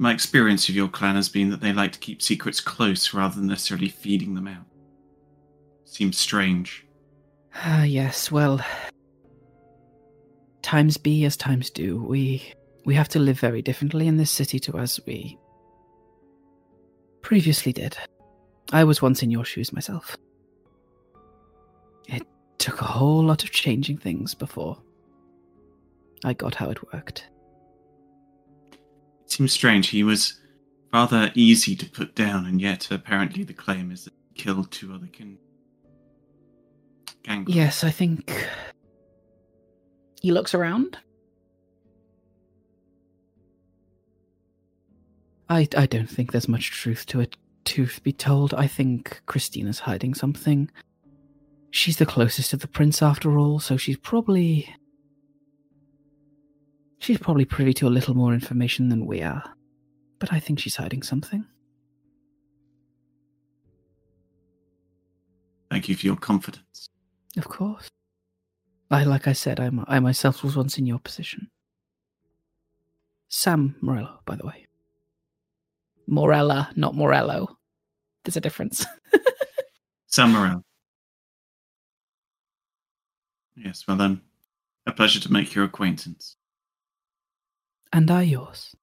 My 0.00 0.14
experience 0.14 0.66
of 0.70 0.74
your 0.74 0.88
clan 0.88 1.14
has 1.14 1.28
been 1.28 1.50
that 1.50 1.60
they 1.60 1.74
like 1.74 1.92
to 1.92 1.98
keep 1.98 2.22
secrets 2.22 2.58
close 2.58 3.12
rather 3.12 3.34
than 3.34 3.48
necessarily 3.48 3.90
feeding 3.90 4.34
them 4.34 4.48
out. 4.48 4.64
Seems 5.84 6.16
strange. 6.16 6.86
Ah, 7.54 7.82
yes, 7.82 8.32
well. 8.32 8.64
Times 10.62 10.96
be 10.96 11.26
as 11.26 11.36
times 11.36 11.68
do. 11.68 12.02
We 12.02 12.54
we 12.86 12.94
have 12.94 13.10
to 13.10 13.18
live 13.18 13.38
very 13.38 13.60
differently 13.60 14.06
in 14.06 14.16
this 14.16 14.30
city 14.30 14.58
to 14.60 14.78
as 14.78 14.98
we 15.06 15.38
previously 17.20 17.74
did. 17.74 17.94
I 18.72 18.84
was 18.84 19.02
once 19.02 19.22
in 19.22 19.30
your 19.30 19.44
shoes 19.44 19.70
myself. 19.70 20.16
It 22.08 22.22
took 22.56 22.80
a 22.80 22.86
whole 22.86 23.22
lot 23.22 23.44
of 23.44 23.50
changing 23.50 23.98
things 23.98 24.34
before 24.34 24.78
I 26.24 26.32
got 26.32 26.54
how 26.54 26.70
it 26.70 26.90
worked. 26.94 27.28
Seems 29.30 29.52
strange. 29.52 29.88
He 29.88 30.02
was 30.02 30.40
rather 30.92 31.30
easy 31.34 31.76
to 31.76 31.88
put 31.88 32.16
down, 32.16 32.46
and 32.46 32.60
yet 32.60 32.90
apparently 32.90 33.44
the 33.44 33.54
claim 33.54 33.92
is 33.92 34.04
that 34.04 34.12
he 34.34 34.42
killed 34.42 34.70
two 34.72 34.92
other 34.92 35.06
kin. 35.06 35.38
Gang. 37.22 37.44
Yes, 37.48 37.84
I 37.84 37.90
think 37.90 38.48
He 40.20 40.32
looks 40.32 40.52
around. 40.54 40.98
I 45.48 45.68
I 45.76 45.86
don't 45.86 46.10
think 46.10 46.32
there's 46.32 46.48
much 46.48 46.70
truth 46.72 47.06
to 47.06 47.20
it. 47.20 47.36
Truth 47.64 48.02
be 48.02 48.12
told, 48.12 48.52
I 48.54 48.66
think 48.66 49.20
Christina's 49.26 49.78
hiding 49.80 50.14
something. 50.14 50.70
She's 51.70 51.98
the 51.98 52.06
closest 52.06 52.50
to 52.50 52.56
the 52.56 52.66
prince 52.66 53.00
after 53.00 53.38
all, 53.38 53.60
so 53.60 53.76
she's 53.76 53.98
probably 53.98 54.74
she's 57.00 57.18
probably 57.18 57.44
privy 57.44 57.72
to 57.74 57.88
a 57.88 57.90
little 57.90 58.14
more 58.14 58.32
information 58.32 58.88
than 58.90 59.06
we 59.06 59.22
are. 59.22 59.42
But 60.20 60.32
I 60.32 60.38
think 60.38 60.60
she's 60.60 60.76
hiding 60.76 61.02
something. 61.02 61.44
Thank 65.70 65.88
you 65.88 65.96
for 65.96 66.06
your 66.06 66.16
confidence. 66.16 66.88
Of 67.36 67.48
course. 67.48 67.88
I 68.90 69.04
like 69.04 69.26
I 69.26 69.32
said, 69.32 69.58
I, 69.60 69.70
I 69.86 69.98
myself 70.00 70.44
was 70.44 70.56
once 70.56 70.78
in 70.78 70.86
your 70.86 70.98
position. 70.98 71.48
Sam 73.28 73.76
Morello, 73.80 74.20
by 74.26 74.36
the 74.36 74.46
way. 74.46 74.66
Morella, 76.06 76.70
not 76.74 76.96
Morello. 76.96 77.56
There's 78.24 78.36
a 78.36 78.40
difference. 78.40 78.84
Sam 80.06 80.32
Morel. 80.32 80.64
Yes, 83.54 83.84
well 83.86 83.96
then, 83.96 84.22
a 84.86 84.92
pleasure 84.92 85.20
to 85.20 85.32
make 85.32 85.54
your 85.54 85.64
acquaintance. 85.64 86.36
And 87.92 88.10
I 88.10 88.22
yours. 88.22 88.74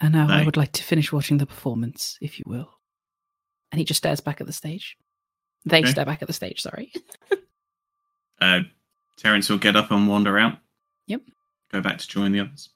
And 0.00 0.12
now 0.12 0.28
I 0.28 0.44
would 0.44 0.56
like 0.56 0.72
to 0.72 0.82
finish 0.82 1.12
watching 1.12 1.38
the 1.38 1.46
performance, 1.46 2.18
if 2.20 2.38
you 2.38 2.44
will. 2.46 2.70
and 3.72 3.78
he 3.80 3.84
just 3.84 3.98
stares 3.98 4.20
back 4.20 4.40
at 4.40 4.46
the 4.46 4.52
stage. 4.52 4.96
They 5.64 5.80
Okay. 5.80 5.90
stare 5.90 6.04
back 6.06 6.22
at 6.22 6.28
the 6.28 6.34
stage, 6.34 6.60
sorry. 6.60 6.92
Uh, 8.40 8.60
Terence 9.16 9.48
will 9.48 9.56
get 9.56 9.76
up 9.76 9.90
and 9.90 10.06
wander 10.08 10.38
out. 10.38 10.58
Yep. 11.06 11.22
Go 11.72 11.80
back 11.80 11.96
to 11.96 12.06
join 12.06 12.32
the 12.32 12.40
others. 12.40 12.68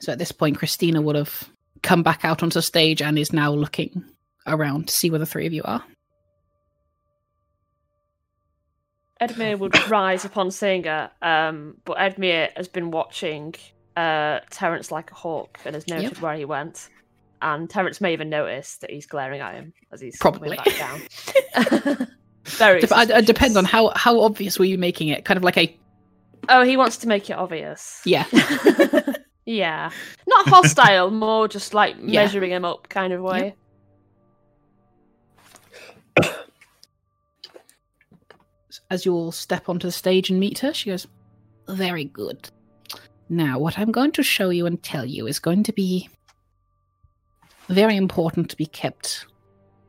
So 0.00 0.10
at 0.10 0.18
this 0.18 0.32
point, 0.32 0.58
Christina 0.58 1.00
would 1.00 1.14
have 1.14 1.48
come 1.84 2.02
back 2.02 2.24
out 2.24 2.42
onto 2.42 2.60
stage 2.60 3.00
and 3.00 3.16
is 3.16 3.32
now 3.32 3.52
looking 3.52 4.04
around 4.48 4.88
to 4.88 4.92
see 4.92 5.08
where 5.08 5.20
the 5.20 5.24
three 5.26 5.46
of 5.46 5.52
you 5.52 5.62
are. 5.64 5.84
Edmure 9.20 9.58
would 9.58 9.88
rise 9.90 10.24
upon 10.24 10.50
seeing 10.50 10.84
her, 10.84 11.10
um, 11.22 11.76
but 11.84 11.96
Edmure 11.98 12.48
has 12.56 12.68
been 12.68 12.90
watching 12.90 13.54
uh, 13.96 14.40
Terence 14.50 14.90
like 14.90 15.10
a 15.10 15.14
hawk 15.14 15.58
and 15.64 15.74
has 15.74 15.86
noted 15.88 16.12
Yep. 16.14 16.20
where 16.20 16.34
he 16.36 16.44
went. 16.44 16.88
And 17.42 17.68
Terence 17.70 18.00
may 18.00 18.12
even 18.12 18.28
notice 18.30 18.76
that 18.78 18.90
he's 18.90 19.06
glaring 19.06 19.40
at 19.40 19.54
him 19.54 19.72
as 19.92 20.00
he's 20.00 20.16
Probably. 20.18 20.56
back 20.56 20.76
down. 20.76 21.00
Very. 22.44 22.80
Dep- 22.80 23.08
it 23.10 23.26
depends 23.26 23.56
on 23.56 23.64
how, 23.64 23.92
how 23.96 24.20
obvious 24.20 24.58
were 24.58 24.64
you 24.64 24.78
making 24.78 25.08
it? 25.08 25.24
Kind 25.24 25.36
of 25.38 25.44
like 25.44 25.56
a 25.56 25.76
Oh, 26.48 26.62
he 26.64 26.76
wants 26.76 26.96
to 26.98 27.08
make 27.08 27.28
it 27.30 27.34
obvious. 27.34 28.00
yeah. 28.04 28.24
yeah, 29.46 29.90
not 30.26 30.48
hostile, 30.48 31.10
more 31.10 31.48
just 31.48 31.74
like 31.74 31.96
Yeah. 32.00 32.22
measuring 32.24 32.50
him 32.50 32.64
up 32.64 32.88
kind 32.88 33.12
of 33.12 33.20
way. 33.22 33.54
As 38.90 39.06
you 39.06 39.14
all 39.14 39.32
step 39.32 39.68
onto 39.68 39.86
the 39.86 39.92
stage 39.92 40.30
and 40.30 40.40
meet 40.40 40.58
her, 40.60 40.74
she 40.74 40.90
goes, 40.90 41.06
Very 41.68 42.04
good. 42.04 42.50
Now, 43.28 43.58
what 43.60 43.78
I'm 43.78 43.92
going 43.92 44.10
to 44.12 44.22
show 44.24 44.50
you 44.50 44.66
and 44.66 44.82
tell 44.82 45.04
you 45.04 45.28
is 45.28 45.38
going 45.38 45.62
to 45.64 45.72
be 45.72 46.08
very 47.68 47.96
important 47.96 48.50
to 48.50 48.56
be 48.56 48.66
kept 48.66 49.26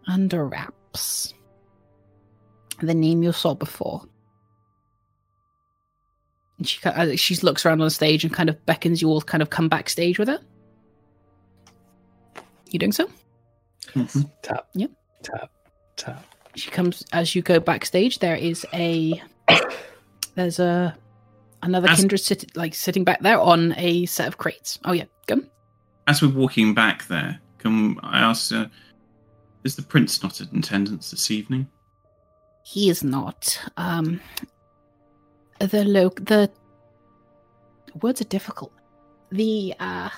under 0.07 0.45
wraps. 0.45 1.33
The 2.79 2.93
name 2.93 3.23
you 3.23 3.31
saw 3.31 3.55
before. 3.55 4.03
And 6.59 6.67
she, 6.67 6.79
uh, 6.85 7.15
she 7.15 7.35
looks 7.37 7.65
around 7.65 7.81
on 7.81 7.87
the 7.87 7.91
stage 7.91 8.23
and 8.23 8.31
kind 8.31 8.49
of 8.49 8.63
beckons 8.67 9.01
you 9.01 9.09
all 9.09 9.21
to 9.21 9.25
kind 9.25 9.41
of 9.41 9.49
come 9.49 9.67
backstage 9.67 10.19
with 10.19 10.27
her. 10.27 10.39
You 12.69 12.77
doing 12.77 12.91
so? 12.91 13.09
Tap. 14.43 14.67
Yep. 14.75 14.91
Tap. 15.23 15.51
Tap. 15.97 16.25
She 16.55 16.69
comes 16.69 17.03
as 17.13 17.33
you 17.35 17.41
go 17.41 17.59
backstage 17.59 18.19
there 18.19 18.35
is 18.35 18.65
a 18.73 19.21
there's 20.35 20.59
a 20.59 20.95
another 21.61 21.89
As- 21.89 21.99
kindred 21.99 22.19
sit, 22.19 22.55
like 22.55 22.73
sitting 22.73 23.03
back 23.03 23.21
there 23.21 23.39
on 23.39 23.73
a 23.77 24.05
set 24.07 24.27
of 24.27 24.37
crates. 24.37 24.79
Oh 24.85 24.91
yeah 24.93 25.05
go 25.27 25.41
As 26.07 26.21
we're 26.21 26.29
walking 26.29 26.73
back 26.73 27.07
there, 27.07 27.39
can 27.59 27.97
I 28.01 28.21
ask, 28.21 28.51
uh, 28.51 28.65
is 29.63 29.75
the 29.75 29.83
prince 29.83 30.23
not 30.23 30.41
in 30.41 30.59
attendance 30.59 31.11
this 31.11 31.29
evening? 31.31 31.67
he 32.63 32.89
is 32.89 33.03
not. 33.03 33.59
Um 33.77 34.21
the 35.59 35.83
lo- 35.83 36.09
the 36.09 36.49
words 38.01 38.21
are 38.21 38.25
difficult. 38.25 38.71
The 39.31 39.73
uh 39.79 40.09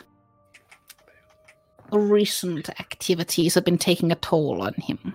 recent 1.91 2.69
activities 2.79 3.53
have 3.55 3.63
been 3.65 3.77
taking 3.77 4.11
a 4.11 4.15
toll 4.15 4.61
on 4.61 4.73
him 4.73 5.13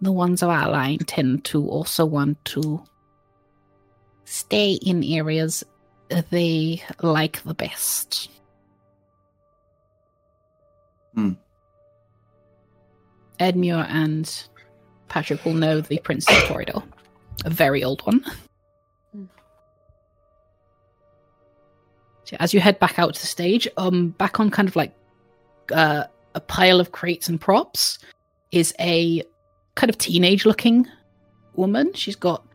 the 0.00 0.12
ones 0.12 0.42
of 0.42 0.48
our 0.48 0.70
line 0.70 0.98
tend 0.98 1.44
to 1.46 1.66
also 1.68 2.04
want 2.04 2.42
to 2.46 2.82
stay 4.24 4.72
in 4.72 5.04
areas 5.04 5.64
they 6.30 6.82
like 7.02 7.42
the 7.42 7.54
best. 7.54 8.30
Hmm. 11.14 11.32
Edmure 13.38 13.86
and 13.88 14.48
Patrick 15.08 15.44
will 15.44 15.54
know 15.54 15.80
the 15.80 15.98
Prince 15.98 16.28
of 16.28 16.36
Toreador, 16.44 16.82
a 17.44 17.50
very 17.50 17.82
old 17.82 18.02
one. 18.06 18.24
So 22.24 22.36
as 22.38 22.54
you 22.54 22.60
head 22.60 22.78
back 22.78 22.98
out 22.98 23.14
to 23.14 23.20
the 23.20 23.26
stage, 23.26 23.66
um, 23.76 24.10
back 24.10 24.38
on 24.38 24.50
kind 24.50 24.68
of 24.68 24.76
like 24.76 24.94
uh, 25.72 26.04
a 26.34 26.40
pile 26.40 26.78
of 26.78 26.92
crates 26.92 27.28
and 27.28 27.40
props 27.40 27.98
is 28.52 28.72
a 28.78 29.24
kind 29.74 29.90
of 29.90 29.98
teenage 29.98 30.44
looking 30.44 30.86
woman. 31.54 31.92
She's 31.94 32.16
got 32.16 32.46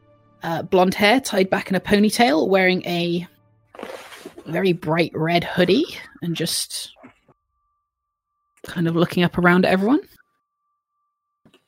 uh, 0.43 0.63
blonde 0.63 0.93
hair 0.93 1.19
tied 1.19 1.49
back 1.49 1.69
in 1.69 1.75
a 1.75 1.79
ponytail, 1.79 2.47
wearing 2.47 2.85
a 2.85 3.27
very 4.45 4.73
bright 4.73 5.11
red 5.15 5.43
hoodie, 5.43 5.85
and 6.21 6.35
just 6.35 6.91
kind 8.65 8.87
of 8.87 8.95
looking 8.95 9.23
up 9.23 9.37
around 9.37 9.65
at 9.65 9.71
everyone. 9.71 10.01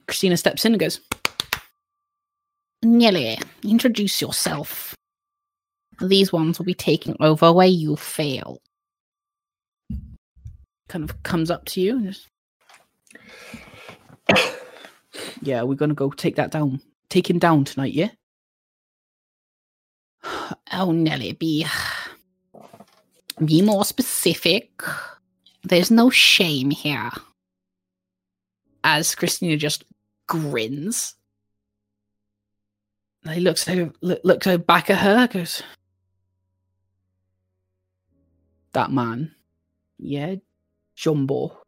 Christina 0.08 0.38
steps 0.38 0.66
in 0.66 0.74
and 0.74 0.80
goes, 0.80 1.02
Nelly, 2.84 3.38
introduce 3.64 4.22
yourself. 4.22 4.96
These 6.00 6.32
ones 6.32 6.60
will 6.60 6.66
be 6.66 6.74
taking 6.74 7.16
over 7.20 7.52
where 7.52 7.68
you 7.68 7.96
fail. 7.96 8.62
Kind 10.88 11.10
of 11.10 11.24
comes 11.24 11.52
up 11.52 11.66
to 11.66 11.82
you 11.82 11.98
and 11.98 12.14
just. 12.14 12.28
Yeah, 15.42 15.64
we're 15.64 15.76
gonna 15.76 15.94
go 15.94 16.10
take 16.12 16.36
that 16.36 16.52
down. 16.52 16.82
Take 17.10 17.30
him 17.30 17.40
down 17.40 17.66
tonight, 17.66 17.94
yeah? 17.94 18.10
Oh, 20.74 20.92
Nelly, 20.92 21.34
be. 21.34 21.66
Be 23.46 23.62
more 23.62 23.86
specific. 23.86 24.82
There's 25.64 25.92
no 25.92 26.10
shame 26.10 26.72
here. 26.72 27.12
As 28.84 29.16
Christina 29.16 29.58
just 29.58 29.84
grins. 30.28 31.16
He 33.32 33.40
looks 33.42 33.68
over, 33.68 33.92
look, 34.02 34.22
looks 34.24 34.48
over 34.48 34.64
back 34.64 34.90
at 34.90 35.00
her, 35.00 35.28
goes, 35.28 35.62
That 38.74 38.92
man. 38.92 39.36
Yeah, 39.98 40.36
Jumbo. 40.96 41.62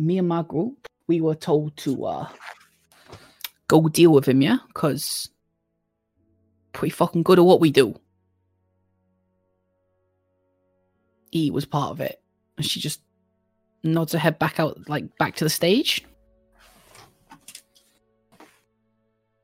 Me 0.00 0.16
and 0.18 0.26
my 0.28 0.42
group, 0.42 0.86
we 1.06 1.20
were 1.20 1.34
told 1.34 1.76
to 1.76 2.06
uh 2.06 2.28
go 3.68 3.86
deal 3.88 4.12
with 4.12 4.26
him, 4.26 4.40
yeah? 4.42 4.58
Because 4.68 5.28
pretty 6.72 6.90
fucking 6.90 7.22
good 7.22 7.38
at 7.38 7.44
what 7.44 7.60
we 7.60 7.70
do. 7.70 7.94
E 11.32 11.50
was 11.50 11.66
part 11.66 11.90
of 11.90 12.00
it. 12.00 12.20
And 12.56 12.64
she 12.66 12.80
just 12.80 13.00
nods 13.82 14.12
her 14.12 14.18
head 14.18 14.38
back 14.38 14.58
out, 14.58 14.88
like 14.88 15.16
back 15.18 15.36
to 15.36 15.44
the 15.44 15.50
stage. 15.50 16.04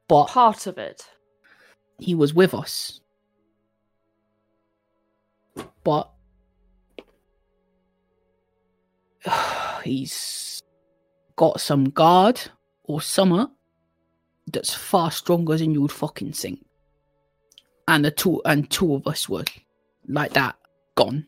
But 0.09 0.29
Part 0.29 0.67
of 0.67 0.79
it. 0.79 1.05
he 1.99 2.15
was 2.15 2.33
with 2.33 2.55
us. 2.55 3.01
But 5.85 6.11
he's 9.85 10.46
got 11.37 11.61
some 11.61 11.91
guard 11.91 12.41
or 12.85 13.01
summer 13.01 13.49
that's 14.53 14.75
far 14.75 15.11
stronger 15.11 15.57
than 15.57 15.73
you 15.73 15.83
would 15.83 15.93
fucking 15.93 16.33
think. 16.33 16.65
And 17.89 18.05
the 18.05 18.11
two 18.11 18.43
and 18.45 18.69
two 18.71 18.95
of 18.95 19.07
us 19.07 19.29
were 19.29 19.45
like 20.09 20.33
that 20.33 20.57
gone. 20.95 21.27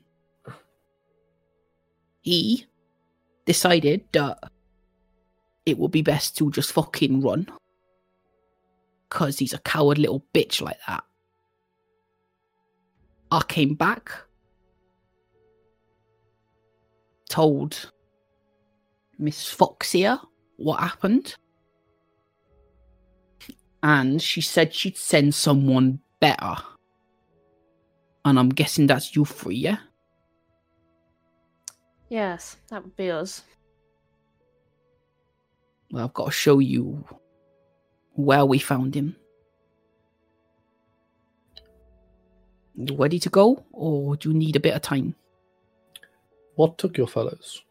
He 2.23 2.67
decided 3.45 4.05
that 4.13 4.39
it 5.65 5.79
would 5.79 5.91
be 5.91 6.03
best 6.03 6.37
to 6.39 6.51
just 6.51 6.73
fucking 6.73 7.21
run 7.21 7.49
because 9.09 9.39
he's 9.39 9.53
a 9.53 9.59
coward 9.59 9.99
little 9.99 10.25
bitch 10.35 10.61
like 10.61 10.79
that. 10.87 11.05
I 13.31 13.43
came 13.47 13.75
back, 13.75 14.11
told 17.29 17.91
Miss 19.19 19.49
Fox 19.49 19.93
here 19.93 20.19
what 20.57 20.81
happened, 20.81 21.37
and 23.83 24.21
she 24.21 24.41
said 24.41 24.75
she'd 24.75 24.97
send 24.97 25.35
someone 25.35 26.01
better. 26.21 26.57
And 28.25 28.39
I'm 28.39 28.49
guessing 28.49 28.87
that's 28.87 29.15
you 29.15 29.25
three, 29.25 29.57
yeah? 29.57 29.79
Yes, 32.09 32.57
that 32.69 32.83
would 32.83 32.97
be 32.97 33.11
us. 33.11 33.43
Well, 35.91 36.05
I've 36.05 36.15
got 36.15 36.27
to 36.27 36.31
show 36.33 36.59
you 36.59 37.05
where 38.15 38.45
we 38.45 38.59
found 38.59 38.95
him. 38.95 39.17
You 42.75 42.97
ready 42.97 43.19
to 43.21 43.31
go, 43.31 43.65
or 43.73 44.17
do 44.17 44.31
you 44.31 44.35
need 44.37 44.57
a 44.57 44.61
bit 44.61 44.75
of 44.75 44.83
time? 44.83 45.15
What 46.57 46.79
took 46.79 46.99
your 46.99 47.09
fellows? 47.09 47.63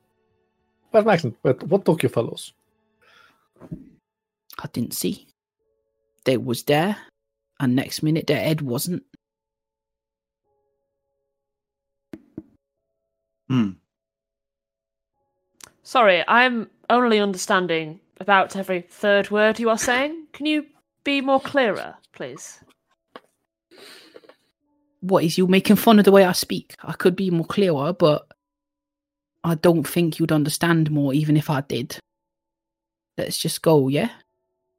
Well, 0.97 1.05
Maxon, 1.05 1.35
but 1.43 1.61
what 1.61 1.85
took 1.85 2.01
your 2.01 2.09
fellows? 2.09 2.53
I 4.57 4.67
didn't 4.73 4.95
see. 4.95 5.27
They 6.25 6.37
was 6.37 6.63
there, 6.63 6.97
and 7.59 7.75
next 7.75 8.01
minute 8.01 8.25
their 8.25 8.39
head 8.39 8.61
wasn't. 8.61 9.03
Hmm. 13.47 13.73
Sorry, 15.83 16.23
I'm 16.27 16.67
only 16.89 17.19
understanding 17.19 17.99
about 18.19 18.55
every 18.55 18.81
third 18.81 19.29
word 19.29 19.59
you 19.59 19.69
are 19.69 19.77
saying. 19.77 20.25
Can 20.33 20.47
you 20.47 20.65
be 21.03 21.21
more 21.21 21.39
clearer, 21.39 21.93
please? 22.11 22.59
What 25.01 25.23
is 25.23 25.37
you 25.37 25.45
making 25.45 25.75
fun 25.75 25.99
of 25.99 26.05
the 26.05 26.11
way 26.11 26.25
I 26.25 26.31
speak? 26.31 26.73
I 26.81 26.93
could 26.93 27.15
be 27.15 27.29
more 27.29 27.45
clearer, 27.45 27.93
but 27.93 28.26
I 29.47 29.55
don't 29.55 29.87
think 29.87 30.19
you'd 30.19 30.33
understand 30.33 30.91
more 30.91 31.13
even 31.13 31.37
if 31.37 31.49
I 31.49 31.61
did. 31.61 31.97
Let's 33.17 33.37
just 33.37 33.61
go, 33.61 33.87
yeah? 33.87 34.09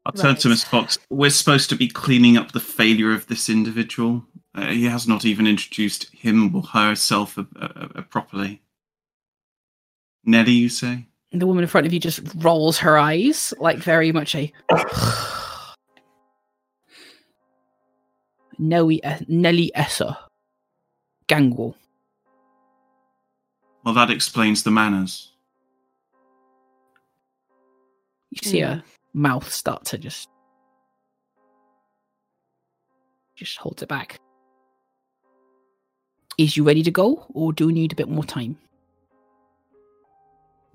I'll 0.04 0.12
turn 0.12 0.36
to 0.36 0.48
Right. 0.48 0.52
Miss 0.52 0.64
Fox. 0.64 0.98
We're 1.08 1.30
supposed 1.30 1.70
to 1.70 1.76
be 1.76 1.88
cleaning 1.88 2.36
up 2.36 2.52
the 2.52 2.60
failure 2.60 3.12
of 3.12 3.26
this 3.28 3.48
individual. 3.48 4.24
Uh, 4.54 4.66
he 4.66 4.84
has 4.84 5.08
not 5.08 5.24
even 5.24 5.46
introduced 5.46 6.14
him 6.14 6.54
or 6.54 6.62
herself 6.62 7.38
uh, 7.38 7.44
uh, 7.58 7.88
uh, 7.94 8.02
properly. 8.02 8.60
Nelly, 10.24 10.52
you 10.52 10.68
say? 10.68 11.06
The 11.32 11.46
woman 11.46 11.64
in 11.64 11.68
front 11.68 11.86
of 11.86 11.92
you 11.94 12.00
just 12.00 12.20
rolls 12.36 12.76
her 12.78 12.98
eyes, 12.98 13.54
like 13.58 13.78
very 13.78 14.12
much 14.12 14.34
a 14.34 14.52
Nelly, 18.58 19.00
Nelly 19.28 19.70
Esser. 19.74 20.14
Gangrel. 21.26 21.74
Well, 23.88 23.94
that 23.94 24.10
explains 24.10 24.64
the 24.64 24.70
manners. 24.70 25.32
You 28.28 28.50
see 28.50 28.60
her 28.60 28.82
mouth 29.14 29.50
start 29.50 29.86
to 29.86 29.96
just 29.96 30.28
just 33.34 33.56
holds 33.56 33.82
it 33.82 33.88
back. 33.88 34.20
Is 36.36 36.54
you 36.54 36.64
ready 36.64 36.82
to 36.82 36.90
go, 36.90 37.24
or 37.32 37.54
do 37.54 37.68
you 37.68 37.72
need 37.72 37.92
a 37.92 37.96
bit 37.96 38.10
more 38.10 38.24
time? 38.24 38.58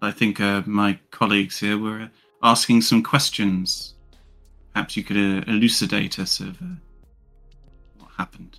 I 0.01 0.09
think 0.09 0.41
uh, 0.41 0.63
my 0.65 0.97
colleagues 1.11 1.59
here 1.59 1.77
were 1.77 2.09
asking 2.41 2.81
some 2.81 3.03
questions. 3.03 3.93
Perhaps 4.73 4.97
you 4.97 5.03
could 5.03 5.17
uh, 5.17 5.43
elucidate 5.45 6.17
us 6.17 6.39
of 6.39 6.59
uh, 6.59 6.77
what 7.99 8.09
happened. 8.17 8.57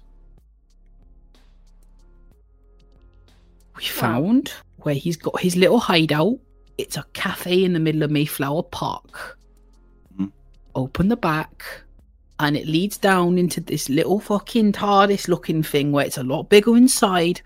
We 3.77 3.85
found 3.85 4.53
where 4.79 4.95
he's 4.95 5.17
got 5.17 5.41
his 5.41 5.57
little 5.57 5.79
hideout. 5.79 6.39
It's 6.79 6.97
a 6.97 7.05
cafe 7.13 7.65
in 7.65 7.73
the 7.73 7.81
middle 7.81 8.03
of 8.03 8.11
Mayflower 8.11 8.65
Park. 8.65 9.39
Mhm. 10.17 10.33
Open 10.75 11.09
the 11.09 11.17
back, 11.17 11.65
and 12.39 12.57
it 12.57 12.67
leads 12.67 12.99
down 12.99 13.39
into 13.39 13.61
this 13.61 13.89
little 13.89 14.21
fucking 14.21 14.73
TARDIS 14.73 15.29
looking 15.29 15.63
thing 15.63 15.93
where 15.93 16.07
it's 16.07 16.19
a 16.19 16.23
lot 16.23 16.49
bigger 16.49 16.77
inside 16.77 17.41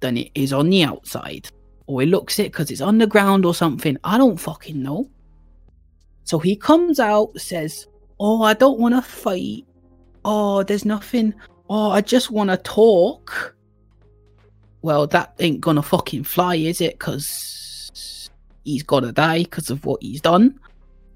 than 0.00 0.16
it 0.16 0.30
is 0.34 0.52
on 0.52 0.70
the 0.70 0.82
outside. 0.82 1.48
Or 1.86 2.02
it 2.02 2.08
looks 2.08 2.38
it 2.38 2.52
because 2.52 2.70
it's 2.70 2.80
underground 2.80 3.44
or 3.44 3.54
something. 3.54 3.96
I 4.04 4.18
don't 4.18 4.38
fucking 4.38 4.82
know. 4.82 5.08
So 6.24 6.38
he 6.38 6.56
comes 6.56 7.00
out, 7.00 7.38
says, 7.38 7.86
Oh, 8.20 8.42
I 8.42 8.54
don't 8.54 8.78
want 8.78 8.94
to 8.94 9.02
fight. 9.02 9.64
Oh, 10.24 10.62
there's 10.62 10.84
nothing. 10.84 11.34
Oh, 11.68 11.90
I 11.90 12.00
just 12.00 12.30
want 12.30 12.50
to 12.50 12.56
talk 12.56 13.56
well, 14.82 15.06
that 15.08 15.34
ain't 15.38 15.60
gonna 15.60 15.82
fucking 15.82 16.24
fly, 16.24 16.56
is 16.56 16.80
it? 16.80 16.98
Because 16.98 18.30
he's 18.64 18.82
gotta 18.82 19.12
die 19.12 19.44
because 19.44 19.70
of 19.70 19.84
what 19.84 20.02
he's 20.02 20.20
done. 20.20 20.58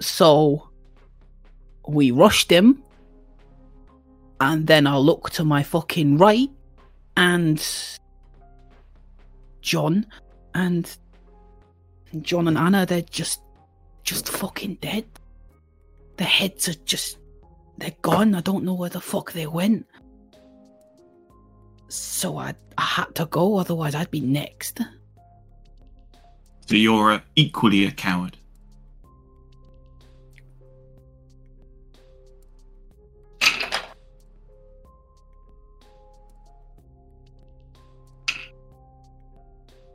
So 0.01 0.69
we 1.89 2.11
rushed 2.11 2.51
him, 2.51 2.83
and 4.41 4.67
then 4.67 4.87
I 4.87 4.97
look 4.97 5.31
to 5.31 5.45
my 5.45 5.63
fucking 5.63 6.19
right, 6.19 6.51
and 7.17 7.65
John 9.61 10.07
and 10.55 10.97
John 12.23 12.49
and 12.49 12.57
Anna, 12.57 12.87
they're 12.87 13.03
just, 13.03 13.41
just 14.05 14.29
fucking 14.29 14.77
dead. 14.81 15.05
Their 16.17 16.27
heads 16.27 16.69
are 16.69 16.75
just, 16.85 17.19
they're 17.79 17.91
gone. 18.03 18.35
I 18.35 18.41
don't 18.41 18.65
know 18.65 18.75
where 18.75 18.91
the 18.91 19.01
fuck 19.01 19.33
they 19.33 19.47
went. 19.47 19.87
So 21.89 22.37
I, 22.39 22.55
I 22.77 22.83
had 22.83 23.15
to 23.15 23.27
go, 23.27 23.57
otherwise 23.57 23.95
I'd 23.95 24.11
be 24.11 24.21
next. 24.21 24.81
So 26.69 26.75
you're 26.75 27.13
uh, 27.13 27.21
equally 27.37 27.87
a 27.87 27.93
coward. 27.93 28.37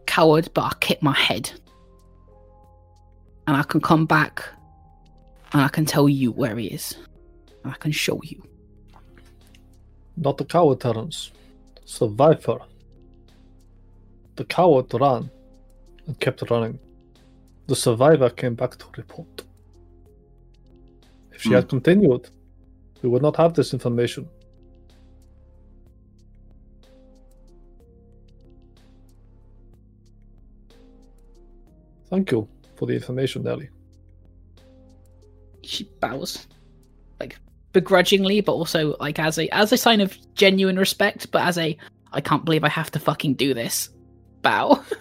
Coward, 0.06 0.50
but 0.54 0.62
I 0.64 0.74
kept 0.80 1.04
my 1.04 1.14
head. 1.14 1.52
And 3.48 3.58
I 3.58 3.64
can 3.64 3.82
come 3.82 4.06
back 4.06 4.46
and 5.52 5.62
I 5.62 5.68
can 5.68 5.86
tell 5.86 6.08
you 6.08 6.32
where 6.32 6.56
he 6.56 6.68
is. 6.68 6.96
And 7.64 7.74
I 7.74 7.76
can 7.76 7.92
show 7.92 8.22
you. 8.24 8.42
Not 10.16 10.38
the 10.38 10.46
coward, 10.46 10.80
Terence. 10.80 11.32
Survivor. 11.86 12.60
The 14.36 14.46
coward 14.46 14.94
ran 14.94 15.30
and 16.08 16.20
kept 16.20 16.50
running. 16.50 16.80
The 17.68 17.76
survivor 17.76 18.30
came 18.30 18.56
back 18.56 18.78
to 18.78 18.86
report. 18.98 19.44
If 21.32 21.42
she 21.42 21.52
had 21.52 21.64
hmm. 21.64 21.70
continued, 21.70 22.30
we 23.02 23.10
would 23.10 23.22
not 23.22 23.38
have 23.38 23.54
this 23.54 23.74
information. 23.74 24.28
Thank 32.10 32.32
you 32.32 32.48
for 32.76 32.86
the 32.88 32.94
information, 32.94 33.44
Nelly. 33.44 33.70
She 35.64 35.86
bows. 36.02 36.48
Like 37.74 37.84
begrudgingly, 37.84 38.42
but 38.42 38.54
also 38.54 38.96
like 39.00 39.20
as 39.20 39.38
a 39.38 39.48
as 39.50 39.72
a 39.72 39.78
sign 39.78 40.02
of 40.02 40.18
genuine 40.36 40.78
respect, 40.78 41.32
but 41.32 41.42
as 41.44 41.58
a 41.58 41.78
I 42.12 42.22
can't 42.22 42.44
believe 42.46 42.64
I 42.64 42.70
have 42.70 42.92
to 42.92 43.00
fucking 43.00 43.36
do 43.36 43.54
this. 43.54 43.90
Bow. 44.42 44.84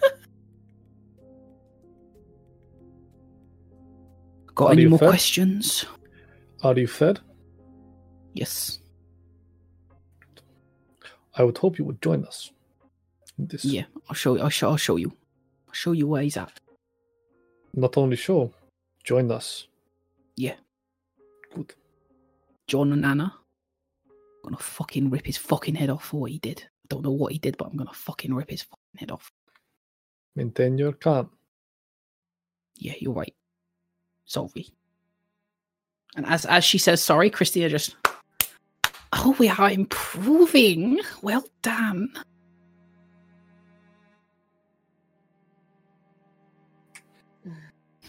Got 4.55 4.69
How 4.69 4.75
do 4.75 4.81
any 4.81 4.89
more 4.89 4.99
feel? 4.99 5.09
questions? 5.09 5.87
Are 6.63 6.79
you 6.79 6.87
fed? 6.87 7.21
Yes. 8.35 8.79
I 11.35 11.45
would 11.45 11.57
hope 11.59 11.79
you 11.79 11.85
would 11.87 12.03
join 12.03 12.25
us. 12.25 12.51
This 13.39 13.65
Yeah, 13.65 13.85
I'll 14.09 14.15
show 14.15 14.35
you. 14.37 14.43
I'll 14.43 14.51
show, 14.51 14.71
I'll 14.71 14.77
show 14.77 14.97
you. 14.97 15.13
I'll 15.69 15.73
show 15.75 15.93
you 15.93 16.07
where 16.07 16.23
he's 16.23 16.37
at. 16.37 16.53
not 17.73 17.97
only 17.97 18.17
show, 18.17 18.53
join 19.05 19.31
us. 19.31 19.67
Yeah. 20.37 20.57
Good. 22.71 22.77
John 22.77 22.93
and 22.93 23.05
Anna. 23.05 23.35
I'm 24.07 24.51
gonna 24.51 24.57
fucking 24.57 25.11
rip 25.11 25.27
his 25.27 25.37
fucking 25.37 25.75
head 25.75 25.91
off 25.91 26.07
for 26.07 26.21
what 26.21 26.31
he 26.31 26.39
did. 26.39 26.63
I 26.63 26.87
don't 26.89 27.03
know 27.03 27.11
what 27.11 27.33
he 27.33 27.39
did, 27.39 27.57
but 27.57 27.67
I'm 27.69 27.77
gonna 27.77 27.93
fucking 27.93 28.33
rip 28.33 28.51
his 28.51 28.63
fucking 28.63 28.99
head 28.99 29.11
off. 29.11 29.31
Maintain 30.37 30.79
your 30.79 30.93
calm. 30.93 31.31
Yeah, 32.77 32.95
you're 33.01 33.13
right. 33.13 33.35
Sorry. 34.25 34.69
And 36.17 36.25
as 36.27 36.47
as 36.47 36.65
she 36.65 36.79
says 36.79 37.03
sorry, 37.03 37.29
Christina 37.29 37.69
just 37.69 37.97
Oh, 39.13 39.35
we 39.39 39.49
are 39.49 39.71
improving. 39.71 41.01
Well 41.23 41.45
done. 41.63 42.13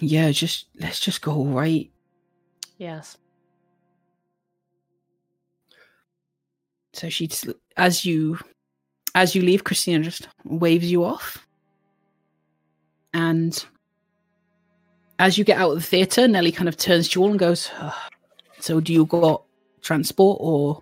Yeah, 0.03 0.31
just 0.31 0.65
let's 0.79 0.99
just 0.99 1.21
go, 1.21 1.45
right? 1.45 1.91
Yes. 2.79 3.17
So 6.93 7.09
she 7.09 7.29
as 7.77 8.05
you 8.05 8.37
as 9.15 9.35
you 9.35 9.41
leave, 9.41 9.63
Christina 9.63 10.03
just 10.03 10.27
waves 10.43 10.89
you 10.91 11.03
off. 11.03 11.45
And 13.13 13.63
as 15.19 15.37
you 15.37 15.43
get 15.43 15.57
out 15.57 15.71
of 15.71 15.75
the 15.75 15.81
theatre, 15.85 16.27
Nelly 16.27 16.51
kind 16.51 16.69
of 16.69 16.77
turns 16.77 17.09
to 17.09 17.19
you 17.19 17.23
all 17.23 17.31
and 17.31 17.39
goes, 17.39 17.69
"Ah, 17.75 18.09
So 18.59 18.79
do 18.79 18.93
you 18.93 19.05
got 19.05 19.43
transport 19.81 20.37
or 20.39 20.81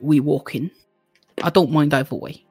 we 0.00 0.20
walk 0.20 0.54
in? 0.54 0.70
I 1.42 1.50
don't 1.50 1.70
mind 1.70 1.94
either 1.94 2.14
way. 2.16 2.44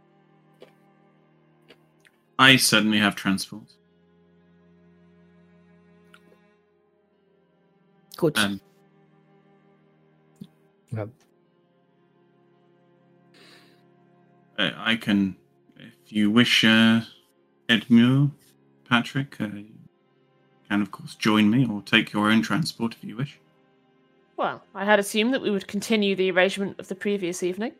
I 2.37 2.55
certainly 2.55 2.99
have 2.99 3.15
transport. 3.15 3.63
Good. 8.17 8.37
Um, 8.37 8.59
Yeah. 10.91 11.05
Uh, 14.59 14.71
I 14.75 14.97
can, 14.97 15.37
if 15.77 15.93
you 16.09 16.29
wish, 16.29 16.65
uh, 16.65 17.01
Edmure, 17.69 18.29
Patrick, 18.89 19.39
uh, 19.39 19.45
you 19.45 19.67
can 20.69 20.81
of 20.81 20.91
course 20.91 21.15
join 21.15 21.49
me 21.49 21.65
or 21.65 21.81
take 21.81 22.11
your 22.11 22.29
own 22.29 22.41
transport 22.41 22.93
if 23.01 23.07
you 23.07 23.15
wish. 23.15 23.39
Well, 24.35 24.61
I 24.75 24.83
had 24.83 24.99
assumed 24.99 25.33
that 25.33 25.41
we 25.41 25.49
would 25.49 25.67
continue 25.67 26.13
the 26.13 26.29
arrangement 26.31 26.77
of 26.77 26.89
the 26.89 26.95
previous 26.95 27.41
evening. 27.41 27.71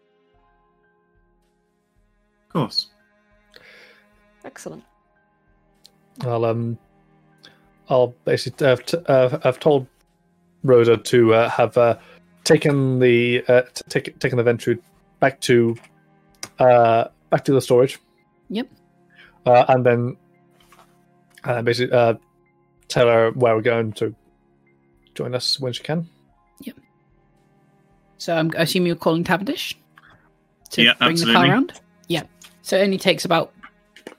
Of 2.48 2.54
course. 2.54 2.88
Excellent. 4.46 4.84
I'll 6.22 6.46
um, 6.46 6.78
I'll 7.90 8.16
basically 8.24 8.68
have, 8.68 8.86
t- 8.86 8.98
uh, 9.06 9.38
I've 9.44 9.60
told 9.60 9.86
Rhoda 10.64 10.96
to 10.96 11.34
uh, 11.34 11.50
have 11.50 11.78
uh, 11.78 11.98
taken 12.46 13.00
the 13.00 13.44
uh, 13.50 13.64
t- 13.74 13.84
take, 13.90 14.20
taken 14.20 14.38
the 14.38 14.44
Ventrue 14.44 14.80
back 15.20 15.42
to 15.42 15.76
uh, 16.60 17.08
back 17.30 17.46
to 17.46 17.54
the 17.54 17.62
storage. 17.62 18.00
Yep. 18.50 18.68
Uh, 19.46 19.66
and 19.70 19.86
then 19.86 20.18
uh, 21.44 21.62
basically 21.62 21.96
uh, 21.96 22.16
tell 22.88 23.08
her 23.08 23.32
where 23.32 23.56
we're 23.56 23.62
going 23.62 23.94
to 23.94 24.14
join 25.16 25.34
us 25.36 25.60
when 25.60 25.74
she 25.74 25.84
can. 25.84 26.08
Yep. 26.62 26.76
So 28.18 28.36
I'm 28.36 28.52
assuming 28.58 28.88
you're 28.88 28.96
calling 28.96 29.24
Tavendish 29.24 29.76
to 30.72 30.84
Yeah, 30.84 30.94
bring 31.00 31.16
the 31.16 31.24
car 31.24 31.30
absolutely. 31.32 31.50
around. 31.50 31.74
Yeah. 32.08 32.24
So 32.62 32.78
it 32.78 32.84
only 32.84 32.98
takes 32.98 33.26
about 33.26 33.54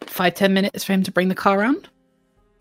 five 0.06 0.34
ten 0.34 0.54
minutes 0.54 0.84
for 0.84 0.92
him 0.92 1.02
to 1.04 1.12
bring 1.12 1.28
the 1.28 1.34
car 1.34 1.60
around. 1.60 1.88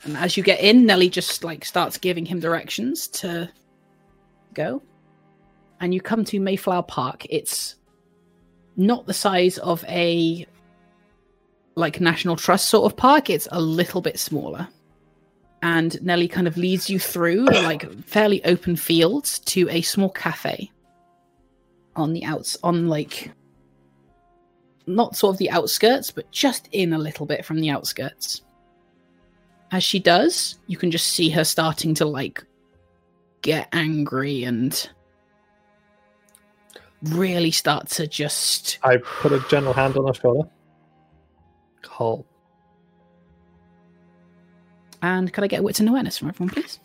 And 0.04 0.16
as 0.18 0.38
you 0.38 0.44
get 0.44 0.62
in, 0.62 0.86
Nelly 0.86 1.10
just 1.10 1.44
like 1.44 1.66
starts 1.66 1.98
giving 1.98 2.26
him 2.26 2.40
directions 2.40 3.08
to 3.10 3.50
go. 4.54 4.82
And 5.82 5.94
you 5.94 6.02
come 6.02 6.24
to 6.26 6.40
Mayflower 6.40 6.84
Park. 6.84 7.26
It's 7.30 7.76
not 8.80 9.06
the 9.06 9.14
size 9.14 9.58
of 9.60 9.84
a 9.88 10.48
like 11.76 12.02
National 12.02 12.36
Trust 12.36 12.70
sort 12.70 12.92
of 12.92 12.98
park. 12.98 13.30
It's 13.30 13.48
a 13.52 13.62
little 13.62 14.02
bit 14.02 14.18
smaller. 14.18 14.68
And 15.62 16.02
Nelly 16.02 16.30
kind 16.30 16.48
of 16.48 16.58
leads 16.58 16.90
you 16.90 16.98
through 16.98 17.46
like 17.46 17.92
fairly 18.06 18.44
open 18.46 18.76
fields 18.76 19.40
to 19.40 19.70
a 19.70 19.82
small 19.82 20.10
cafe 20.10 20.72
on 21.96 22.14
the 22.14 22.24
outs 22.24 22.58
on 22.64 22.88
like 22.88 23.32
not 24.88 25.16
sort 25.16 25.36
of 25.36 25.38
the 25.38 25.52
outskirts, 25.52 26.10
but 26.10 26.32
just 26.32 26.68
in 26.72 26.94
a 26.94 26.98
little 26.98 27.26
bit 27.26 27.46
from 27.46 27.60
the 27.60 27.70
outskirts. 27.70 28.42
As 29.72 29.84
she 29.84 30.00
does, 30.00 30.58
you 30.68 30.78
can 30.78 30.90
just 30.90 31.08
see 31.08 31.30
her 31.30 31.44
starting 31.44 31.94
to 31.96 32.06
like 32.06 32.44
get 33.42 33.68
angry 33.72 34.44
and 34.46 34.90
really 37.04 37.52
start 37.52 37.88
to 37.90 38.08
just 38.08 38.80
I 38.84 38.98
put 38.98 39.32
a 39.32 39.40
gentle 39.50 39.74
hand 39.74 39.98
on 39.98 40.08
her 40.08 40.14
shoulder. 40.14 40.50
Call. 41.82 42.26
and 45.02 45.32
could 45.32 45.44
I 45.44 45.48
get 45.48 45.64
wits 45.64 45.80
and 45.80 45.88
awareness 45.88 46.18
from 46.18 46.30
everyone, 46.30 46.54
please? 46.54 46.80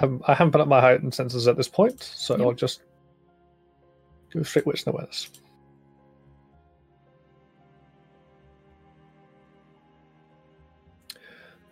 I 0.00 0.34
haven't 0.34 0.52
put 0.52 0.60
up 0.60 0.68
my 0.68 0.80
heightened 0.80 1.14
senses 1.14 1.46
at 1.48 1.56
this 1.56 1.68
point, 1.68 2.02
so 2.02 2.36
Yeah. 2.36 2.44
I'll 2.44 2.52
just 2.52 2.82
go 4.32 4.42
straight 4.42 4.66
wits 4.66 4.84
and 4.84 4.94
awareness. 4.94 5.30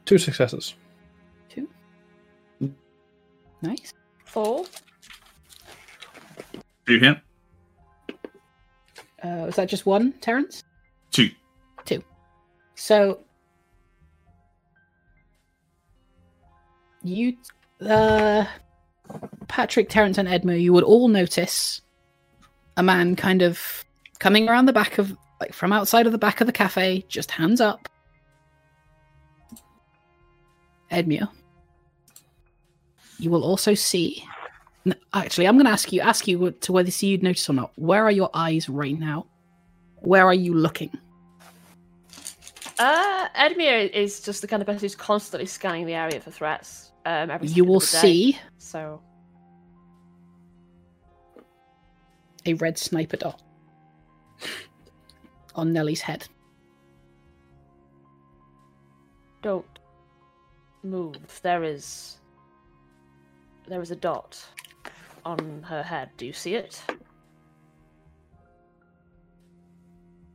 Two 0.05 0.19
successes. 0.19 0.75
Two. 3.63 3.69
Nice. 3.69 3.93
Four. 4.25 4.65
Do 6.87 6.95
you 6.95 7.01
hear? 7.01 7.23
Uh, 9.23 9.45
was 9.47 9.57
that 9.57 9.69
just 9.69 9.87
one, 9.87 10.13
Terence? 10.21 10.65
Two. 11.11 11.31
Two. 11.85 12.03
So 12.75 13.21
you 17.05 17.37
uh 17.87 18.45
Patrick, 19.49 19.89
Terence, 19.89 20.19
and 20.19 20.29
Edmure, 20.29 20.61
you 20.61 20.73
would 20.73 20.85
all 20.85 21.09
notice 21.09 21.83
a 22.77 22.83
man 22.83 23.17
kind 23.17 23.43
of 23.43 23.85
coming 24.19 24.49
around 24.49 24.67
the 24.67 24.73
back 24.73 24.99
of 24.99 25.17
like 25.41 25.53
from 25.53 25.73
outside 25.73 26.07
of 26.07 26.13
the 26.13 26.19
back 26.19 26.41
of 26.41 26.47
the 26.47 26.53
cafe, 26.53 27.05
just 27.09 27.31
hands 27.31 27.61
up. 27.61 27.89
Edmure. 30.91 31.29
You 33.23 33.31
will 33.31 33.45
also 33.45 33.75
see 33.75 34.25
actually 35.15 35.47
I'm 35.47 35.57
gonna 35.57 35.71
ask 35.71 35.93
you 35.93 36.01
ask 36.01 36.27
you 36.27 36.51
to 36.51 36.73
whether 36.73 36.91
see 36.91 37.07
you'd 37.07 37.23
notice 37.23 37.49
or 37.49 37.53
not. 37.53 37.71
Where 37.77 38.05
are 38.05 38.11
your 38.11 38.31
eyes 38.35 38.69
right 38.69 38.99
now? 38.99 39.27
Where 40.01 40.27
are 40.27 40.35
you 40.35 40.55
looking? 40.55 40.91
Uh, 42.81 43.29
Edmure 43.37 43.89
is 43.91 44.21
just 44.21 44.41
the 44.41 44.49
kind 44.49 44.61
of 44.61 44.67
person 44.67 44.81
who's 44.81 44.97
constantly 44.97 45.47
scanning 45.47 45.87
the 45.87 45.95
area 45.95 46.21
for 46.21 46.33
threats. 46.33 46.91
Um, 47.07 47.31
every 47.31 47.47
You 47.47 47.65
will 47.65 47.79
see 47.79 48.37
So, 48.59 49.01
a 52.45 52.55
red 52.55 52.77
sniper 52.77 53.19
dot 53.19 53.41
on 55.55 55.73
Nelly's 55.73 56.01
head. 56.01 56.27
don't 59.43 59.79
move. 60.83 61.41
There 61.43 61.63
is. 61.63 62.19
There 63.67 63.81
is 63.81 63.91
a 63.91 63.97
dot 63.97 64.45
on 65.25 65.63
her 65.69 65.83
head. 65.83 66.11
Do 66.17 66.27
you 66.27 66.33
see 66.33 66.55
it? 66.55 66.83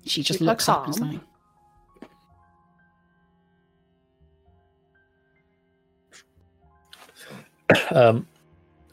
She 0.06 0.24
just 0.24 0.40
Keep 0.40 0.48
looks 0.48 0.70
up 0.70 0.86
and 0.86 0.94
calm. 0.96 1.00
something. 1.12 1.22
Um, 7.92 8.28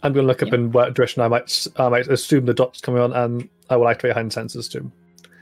I'm 0.03 0.13
going 0.13 0.25
to 0.25 0.27
look 0.29 0.43
up 0.43 0.49
Yeah. 0.49 0.57
in 0.57 0.73
what 0.73 0.95
direction 0.95 1.23
I 1.23 1.29
might 1.29 1.45
s- 1.45 1.69
I 1.77 1.89
might 1.89 2.09
assume 2.09 2.45
the 2.47 2.55
dot's 2.55 2.81
coming 2.81 3.01
on, 3.01 3.13
and 3.13 3.49
I 3.71 3.77
will 3.77 3.89
activate 3.89 4.15
heightened 4.15 4.33
senses 4.33 4.69
too. 4.69 4.91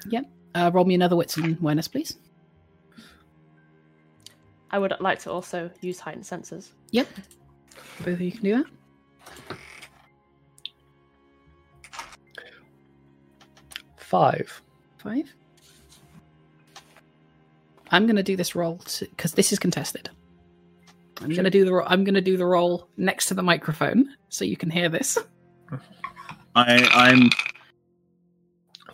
Yep. 0.09 0.27
Uh, 0.55 0.70
roll 0.73 0.85
me 0.85 0.94
another 0.94 1.16
wits 1.16 1.36
and 1.36 1.59
awareness, 1.59 1.89
please. 1.89 2.16
I 4.70 4.78
would 4.78 4.93
like 5.01 5.19
to 5.20 5.31
also 5.32 5.70
use 5.81 5.98
heightened 5.98 6.27
senses. 6.27 6.73
Yep. 6.90 7.09
Both 7.98 8.06
of 8.09 8.20
you 8.20 8.32
can 8.32 8.43
do 8.43 8.56
that. 8.56 8.66
Five. 13.97 14.62
Five. 14.99 15.35
I'm 17.90 18.07
going 18.07 18.16
to 18.16 18.23
do 18.23 18.36
this 18.36 18.55
roll 18.55 18.81
because 19.01 19.32
this 19.32 19.53
is 19.53 19.59
contested. 19.59 20.11
I'm 21.23 21.31
gonna 21.31 21.51
do 21.51 21.65
the 21.65 21.73
ro- 21.73 21.85
I'm 21.86 22.03
gonna 22.03 22.20
do 22.20 22.36
the 22.36 22.47
roll 22.47 22.89
next 22.97 23.27
to 23.27 23.35
the 23.35 23.43
microphone 23.43 24.16
so 24.28 24.44
you 24.44 24.57
can 24.57 24.70
hear 24.70 24.89
this. 24.89 25.16
I, 26.57 26.89
I'm 26.93 27.31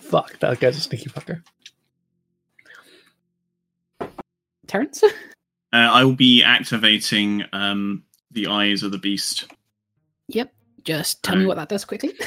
Fuck, 0.08 0.38
that 0.38 0.58
guy's 0.60 0.76
a 0.76 0.80
sneaky 0.80 1.10
fucker. 1.10 1.42
Terence? 4.66 5.02
uh, 5.02 5.08
I 5.72 6.04
will 6.04 6.14
be 6.14 6.42
activating 6.42 7.44
um, 7.52 8.04
the 8.30 8.46
eyes 8.46 8.82
of 8.82 8.90
the 8.90 8.98
beast. 8.98 9.50
Yep. 10.28 10.52
Just 10.84 11.22
tell 11.22 11.36
me 11.36 11.44
what 11.46 11.56
that 11.56 11.68
does 11.68 11.84
quickly. 11.84 12.12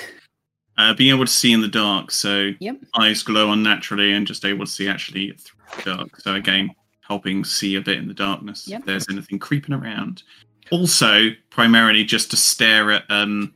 Uh, 0.78 0.94
being 0.96 1.14
able 1.14 1.26
to 1.26 1.32
see 1.32 1.52
in 1.52 1.62
the 1.62 1.68
dark, 1.68 2.10
so 2.10 2.52
Yep. 2.60 2.78
eyes 2.98 3.22
glow 3.22 3.52
unnaturally 3.52 4.14
and 4.14 4.26
just 4.26 4.46
able 4.46 4.66
to 4.66 4.72
see 4.72 4.88
actually 4.88 5.32
through 5.34 5.84
the 5.84 5.96
dark. 5.98 6.20
So 6.22 6.34
again, 6.36 6.72
helping 7.02 7.44
see 7.44 7.76
a 7.76 7.82
bit 7.82 7.98
in 7.98 8.08
the 8.08 8.14
darkness 8.14 8.68
Yep. 8.68 8.80
if 8.80 8.86
there's 8.86 9.10
anything 9.10 9.38
creeping 9.38 9.76
around. 9.76 10.24
Also, 10.72 11.32
primarily 11.50 12.04
just 12.06 12.32
to 12.32 12.38
stare 12.38 12.90
at 12.92 13.04
um, 13.12 13.54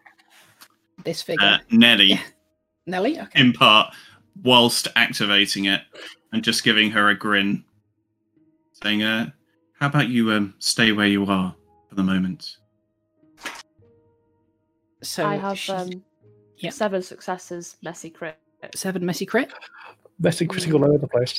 This 1.03 1.21
figure. 1.21 1.47
uh, 1.47 1.57
Nelly 1.71 2.05
Yeah. 2.07 2.21
Nelly? 2.85 3.19
Okay. 3.19 3.39
in 3.39 3.53
part 3.53 3.95
whilst 4.43 4.89
activating 4.97 5.65
it 5.65 5.81
and 6.33 6.43
just 6.43 6.63
giving 6.65 6.91
her 6.91 7.09
a 7.09 7.15
grin, 7.17 7.63
saying, 8.83 9.01
uh, 9.03 9.31
"How 9.79 9.87
about 9.87 10.09
you 10.09 10.31
um, 10.31 10.53
stay 10.59 10.91
where 10.91 11.07
you 11.07 11.23
are 11.25 11.55
for 11.89 11.95
the 11.95 12.03
moment?" 12.03 12.57
So 15.05 15.25
I 15.25 15.35
have 15.35 15.61
um, 15.69 16.03
yeah. 16.57 16.71
seven 16.71 17.01
successes, 17.01 17.77
messy 17.83 18.09
crit. 18.09 18.37
seven 18.75 19.05
messy 19.05 19.25
crit. 19.25 19.51
Messy 20.19 20.45
critical 20.47 20.83
all 20.83 20.89
over 20.89 20.97
the 20.97 21.07
place. 21.07 21.33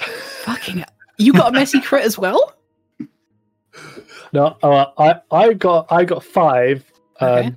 Fucking 0.44 0.84
you 1.18 1.32
got 1.32 1.48
a 1.48 1.52
messy 1.52 1.80
crit 1.80 2.04
as 2.04 2.18
well? 2.18 2.54
no, 4.32 4.56
uh, 4.62 4.86
I 4.98 5.20
I 5.30 5.52
got 5.54 5.90
I 5.90 6.04
got 6.04 6.22
five. 6.24 6.84
Um, 7.20 7.28
Okay. 7.28 7.52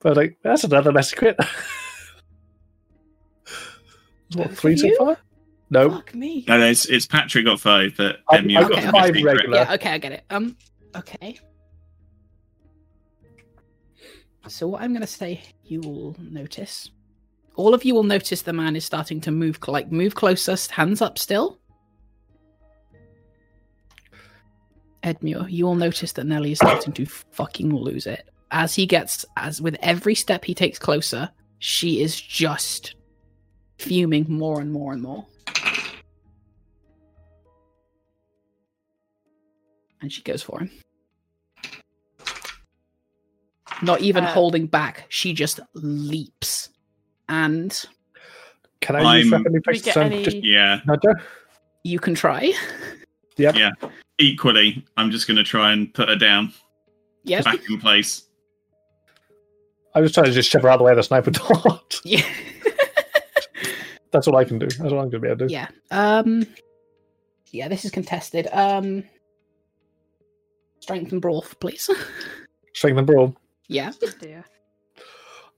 But 0.00 0.16
like 0.16 0.38
that's 0.42 0.64
another 0.64 0.92
messy 0.92 1.16
crit. 1.16 1.36
what 4.34 4.48
Both 4.48 4.58
three 4.58 4.74
of 4.74 4.78
so 4.80 4.86
you? 4.86 4.96
far? 4.96 5.18
No, 5.70 5.90
Fuck 5.90 6.14
me. 6.14 6.44
No, 6.48 6.58
it's, 6.60 6.86
it's 6.86 7.04
Patrick 7.06 7.44
got 7.44 7.60
five, 7.60 7.94
but 7.96 8.20
I- 8.30 8.38
Emu 8.38 8.58
I 8.58 8.62
got 8.62 8.70
got 8.70 8.92
five 8.92 9.14
regular. 9.14 9.56
Yeah, 9.58 9.74
okay, 9.74 9.90
I 9.90 9.98
get 9.98 10.12
it. 10.12 10.24
Um 10.30 10.56
okay. 10.96 11.38
So 14.46 14.68
what 14.68 14.82
I'm 14.82 14.92
gonna 14.92 15.06
say 15.06 15.42
you 15.64 15.80
will 15.80 16.16
notice. 16.18 16.90
All 17.56 17.74
of 17.74 17.84
you 17.84 17.94
will 17.94 18.04
notice 18.04 18.42
the 18.42 18.52
man 18.52 18.76
is 18.76 18.84
starting 18.84 19.20
to 19.22 19.30
move 19.30 19.58
like 19.66 19.90
move 19.90 20.14
closer, 20.14 20.56
hands 20.72 21.02
up 21.02 21.18
still. 21.18 21.58
Edmure, 25.02 25.50
you 25.50 25.66
will 25.66 25.74
notice 25.74 26.12
that 26.12 26.24
Nelly 26.24 26.52
is 26.52 26.58
starting 26.58 26.92
to 26.94 27.06
fucking 27.06 27.74
lose 27.74 28.06
it. 28.06 28.28
As 28.50 28.74
he 28.74 28.86
gets 28.86 29.24
as 29.36 29.60
with 29.60 29.76
every 29.80 30.14
step 30.14 30.44
he 30.44 30.54
takes 30.54 30.78
closer, 30.78 31.30
she 31.58 32.00
is 32.00 32.18
just 32.20 32.94
fuming 33.78 34.26
more 34.28 34.60
and 34.60 34.72
more 34.72 34.92
and 34.92 35.02
more. 35.02 35.26
And 40.00 40.12
she 40.12 40.22
goes 40.22 40.42
for 40.42 40.60
him. 40.60 40.70
Not 43.82 44.00
even 44.00 44.24
Uh, 44.24 44.32
holding 44.32 44.66
back, 44.66 45.04
she 45.08 45.32
just 45.32 45.60
leaps. 45.74 46.70
And 47.28 47.72
can 48.80 48.96
I 48.96 49.18
use 49.18 49.32
I'm- 49.32 49.42
weapon 49.42 49.52
Do 49.60 49.60
we 49.66 49.78
get 49.80 49.96
any? 49.96 50.24
just 50.24 50.36
Yeah, 50.42 50.80
nudge 50.86 51.00
her? 51.04 51.20
you 51.84 51.98
can 51.98 52.14
try. 52.14 52.52
Yep. 53.36 53.54
Yeah. 53.56 53.70
Equally, 54.18 54.84
I'm 54.96 55.10
just 55.10 55.26
going 55.28 55.36
to 55.36 55.44
try 55.44 55.72
and 55.72 55.92
put 55.94 56.08
her 56.08 56.16
down 56.16 56.52
Yep. 57.24 57.44
back 57.44 57.60
in 57.70 57.78
place. 57.80 58.24
I 59.94 60.00
was 60.00 60.12
trying 60.12 60.26
to 60.26 60.32
just 60.32 60.50
shove 60.50 60.62
her 60.62 60.68
out 60.68 60.74
of 60.74 60.78
the 60.78 60.84
way 60.84 60.90
of 60.92 60.96
the 60.96 61.02
sniper 61.02 61.30
dart. 61.32 62.00
Yeah. 62.04 62.22
That's 64.10 64.26
all 64.26 64.36
I 64.36 64.44
can 64.44 64.58
do. 64.58 64.66
That's 64.66 64.80
all 64.92 64.98
I'm 65.00 65.10
going 65.10 65.10
to 65.10 65.18
be 65.20 65.28
able 65.28 65.38
to 65.38 65.46
do. 65.48 65.52
yeah. 65.52 65.68
Um 65.90 66.46
Yeah, 67.52 67.68
this 67.68 67.84
is 67.84 67.90
contested. 67.90 68.48
Um 68.52 69.04
Strength 70.80 71.12
and 71.12 71.20
brawl, 71.20 71.44
please. 71.60 71.88
Strength 72.74 72.98
and 72.98 73.06
brawl. 73.06 73.36
Yeah. 73.68 73.92
Dear. 74.20 74.44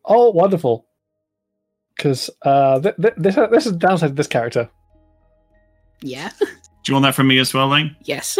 Oh, 0.04 0.30
wonderful. 0.30 0.86
Because 1.96 2.30
uh, 2.42 2.80
th- 2.80 2.96
th- 3.00 3.14
this 3.16 3.34
this 3.36 3.66
is 3.66 3.72
the 3.72 3.78
downside 3.78 4.10
of 4.10 4.16
this 4.16 4.26
character. 4.26 4.68
Yeah. 6.02 6.30
Do 6.40 6.46
you 6.88 6.94
want 6.94 7.04
that 7.04 7.14
from 7.14 7.28
me 7.28 7.38
as 7.38 7.52
well, 7.52 7.68
Lane? 7.68 7.94
Yes. 8.04 8.38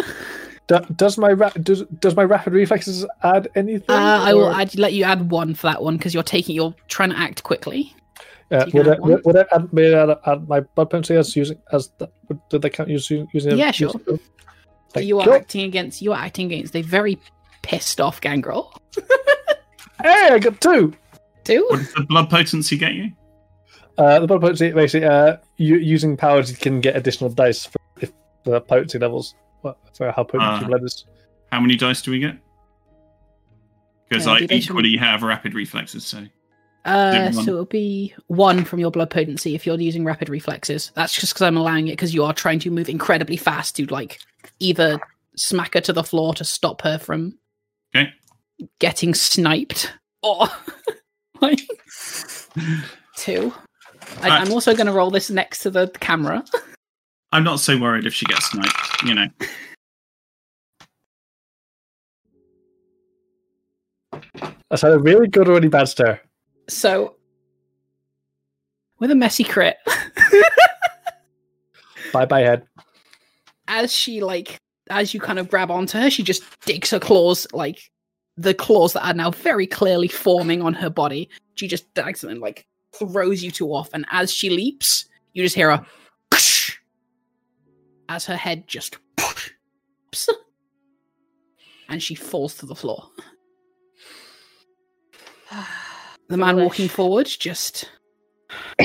Do- 0.66 0.86
does 0.96 1.18
my 1.18 1.32
ra- 1.32 1.50
does 1.50 1.82
does 2.00 2.16
my 2.16 2.24
rapid 2.24 2.54
reflexes 2.54 3.04
add 3.22 3.48
anything? 3.54 3.90
Uh, 3.90 4.22
I 4.24 4.32
will 4.34 4.50
add, 4.50 4.78
let 4.78 4.94
you 4.94 5.04
add 5.04 5.30
one 5.30 5.54
for 5.54 5.66
that 5.66 5.82
one 5.82 5.96
because 5.98 6.14
you're 6.14 6.22
taking 6.22 6.54
you're 6.56 6.74
trying 6.88 7.10
to 7.10 7.18
act 7.18 7.42
quickly. 7.42 7.94
Uh, 8.50 8.64
you 8.66 8.72
can 8.72 8.78
would, 8.78 8.88
add 8.88 8.96
I, 8.96 9.00
one. 9.00 9.10
would, 9.10 9.24
would 9.26 9.36
I 9.36 9.44
add, 9.52 9.72
may 9.72 9.94
I 9.94 10.02
add, 10.04 10.18
add 10.26 10.48
my 10.48 10.60
blood 10.60 10.90
potency 10.90 11.16
as 11.16 11.36
using 11.36 11.58
as 11.72 11.90
the, 11.98 12.08
would- 12.28 12.40
did 12.48 12.62
they 12.62 12.70
count 12.70 12.88
using 12.88 13.28
using? 13.34 13.58
Yeah, 13.58 13.72
sure. 13.72 13.92
Thank 14.92 15.06
you 15.06 15.20
are 15.20 15.26
you. 15.26 15.34
acting 15.34 15.62
against 15.62 16.00
you 16.00 16.12
are 16.12 16.18
acting 16.18 16.46
against 16.46 16.74
a 16.74 16.82
very 16.82 17.18
pissed 17.62 18.00
off 18.00 18.20
gangrel. 18.20 18.74
Hey, 20.02 20.28
I 20.32 20.38
got 20.38 20.60
two. 20.60 20.94
Two? 21.44 21.66
What 21.70 21.78
does 21.78 21.92
the 21.94 22.02
blood 22.04 22.30
potency 22.30 22.76
get 22.76 22.94
you? 22.94 23.10
Uh, 23.98 24.20
the 24.20 24.26
blood 24.26 24.40
potency 24.40 24.70
basically 24.72 25.06
uh, 25.06 25.36
you, 25.56 25.76
using 25.76 26.16
powers 26.16 26.50
you 26.50 26.56
can 26.56 26.80
get 26.80 26.96
additional 26.96 27.28
dice 27.30 27.66
for 27.66 27.78
if 28.00 28.12
the 28.44 28.60
potency 28.60 28.98
levels 28.98 29.34
what, 29.62 29.78
for 29.96 30.10
how 30.12 30.22
potent 30.24 30.42
Ah. 30.42 30.60
your 30.60 30.68
blood 30.68 30.84
is. 30.84 31.04
How 31.52 31.60
many 31.60 31.76
dice 31.76 32.00
do 32.02 32.10
we 32.10 32.18
get? 32.20 32.36
Because 34.08 34.26
Uh, 34.26 34.32
I 34.32 34.38
do 34.40 34.46
they 34.48 34.56
equally 34.56 34.96
have 34.96 35.22
rapid 35.22 35.54
reflexes, 35.54 36.06
so 36.06 36.24
Uh, 36.84 37.30
so 37.30 37.40
it'll 37.42 37.64
be 37.66 38.14
one 38.28 38.64
from 38.64 38.78
your 38.78 38.90
blood 38.90 39.10
potency 39.10 39.54
if 39.54 39.66
you're 39.66 39.78
using 39.78 40.04
rapid 40.04 40.28
reflexes. 40.30 40.92
That's 40.94 41.12
just 41.18 41.34
because 41.34 41.42
I'm 41.42 41.56
allowing 41.58 41.88
it 41.88 41.92
because 41.92 42.14
you 42.14 42.24
are 42.24 42.32
trying 42.32 42.58
to 42.60 42.70
move 42.70 42.88
incredibly 42.88 43.36
fast 43.36 43.76
to 43.76 43.86
like 43.86 44.18
either 44.60 44.98
smack 45.36 45.74
her 45.74 45.80
to 45.82 45.92
the 45.92 46.04
floor 46.04 46.32
to 46.34 46.44
stop 46.44 46.80
her 46.82 46.98
from 46.98 47.34
Okay. 47.94 48.12
Getting 48.78 49.14
sniped, 49.14 49.92
or 50.22 50.38
oh. 50.42 50.64
like 51.40 51.60
two. 53.16 53.52
I, 54.22 54.30
I'm 54.30 54.52
also 54.52 54.74
going 54.74 54.86
to 54.86 54.92
roll 54.92 55.10
this 55.10 55.30
next 55.30 55.60
to 55.60 55.70
the 55.70 55.88
camera. 56.00 56.44
I'm 57.32 57.44
not 57.44 57.60
so 57.60 57.78
worried 57.78 58.06
if 58.06 58.14
she 58.14 58.26
gets 58.26 58.50
sniped. 58.50 59.02
You 59.04 59.14
know, 59.14 59.26
That's 64.70 64.84
either 64.84 64.98
really 64.98 65.26
good 65.26 65.48
or 65.48 65.54
really 65.54 65.68
bad 65.68 65.88
stare. 65.88 66.20
So, 66.68 67.16
with 69.00 69.10
a 69.10 69.16
messy 69.16 69.44
crit, 69.44 69.76
Bye 72.12 72.26
bye 72.26 72.40
head. 72.40 72.64
as 73.68 73.92
she 73.92 74.22
like 74.22 74.58
as 74.88 75.14
you 75.14 75.20
kind 75.20 75.38
of 75.38 75.48
grab 75.48 75.70
onto 75.70 75.98
her, 75.98 76.10
she 76.10 76.22
just 76.22 76.42
digs 76.60 76.90
her 76.90 77.00
claws 77.00 77.46
like 77.52 77.90
the 78.36 78.54
claws 78.54 78.92
that 78.94 79.06
are 79.06 79.14
now 79.14 79.30
very 79.30 79.66
clearly 79.66 80.08
forming 80.08 80.62
on 80.62 80.74
her 80.74 80.90
body. 80.90 81.28
She 81.56 81.68
just 81.68 81.92
them 81.94 82.30
and 82.30 82.40
like 82.40 82.66
throws 82.94 83.42
you 83.42 83.50
two 83.50 83.72
off, 83.72 83.90
and 83.92 84.06
as 84.10 84.32
she 84.32 84.50
leaps, 84.50 85.06
you 85.32 85.42
just 85.42 85.56
hear 85.56 85.70
a 85.70 85.86
as 88.08 88.24
her 88.24 88.36
head 88.36 88.66
just 88.66 88.96
and 91.88 92.02
she 92.02 92.14
falls 92.14 92.56
to 92.56 92.66
the 92.66 92.74
floor. 92.74 93.08
The 96.28 96.36
man 96.36 96.56
walking 96.56 96.88
forward 96.88 97.26
just. 97.26 97.90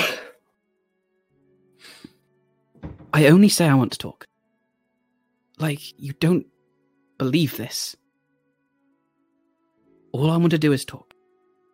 I 3.13 3.27
only 3.27 3.49
say 3.49 3.67
I 3.67 3.75
want 3.75 3.91
to 3.91 3.99
talk. 3.99 4.25
Like, 5.59 5.79
you 5.97 6.13
don't 6.13 6.47
believe 7.17 7.55
this. 7.55 7.95
All 10.15 10.31
I 10.31 10.37
want 10.37 10.51
to 10.51 10.57
do 10.57 10.71
is 10.71 10.85
talk. 10.85 11.13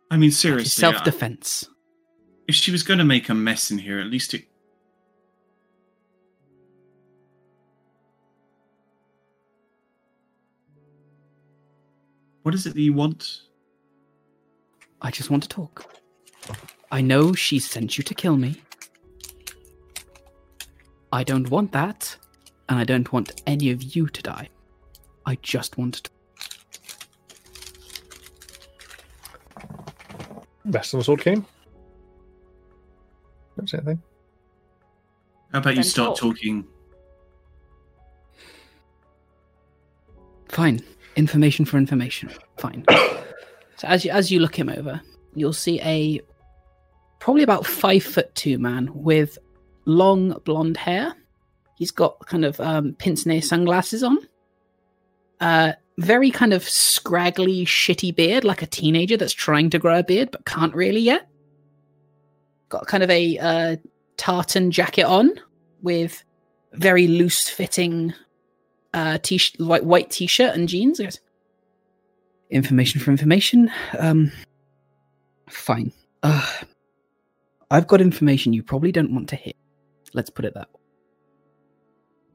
I 0.09 0.17
mean 0.17 0.31
seriously. 0.31 0.69
Self 0.69 1.03
defense. 1.03 1.63
Uh, 1.69 1.73
if 2.47 2.55
she 2.55 2.71
was 2.71 2.81
going 2.81 2.97
to 2.97 3.05
make 3.05 3.29
a 3.29 3.35
mess 3.35 3.69
in 3.69 3.77
here, 3.77 3.99
at 3.99 4.07
least 4.07 4.33
it. 4.33 4.45
What 12.41 12.55
is 12.55 12.65
it 12.65 12.73
that 12.73 12.81
you 12.81 12.93
want? 12.93 13.43
I 15.03 15.11
just 15.11 15.29
want 15.29 15.43
to 15.43 15.49
talk. 15.49 15.93
I 16.91 16.99
know 16.99 17.33
she 17.33 17.59
sent 17.59 17.95
you 17.99 18.03
to 18.03 18.15
kill 18.15 18.37
me. 18.37 18.59
I 21.11 21.23
don't 21.23 21.51
want 21.51 21.73
that, 21.73 22.17
and 22.69 22.79
I 22.79 22.85
don't 22.85 23.13
want 23.13 23.43
any 23.45 23.69
of 23.69 23.95
you 23.95 24.07
to 24.07 24.21
die. 24.23 24.49
I 25.27 25.35
just 25.43 25.77
want 25.77 25.93
to. 26.05 26.11
Rest 30.65 30.93
of 30.93 30.99
the 30.99 31.03
sword 31.03 31.21
cane. 31.21 31.45
Don't 33.57 33.67
say 33.67 33.77
anything. 33.77 34.01
How 35.51 35.59
about 35.59 35.71
you 35.71 35.75
Then 35.75 35.83
start 35.83 36.17
talk. 36.17 36.35
talking? 36.35 36.65
Fine. 40.49 40.81
Information 41.15 41.65
for 41.65 41.77
information. 41.77 42.29
Fine. 42.57 42.85
so 42.89 43.87
as 43.87 44.05
you 44.05 44.11
as 44.11 44.31
you 44.31 44.39
look 44.39 44.55
him 44.57 44.69
over, 44.69 45.01
you'll 45.33 45.53
see 45.53 45.81
a 45.81 46.21
probably 47.19 47.43
about 47.43 47.65
five 47.65 48.03
foot 48.03 48.33
two 48.35 48.57
man 48.57 48.89
with 48.93 49.37
long 49.85 50.39
blonde 50.45 50.77
hair. 50.77 51.13
He's 51.77 51.91
got 51.91 52.19
kind 52.27 52.45
of 52.45 52.59
um, 52.61 52.93
pince 52.93 53.25
nez 53.25 53.47
sunglasses 53.47 54.03
on. 54.03 54.19
Uh, 55.39 55.73
very 55.97 56.31
kind 56.31 56.53
of 56.53 56.67
scraggly, 56.67 57.65
shitty 57.65 58.15
beard, 58.15 58.43
like 58.43 58.61
a 58.61 58.67
teenager 58.67 59.17
that's 59.17 59.33
trying 59.33 59.69
to 59.69 59.79
grow 59.79 59.99
a 59.99 60.03
beard 60.03 60.31
but 60.31 60.45
can't 60.45 60.73
really 60.73 61.01
yet. 61.01 61.27
Got 62.69 62.87
kind 62.87 63.03
of 63.03 63.09
a 63.09 63.37
uh, 63.37 63.75
tartan 64.17 64.71
jacket 64.71 65.03
on 65.03 65.31
with 65.81 66.23
very 66.73 67.07
loose 67.07 67.49
fitting 67.49 68.13
uh, 68.93 69.17
t 69.21 69.39
white 69.59 69.85
white 69.85 70.09
t 70.09 70.27
shirt 70.27 70.55
and 70.55 70.69
jeans. 70.69 70.99
Goes, 70.99 71.19
information 72.49 73.01
for 73.01 73.11
information. 73.11 73.71
Um, 73.97 74.31
fine. 75.49 75.91
Uh, 76.23 76.45
I've 77.69 77.87
got 77.87 78.01
information 78.01 78.53
you 78.53 78.63
probably 78.63 78.91
don't 78.91 79.13
want 79.13 79.29
to 79.29 79.35
hear. 79.35 79.53
Let's 80.13 80.29
put 80.29 80.45
it 80.45 80.53
that 80.53 80.67
way. 80.73 80.79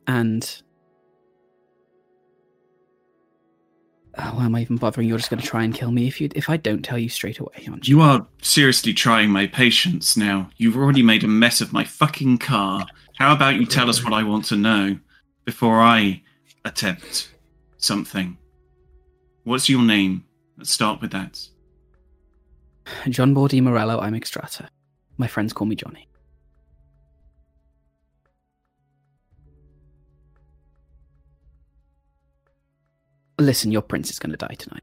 And 0.08 0.62
oh, 4.18 4.32
why 4.34 4.44
am 4.44 4.55
I 4.55 4.62
even 4.62 4.76
bothering? 4.76 5.09
You're 5.09 5.18
just 5.18 5.30
going 5.30 5.40
to 5.40 5.47
try 5.47 5.64
and 5.64 5.74
kill 5.74 5.90
me 5.90 6.06
if 6.06 6.20
you 6.20 6.28
if 6.34 6.48
I 6.48 6.56
don't 6.56 6.84
tell 6.84 6.98
you 6.98 7.09
straight 7.09 7.38
away, 7.38 7.66
aren't 7.68 7.86
you? 7.86 7.97
You 7.97 8.02
are 8.02 8.26
seriously 8.43 8.93
trying 8.93 9.30
my 9.30 9.47
patience 9.47 10.16
now. 10.16 10.51
You've 10.56 10.76
already 10.76 11.02
made 11.02 11.24
a 11.24 11.28
mess 11.28 11.60
of 11.60 11.72
my 11.72 11.84
fucking 11.84 12.38
car. 12.38 12.86
How 13.16 13.32
about 13.34 13.56
you 13.56 13.66
tell 13.66 13.88
us 13.88 14.02
what 14.02 14.12
I 14.12 14.22
want 14.22 14.44
to 14.47 14.56
know 14.56 14.98
before 15.44 15.80
I 15.80 16.22
attempt 16.64 17.32
something? 17.78 18.36
What's 19.44 19.68
your 19.68 19.82
name? 19.82 20.24
Let's 20.59 20.72
start 20.72 21.01
with 21.01 21.12
that. 21.12 21.48
John 23.09 23.34
Bordi 23.34 23.60
Morello. 23.60 23.98
I'm 24.01 24.14
Extrata. 24.14 24.68
My 25.18 25.26
friends 25.26 25.52
call 25.52 25.66
me 25.66 25.76
Johnny. 25.76 26.05
Listen, 33.38 33.70
your 33.70 33.82
prince 33.82 34.10
is 34.10 34.18
going 34.18 34.30
to 34.30 34.36
die 34.36 34.54
tonight. 34.58 34.82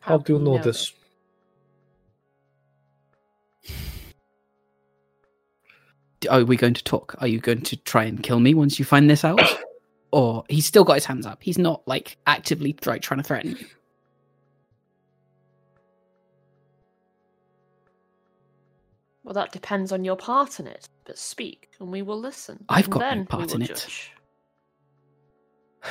How 0.00 0.18
do 0.18 0.32
you 0.34 0.38
can 0.38 0.44
know 0.44 0.58
this? 0.58 0.92
D- 6.20 6.28
Are 6.28 6.44
we 6.44 6.56
going 6.56 6.74
to 6.74 6.84
talk? 6.84 7.14
Are 7.18 7.26
you 7.26 7.40
going 7.40 7.62
to 7.62 7.76
try 7.76 8.04
and 8.04 8.22
kill 8.22 8.40
me 8.40 8.54
once 8.54 8.78
you 8.78 8.84
find 8.84 9.08
this 9.10 9.24
out? 9.24 9.40
Or 10.12 10.42
he's 10.48 10.66
still 10.66 10.82
got 10.82 10.94
his 10.94 11.04
hands 11.04 11.24
up. 11.24 11.40
He's 11.40 11.56
not 11.56 11.86
like 11.86 12.16
actively 12.26 12.76
like, 12.84 13.00
trying 13.00 13.18
to 13.18 13.22
threaten 13.22 13.52
you. 13.52 13.64
Well, 19.22 19.34
that 19.34 19.52
depends 19.52 19.92
on 19.92 20.04
your 20.04 20.16
part 20.16 20.60
in 20.60 20.66
it. 20.66 20.88
But 21.04 21.18
speak, 21.18 21.68
and 21.80 21.90
we 21.92 22.02
will 22.02 22.18
listen. 22.18 22.64
I've 22.68 22.84
and 22.84 22.92
got 22.92 23.00
no 23.00 23.08
then 23.10 23.18
we 23.20 23.24
part 23.26 23.46
will 23.48 23.54
in 23.56 23.62
it. 23.62 23.68
judge. 23.68 24.12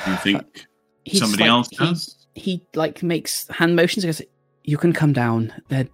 Do 0.04 0.10
you 0.10 0.16
think 0.18 0.66
He's 1.04 1.20
somebody 1.20 1.42
like- 1.44 1.50
else 1.50 1.68
he- 1.70 1.76
does? 1.76 2.26
he 2.34 2.66
like 2.74 3.02
makes 3.02 3.48
hand 3.48 3.76
motions 3.76 4.04
and 4.04 4.08
goes, 4.14 4.22
"You 4.64 4.76
can 4.78 4.92
come 4.92 5.12
down. 5.12 5.52
They 5.68 5.88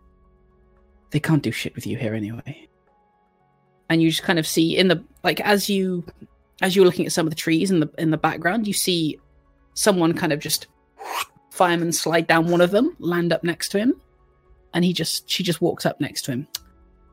they 1.11 1.21
can't 1.21 1.43
do 1.43 1.51
shit 1.53 1.75
with 1.75 1.87
you 1.87 1.97
here 1.97 2.15
anyway." 2.15 2.69
And 3.89 4.03
you 4.03 4.11
just 4.11 4.23
kind 4.25 4.39
of 4.39 4.47
see 4.47 4.77
in 4.77 4.89
the 4.89 5.05
like 5.23 5.41
as 5.41 5.69
you 5.71 6.05
as 6.63 6.75
you're 6.75 6.85
looking 6.85 7.07
at 7.07 7.13
some 7.13 7.27
of 7.27 7.31
the 7.31 7.37
trees 7.37 7.71
in 7.71 7.81
the 7.81 7.91
in 7.99 8.11
the 8.11 8.17
background, 8.19 8.67
you 8.67 8.73
see 8.75 9.19
someone 9.75 10.13
kind 10.15 10.33
of 10.33 10.41
just 10.41 10.67
fireman 11.51 11.93
slide 11.93 12.27
down 12.27 12.49
one 12.51 12.61
of 12.61 12.71
them, 12.71 12.97
land 12.99 13.33
up 13.33 13.45
next 13.45 13.69
to 13.71 13.79
him, 13.79 13.95
and 14.75 14.85
he 14.85 14.93
just 14.93 15.29
she 15.31 15.43
just 15.43 15.61
walks 15.63 15.87
up 15.87 16.01
next 16.01 16.23
to 16.23 16.33
him. 16.33 16.49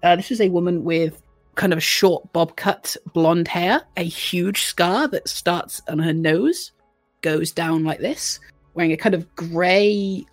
Uh, 0.04 0.18
this 0.18 0.32
is 0.32 0.42
a 0.42 0.50
woman 0.50 0.84
with 0.84 1.22
kind 1.56 1.72
of 1.72 1.82
short 1.82 2.32
bob 2.34 2.56
cut 2.58 2.96
blonde 3.14 3.48
hair, 3.48 3.82
a 3.96 4.04
huge 4.04 4.64
scar 4.64 5.08
that 5.08 5.30
starts 5.30 5.82
on 5.88 5.98
her 6.00 6.14
nose, 6.14 6.74
goes 7.22 7.52
down 7.52 7.84
like 7.86 8.00
this, 8.00 8.40
wearing 8.74 8.92
a 8.92 8.98
kind 8.98 9.16
of 9.16 9.34
grey 9.36 10.26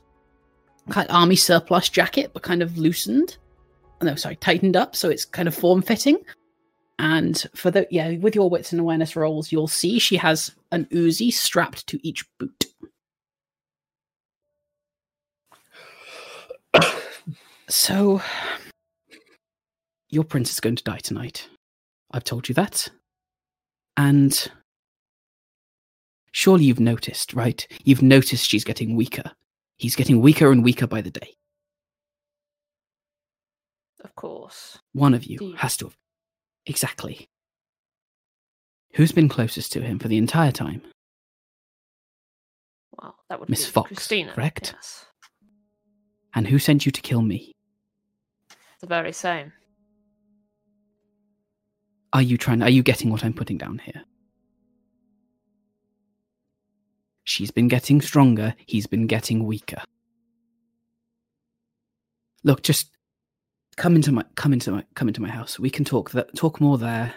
kind 0.88 1.08
of 1.08 1.14
army 1.14 1.36
surplus 1.36 1.88
jacket, 1.88 2.32
but 2.32 2.42
kind 2.42 2.62
of 2.62 2.78
loosened. 2.78 3.36
Oh, 4.00 4.06
No, 4.06 4.16
sorry, 4.16 4.36
tightened 4.36 4.76
up, 4.76 4.96
so 4.96 5.08
it's 5.08 5.24
kind 5.24 5.46
of 5.46 5.54
form 5.54 5.82
fitting. 5.82 6.18
And 6.98 7.46
for 7.54 7.70
the 7.70 7.86
yeah, 7.90 8.16
with 8.16 8.34
your 8.34 8.50
wits 8.50 8.72
and 8.72 8.80
awareness 8.80 9.14
rolls, 9.16 9.52
you'll 9.52 9.68
see 9.68 9.98
she 9.98 10.16
has 10.16 10.50
an 10.72 10.86
Uzi 10.86 11.32
strapped 11.32 11.86
to 11.86 12.06
each 12.06 12.24
boot. 12.38 12.66
So, 17.68 18.20
your 20.10 20.24
prince 20.24 20.50
is 20.50 20.60
going 20.60 20.76
to 20.76 20.84
die 20.84 20.98
tonight. 20.98 21.48
I've 22.10 22.24
told 22.24 22.48
you 22.48 22.54
that. 22.56 22.88
And 23.96 24.48
surely 26.32 26.64
you've 26.64 26.80
noticed, 26.80 27.34
right? 27.34 27.66
You've 27.84 28.02
noticed 28.02 28.48
she's 28.48 28.64
getting 28.64 28.96
weaker. 28.96 29.30
He's 29.76 29.96
getting 29.96 30.20
weaker 30.20 30.50
and 30.52 30.62
weaker 30.64 30.86
by 30.86 31.00
the 31.00 31.10
day. 31.10 31.34
Of 34.04 34.14
course. 34.16 34.78
One 34.92 35.14
of 35.14 35.24
you 35.24 35.38
Indeed. 35.40 35.58
has 35.58 35.76
to 35.78 35.86
have. 35.86 35.96
Exactly. 36.66 37.28
Who's 38.94 39.12
been 39.12 39.28
closest 39.28 39.72
to 39.72 39.82
him 39.82 39.98
for 39.98 40.08
the 40.08 40.18
entire 40.18 40.52
time? 40.52 40.82
Well, 43.00 43.14
that 43.28 43.38
would 43.40 43.48
Miss 43.48 43.66
be 43.66 43.70
Fox, 43.72 43.88
Christina. 43.88 44.32
correct? 44.32 44.72
Yes. 44.74 45.06
And 46.34 46.46
who 46.48 46.58
sent 46.58 46.86
you 46.86 46.92
to 46.92 47.00
kill 47.00 47.22
me? 47.22 47.52
The 48.80 48.86
very 48.86 49.12
same. 49.12 49.52
Are 52.12 52.22
you 52.22 52.36
trying? 52.36 52.62
Are 52.62 52.70
you 52.70 52.82
getting 52.82 53.10
what 53.10 53.24
I'm 53.24 53.32
putting 53.32 53.58
down 53.58 53.78
here? 53.78 54.02
She's 57.24 57.50
been 57.50 57.68
getting 57.68 58.00
stronger. 58.00 58.54
He's 58.66 58.86
been 58.86 59.06
getting 59.06 59.44
weaker. 59.44 59.82
Look, 62.42 62.62
just 62.62 62.90
come 63.76 63.94
into 63.94 64.10
my 64.12 64.24
come 64.34 64.52
into 64.52 64.72
my 64.72 64.84
come 64.94 65.08
into 65.08 65.22
my 65.22 65.28
house. 65.28 65.58
We 65.58 65.70
can 65.70 65.84
talk 65.84 66.10
th- 66.10 66.26
talk 66.34 66.60
more 66.60 66.78
there. 66.78 67.14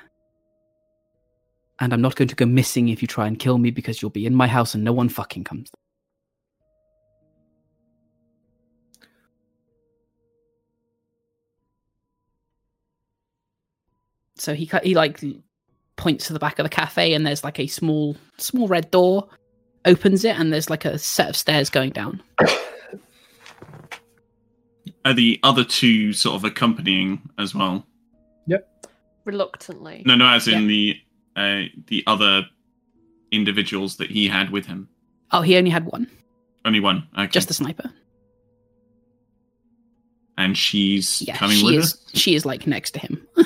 And 1.80 1.92
I'm 1.92 2.02
not 2.02 2.16
going 2.16 2.28
to 2.28 2.36
go 2.36 2.46
missing 2.46 2.90
if 2.90 3.02
you 3.02 3.08
try 3.08 3.26
and 3.26 3.40
kill 3.40 3.58
me 3.58 3.72
because 3.72 4.02
you'll 4.02 4.12
be 4.12 4.28
in 4.28 4.36
my 4.36 4.48
house 4.48 4.76
and 4.76 4.84
no 4.84 4.94
one 4.94 5.10
fucking 5.10 5.44
comes. 5.44 5.72
So 14.44 14.54
he 14.54 14.70
he 14.84 14.94
like 14.94 15.24
points 15.96 16.28
to 16.28 16.34
the 16.34 16.40
back 16.40 16.60
of 16.60 16.64
the 16.64 16.70
cafe 16.70 17.14
and 17.14 17.26
there's 17.26 17.44
like 17.46 17.60
a 17.60 17.68
small 17.68 18.18
small 18.38 18.68
red 18.68 18.92
door 18.92 19.30
opens 19.86 20.26
it 20.26 20.38
and 20.38 20.52
there's 20.52 20.70
like 20.70 20.84
a 20.86 20.98
set 20.98 21.30
of 21.30 21.36
stairs 21.38 21.70
going 21.70 21.92
down 21.92 22.22
Are 25.06 25.14
the 25.14 25.40
other 25.44 25.64
two 25.64 26.12
sort 26.14 26.36
of 26.36 26.44
accompanying 26.46 27.22
as 27.38 27.54
well? 27.54 27.86
Yep. 28.48 28.88
Reluctantly. 29.26 30.04
No, 30.06 30.16
no, 30.16 30.28
as 30.28 30.48
in 30.48 30.68
the 30.68 30.98
uh, 31.36 31.64
the 31.88 32.04
other 32.08 32.46
individuals 33.32 33.98
that 33.98 34.10
he 34.12 34.28
had 34.28 34.50
with 34.50 34.66
him. 34.66 34.90
oh 35.32 35.42
he 35.42 35.56
only 35.58 35.70
had 35.70 35.86
one 35.86 36.08
Only 36.66 36.80
one. 36.82 37.08
Okay. 37.18 37.28
just 37.28 37.48
the 37.48 37.54
sniper 37.54 37.90
and 40.38 40.58
she's 40.58 41.22
yeah 41.22 41.38
coming 41.38 41.58
she 41.58 41.66
with 41.66 41.76
is 41.76 41.94
us. 41.94 42.06
she 42.14 42.36
is 42.36 42.46
like 42.46 42.66
next 42.68 42.92
to 42.92 43.00
him 43.00 43.26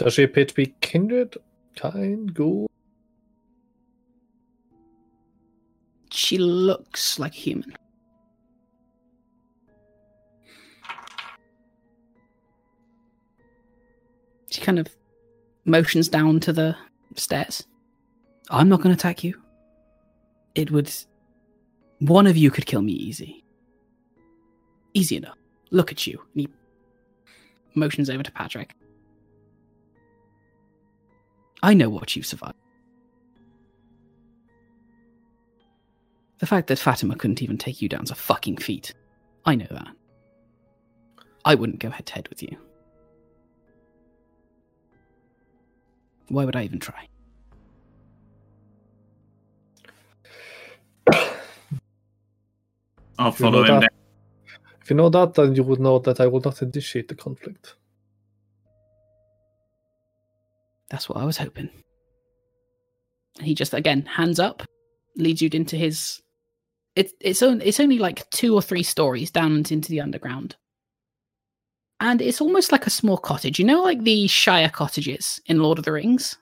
Does 0.00 0.14
she 0.14 0.22
appear 0.22 0.46
to 0.46 0.54
be 0.54 0.74
kindred? 0.80 1.36
Kind, 1.76 2.32
good? 2.32 2.68
she 6.10 6.38
looks 6.38 7.18
like 7.18 7.32
a 7.32 7.36
human. 7.36 7.76
She 14.50 14.62
kind 14.62 14.78
of 14.78 14.88
motions 15.66 16.08
down 16.08 16.40
to 16.40 16.52
the 16.54 16.74
stairs. 17.16 17.66
I'm 18.48 18.70
not 18.70 18.78
going 18.78 18.96
to 18.96 18.98
attack 18.98 19.22
you. 19.22 19.38
It 20.54 20.70
would 20.70 20.90
one 21.98 22.26
of 22.26 22.38
you 22.38 22.50
could 22.50 22.64
kill 22.64 22.80
me 22.80 22.92
easy. 22.92 23.44
Easy 24.94 25.16
enough. 25.16 25.36
Look 25.70 25.92
at 25.92 26.06
you. 26.06 26.18
And 26.32 26.40
he 26.40 26.48
motions 27.74 28.08
over 28.08 28.22
to 28.22 28.32
patrick 28.32 28.74
i 31.62 31.74
know 31.74 31.88
what 31.90 32.16
you 32.16 32.22
survived 32.22 32.54
The 36.38 36.46
fact 36.46 36.68
that 36.68 36.78
Fatima 36.78 37.16
couldn't 37.16 37.42
even 37.42 37.58
take 37.58 37.82
you 37.82 37.88
down's 37.90 38.10
a 38.10 38.14
fucking 38.14 38.56
feat. 38.56 38.94
I 39.44 39.54
know 39.56 39.66
that. 39.70 39.88
I 41.44 41.54
wouldn't 41.54 41.80
go 41.80 41.90
head 41.90 42.06
to 42.06 42.14
head 42.14 42.28
with 42.30 42.42
you. 42.42 42.56
Why 46.28 46.46
would 46.46 46.56
I 46.56 46.62
even 46.64 46.78
try? 46.78 47.08
I'll 53.18 53.28
If 53.28 53.40
you 53.40 53.46
know 53.46 53.52
follow 53.52 53.58
him. 53.64 53.66
that- 53.66 53.80
down. 53.80 53.88
If 54.82 54.90
you 54.90 54.96
know 54.96 55.08
that, 55.10 55.34
then 55.34 55.54
you 55.54 55.62
would 55.64 55.80
know 55.80 55.98
that 55.98 56.20
I 56.20 56.26
will 56.26 56.40
not 56.40 56.62
initiate 56.62 57.08
the 57.08 57.14
conflict. 57.14 57.74
That's 60.90 61.08
what 61.08 61.18
I 61.18 61.24
was 61.24 61.36
hoping. 61.36 61.70
And 63.38 63.46
he 63.46 63.54
just 63.54 63.74
again 63.74 64.02
hands 64.06 64.40
up, 64.40 64.62
leads 65.16 65.40
you 65.40 65.48
into 65.52 65.76
his. 65.76 66.20
It, 66.96 67.12
it's 67.20 67.42
only 67.42 67.66
it's 67.66 67.80
only 67.80 67.98
like 67.98 68.28
two 68.30 68.54
or 68.54 68.62
three 68.62 68.82
stories 68.82 69.30
down 69.30 69.64
into 69.70 69.88
the 69.88 70.00
underground, 70.00 70.56
and 72.00 72.20
it's 72.20 72.40
almost 72.40 72.72
like 72.72 72.86
a 72.86 72.90
small 72.90 73.16
cottage. 73.16 73.58
You 73.58 73.64
know, 73.64 73.82
like 73.82 74.02
the 74.02 74.26
Shire 74.26 74.68
cottages 74.68 75.40
in 75.46 75.62
Lord 75.62 75.78
of 75.78 75.84
the 75.84 75.92
Rings. 75.92 76.36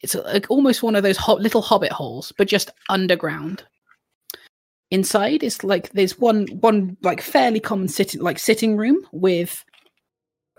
It's 0.00 0.14
like 0.14 0.46
almost 0.48 0.82
one 0.82 0.94
of 0.94 1.02
those 1.02 1.16
ho- 1.16 1.34
little 1.34 1.62
hobbit 1.62 1.90
holes, 1.90 2.32
but 2.36 2.46
just 2.46 2.70
underground. 2.88 3.64
Inside, 4.90 5.42
it's 5.42 5.64
like 5.64 5.90
there's 5.90 6.18
one 6.18 6.46
one 6.60 6.96
like 7.02 7.20
fairly 7.20 7.60
common 7.60 7.88
sitting 7.88 8.20
like 8.20 8.38
sitting 8.38 8.76
room 8.76 8.98
with 9.12 9.64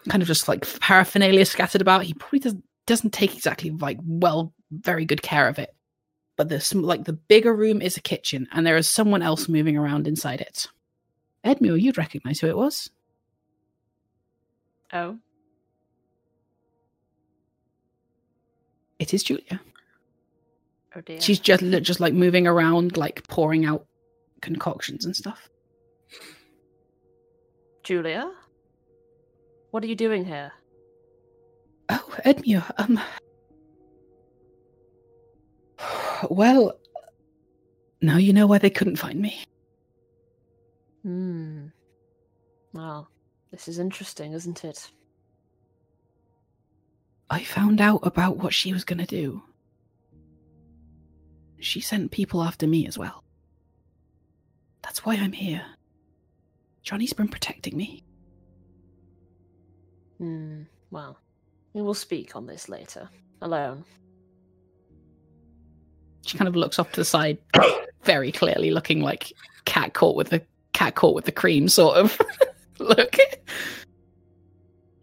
kind 0.08 0.22
of 0.22 0.28
just 0.28 0.48
like 0.48 0.66
paraphernalia 0.80 1.46
scattered 1.46 1.82
about. 1.82 2.04
He 2.04 2.14
probably 2.14 2.40
doesn't 2.40 2.64
doesn't 2.86 3.12
take 3.14 3.36
exactly 3.36 3.70
like 3.72 4.00
well 4.04 4.54
very 4.72 5.06
good 5.06 5.22
care 5.22 5.48
of 5.48 5.60
it. 5.60 5.70
But 6.38 6.50
the 6.50 6.60
sm- 6.62 6.82
like 6.82 7.04
the 7.04 7.14
bigger 7.14 7.54
room 7.54 7.82
is 7.82 7.98
a 7.98 8.02
kitchen, 8.02 8.48
and 8.52 8.66
there 8.66 8.78
is 8.78 8.88
someone 8.88 9.22
else 9.22 9.50
moving 9.50 9.76
around 9.78 10.08
inside 10.08 10.42
it. 10.42 10.68
Edmure, 11.46 11.80
you'd 11.82 11.98
recognize 11.98 12.40
who 12.40 12.48
it 12.48 12.58
was. 12.58 12.90
Oh, 14.92 15.20
It 19.00 19.14
is 19.14 19.24
Julia. 19.24 19.62
oh 20.96 21.02
dear. 21.02 21.22
She's 21.22 21.40
just 21.40 21.64
just 21.84 22.00
like 22.00 22.14
moving 22.14 22.46
around, 22.48 22.98
like 22.98 23.26
pouring 23.28 23.66
out 23.66 23.86
concoctions 24.42 25.06
and 25.06 25.16
stuff. 25.16 25.50
Julia? 27.84 28.30
What 29.72 29.84
are 29.84 29.88
you 29.88 29.96
doing 29.96 30.26
here? 30.26 30.52
Oh, 31.90 32.16
Edmure, 32.26 32.72
um. 32.78 33.00
Well, 36.30 36.74
now 38.02 38.18
you 38.18 38.34
know 38.34 38.48
why 38.48 38.58
they 38.58 38.70
couldn't 38.70 38.98
find 38.98 39.20
me. 39.20 39.44
Hmm. 41.04 41.68
Well, 42.74 43.10
this 43.52 43.68
is 43.68 43.80
interesting, 43.80 44.34
isn't 44.34 44.64
it? 44.64 44.92
I 47.30 47.44
found 47.44 47.80
out 47.80 48.02
about 48.04 48.38
what 48.38 48.54
she 48.54 48.74
was 48.74 48.84
going 48.84 49.00
to 49.00 49.06
do. 49.06 49.42
She 51.60 51.80
sent 51.80 52.12
people 52.12 52.44
after 52.44 52.68
me 52.68 52.88
as 52.88 52.98
well. 52.98 53.24
That's 54.82 55.06
why 55.06 55.16
I'm 55.16 55.34
here. 55.34 55.64
Johnny's 56.84 57.14
been 57.14 57.28
protecting 57.28 57.78
me. 57.78 58.04
Hmm. 60.20 60.64
Well, 60.92 61.18
we 61.74 61.82
will 61.82 61.94
speak 61.94 62.36
on 62.36 62.46
this 62.46 62.70
later. 62.70 63.10
Alone. 63.42 63.86
She 66.26 66.38
kind 66.38 66.48
of 66.48 66.56
looks 66.56 66.78
off 66.78 66.92
to 66.92 67.02
the 67.02 67.06
side, 67.06 67.38
very 68.04 68.32
clearly 68.32 68.72
looking 68.72 69.02
like 69.02 69.32
cat 69.66 69.94
caught 69.94 70.16
with 70.16 70.30
the 70.30 70.42
cat 70.74 70.96
caught 70.96 71.16
with 71.16 71.26
the 71.26 71.32
cream 71.32 71.70
sort 71.70 71.98
of 71.98 72.20
look. 72.80 73.16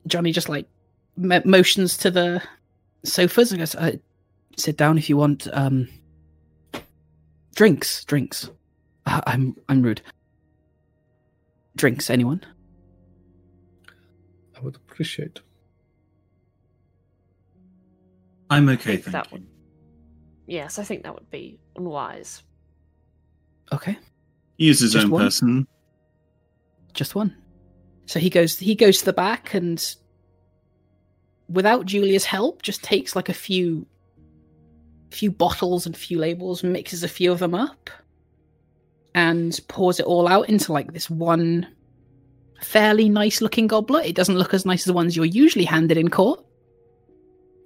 Johnny 0.07 0.33
just 0.33 0.49
like 0.49 0.67
mo- 1.17 1.43
motions 1.45 1.97
to 1.99 2.11
the 2.11 2.43
sofas 3.05 3.51
and 3.53 3.61
goes, 3.61 3.75
uh, 3.75 3.93
"Sit 4.57 4.77
down 4.77 4.99
if 4.99 5.09
you 5.09 5.17
want. 5.17 5.49
Um, 5.53 5.89
drinks, 7.55 8.05
drinks. 8.05 8.51
Uh, 9.07 9.23
I'm 9.27 9.57
I'm 9.69 9.83
rude. 9.83 10.03
Drinks, 11.75 12.09
anyone? 12.11 12.43
I 14.57 14.61
would 14.61 14.77
appreciate. 14.77 15.41
I'm 18.51 18.69
okay, 18.71 18.97
thank 18.97 19.13
that 19.13 19.27
you. 19.33 19.39
would- 19.39 19.47
Yes, 20.49 20.79
I 20.79 20.85
think 20.85 21.03
that 21.03 21.15
would 21.15 21.29
be 21.31 21.59
unwise. 21.75 22.43
Okay, 23.73 23.99
He 24.59 24.69
is 24.69 24.79
his 24.81 24.93
Just 24.93 25.05
own 25.07 25.11
one? 25.11 25.23
person. 25.25 25.67
just 26.95 27.15
one." 27.17 27.37
So 28.07 28.21
he 28.21 28.31
goes 28.31 28.57
he 28.59 28.75
goes 28.77 28.99
to 28.99 29.05
the 29.05 29.13
back 29.13 29.53
and 29.55 29.85
without 31.49 31.85
Julia's 31.85 32.25
help 32.25 32.63
just 32.63 32.83
takes 32.85 33.15
like 33.17 33.29
a 33.29 33.35
few 33.35 33.87
few 35.11 35.31
bottles 35.33 35.85
and 35.87 35.97
few 35.97 36.19
labels 36.19 36.63
mixes 36.63 37.03
a 37.03 37.09
few 37.09 37.33
of 37.33 37.39
them 37.41 37.55
up 37.55 37.91
and 39.15 39.59
pours 39.69 39.99
it 40.01 40.07
all 40.07 40.27
out 40.29 40.49
into 40.49 40.73
like 40.73 40.93
this 40.93 41.11
one 41.11 41.67
fairly 42.63 43.09
nice 43.09 43.41
looking 43.41 43.67
goblet 43.67 44.07
it 44.07 44.15
doesn't 44.15 44.39
look 44.39 44.55
as 44.55 44.65
nice 44.67 44.81
as 44.81 44.87
the 44.87 44.93
ones 44.93 45.15
you're 45.17 45.25
usually 45.25 45.65
handed 45.65 45.97
in 45.97 46.09
court 46.09 46.45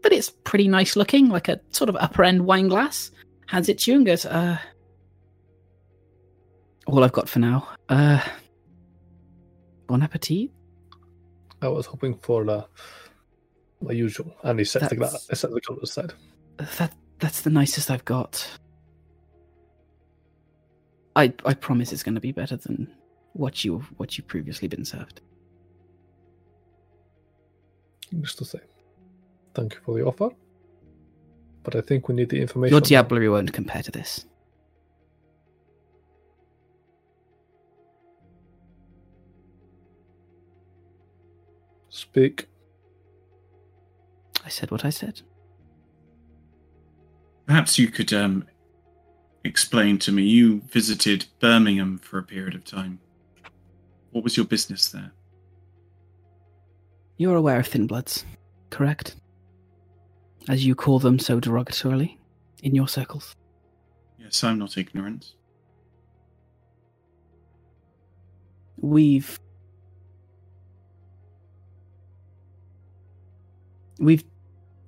but 0.03 0.13
it's 0.13 0.31
pretty 0.45 0.67
nice 0.69 0.97
looking 0.97 1.29
like 1.29 1.49
a 1.49 1.61
sort 1.71 1.89
of 1.89 1.97
upper 1.97 2.25
end 2.25 2.45
wine 2.45 2.69
glass 2.69 3.11
hands 3.47 3.69
it 3.69 3.79
to 3.79 3.91
you 3.91 3.97
and 3.97 4.07
goes 4.07 4.27
uh 4.27 4.59
all 6.87 7.05
i've 7.05 7.13
got 7.13 7.29
for 7.29 7.39
now 7.39 7.69
uh 7.89 8.21
bon 9.87 10.03
appetit 10.03 10.51
I 11.63 11.69
was 11.69 11.85
hoping 11.85 12.15
for 12.15 12.43
the, 12.45 12.67
the 13.83 13.95
usual. 13.95 14.35
And 14.45 14.59
he 14.59 14.65
sets 14.65 14.89
the, 14.89 14.95
That's- 14.95 15.27
he 15.29 15.37
sets 15.37 15.53
the 15.53 15.61
cup 15.61 15.83
aside. 15.83 16.15
That 16.79 16.95
that's 17.19 17.43
the 17.43 17.51
nicest 17.51 17.91
I've 17.91 18.07
got. 18.07 18.49
I 21.17 21.35
I 21.45 21.53
promise 21.53 21.93
it's 21.93 22.03
going 22.03 22.15
to 22.15 22.21
be 22.21 22.33
better 22.33 22.57
than 22.57 22.91
what 23.33 23.65
you 23.65 23.79
what 23.97 24.17
you 24.19 24.25
previously 24.25 24.69
been 24.69 24.85
served. 24.85 25.21
Just 28.21 28.39
to 28.39 28.45
say, 28.45 28.61
thank 29.55 29.75
you 29.75 29.81
for 29.85 29.95
the 29.97 30.05
offer. 30.05 30.31
But 31.63 31.77
I 31.77 31.81
think 31.81 32.09
we 32.09 32.15
need 32.15 32.31
the 32.31 32.41
information. 32.41 32.73
Your 32.73 32.81
diablerie 32.81 33.31
won't 33.31 33.53
compare 33.53 33.83
to 33.83 33.91
this. 33.91 34.25
Speak. 41.89 42.49
I 44.45 44.49
said 44.49 44.71
what 44.71 44.85
I 44.85 44.91
said. 44.91 45.21
Perhaps 47.47 47.79
you 47.79 47.89
could 47.89 48.13
um, 48.13 48.47
explain 49.45 49.99
to 49.99 50.13
me. 50.13 50.23
You 50.23 50.63
visited 50.63 51.27
Birmingham 51.41 51.99
for 51.99 52.19
a 52.19 52.23
period 52.23 52.55
of 52.55 52.65
time. 52.65 53.01
What 54.13 54.25
was 54.25 54.37
your 54.37 54.47
business 54.47 54.89
there? 54.89 55.13
You're 57.17 57.37
aware 57.37 57.61
of 57.61 57.67
thin 57.67 57.87
bloods, 57.87 58.25
correct? 58.71 59.17
As 60.49 60.65
you 60.65 60.75
call 60.75 60.99
them 60.99 61.19
so 61.19 61.39
derogatorily 61.41 62.17
in 62.63 62.75
your 62.75 62.89
circles. 62.89 63.37
Yes, 64.19 64.43
I'm 64.43 64.59
not 64.59 64.77
ignorant. 64.77 65.35
We've 68.79 69.39
we've 73.99 74.25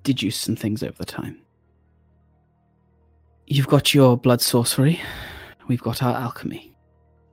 deduced 0.01 0.41
some 0.41 0.55
things 0.55 0.81
over 0.81 0.97
the 0.97 1.05
time. 1.05 1.39
You've 3.45 3.67
got 3.67 3.93
your 3.93 4.17
blood 4.17 4.41
sorcery. 4.41 4.99
We've 5.67 5.81
got 5.81 6.01
our 6.01 6.15
alchemy. 6.15 6.72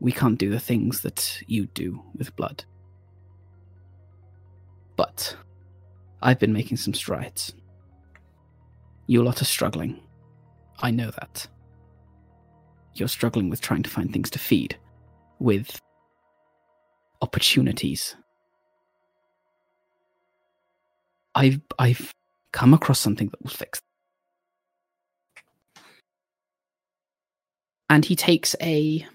We 0.00 0.12
can't 0.12 0.38
do 0.38 0.50
the 0.50 0.60
things 0.60 1.02
that 1.02 1.42
you 1.46 1.66
do 1.66 2.02
with 2.16 2.34
blood. 2.34 2.64
But 4.96 5.36
I've 6.22 6.38
been 6.38 6.52
making 6.52 6.78
some 6.78 6.94
strides. 6.94 7.54
You 9.06 9.22
lot 9.22 9.42
are 9.42 9.46
struggling. 9.46 10.00
I 10.78 10.90
know 10.90 11.10
that. 11.10 11.46
You're 12.94 13.08
struggling 13.08 13.50
with 13.50 13.60
trying 13.60 13.82
to 13.82 13.90
find 13.90 14.12
things 14.12 14.30
to 14.30 14.38
feed, 14.38 14.78
with 15.38 15.80
opportunities. 17.22 18.16
I've 21.34 21.60
I've 21.78 22.12
come 22.52 22.74
across 22.74 22.98
something 22.98 23.28
that 23.28 23.42
will 23.42 23.50
fix. 23.50 23.80
And 27.88 28.04
he 28.04 28.16
takes 28.16 28.54
a 28.60 29.06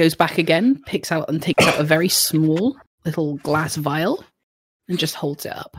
goes 0.00 0.14
back 0.14 0.38
again, 0.38 0.80
picks 0.86 1.12
out 1.12 1.28
and 1.28 1.42
takes 1.42 1.62
out 1.66 1.78
a 1.78 1.84
very 1.84 2.08
small 2.08 2.74
little 3.04 3.36
glass 3.36 3.76
vial 3.76 4.24
and 4.88 4.98
just 4.98 5.14
holds 5.14 5.44
it 5.44 5.54
up. 5.54 5.76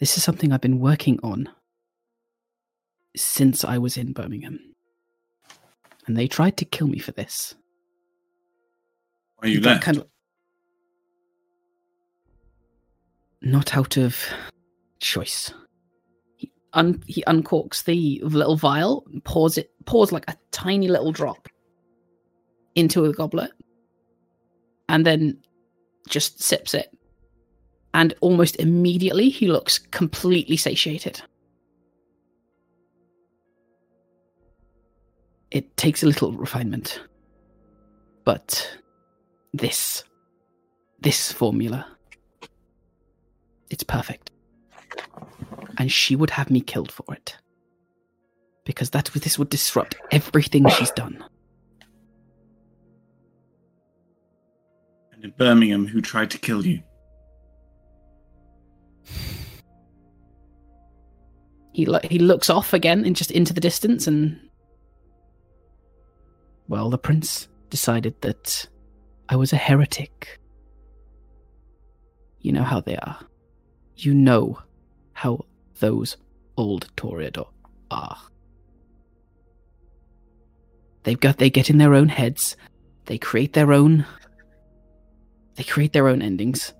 This 0.00 0.16
is 0.16 0.24
something 0.24 0.50
I've 0.52 0.62
been 0.62 0.80
working 0.80 1.20
on 1.22 1.50
since 3.14 3.62
I 3.62 3.76
was 3.76 3.98
in 3.98 4.14
Birmingham. 4.14 4.58
And 6.06 6.16
they 6.16 6.26
tried 6.28 6.56
to 6.56 6.64
kill 6.64 6.86
me 6.86 6.98
for 6.98 7.12
this. 7.12 7.54
Why 9.36 9.48
you 9.50 9.60
left? 9.60 9.82
kind 9.82 9.98
of- 9.98 10.06
Not 13.42 13.76
out 13.76 13.98
of 13.98 14.16
choice. 14.98 15.52
He, 16.36 16.50
un- 16.72 17.02
he 17.06 17.22
uncorks 17.26 17.84
the 17.84 18.18
little 18.24 18.56
vial, 18.56 19.04
pours 19.24 19.58
it, 19.58 19.72
pours 19.84 20.10
like 20.10 20.24
a 20.26 20.38
tiny 20.52 20.88
little 20.88 21.12
drop 21.12 21.48
into 22.76 23.04
a 23.06 23.12
goblet, 23.12 23.50
and 24.88 25.04
then 25.04 25.38
just 26.08 26.40
sips 26.40 26.74
it. 26.74 26.96
And 27.92 28.14
almost 28.20 28.56
immediately, 28.56 29.30
he 29.30 29.48
looks 29.48 29.78
completely 29.78 30.56
satiated. 30.56 31.20
It 35.50 35.76
takes 35.76 36.02
a 36.02 36.06
little 36.06 36.32
refinement. 36.32 37.00
But 38.24 38.78
this, 39.54 40.04
this 41.00 41.32
formula, 41.32 41.86
it's 43.70 43.84
perfect. 43.84 44.30
And 45.78 45.90
she 45.90 46.16
would 46.16 46.30
have 46.30 46.50
me 46.50 46.60
killed 46.60 46.92
for 46.92 47.14
it. 47.14 47.36
Because 48.64 48.90
that 48.90 49.06
this 49.14 49.38
would 49.38 49.48
disrupt 49.48 49.94
everything 50.10 50.68
she's 50.68 50.90
done. 50.90 51.24
And 55.16 55.24
in 55.24 55.32
Birmingham, 55.38 55.86
who 55.88 56.00
tried 56.00 56.30
to 56.30 56.38
kill 56.38 56.64
you? 56.64 56.82
He 61.72 61.86
lo- 61.86 62.00
he 62.04 62.18
looks 62.18 62.48
off 62.48 62.72
again 62.72 63.04
and 63.04 63.16
just 63.16 63.30
into 63.30 63.52
the 63.52 63.60
distance 63.60 64.06
and 64.06 64.38
well, 66.68 66.90
the 66.90 66.98
prince 66.98 67.48
decided 67.70 68.20
that 68.22 68.66
I 69.28 69.36
was 69.36 69.52
a 69.52 69.56
heretic. 69.56 70.40
You 72.40 72.52
know 72.52 72.64
how 72.64 72.80
they 72.80 72.96
are. 72.96 73.18
You 73.96 74.14
know 74.14 74.58
how 75.12 75.44
those 75.80 76.16
old 76.56 76.94
Toreador 76.96 77.48
are. 77.90 78.18
They've 81.04 81.20
got 81.20 81.38
they 81.38 81.50
get 81.50 81.70
in 81.70 81.78
their 81.78 81.94
own 81.94 82.08
heads. 82.08 82.56
They 83.04 83.18
create 83.18 83.52
their 83.52 83.72
own 83.72 84.04
they 85.56 85.64
create 85.64 85.92
their 85.92 86.08
own 86.08 86.22
endings. 86.22 86.72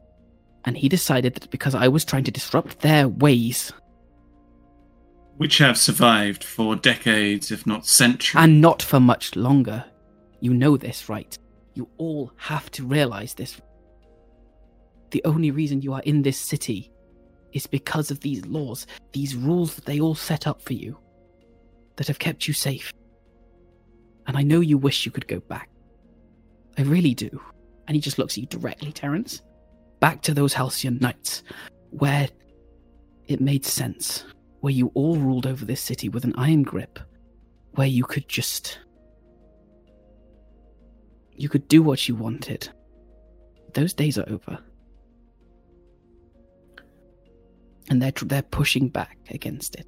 And 0.64 0.76
he 0.76 0.88
decided 0.88 1.34
that 1.34 1.50
because 1.50 1.74
I 1.74 1.88
was 1.88 2.04
trying 2.04 2.24
to 2.24 2.30
disrupt 2.30 2.80
their 2.80 3.08
ways 3.08 3.72
Which 5.36 5.58
have 5.58 5.78
survived 5.78 6.42
for 6.42 6.74
decades, 6.76 7.50
if 7.50 7.66
not 7.66 7.86
centuries. 7.86 8.42
and 8.42 8.60
not 8.60 8.82
for 8.82 8.98
much 9.00 9.36
longer. 9.36 9.84
You 10.40 10.52
know 10.54 10.76
this, 10.76 11.08
right? 11.08 11.36
You 11.74 11.88
all 11.98 12.32
have 12.36 12.70
to 12.72 12.84
realize 12.86 13.34
this. 13.34 13.60
The 15.10 15.22
only 15.24 15.50
reason 15.50 15.82
you 15.82 15.92
are 15.92 16.02
in 16.02 16.22
this 16.22 16.38
city 16.38 16.90
is 17.52 17.66
because 17.66 18.10
of 18.10 18.20
these 18.20 18.44
laws, 18.46 18.86
these 19.12 19.34
rules 19.36 19.74
that 19.76 19.84
they 19.84 20.00
all 20.00 20.14
set 20.14 20.46
up 20.46 20.60
for 20.60 20.72
you, 20.72 20.98
that 21.96 22.08
have 22.08 22.18
kept 22.18 22.48
you 22.48 22.54
safe. 22.54 22.92
And 24.26 24.36
I 24.36 24.42
know 24.42 24.60
you 24.60 24.76
wish 24.78 25.06
you 25.06 25.12
could 25.12 25.28
go 25.28 25.40
back. 25.40 25.70
I 26.76 26.82
really 26.82 27.14
do. 27.14 27.40
And 27.86 27.94
he 27.94 28.00
just 28.00 28.18
looks 28.18 28.34
at 28.34 28.38
you 28.38 28.46
directly, 28.46 28.92
Terence. 28.92 29.42
Back 30.00 30.22
to 30.22 30.34
those 30.34 30.52
Halcyon 30.52 30.98
nights, 30.98 31.42
where 31.90 32.28
it 33.26 33.40
made 33.40 33.64
sense, 33.64 34.24
where 34.60 34.72
you 34.72 34.90
all 34.94 35.16
ruled 35.16 35.46
over 35.46 35.64
this 35.64 35.80
city 35.80 36.08
with 36.08 36.24
an 36.24 36.34
iron 36.36 36.62
grip, 36.62 36.98
where 37.72 37.86
you 37.86 38.04
could 38.04 38.28
just 38.28 38.78
you 41.38 41.48
could 41.48 41.68
do 41.68 41.82
what 41.82 42.08
you 42.08 42.14
wanted. 42.14 42.68
Those 43.74 43.92
days 43.92 44.18
are 44.18 44.28
over. 44.28 44.58
And 47.88 48.02
they're 48.02 48.12
they're 48.22 48.42
pushing 48.42 48.88
back 48.88 49.18
against 49.30 49.76
it. 49.76 49.86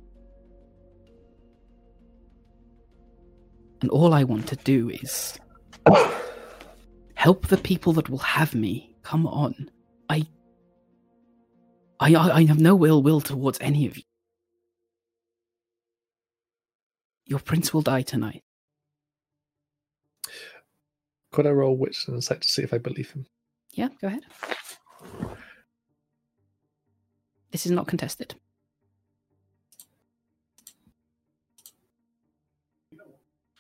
And 3.81 3.91
all 3.91 4.13
I 4.13 4.25
want 4.25 4.47
to 4.49 4.57
do 4.57 4.91
is 4.91 5.39
help 7.19 7.49
the 7.49 7.57
people 7.57 7.93
that 7.93 8.09
will 8.09 8.19
have 8.19 8.55
me. 8.55 8.95
Come 9.03 9.27
on. 9.27 9.69
I 10.09 10.25
I 11.99 12.15
I 12.15 12.45
have 12.45 12.61
no 12.61 12.87
ill 12.87 13.03
will 13.03 13.21
towards 13.21 13.59
any 13.61 13.87
of 13.87 13.97
you. 13.97 14.05
Your 17.27 17.41
prince 17.41 17.75
will 17.75 17.83
die 17.83 18.03
tonight. 18.03 18.45
Could 21.33 21.47
I 21.47 21.51
roll 21.51 21.77
wits 21.77 22.07
and 22.07 22.15
insight 22.15 22.41
to 22.43 22.49
see 22.49 22.63
if 22.63 22.73
I 22.73 22.79
believe 22.79 23.11
him? 23.11 23.27
Yeah, 23.73 23.89
go 24.01 24.07
ahead. 24.07 24.25
This 27.51 27.67
is 27.67 27.73
not 27.73 27.89
contested. 27.89 28.37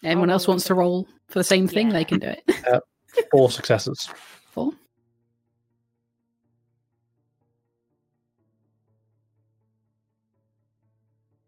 Anyone 0.04 0.30
else 0.30 0.46
wants 0.46 0.64
to 0.66 0.74
roll 0.74 1.08
for 1.26 1.40
the 1.40 1.44
same 1.44 1.66
thing? 1.66 1.88
Yeah. 1.88 1.92
They 1.94 2.04
can 2.04 2.20
do 2.20 2.28
it. 2.28 2.82
Four 3.30 3.50
successes. 3.50 4.08
Four. 4.50 4.72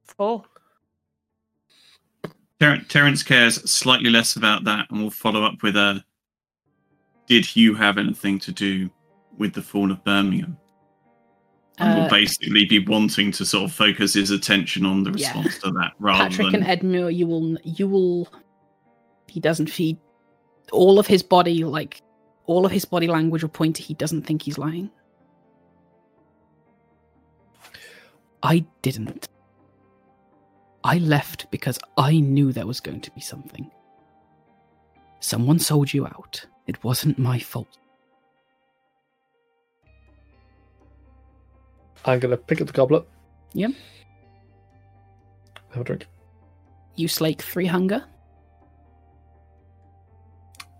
Four. 0.04 0.44
Ter- 2.58 2.82
Terence 2.88 3.22
cares 3.22 3.70
slightly 3.70 4.10
less 4.10 4.36
about 4.36 4.64
that, 4.64 4.86
and 4.90 5.00
we'll 5.00 5.10
follow 5.10 5.44
up 5.44 5.62
with 5.62 5.76
a. 5.76 6.04
Did 7.26 7.54
you 7.56 7.74
have 7.74 7.96
anything 7.96 8.38
to 8.40 8.52
do 8.52 8.90
with 9.38 9.54
the 9.54 9.62
fall 9.62 9.90
of 9.90 10.02
Birmingham? 10.04 10.56
And 11.78 11.98
will 11.98 12.04
Uh, 12.06 12.10
basically 12.10 12.66
be 12.66 12.80
wanting 12.84 13.32
to 13.32 13.46
sort 13.46 13.64
of 13.64 13.72
focus 13.74 14.12
his 14.14 14.30
attention 14.30 14.84
on 14.84 15.02
the 15.04 15.10
Yeah. 15.12 15.28
response 15.32 15.58
to 15.60 15.70
that 15.70 15.92
rather 15.98 16.24
Patrick 16.28 16.52
than 16.52 16.62
and 16.62 16.80
Edmure, 16.82 17.14
you 17.14 17.26
will, 17.26 17.56
you 17.64 17.86
will. 17.88 18.28
He 19.28 19.40
doesn't 19.40 19.68
feed 19.70 19.96
all 20.72 20.98
of 20.98 21.06
his 21.06 21.22
body, 21.22 21.64
like 21.64 22.02
all 22.46 22.66
of 22.66 22.72
his 22.72 22.84
body 22.84 23.06
language 23.06 23.42
will 23.42 23.50
point 23.50 23.76
to 23.76 23.82
he 23.82 23.94
doesn't 23.94 24.22
think 24.22 24.42
he's 24.42 24.58
lying. 24.58 24.90
I 28.42 28.64
didn't. 28.82 29.28
I 30.82 30.98
left 30.98 31.50
because 31.50 31.78
I 31.98 32.20
knew 32.20 32.52
there 32.52 32.66
was 32.66 32.80
going 32.80 33.02
to 33.02 33.10
be 33.10 33.20
something. 33.20 33.70
Someone 35.20 35.58
sold 35.58 35.92
you 35.92 36.06
out. 36.06 36.44
It 36.66 36.82
wasn't 36.82 37.18
my 37.18 37.38
fault. 37.38 37.76
I'm 42.04 42.18
gonna 42.18 42.36
pick 42.36 42.60
up 42.60 42.66
the 42.66 42.72
goblet. 42.72 43.04
Yep. 43.52 43.72
Have 45.72 45.80
a 45.82 45.84
drink. 45.84 46.06
You 46.96 47.08
slake 47.08 47.42
three 47.42 47.66
hunger, 47.66 48.04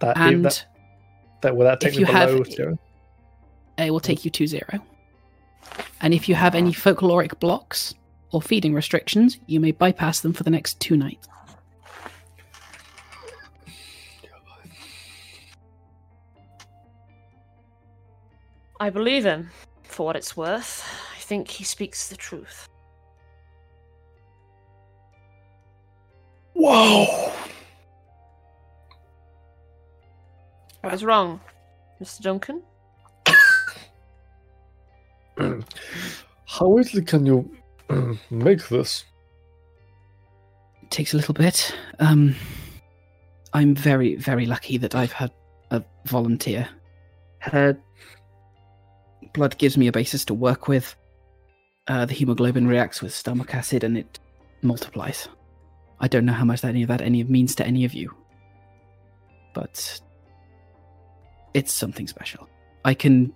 That, 0.01 0.17
and 0.17 0.45
that, 0.45 0.65
that 1.43 1.57
will 1.57 1.65
that 1.65 1.81
take 1.81 1.93
if 1.93 1.97
me 1.97 2.01
you 2.01 2.07
have- 2.07 2.47
zero? 2.47 2.79
it 3.79 3.91
will 3.91 4.01
take 4.01 4.25
you 4.25 4.31
to 4.31 4.47
zero. 4.47 4.81
And 6.01 6.13
if 6.13 6.29
you 6.29 6.35
have 6.35 6.55
any 6.55 6.73
folkloric 6.73 7.39
blocks 7.39 7.95
or 8.33 8.43
feeding 8.43 8.75
restrictions, 8.75 9.39
you 9.47 9.61
may 9.61 9.73
bypass 9.73 10.21
them 10.21 10.33
for 10.33 10.43
the 10.43 10.51
next 10.51 10.81
two 10.81 10.97
nights. 10.97 11.29
I 18.79 18.89
believe 18.89 19.25
him, 19.25 19.51
for 19.85 20.07
what 20.07 20.17
it's 20.17 20.37
worth. 20.37 20.85
I 21.15 21.21
think 21.21 21.49
he 21.49 21.65
speaks 21.65 22.09
the 22.09 22.17
truth. 22.17 22.67
Whoa! 26.55 27.33
I 30.82 30.89
was 30.89 31.05
wrong, 31.05 31.40
Mr. 32.02 32.23
Duncan. 32.23 32.62
How 36.47 36.78
easily 36.78 37.02
can 37.02 37.27
you 37.27 37.51
make 38.31 38.69
this? 38.69 39.05
It 40.82 40.90
takes 40.90 41.15
a 41.15 41.16
little 41.16 41.35
bit. 41.35 41.74
Um, 41.98 42.35
I'm 43.52 43.74
very, 43.74 44.16
very 44.16 44.47
lucky 44.47 44.77
that 44.78 44.94
I've 44.94 45.12
had 45.12 45.32
a 45.70 45.82
volunteer. 46.07 46.69
Her 47.39 47.78
blood 49.32 49.59
gives 49.59 49.77
me 49.77 49.86
a 49.86 49.93
basis 49.93 50.24
to 50.27 50.35
work 50.35 50.69
with. 50.69 50.94
Uh, 51.89 52.07
the 52.07 52.15
hemoglobin 52.15 52.66
reacts 52.66 53.02
with 53.02 53.15
stomach 53.15 53.55
acid 53.55 53.85
and 53.85 53.97
it 53.97 54.19
multiplies. 54.62 55.28
I 56.01 56.09
don't 56.09 56.24
know 56.24 56.32
how 56.32 56.44
much 56.44 56.62
that 56.62 56.69
any 56.69 56.82
of 56.82 56.89
that 56.89 57.01
any 57.01 57.23
means 57.24 57.55
to 57.57 57.66
any 57.66 57.85
of 57.85 57.94
you, 57.94 58.15
but 59.55 60.01
it's 61.55 61.73
something 61.73 62.07
special. 62.07 62.49
I 62.85 62.95
can. 62.95 63.33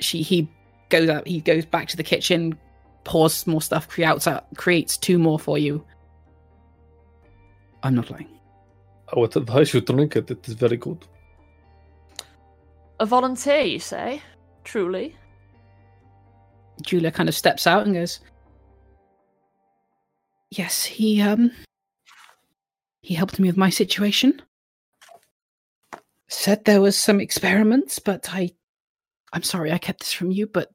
She 0.00 0.22
he 0.22 0.50
goes 0.88 1.08
out. 1.08 1.26
He 1.26 1.40
goes 1.40 1.64
back 1.64 1.88
to 1.88 1.96
the 1.96 2.02
kitchen, 2.02 2.58
pours 3.04 3.46
more 3.46 3.62
stuff, 3.62 3.88
creates 3.88 4.26
out, 4.26 4.46
creates 4.56 4.96
two 4.96 5.18
more 5.18 5.38
for 5.38 5.58
you. 5.58 5.84
I'm 7.82 7.94
not 7.94 8.10
lying. 8.10 8.28
I 9.14 9.18
would 9.18 9.36
advise 9.36 9.74
you 9.74 9.80
to 9.80 9.92
drink 9.92 10.16
it. 10.16 10.30
It 10.30 10.46
is 10.46 10.54
very 10.54 10.76
good. 10.76 11.06
A 13.00 13.06
volunteer, 13.06 13.62
you 13.62 13.78
say? 13.78 14.22
Truly. 14.64 15.16
Julia 16.82 17.10
kind 17.10 17.28
of 17.28 17.34
steps 17.34 17.66
out 17.66 17.86
and 17.86 17.94
goes, 17.94 18.20
Yes, 20.50 20.84
he 20.84 21.22
um 21.22 21.52
he 23.02 23.14
helped 23.14 23.38
me 23.38 23.48
with 23.48 23.56
my 23.56 23.70
situation. 23.70 24.42
Said 26.30 26.64
there 26.64 26.80
was 26.80 26.96
some 26.96 27.20
experiments, 27.20 27.98
but 27.98 28.32
I 28.32 28.52
I'm 29.32 29.42
sorry 29.42 29.72
I 29.72 29.78
kept 29.78 30.00
this 30.00 30.12
from 30.12 30.30
you, 30.30 30.46
but 30.46 30.70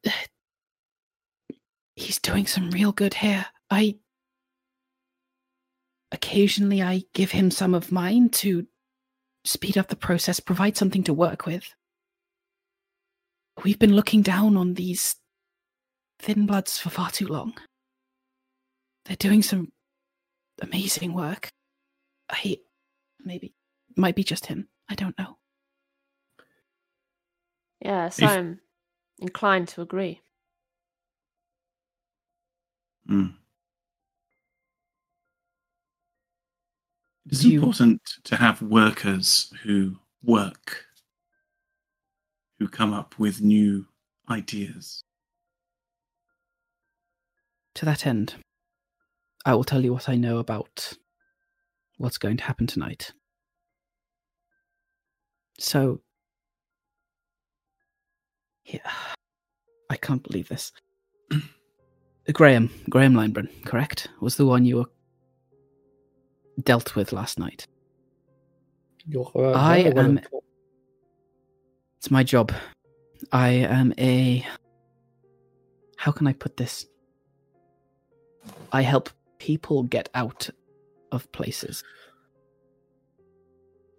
he's 1.95 2.19
doing 2.19 2.45
some 2.45 2.71
real 2.71 2.91
good 2.91 3.15
here. 3.15 3.45
I 3.69 3.95
occasionally 6.11 6.81
I 6.81 7.03
give 7.13 7.31
him 7.31 7.51
some 7.51 7.73
of 7.73 7.91
mine 7.91 8.29
to 8.29 8.67
speed 9.45 9.77
up 9.77 9.87
the 9.87 9.95
process, 9.95 10.39
provide 10.39 10.77
something 10.77 11.03
to 11.03 11.13
work 11.13 11.45
with. 11.45 11.73
We've 13.63 13.79
been 13.79 13.95
looking 13.95 14.21
down 14.21 14.57
on 14.57 14.73
these 14.73 15.15
thin 16.19 16.45
bloods 16.45 16.77
for 16.77 16.89
far 16.89 17.11
too 17.11 17.27
long. 17.27 17.53
They're 19.05 19.15
doing 19.15 19.41
some 19.41 19.71
amazing 20.61 21.13
work. 21.13 21.49
I 22.29 22.57
maybe 23.23 23.53
might 23.95 24.15
be 24.15 24.23
just 24.23 24.47
him. 24.47 24.67
I 24.89 24.95
don't 24.95 25.17
know. 25.17 25.37
Yes, 27.85 28.17
If- 28.19 28.27
I'm 28.27 28.59
inclined 29.19 29.67
to 29.69 29.81
agree. 29.83 30.21
Mm. 33.07 33.37
It's 37.27 37.43
you- 37.43 37.59
important 37.59 38.01
to 38.23 38.37
have 38.37 38.63
workers 38.63 39.53
who 39.61 39.99
work, 40.23 40.87
who 42.57 42.67
come 42.67 42.91
up 42.91 43.19
with 43.19 43.39
new 43.41 43.87
ideas. 44.29 45.03
To 47.75 47.85
that 47.85 48.07
end, 48.07 48.33
I 49.45 49.53
will 49.53 49.63
tell 49.63 49.83
you 49.83 49.93
what 49.93 50.09
I 50.09 50.15
know 50.15 50.39
about 50.39 50.93
what's 51.97 52.17
going 52.17 52.37
to 52.37 52.43
happen 52.45 52.65
tonight. 52.65 53.13
So, 55.59 56.01
yeah, 58.65 58.91
I 59.89 59.95
can't 59.97 60.23
believe 60.23 60.49
this. 60.49 60.71
Graham, 62.33 62.69
Graham 62.89 63.13
Lineburn, 63.13 63.49
correct, 63.65 64.07
was 64.19 64.35
the 64.35 64.45
one 64.45 64.65
you 64.65 64.77
were 64.77 64.85
dealt 66.63 66.95
with 66.95 67.13
last 67.13 67.37
night. 67.39 67.67
Uh, 69.13 69.51
I 69.51 69.77
am-. 69.95 70.19
It's 71.97 72.09
my 72.09 72.23
job. 72.23 72.51
I 73.31 73.49
am 73.49 73.93
a. 73.97 74.45
How 75.97 76.11
can 76.11 76.27
I 76.27 76.33
put 76.33 76.57
this? 76.57 76.85
I 78.71 78.81
help 78.81 79.09
people 79.39 79.83
get 79.83 80.09
out 80.13 80.49
of 81.11 81.31
places. 81.31 81.83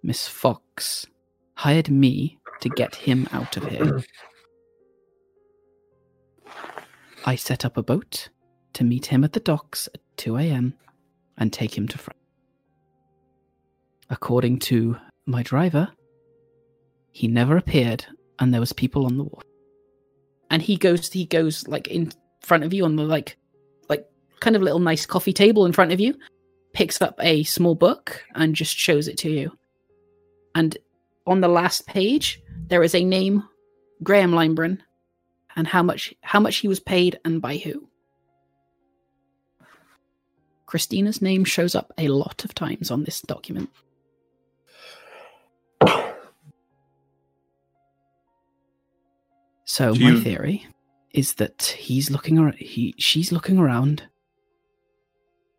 Miss 0.03 0.29
Fox 0.29 1.07
hired 1.55 1.91
me 1.91 2.39
to 2.61 2.69
get 2.69 2.95
him 2.95 3.29
out 3.33 3.57
of 3.57 3.67
here. 3.69 4.03
I 7.27 7.35
set 7.35 7.65
up 7.65 7.77
a 7.77 7.83
boat 7.83 8.29
to 8.75 8.85
meet 8.85 9.07
him 9.07 9.25
at 9.25 9.33
the 9.33 9.41
docks 9.41 9.89
at 9.93 10.01
2 10.17 10.39
a.m. 10.39 10.75
and 11.37 11.53
take 11.53 11.77
him 11.77 11.89
to 11.89 11.99
France. 11.99 12.19
According 14.09 14.61
to 14.61 14.97
my 15.27 15.43
driver, 15.43 15.89
he 17.11 17.27
never 17.27 17.57
appeared 17.57 18.07
and 18.39 18.53
there 18.53 18.61
was 18.61 18.73
people 18.73 19.07
on 19.07 19.17
the 19.17 19.25
wharf 19.25 19.43
and 20.51 20.63
he 20.63 20.77
goes 20.77 21.11
he 21.13 21.25
goes 21.25 21.67
like 21.67 21.89
in 21.89 22.13
front 22.41 22.65
of 22.65 22.73
you 22.73 22.85
on 22.85 22.97
the 22.97 23.03
like 23.03 23.37
like 23.89 24.07
kind 24.41 24.57
of 24.57 24.63
little 24.63 24.79
nice 24.79 25.07
coffee 25.07 25.33
table 25.33 25.67
in 25.67 25.73
front 25.73 25.93
of 25.93 26.01
you 26.01 26.15
picks 26.73 27.01
up 27.01 27.19
a 27.23 27.43
small 27.45 27.75
book 27.75 28.23
and 28.35 28.55
just 28.55 28.77
shows 28.77 29.09
it 29.09 29.19
to 29.19 29.31
you 29.31 29.51
and 30.55 30.77
on 31.27 31.41
the 31.41 31.49
last 31.49 31.87
page 31.87 32.43
there 32.69 32.83
is 32.83 32.95
a 32.95 33.05
name 33.05 33.43
graham 34.03 34.33
lineburn 34.33 34.79
and 35.57 35.67
how 35.67 35.83
much 35.83 36.15
how 36.21 36.39
much 36.41 36.57
he 36.59 36.69
was 36.69 36.81
paid 36.81 37.19
and 37.25 37.41
by 37.43 37.57
who 37.57 37.89
christina's 40.67 41.23
name 41.23 41.45
shows 41.45 41.75
up 41.75 41.93
a 41.99 42.09
lot 42.09 42.45
of 42.45 42.55
times 42.55 42.91
on 42.91 43.05
this 43.05 43.21
document 43.23 43.71
So 49.65 49.95
Do 49.95 50.01
my 50.05 50.11
you- 50.11 50.21
theory 50.21 50.67
is 51.13 51.35
that 51.35 51.63
he's 51.79 52.11
looking 52.11 52.39
around. 52.39 52.57
He, 52.59 52.95
she's 52.99 53.33
looking 53.33 53.59
around, 53.59 54.05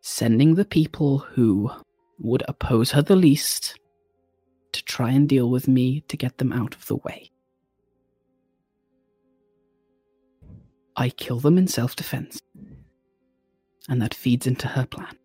sending 0.02 0.56
the 0.56 0.66
people 0.66 1.20
who 1.20 1.72
would 2.20 2.44
oppose 2.48 2.92
her 2.92 3.02
the 3.02 3.16
least 3.16 3.80
to 4.74 4.84
try 4.84 5.12
and 5.12 5.28
deal 5.28 5.50
with 5.50 5.68
me 5.68 6.02
to 6.10 6.18
get 6.18 6.38
them 6.38 6.54
out 6.54 6.76
of 6.76 6.86
the 6.88 6.96
way. 6.98 7.32
I 11.00 11.10
kill 11.10 11.40
them 11.40 11.60
in 11.60 11.68
self-defense, 11.68 12.42
and 13.88 14.02
that 14.02 14.16
feeds 14.16 14.48
into 14.48 14.68
her 14.68 14.88
plan. 14.88 15.16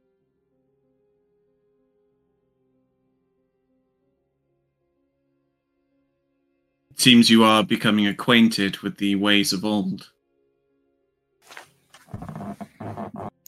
It 6.91 7.01
seems 7.01 7.31
you 7.31 7.43
are 7.43 7.65
becoming 7.65 8.07
acquainted 8.07 8.79
with 8.81 8.99
the 8.99 9.15
ways 9.15 9.55
of 9.55 9.65
old. 9.65 10.11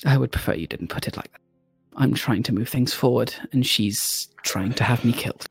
I 0.06 0.16
would 0.16 0.32
prefer 0.32 0.54
you 0.54 0.66
didn't 0.66 0.88
put 0.88 1.06
it 1.06 1.18
like 1.18 1.30
that. 1.30 1.40
I'm 1.96 2.14
trying 2.14 2.42
to 2.44 2.54
move 2.54 2.70
things 2.70 2.94
forward, 2.94 3.34
and 3.52 3.66
she's 3.66 4.28
trying 4.42 4.72
to 4.74 4.84
have 4.84 5.04
me 5.04 5.12
killed. 5.12 5.46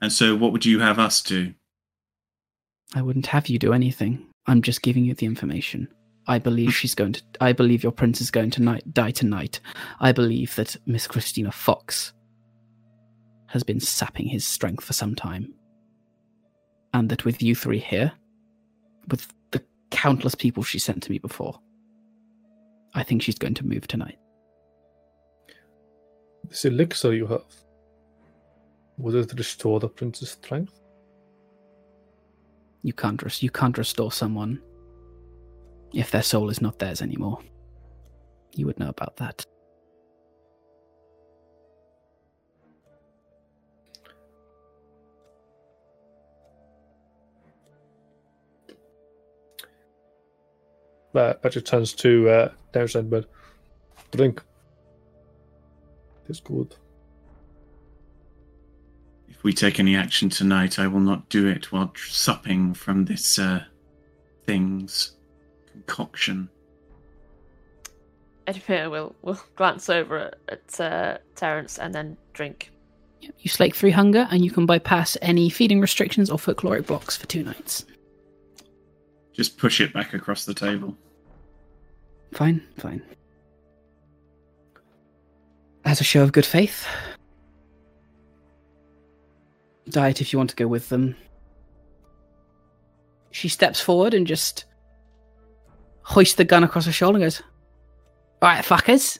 And 0.00 0.12
so, 0.12 0.34
what 0.34 0.52
would 0.52 0.64
you 0.64 0.80
have 0.80 0.98
us 0.98 1.20
do? 1.20 1.52
I 2.94 3.02
wouldn't 3.02 3.26
have 3.26 3.48
you 3.48 3.58
do 3.58 3.72
anything. 3.72 4.27
I'm 4.48 4.62
just 4.62 4.82
giving 4.82 5.04
you 5.04 5.14
the 5.14 5.26
information. 5.26 5.88
I 6.26 6.38
believe 6.38 6.74
she's 6.74 6.94
going 6.94 7.12
to. 7.12 7.22
I 7.40 7.52
believe 7.52 7.82
your 7.82 7.92
prince 7.92 8.20
is 8.20 8.30
going 8.30 8.50
to 8.52 8.80
die 8.92 9.10
tonight. 9.10 9.60
I 10.00 10.12
believe 10.12 10.56
that 10.56 10.76
Miss 10.86 11.06
Christina 11.06 11.52
Fox 11.52 12.12
has 13.46 13.62
been 13.62 13.80
sapping 13.80 14.26
his 14.26 14.46
strength 14.46 14.84
for 14.84 14.94
some 14.94 15.14
time. 15.14 15.54
And 16.94 17.10
that 17.10 17.24
with 17.24 17.42
you 17.42 17.54
three 17.54 17.78
here, 17.78 18.12
with 19.10 19.28
the 19.50 19.62
countless 19.90 20.34
people 20.34 20.62
she 20.62 20.78
sent 20.78 21.02
to 21.02 21.10
me 21.10 21.18
before, 21.18 21.60
I 22.94 23.02
think 23.02 23.22
she's 23.22 23.38
going 23.38 23.54
to 23.54 23.66
move 23.66 23.86
tonight. 23.86 24.18
This 26.48 26.64
elixir 26.64 27.12
you 27.12 27.26
have, 27.26 27.44
would 28.96 29.14
it 29.14 29.38
restore 29.38 29.80
the 29.80 29.88
prince's 29.88 30.30
strength? 30.30 30.80
You 32.88 32.94
can't 32.94 33.22
res- 33.22 33.42
you 33.42 33.50
can't 33.50 33.76
restore 33.76 34.10
someone 34.10 34.62
if 35.92 36.10
their 36.10 36.22
soul 36.22 36.48
is 36.48 36.62
not 36.62 36.78
theirs 36.78 37.02
anymore. 37.02 37.38
You 38.54 38.64
would 38.64 38.78
know 38.78 38.88
about 38.88 39.18
that. 39.18 39.44
Uh, 51.14 51.34
Patrick 51.34 51.66
turns 51.66 51.92
to 51.92 52.30
uh, 52.30 52.52
Downstairs 52.72 53.04
bed. 53.04 53.26
Drink. 54.12 54.42
It's 56.26 56.40
good. 56.40 56.74
If 59.38 59.44
we 59.44 59.52
take 59.52 59.78
any 59.78 59.94
action 59.94 60.28
tonight, 60.28 60.80
I 60.80 60.88
will 60.88 61.00
not 61.00 61.28
do 61.28 61.46
it 61.46 61.70
while 61.70 61.88
tr- 61.88 62.10
supping 62.10 62.74
from 62.74 63.04
this 63.04 63.38
uh, 63.38 63.62
thing's 64.46 65.12
concoction. 65.70 66.48
Edipia 68.48 68.90
will 68.90 69.14
will 69.22 69.40
glance 69.54 69.88
over 69.88 70.18
at, 70.18 70.34
at 70.48 70.80
uh, 70.80 71.18
Terence 71.36 71.78
and 71.78 71.94
then 71.94 72.16
drink. 72.32 72.72
Yep, 73.20 73.34
You 73.38 73.48
slake 73.48 73.76
three 73.76 73.92
hunger, 73.92 74.26
and 74.30 74.44
you 74.44 74.50
can 74.50 74.66
bypass 74.66 75.16
any 75.22 75.50
feeding 75.50 75.80
restrictions 75.80 76.30
or 76.30 76.38
folkloric 76.38 76.86
blocks 76.86 77.16
for 77.16 77.26
two 77.26 77.44
nights. 77.44 77.84
Just 79.32 79.56
push 79.56 79.80
it 79.80 79.92
back 79.92 80.14
across 80.14 80.46
the 80.46 80.54
table. 80.54 80.96
Fine, 82.32 82.60
fine. 82.76 83.02
As 85.84 86.00
a 86.00 86.04
show 86.04 86.24
of 86.24 86.32
good 86.32 86.46
faith, 86.46 86.86
diet 89.90 90.20
if 90.20 90.32
you 90.32 90.38
want 90.38 90.50
to 90.50 90.56
go 90.56 90.66
with 90.66 90.88
them. 90.88 91.16
She 93.30 93.48
steps 93.48 93.80
forward 93.80 94.14
and 94.14 94.26
just 94.26 94.64
hoists 96.02 96.36
the 96.36 96.44
gun 96.44 96.64
across 96.64 96.86
her 96.86 96.92
shoulder 96.92 97.16
and 97.16 97.24
goes, 97.24 97.42
Alright, 98.42 98.64
fuckers. 98.64 99.18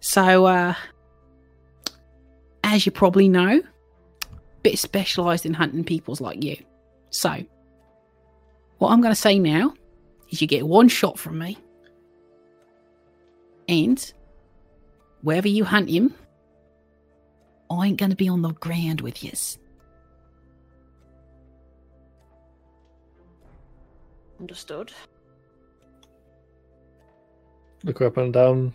So, 0.00 0.46
uh, 0.46 0.74
as 2.62 2.86
you 2.86 2.92
probably 2.92 3.28
know, 3.28 3.62
bit 4.62 4.78
specialised 4.78 5.46
in 5.46 5.54
hunting 5.54 5.84
peoples 5.84 6.20
like 6.20 6.42
you. 6.42 6.56
So, 7.10 7.44
what 8.78 8.90
I'm 8.90 9.00
going 9.00 9.14
to 9.14 9.20
say 9.20 9.38
now 9.38 9.74
is 10.30 10.40
you 10.40 10.46
get 10.48 10.66
one 10.66 10.88
shot 10.88 11.18
from 11.18 11.38
me. 11.38 11.58
And 13.68 14.12
wherever 15.22 15.48
you 15.48 15.64
hunt 15.64 15.88
him, 15.88 16.14
I 17.70 17.86
ain't 17.86 17.98
going 17.98 18.10
to 18.10 18.16
be 18.16 18.28
on 18.28 18.42
the 18.42 18.52
ground 18.52 19.00
with 19.00 19.24
yous. 19.24 19.58
Understood. 24.40 24.92
Look 27.82 27.98
her 27.98 28.06
up 28.06 28.16
and 28.16 28.32
down. 28.32 28.72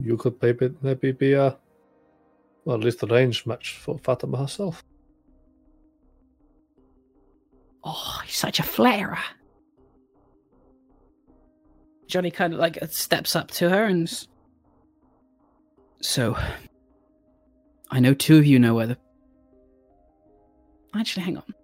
You 0.00 0.16
could 0.16 0.40
maybe 0.40 0.72
maybe 0.82 1.12
be 1.12 1.32
a 1.32 1.56
well 2.64 2.76
at 2.76 2.84
least 2.84 3.02
a 3.02 3.06
range 3.06 3.44
match 3.46 3.76
for 3.78 3.98
Fatima 3.98 4.38
herself. 4.38 4.84
Oh, 7.82 8.20
he's 8.24 8.36
such 8.36 8.60
a 8.60 8.62
flatterer. 8.62 9.18
Johnny 12.06 12.30
kind 12.30 12.52
of 12.52 12.58
like 12.58 12.78
steps 12.90 13.36
up 13.36 13.50
to 13.52 13.68
her 13.70 13.84
and. 13.84 14.10
So, 16.00 16.36
I 17.90 18.00
know 18.00 18.14
two 18.14 18.38
of 18.38 18.46
you 18.46 18.58
know 18.58 18.74
where 18.74 18.86
the. 18.86 18.98
Actually, 20.94 21.24
hang 21.24 21.36
on. 21.38 21.54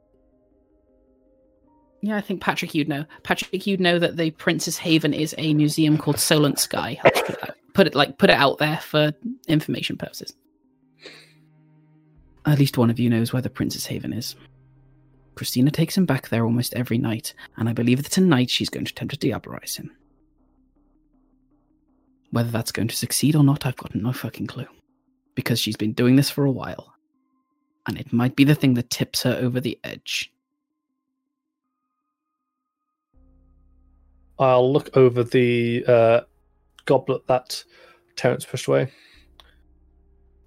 Yeah, 2.03 2.17
I 2.17 2.21
think 2.21 2.41
Patrick, 2.41 2.75
you'd 2.75 2.89
know. 2.89 3.05
Patrick, 3.23 3.67
you'd 3.67 3.81
know 3.81 3.99
that 3.99 4.17
the 4.17 4.33
Princess 4.33 4.77
Haven 4.77 5.15
is 5.15 5.35
a 5.39 5.55
museum 5.55 5.97
called 5.97 6.19
Solent 6.19 6.59
Sky. 6.59 7.01
Put 7.75 7.87
it, 7.87 7.95
like 7.95 8.19
put 8.19 8.29
it 8.29 8.37
out 8.37 8.59
there 8.59 8.79
for 8.79 9.13
information 9.49 9.97
purposes. 9.97 10.35
At 12.45 12.59
least 12.59 12.77
one 12.77 12.91
of 12.91 12.99
you 12.99 13.09
knows 13.09 13.33
where 13.33 13.41
the 13.41 13.49
Princess 13.49 13.87
Haven 13.87 14.13
is. 14.13 14.35
Christina 15.37 15.71
takes 15.71 15.97
him 15.97 16.05
back 16.05 16.29
there 16.29 16.45
almost 16.45 16.75
every 16.75 16.99
night, 16.99 17.33
and 17.57 17.69
I 17.69 17.73
believe 17.73 18.03
that 18.03 18.13
tonight 18.13 18.51
she's 18.51 18.69
going 18.69 18.85
to 18.85 18.93
attempt 18.93 19.19
to 19.19 19.27
diablerize 19.27 19.77
him. 19.77 19.91
Whether 22.33 22.51
that's 22.51 22.73
going 22.73 22.89
to 22.89 22.97
succeed 22.97 23.37
or 23.37 23.45
not, 23.45 23.67
I've 23.67 23.77
got 23.77 23.95
no 23.95 24.13
fucking 24.13 24.47
clue. 24.47 24.67
Because 25.35 25.61
she's 25.61 25.77
been 25.77 25.93
doing 25.93 26.17
this 26.17 26.31
for 26.31 26.45
a 26.45 26.51
while. 26.51 26.95
And 27.87 27.99
it 27.99 28.13
might 28.13 28.37
be 28.37 28.45
the 28.45 28.55
thing 28.55 28.75
that 28.75 28.91
tips 28.91 29.23
her 29.23 29.39
over 29.41 29.61
the 29.61 29.79
edge. 29.85 30.33
I'll 34.39 34.73
look 34.73 34.97
over 34.97 35.23
the 35.23 35.85
uh, 35.87 36.21
goblet 36.87 37.27
that 37.27 37.63
Terence 38.17 38.45
pushed 38.45 38.67
away. 38.67 38.91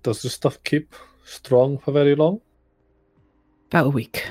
Does 0.01 0.22
this 0.22 0.33
stuff 0.33 0.61
keep 0.64 0.95
strong 1.23 1.77
for 1.77 1.91
very 1.91 2.15
long? 2.15 2.41
About 3.67 3.88
a 3.88 3.89
week. 3.89 4.25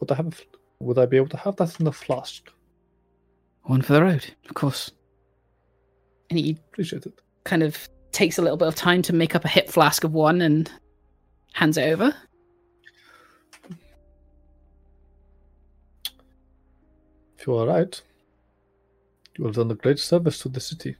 Would 0.00 0.12
I 0.12 0.14
have? 0.14 0.40
Would 0.80 0.98
I 0.98 1.06
be 1.06 1.16
able 1.16 1.28
to 1.28 1.36
have 1.36 1.56
that 1.56 1.78
in 1.78 1.84
the 1.84 1.92
flask? 1.92 2.50
One 3.62 3.82
for 3.82 3.92
the 3.92 4.02
road, 4.02 4.24
of 4.48 4.54
course. 4.54 4.90
And 6.28 6.38
he 6.38 6.58
Appreciate 6.72 7.06
it. 7.06 7.20
kind 7.44 7.62
of 7.62 7.88
takes 8.12 8.38
a 8.38 8.42
little 8.42 8.56
bit 8.56 8.68
of 8.68 8.74
time 8.74 9.02
to 9.02 9.12
make 9.12 9.34
up 9.34 9.44
a 9.44 9.48
hip 9.48 9.68
flask 9.68 10.02
of 10.04 10.12
one 10.12 10.40
and 10.40 10.70
hands 11.52 11.76
it 11.76 11.82
over. 11.92 12.14
If 17.38 17.46
you 17.46 17.54
are 17.56 17.66
right, 17.66 18.00
you 19.38 19.44
have 19.46 19.54
done 19.54 19.70
a 19.70 19.74
great 19.74 19.98
service 19.98 20.38
to 20.40 20.48
the 20.48 20.60
city. 20.60 20.96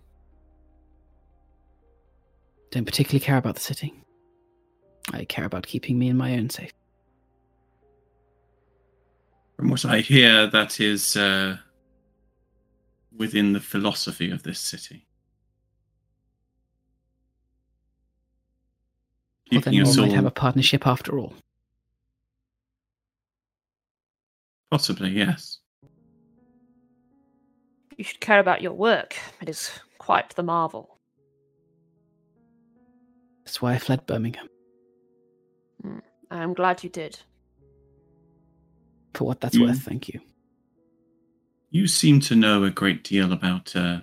Don't 2.70 2.84
particularly 2.84 3.20
care 3.20 3.36
about 3.36 3.56
the 3.56 3.60
city. 3.60 3.92
I 5.12 5.24
care 5.24 5.44
about 5.44 5.66
keeping 5.66 5.98
me 5.98 6.08
and 6.08 6.18
my 6.18 6.34
own 6.34 6.48
safe. 6.50 6.72
From 9.56 9.70
what 9.70 9.84
I 9.84 10.00
hear, 10.00 10.46
that 10.46 10.80
is 10.80 11.16
uh, 11.16 11.56
within 13.16 13.52
the 13.52 13.60
philosophy 13.60 14.30
of 14.30 14.42
this 14.42 14.58
city. 14.60 15.06
Well, 19.50 19.60
then 19.62 19.80
us 19.80 19.96
we 19.96 20.02
all 20.02 20.06
might 20.08 20.14
have 20.14 20.26
a 20.26 20.30
partnership 20.30 20.86
after 20.86 21.18
all. 21.18 21.34
possibly, 24.70 25.10
yes. 25.10 25.58
You 27.96 28.04
should 28.04 28.20
care 28.20 28.38
about 28.38 28.62
your 28.62 28.72
work. 28.72 29.16
It 29.42 29.48
is 29.48 29.68
quite 29.98 30.30
the 30.36 30.44
marvel. 30.44 30.96
That's 33.44 33.60
why 33.60 33.74
I 33.74 33.78
fled 33.78 34.06
Birmingham. 34.06 34.46
Hmm. 35.82 35.98
I 36.30 36.42
am 36.44 36.54
glad 36.54 36.84
you 36.84 36.88
did. 36.90 37.18
For 39.14 39.24
what 39.24 39.40
that's 39.40 39.56
You- 39.56 39.64
worth, 39.64 39.82
thank 39.82 40.08
you. 40.08 40.20
You 41.70 41.86
seem 41.86 42.20
to 42.20 42.34
know 42.34 42.64
a 42.64 42.70
great 42.70 43.04
deal 43.04 43.32
about 43.32 43.74
uh, 43.76 44.00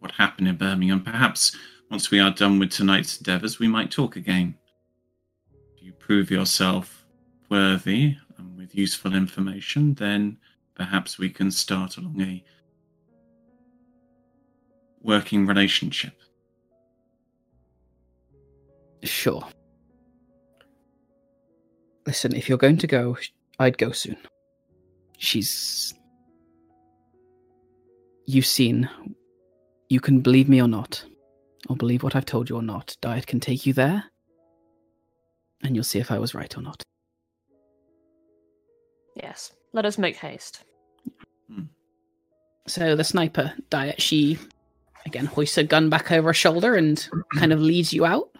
what 0.00 0.10
happened 0.12 0.48
in 0.48 0.56
Birmingham. 0.56 1.02
Perhaps 1.02 1.56
once 1.90 2.10
we 2.10 2.18
are 2.18 2.32
done 2.32 2.58
with 2.58 2.72
tonight's 2.72 3.18
endeavours, 3.18 3.58
we 3.60 3.68
might 3.68 3.90
talk 3.90 4.16
again. 4.16 4.56
If 5.76 5.82
you 5.82 5.92
prove 5.92 6.30
yourself 6.30 7.04
worthy 7.48 8.16
and 8.36 8.56
with 8.56 8.74
useful 8.74 9.14
information, 9.14 9.94
then 9.94 10.38
perhaps 10.74 11.18
we 11.18 11.30
can 11.30 11.50
start 11.52 11.98
along 11.98 12.20
a 12.20 12.44
working 15.02 15.46
relationship. 15.46 16.18
Sure. 19.04 19.46
Listen, 22.06 22.34
if 22.34 22.48
you're 22.48 22.58
going 22.58 22.78
to 22.78 22.86
go, 22.86 23.16
I'd 23.58 23.78
go 23.78 23.92
soon. 23.92 24.16
She's. 25.18 25.94
You've 28.26 28.46
seen. 28.46 28.88
You 29.88 30.00
can 30.00 30.20
believe 30.20 30.48
me 30.48 30.60
or 30.62 30.68
not, 30.68 31.04
or 31.68 31.76
believe 31.76 32.02
what 32.02 32.16
I've 32.16 32.24
told 32.24 32.48
you 32.48 32.56
or 32.56 32.62
not. 32.62 32.96
Diet 33.00 33.26
can 33.26 33.40
take 33.40 33.66
you 33.66 33.72
there, 33.72 34.04
and 35.62 35.74
you'll 35.74 35.84
see 35.84 35.98
if 35.98 36.10
I 36.10 36.18
was 36.18 36.34
right 36.34 36.56
or 36.56 36.62
not. 36.62 36.82
Yes. 39.14 39.52
Let 39.72 39.84
us 39.86 39.98
make 39.98 40.16
haste. 40.16 40.64
So 42.66 42.94
the 42.94 43.04
sniper 43.04 43.52
diet, 43.70 44.00
she 44.00 44.38
again 45.04 45.26
hoists 45.26 45.56
her 45.56 45.62
gun 45.62 45.90
back 45.90 46.12
over 46.12 46.28
her 46.28 46.34
shoulder 46.34 46.76
and 46.76 47.08
kind 47.34 47.52
of 47.52 47.60
leads 47.60 47.92
you 47.92 48.04
out. 48.04 48.30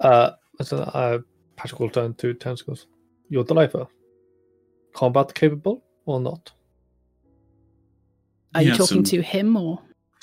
Uh, 0.00 0.32
so, 0.60 0.78
uh, 0.78 1.18
Patrick 1.56 1.80
will 1.80 1.90
turn 1.90 2.14
to 2.14 2.34
Terence 2.34 2.62
and 2.66 2.84
You're 3.30 3.44
the 3.44 3.54
lifer. 3.54 3.86
Combat 4.92 5.34
capable 5.34 5.82
or 6.04 6.20
not? 6.20 6.52
Are 8.56 8.62
you 8.62 8.70
talking 8.72 8.86
some- 8.86 9.04
to 9.04 9.22
him 9.22 9.56
or 9.56 9.82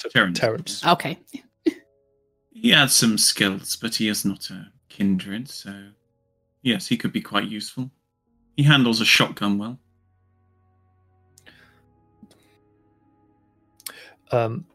Terence. 0.09 0.39
Terence. 0.39 0.85
okay? 0.85 1.19
He 2.51 2.69
has 2.71 2.93
some 2.93 3.17
skills, 3.17 3.75
but 3.75 3.95
he 3.95 4.07
is 4.07 4.25
not 4.25 4.49
a 4.49 4.71
kindred, 4.89 5.49
so 5.49 5.89
yes, 6.61 6.87
he 6.87 6.97
could 6.97 7.11
be 7.11 7.21
quite 7.21 7.47
useful. 7.47 7.91
He 8.55 8.63
handles 8.63 9.01
a 9.01 9.05
shotgun 9.05 9.57
well. 9.57 9.79
Um, 14.31 14.65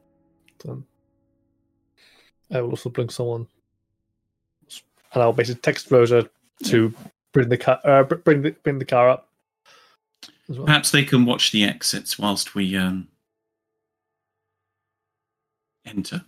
um, 0.68 0.86
I 2.50 2.60
will 2.60 2.70
also 2.70 2.90
bring 2.90 3.08
someone, 3.08 3.48
and 5.12 5.22
I'll 5.22 5.32
basically 5.32 5.60
text 5.60 5.90
Rosa 5.90 6.28
to 6.64 6.94
bring 7.32 7.48
the 7.48 7.56
car, 7.56 7.80
uh, 7.84 8.02
bring 8.04 8.42
the 8.42 8.52
bring 8.62 8.78
the 8.78 8.84
car 8.84 9.08
up. 9.10 9.28
As 10.48 10.58
well. 10.58 10.66
Perhaps 10.66 10.90
they 10.90 11.04
can 11.04 11.24
watch 11.24 11.50
the 11.50 11.64
exits 11.64 12.18
whilst 12.18 12.54
we 12.54 12.76
um, 12.76 13.08
enter. 15.88 16.24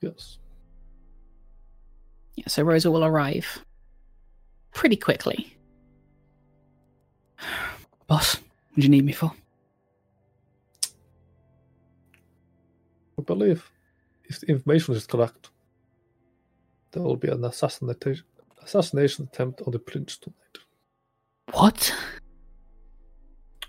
Yes. 0.00 0.38
Yeah, 2.36 2.46
so 2.46 2.62
Rosa 2.62 2.90
will 2.90 3.04
arrive 3.04 3.64
pretty 4.72 4.96
quickly. 4.96 5.56
Boss, 8.06 8.36
what 8.36 8.76
do 8.76 8.82
you 8.82 8.88
need 8.88 9.04
me 9.04 9.12
for? 9.12 9.32
I 13.18 13.22
believe 13.22 13.68
if 14.24 14.40
the 14.40 14.46
information 14.46 14.94
is 14.94 15.06
correct, 15.06 15.50
there 16.92 17.02
will 17.02 17.16
be 17.16 17.28
an 17.28 17.44
assassination 17.44 18.24
assassination 18.62 19.28
attempt 19.32 19.62
on 19.62 19.72
the 19.72 19.78
prince 19.78 20.18
tonight. 20.18 20.58
What? 21.52 21.94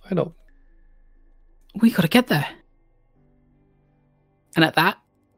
I 0.09 0.13
know. 0.13 0.33
We 1.75 1.91
gotta 1.91 2.07
get 2.07 2.27
there. 2.27 2.47
And 4.59 4.65
at 4.65 4.75
that, 4.75 4.97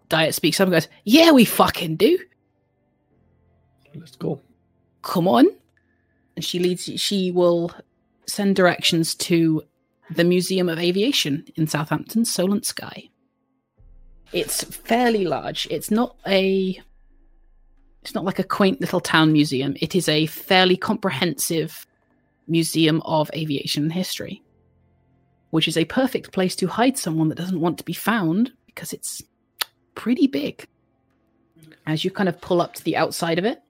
Diet 0.09 0.33
speaks 0.33 0.59
up 0.59 0.65
and 0.65 0.73
goes, 0.73 0.87
"Yeah, 1.03 1.29
we 1.29 1.45
fucking 1.45 1.97
do. 1.97 2.17
Let's 3.93 4.15
go. 4.15 4.41
Come 5.03 5.27
on." 5.27 5.45
And 6.35 6.43
she 6.43 6.57
leads. 6.57 6.89
She 6.99 7.29
will 7.29 7.71
send 8.25 8.55
directions 8.55 9.13
to 9.29 9.61
the 10.09 10.23
Museum 10.23 10.69
of 10.69 10.79
Aviation 10.79 11.45
in 11.55 11.67
Southampton, 11.67 12.25
Solent 12.25 12.65
Sky. 12.65 13.11
It's 14.33 14.63
fairly 14.63 15.25
large. 15.25 15.67
It's 15.69 15.91
not 15.91 16.17
a 16.25 16.81
it's 18.01 18.15
not 18.15 18.25
like 18.25 18.39
a 18.39 18.43
quaint 18.43 18.81
little 18.81 19.01
town 19.01 19.31
museum. 19.31 19.75
It 19.81 19.93
is 19.93 20.09
a 20.09 20.25
fairly 20.25 20.77
comprehensive 20.77 21.85
museum 22.47 23.03
of 23.05 23.29
aviation 23.35 23.91
history, 23.91 24.41
which 25.51 25.67
is 25.67 25.77
a 25.77 25.85
perfect 25.85 26.31
place 26.31 26.55
to 26.55 26.65
hide 26.65 26.97
someone 26.97 27.29
that 27.29 27.37
doesn't 27.37 27.61
want 27.61 27.77
to 27.77 27.83
be 27.83 27.93
found 27.93 28.53
because 28.73 28.93
it's 28.93 29.21
pretty 29.95 30.27
big. 30.27 30.67
As 31.85 32.03
you 32.05 32.11
kind 32.11 32.29
of 32.29 32.39
pull 32.41 32.61
up 32.61 32.73
to 32.75 32.83
the 32.83 32.95
outside 32.95 33.39
of 33.39 33.45
it, 33.45 33.61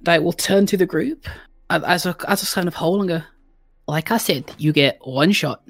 they 0.00 0.18
will 0.18 0.32
turn 0.32 0.66
to 0.66 0.76
the 0.76 0.86
group 0.86 1.26
as 1.70 2.06
a 2.06 2.16
as 2.26 2.42
a 2.42 2.54
kind 2.54 2.68
of 2.68 2.74
whole 2.74 3.00
and 3.00 3.08
go, 3.08 3.22
like 3.86 4.10
I 4.10 4.16
said, 4.16 4.50
you 4.58 4.72
get 4.72 4.98
one 5.02 5.32
shot. 5.32 5.62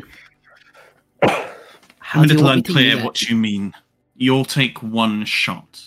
How 1.22 2.20
I'm 2.20 2.24
a 2.24 2.28
little 2.28 2.48
unclear 2.48 3.02
what 3.04 3.22
you 3.22 3.36
mean. 3.36 3.74
You'll 4.16 4.44
take 4.44 4.82
one 4.82 5.24
shot. 5.24 5.82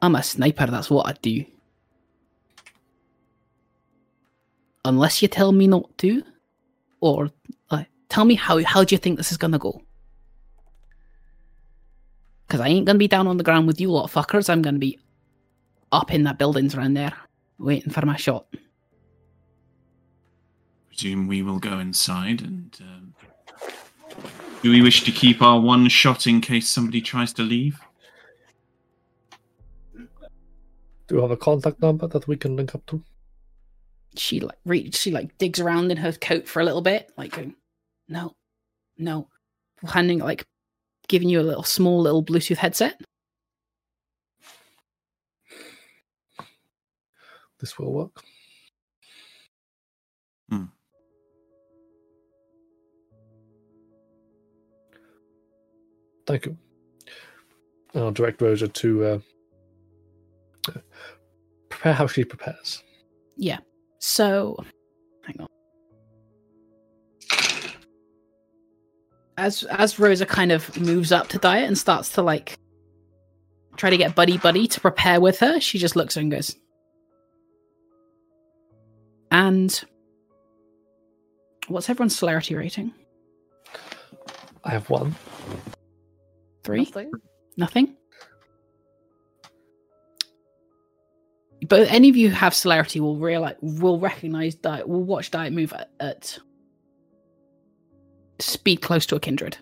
I'm 0.00 0.14
a 0.16 0.22
sniper, 0.22 0.66
that's 0.66 0.90
what 0.90 1.06
I 1.06 1.12
do. 1.22 1.44
Unless 4.84 5.22
you 5.22 5.28
tell 5.28 5.52
me 5.52 5.68
not 5.68 5.96
to, 5.98 6.24
or 7.00 7.30
uh, 7.70 7.84
tell 8.08 8.24
me 8.24 8.34
how 8.34 8.62
how 8.64 8.82
do 8.82 8.94
you 8.94 8.98
think 8.98 9.16
this 9.16 9.30
is 9.30 9.38
gonna 9.38 9.58
go? 9.58 9.80
Because 12.52 12.66
I 12.66 12.68
ain't 12.68 12.84
gonna 12.84 12.98
be 12.98 13.08
down 13.08 13.26
on 13.28 13.38
the 13.38 13.44
ground 13.44 13.66
with 13.66 13.80
you 13.80 13.90
lot 13.90 14.10
fuckers. 14.10 14.50
I'm 14.50 14.60
gonna 14.60 14.78
be 14.78 14.98
up 15.90 16.12
in 16.12 16.24
that 16.24 16.36
buildings 16.36 16.74
around 16.74 16.92
there, 16.92 17.14
waiting 17.58 17.90
for 17.90 18.04
my 18.04 18.16
shot. 18.16 18.44
Presume 20.88 21.28
we 21.28 21.40
will 21.40 21.58
go 21.58 21.78
inside 21.78 22.42
and. 22.42 22.78
Um, 22.82 23.14
do 24.62 24.70
we 24.70 24.82
wish 24.82 25.02
to 25.04 25.10
keep 25.10 25.40
our 25.40 25.58
one 25.58 25.88
shot 25.88 26.26
in 26.26 26.42
case 26.42 26.68
somebody 26.68 27.00
tries 27.00 27.32
to 27.32 27.42
leave? 27.42 27.80
Do 29.94 31.14
you 31.14 31.22
have 31.22 31.30
a 31.30 31.38
contact 31.38 31.80
number 31.80 32.06
that 32.06 32.28
we 32.28 32.36
can 32.36 32.54
link 32.54 32.74
up 32.74 32.84
to? 32.88 33.02
She 34.14 34.40
like 34.40 34.58
re- 34.66 34.90
she 34.90 35.10
like 35.10 35.38
digs 35.38 35.58
around 35.58 35.90
in 35.90 35.96
her 35.96 36.12
coat 36.12 36.46
for 36.46 36.60
a 36.60 36.66
little 36.66 36.82
bit, 36.82 37.12
like 37.16 37.32
going, 37.32 37.54
no, 38.08 38.36
no, 38.98 39.28
handing 39.82 40.18
like 40.18 40.44
giving 41.12 41.28
you 41.28 41.40
a 41.40 41.42
little 41.42 41.62
small 41.62 42.00
little 42.00 42.24
Bluetooth 42.24 42.56
headset. 42.56 42.98
This 47.60 47.78
will 47.78 47.92
work. 47.92 48.16
Hmm. 50.48 50.64
Thank 56.26 56.46
you. 56.46 56.56
I'll 57.94 58.10
direct 58.10 58.40
Rosa 58.40 58.68
to 58.68 59.04
uh, 59.04 59.18
uh, 60.68 60.80
prepare 61.68 61.92
how 61.92 62.06
she 62.06 62.24
prepares. 62.24 62.82
Yeah. 63.36 63.58
So, 63.98 64.56
hang 65.26 65.36
on. 65.40 65.51
As 69.42 69.64
as 69.64 69.98
Rosa 69.98 70.24
kind 70.24 70.52
of 70.52 70.80
moves 70.80 71.10
up 71.10 71.26
to 71.30 71.38
Diet 71.38 71.66
and 71.66 71.76
starts 71.76 72.10
to 72.10 72.22
like 72.22 72.56
try 73.76 73.90
to 73.90 73.96
get 73.96 74.14
buddy 74.14 74.38
buddy 74.38 74.68
to 74.68 74.80
prepare 74.80 75.20
with 75.20 75.40
her, 75.40 75.58
she 75.58 75.78
just 75.78 75.96
looks 75.96 76.16
and 76.16 76.30
goes, 76.30 76.54
"And 79.32 79.82
what's 81.66 81.90
everyone's 81.90 82.16
celerity 82.16 82.54
rating? 82.54 82.94
I 84.62 84.70
have 84.70 84.88
one. 84.88 85.16
Three? 86.62 86.84
Nothing. 86.84 87.10
Nothing. 87.56 87.96
But 91.68 91.90
any 91.90 92.10
of 92.10 92.16
you 92.16 92.28
who 92.28 92.36
have 92.36 92.54
celerity 92.54 93.00
will 93.00 93.16
realize 93.16 93.56
will 93.60 93.98
recognize 93.98 94.54
Diet 94.54 94.86
will 94.86 95.02
watch 95.02 95.32
Diet 95.32 95.52
move 95.52 95.72
at, 95.72 95.90
at 95.98 96.38
speed 98.42 98.76
close 98.82 99.06
to 99.06 99.16
a 99.16 99.20
kindred 99.20 99.56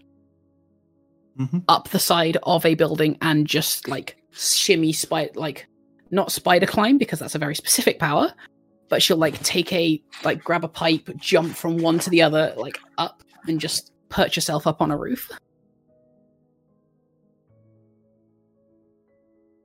hmm 1.37 1.59
up 1.69 1.89
the 1.91 1.99
side 1.99 2.37
of 2.43 2.65
a 2.67 2.75
building 2.75 3.17
and 3.23 3.47
just 3.47 3.89
like 3.89 4.17
shimmy 4.33 4.93
spider 4.93 5.31
like 5.35 5.67
not 6.11 6.33
spider 6.33 6.67
climb 6.67 6.99
because 6.99 7.19
that's 7.19 7.35
a 7.35 7.39
very 7.39 7.55
specific 7.55 7.99
power 7.99 8.33
but 8.89 9.03
she'll 9.03 9.17
like 9.17 9.41
take 9.43 9.73
a 9.73 10.03
like 10.25 10.43
grab 10.43 10.65
a 10.65 10.69
pipe 10.69 11.09
jump 11.17 11.55
from 11.55 11.79
one 11.79 11.99
to 11.99 12.11
the 12.11 12.21
other 12.21 12.53
like 12.57 12.79
up 12.99 13.23
and 13.47 13.61
just 13.61 13.93
perch 14.09 14.35
herself 14.35 14.67
up 14.67 14.83
on 14.83 14.91
a 14.91 14.97
roof 14.97 15.31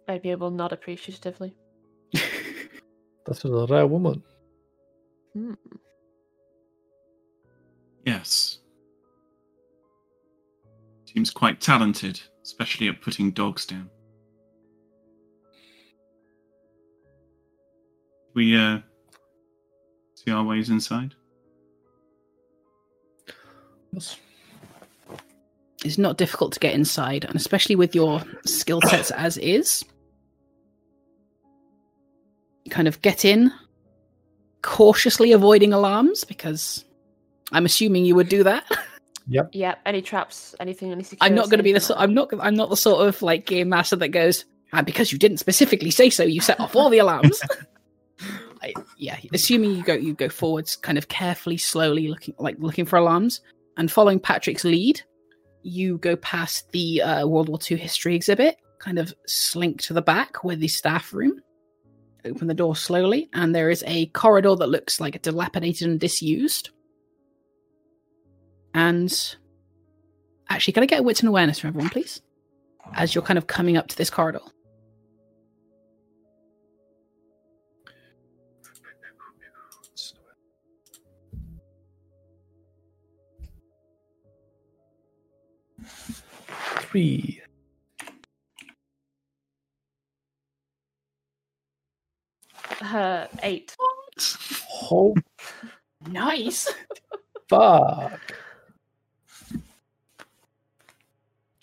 I'd 0.07 0.21
be 0.21 0.31
able 0.31 0.51
to 0.51 0.55
nod 0.55 0.71
appreciatively. 0.71 1.55
That 3.25 3.43
is 3.43 3.45
a 3.45 3.65
rare 3.67 3.87
woman. 3.87 4.23
Hmm. 5.33 5.53
Yes. 8.05 8.59
Seems 11.15 11.31
quite 11.31 11.61
talented, 11.61 12.19
especially 12.43 12.89
at 12.89 13.01
putting 13.01 13.31
dogs 13.31 13.65
down. 13.65 13.89
We 18.33 18.57
uh 18.57 18.79
see 20.15 20.31
our 20.31 20.43
ways 20.43 20.69
inside. 20.69 21.15
Yes. 23.93 24.17
it's 25.85 25.97
not 25.97 26.17
difficult 26.17 26.51
to 26.51 26.59
get 26.59 26.73
inside, 26.73 27.23
and 27.23 27.37
especially 27.37 27.77
with 27.77 27.95
your 27.95 28.21
skill 28.45 28.81
sets 28.81 29.09
as 29.11 29.37
is. 29.37 29.85
Kind 32.69 32.89
of 32.89 33.01
get 33.01 33.23
in, 33.23 33.53
cautiously 34.63 35.31
avoiding 35.31 35.71
alarms 35.71 36.25
because 36.25 36.83
I'm 37.53 37.65
assuming 37.65 38.03
you 38.03 38.15
would 38.15 38.27
do 38.27 38.43
that. 38.43 38.65
Yeah. 39.27 39.43
Yep. 39.51 39.79
Any 39.85 40.01
traps? 40.01 40.55
Anything? 40.59 40.91
Any 40.91 41.03
security? 41.03 41.31
I'm 41.31 41.35
not 41.35 41.49
going 41.49 41.57
to 41.59 41.63
be 41.63 41.71
the. 41.71 41.77
anything 41.77 41.95
So- 41.95 42.01
I'm 42.01 42.13
not. 42.13 42.29
I'm 42.39 42.55
not 42.55 42.69
the 42.69 42.77
sort 42.77 43.07
of 43.07 43.21
like 43.21 43.45
game 43.45 43.69
master 43.69 43.95
that 43.95 44.09
goes. 44.09 44.45
And 44.73 44.85
because 44.85 45.11
you 45.11 45.17
didn't 45.17 45.37
specifically 45.37 45.91
say 45.91 46.09
so, 46.09 46.23
you 46.23 46.41
set 46.41 46.59
off 46.59 46.75
all 46.75 46.89
the 46.89 46.97
alarms. 46.99 47.39
I, 48.61 48.73
yeah, 48.97 49.17
assuming 49.33 49.71
you 49.75 49.83
go, 49.83 49.93
you 49.93 50.13
go 50.13 50.29
forwards, 50.29 50.75
kind 50.75 50.97
of 50.97 51.07
carefully, 51.07 51.57
slowly, 51.57 52.07
looking 52.07 52.33
like 52.39 52.55
looking 52.59 52.85
for 52.85 52.97
alarms, 52.97 53.41
and 53.77 53.91
following 53.91 54.19
Patrick's 54.19 54.63
lead, 54.63 55.01
you 55.61 55.97
go 55.99 56.15
past 56.15 56.71
the 56.71 57.01
uh, 57.01 57.27
World 57.27 57.49
War 57.49 57.59
II 57.69 57.77
history 57.77 58.15
exhibit, 58.15 58.57
kind 58.79 58.97
of 58.97 59.13
slink 59.27 59.81
to 59.83 59.93
the 59.93 60.01
back 60.01 60.43
with 60.43 60.59
the 60.59 60.67
staff 60.67 61.13
room. 61.13 61.41
Open 62.25 62.47
the 62.47 62.53
door 62.55 62.75
slowly, 62.75 63.29
and 63.33 63.53
there 63.53 63.69
is 63.69 63.83
a 63.85 64.07
corridor 64.07 64.55
that 64.55 64.69
looks 64.69 64.99
like 64.99 65.21
dilapidated 65.21 65.87
and 65.87 65.99
disused. 65.99 66.71
And 68.75 69.35
actually, 70.49 70.73
can 70.73 70.83
I 70.83 70.85
get 70.85 70.99
a 70.99 71.03
wits 71.03 71.21
and 71.21 71.29
awareness 71.29 71.59
from 71.59 71.69
everyone, 71.69 71.89
please? 71.89 72.21
As 72.93 73.15
you're 73.15 73.23
kind 73.23 73.37
of 73.37 73.47
coming 73.47 73.77
up 73.77 73.87
to 73.87 73.95
this 73.97 74.09
corridor. 74.09 74.41
Three. 86.81 87.41
that. 92.81 92.95
Uh, 92.95 93.27
eight. 93.43 93.75
Oh 94.91 95.15
Nice. 96.07 96.73
fuck! 97.49 98.24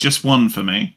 Just 0.03 0.25
one 0.25 0.49
for 0.49 0.65
me. 0.65 0.97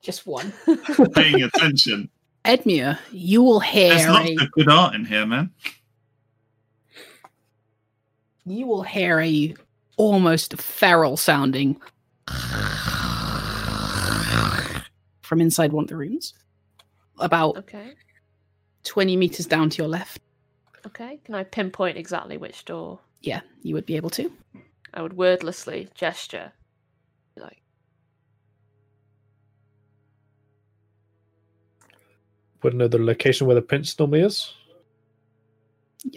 Just 0.00 0.26
one. 0.26 0.50
Paying 1.14 1.42
attention. 1.42 2.08
Edmure, 2.46 2.98
you 3.12 3.42
will 3.42 3.60
hear 3.60 3.90
There's 3.94 4.08
lots 4.08 4.30
a 4.30 4.44
of 4.44 4.50
good 4.52 4.68
art 4.70 4.94
in 4.94 5.04
here, 5.04 5.26
man. 5.26 5.50
you 8.46 8.66
will 8.66 8.82
hear 8.82 9.20
a 9.20 9.54
almost 9.98 10.58
feral 10.58 11.18
sounding 11.18 11.78
from 15.20 15.40
inside 15.42 15.72
one 15.72 15.84
of 15.84 15.88
the 15.90 15.96
rooms. 15.96 16.32
About 17.18 17.58
Okay. 17.58 17.92
20 18.84 19.18
meters 19.18 19.44
down 19.44 19.68
to 19.68 19.82
your 19.82 19.88
left. 19.88 20.18
Okay. 20.86 21.20
Can 21.24 21.34
I 21.34 21.44
pinpoint 21.44 21.98
exactly 21.98 22.38
which 22.38 22.64
door? 22.64 23.00
Yeah, 23.20 23.42
you 23.62 23.74
would 23.74 23.84
be 23.84 23.96
able 23.96 24.10
to. 24.10 24.32
I 24.94 25.02
would 25.02 25.12
wordlessly 25.14 25.90
gesture. 25.94 26.52
Would 32.66 32.74
know 32.74 32.88
the 32.88 32.98
location 32.98 33.46
where 33.46 33.54
the 33.54 33.62
prince 33.62 33.96
normally 33.96 34.22
is. 34.22 34.52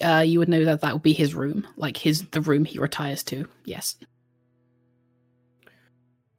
Uh, 0.02 0.24
you 0.26 0.40
would 0.40 0.50
know 0.50 0.66
that 0.66 0.82
that 0.82 0.94
would 0.94 1.03
be 1.03 1.14
his 1.14 1.36
room, 1.36 1.68
like 1.78 1.95
his 1.95 2.24
the 2.30 2.42
room 2.42 2.66
he 2.66 2.80
retires 2.80 3.22
to. 3.26 3.48
Yes. 3.66 3.98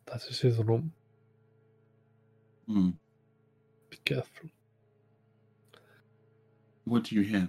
That 0.06 0.24
is 0.28 0.40
his 0.40 0.58
room. 0.58 0.92
Hmm. 2.66 2.90
Be 3.88 3.98
careful. 4.04 4.50
What 6.86 7.04
do 7.04 7.14
you 7.14 7.20
hear? 7.20 7.48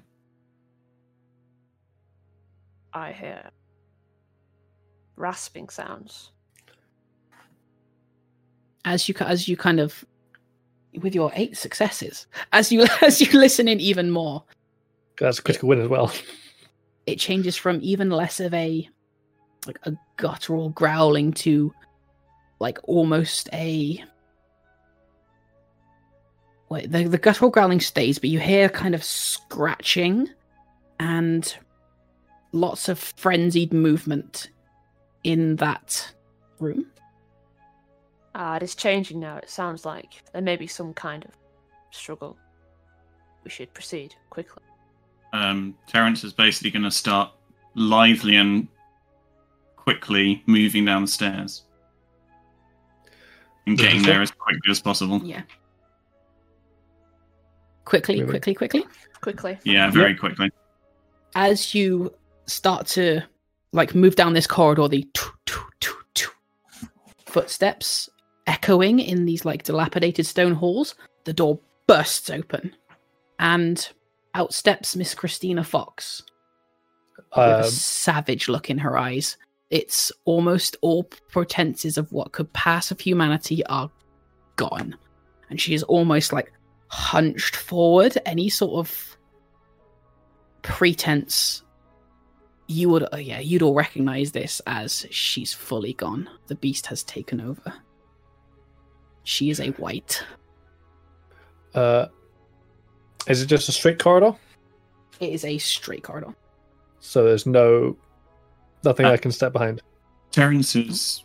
I 2.93 3.11
hear 3.11 3.49
rasping 5.15 5.69
sounds. 5.69 6.29
As 8.85 9.09
you 9.09 9.15
as 9.19 9.47
you 9.47 9.57
kind 9.57 9.79
of 9.79 10.05
with 11.01 11.15
your 11.15 11.31
eight 11.35 11.55
successes, 11.57 12.27
as 12.51 12.71
you 12.71 12.85
as 13.01 13.21
you 13.21 13.39
listen 13.39 13.67
in 13.67 13.79
even 13.79 14.11
more, 14.11 14.43
That's 15.19 15.39
a 15.39 15.41
critical 15.43 15.69
win 15.69 15.81
as 15.81 15.87
well. 15.87 16.11
it 17.05 17.19
changes 17.19 17.55
from 17.57 17.79
even 17.81 18.09
less 18.09 18.39
of 18.39 18.53
a 18.53 18.87
like 19.67 19.79
a 19.83 19.93
guttural 20.17 20.69
growling 20.69 21.31
to 21.33 21.73
like 22.59 22.79
almost 22.83 23.47
a 23.53 24.03
wait 26.69 26.91
the, 26.91 27.03
the 27.03 27.17
guttural 27.17 27.51
growling 27.51 27.79
stays 27.79 28.17
but 28.17 28.29
you 28.29 28.39
hear 28.39 28.69
kind 28.69 28.95
of 28.95 29.03
scratching 29.03 30.27
and 30.99 31.57
lots 32.53 32.89
of 32.89 32.97
frenzied 32.99 33.73
movement 33.73 34.49
in 35.23 35.55
that 35.57 36.11
room 36.59 36.85
Ah, 38.33 38.55
it 38.55 38.63
is 38.63 38.75
changing 38.75 39.19
now. 39.19 39.37
It 39.37 39.49
sounds 39.49 39.85
like 39.85 40.23
there 40.33 40.41
may 40.41 40.55
be 40.55 40.67
some 40.67 40.93
kind 40.93 41.23
of 41.25 41.31
struggle. 41.91 42.37
We 43.43 43.49
should 43.49 43.73
proceed 43.73 44.15
quickly. 44.29 44.63
Um, 45.33 45.75
Terence 45.87 46.23
is 46.23 46.33
basically 46.33 46.71
going 46.71 46.83
to 46.83 46.91
start 46.91 47.31
lively 47.75 48.35
and 48.35 48.67
quickly 49.75 50.43
moving 50.45 50.85
down 50.85 51.01
the 51.03 51.07
stairs 51.07 51.63
and 53.65 53.77
getting 53.77 54.01
there 54.03 54.21
as 54.21 54.29
quickly 54.31 54.69
as 54.69 54.81
possible. 54.81 55.21
yeah 55.23 55.41
quickly 57.85 58.15
Really? 58.19 58.29
quickly 58.29 58.53
quickly 58.55 58.85
Quickly. 59.21 59.57
Yeah, 59.63 59.89
very 59.91 60.15
quickly. 60.15 60.49
as 61.35 61.73
you 61.75 62.13
start 62.47 62.87
to 62.87 63.21
like 63.71 63.93
move 63.95 64.15
down 64.15 64.33
this 64.33 64.47
corridor, 64.47 64.87
the 64.87 65.07
footsteps 67.25 68.09
echoing 68.47 68.99
in 68.99 69.25
these 69.25 69.45
like 69.45 69.63
dilapidated 69.63 70.25
stone 70.25 70.53
halls, 70.53 70.95
the 71.25 71.33
door 71.33 71.59
bursts 71.87 72.29
open, 72.29 72.75
and 73.39 73.89
out 74.33 74.53
steps 74.53 74.95
Miss 74.95 75.13
Christina 75.13 75.63
Fox 75.63 76.23
with 77.17 77.37
a 77.37 77.57
Um, 77.59 77.63
savage 77.63 78.47
look 78.47 78.69
in 78.69 78.77
her 78.79 78.97
eyes. 78.97 79.37
It's 79.69 80.11
almost 80.25 80.75
all 80.81 81.03
pretenses 81.31 81.97
of 81.97 82.11
what 82.11 82.33
could 82.33 82.51
pass 82.53 82.91
of 82.91 82.99
humanity 82.99 83.65
are 83.67 83.89
gone, 84.55 84.97
and 85.49 85.59
she 85.59 85.73
is 85.73 85.83
almost 85.83 86.33
like 86.33 86.51
hunched 86.87 87.55
forward. 87.55 88.17
Any 88.25 88.49
sort 88.49 88.73
of 88.73 89.17
pretense 90.61 91.63
you 92.67 92.87
would 92.89 93.03
uh, 93.13 93.17
yeah 93.17 93.39
you'd 93.39 93.61
all 93.61 93.73
recognize 93.73 94.31
this 94.31 94.61
as 94.67 95.05
she's 95.09 95.53
fully 95.53 95.93
gone 95.93 96.29
the 96.47 96.55
beast 96.55 96.85
has 96.85 97.03
taken 97.03 97.41
over 97.41 97.73
she 99.23 99.49
is 99.49 99.59
a 99.59 99.69
white 99.71 100.23
uh, 101.73 102.07
is 103.27 103.41
it 103.41 103.45
just 103.47 103.69
a 103.69 103.71
straight 103.71 103.99
corridor? 103.99 104.35
it 105.19 105.29
is 105.29 105.45
a 105.45 105.57
straight 105.57 106.03
corridor 106.03 106.33
So 106.99 107.23
there's 107.23 107.45
no 107.45 107.95
nothing 108.83 109.05
Uh, 109.05 109.11
I 109.11 109.17
can 109.17 109.31
step 109.31 109.53
behind. 109.53 109.81
Terence 110.31 110.75
is, 110.75 111.23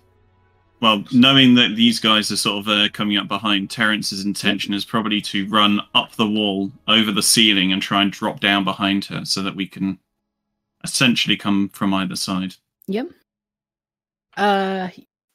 well, 0.80 1.04
knowing 1.12 1.54
that 1.54 1.74
these 1.76 2.00
guys 2.00 2.30
are 2.30 2.36
sort 2.36 2.58
of 2.58 2.68
uh, 2.68 2.88
coming 2.92 3.16
up 3.16 3.28
behind, 3.28 3.70
Terence's 3.70 4.24
intention 4.24 4.74
is 4.74 4.84
probably 4.84 5.20
to 5.22 5.46
run 5.48 5.80
up 5.94 6.12
the 6.16 6.26
wall, 6.28 6.70
over 6.88 7.12
the 7.12 7.22
ceiling, 7.22 7.72
and 7.72 7.80
try 7.80 8.02
and 8.02 8.10
drop 8.12 8.40
down 8.40 8.64
behind 8.64 9.04
her 9.06 9.24
so 9.24 9.42
that 9.42 9.54
we 9.56 9.66
can 9.66 9.98
essentially 10.84 11.36
come 11.36 11.68
from 11.70 11.94
either 11.94 12.16
side. 12.16 12.54
yep 12.86 13.08
uh 14.36 14.88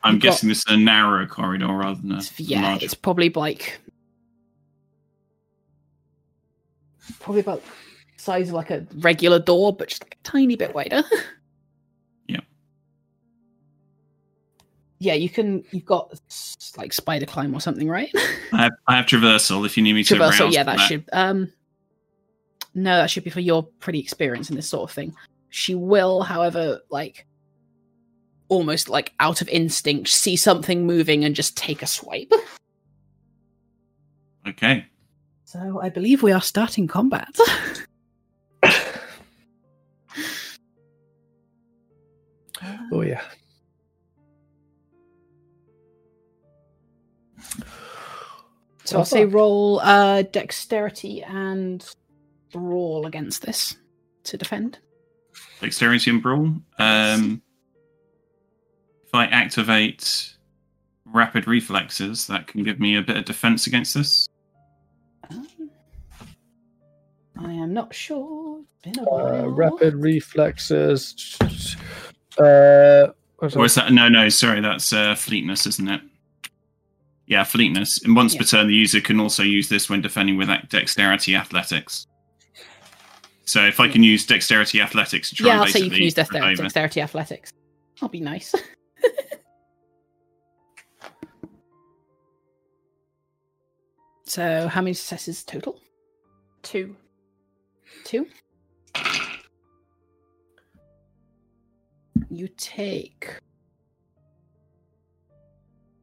I'm 0.04 0.16
You've 0.16 0.24
got- 0.24 0.30
guessing 0.30 0.50
this 0.50 0.60
is 0.60 0.66
a 0.68 0.78
narrow 0.78 1.26
corridor 1.28 1.68
rather 1.68 2.02
than 2.02 2.12
a 2.14 2.22
yeah 2.38 2.62
large. 2.64 2.84
it's 2.84 2.94
probably 2.96 3.30
like 3.30 3.80
probably 7.20 7.42
about 7.42 7.62
the 7.64 7.72
size 8.24 8.50
of 8.50 8.56
like 8.56 8.70
a 8.72 8.86
regular 8.98 9.40
door 9.40 9.76
but 9.76 9.88
just 9.90 10.04
like 10.04 10.18
a 10.20 10.24
tiny 10.28 10.56
bit 10.56 10.74
wider 10.74 11.04
Yeah. 12.28 12.40
yeah 15.00 15.14
you 15.14 15.30
can 15.30 15.64
you've 15.72 15.86
got 15.86 16.20
like 16.78 16.94
spider 16.94 17.26
climb 17.26 17.54
or 17.54 17.60
something 17.60 17.88
right 17.90 18.12
I 18.54 18.64
have, 18.64 18.72
I 18.88 18.96
have 18.98 19.06
traversal 19.06 19.66
if 19.66 19.76
you 19.78 19.84
need 19.84 19.94
me 19.94 20.04
to 20.06 20.16
traversal 20.16 20.52
yeah 20.52 20.64
for 20.64 20.78
that 20.78 20.80
should 20.80 21.06
um 21.14 21.52
no 22.74 22.98
that 22.98 23.10
should 23.10 23.24
be 23.24 23.30
for 23.30 23.42
your 23.42 23.64
pretty 23.64 24.00
experience 24.00 24.50
in 24.50 24.56
this 24.56 24.70
sort 24.70 24.90
of 24.90 24.94
thing 24.96 25.14
she 25.50 25.76
will 25.76 26.22
however 26.24 26.80
like 26.90 27.26
almost 28.52 28.90
like 28.90 29.14
out 29.22 29.42
of 29.42 29.48
instinct 29.48 30.10
see 30.10 30.36
something 30.36 30.86
moving 30.86 31.24
and 31.24 31.36
just 31.36 31.56
take 31.56 31.82
a 31.82 31.88
swipe 31.88 32.32
Okay. 34.48 34.86
so 35.46 35.80
i 35.82 35.88
believe 35.90 36.22
we 36.22 36.32
are 36.34 36.42
starting 36.42 36.86
combat 36.88 37.34
Oh 42.92 43.02
yeah. 43.02 43.22
so 48.84 48.98
i'll 48.98 49.06
say 49.06 49.26
roll 49.26 49.80
uh 49.82 50.22
dexterity 50.24 51.24
and 51.24 51.86
brawl 52.52 53.06
against 53.06 53.42
this 53.44 53.78
to 54.24 54.38
defend 54.38 54.80
Dexterity 55.62 56.10
and 56.10 56.22
brawl. 56.24 56.56
Um, 56.80 57.42
if 59.12 59.16
I 59.16 59.26
activate 59.26 60.36
rapid 61.06 61.46
reflexes, 61.46 62.28
that 62.28 62.48
can 62.48 62.64
give 62.64 62.80
me 62.80 62.96
a 62.96 63.02
bit 63.02 63.18
of 63.18 63.26
defense 63.26 63.68
against 63.68 63.94
this. 63.94 64.30
Um, 65.30 65.48
i 67.38 67.52
am 67.52 67.74
not 67.74 67.94
sure 67.94 68.62
been 68.84 68.98
a 69.00 69.04
Uh, 69.04 69.48
rapid 69.48 69.96
reflexes. 69.96 71.38
Uh, 72.40 73.08
Or 73.40 73.66
is 73.66 73.76
that? 73.76 73.88
that 73.88 73.92
no, 73.92 74.08
no? 74.08 74.30
Sorry, 74.30 74.62
that's 74.62 74.94
uh, 74.94 75.16
fleetness, 75.16 75.68
isn't 75.68 75.90
it? 75.90 76.02
Yeah, 77.28 77.44
fleetness. 77.44 78.02
And 78.04 78.16
once 78.16 78.34
Yeah. 78.34 78.40
per 78.42 78.46
turn, 78.46 78.68
the 78.68 78.74
user 78.74 79.02
can 79.02 79.20
also 79.20 79.44
use 79.44 79.68
this 79.68 79.90
when 79.90 80.00
defending 80.00 80.38
with 80.38 80.48
dexterity 80.70 81.36
athletics. 81.36 82.08
So 83.44 83.66
if 83.66 83.82
I 83.82 83.90
can 83.90 84.04
use 84.04 84.26
dexterity 84.26 84.80
athletics 84.80 85.30
to 85.32 85.36
try 85.36 85.48
yeah 85.48 85.62
I'll 85.62 85.68
say 85.68 85.82
you 85.82 85.90
can 85.92 86.02
use 86.02 86.14
dexterity, 86.14 86.56
dexterity 86.56 87.02
athletics. 87.02 87.52
That'll 87.96 88.08
be 88.10 88.22
nice 88.22 88.56
so 94.26 94.68
how 94.68 94.82
many 94.82 94.94
successes 94.94 95.44
total? 95.44 95.80
Two. 96.64 96.96
two? 98.04 98.28
You 102.30 102.48
take 102.58 103.40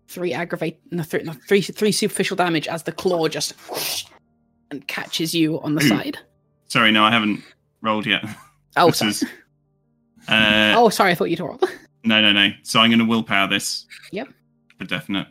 three 0.08 0.32
aggravate 0.32 0.80
no, 0.90 1.02
three, 1.02 1.22
no, 1.22 1.32
three 1.46 1.62
three 1.62 1.92
superficial 1.92 2.36
damage 2.36 2.66
as 2.68 2.82
the 2.82 2.92
claw 2.92 3.28
just 3.28 3.52
whoosh 3.70 4.04
and 4.70 4.86
catches 4.88 5.34
you 5.34 5.60
on 5.62 5.74
the 5.74 5.80
side. 5.82 6.18
Sorry, 6.66 6.90
no, 6.92 7.04
I 7.04 7.10
haven't 7.10 7.42
rolled 7.80 8.06
yet. 8.06 8.24
oh 8.76 8.86
This 8.88 8.98
sorry. 8.98 9.10
is- 9.10 9.24
Uh, 10.28 10.74
oh 10.76 10.90
sorry 10.90 11.12
i 11.12 11.14
thought 11.14 11.30
you'd 11.30 11.40
rolled 11.40 11.64
No, 12.04 12.20
no, 12.20 12.32
no. 12.32 12.50
So 12.62 12.80
I'm 12.80 12.90
going 12.90 13.00
to 13.00 13.04
willpower 13.04 13.48
this. 13.48 13.86
Yep. 14.12 14.28
For 14.78 14.84
definite. 14.84 15.26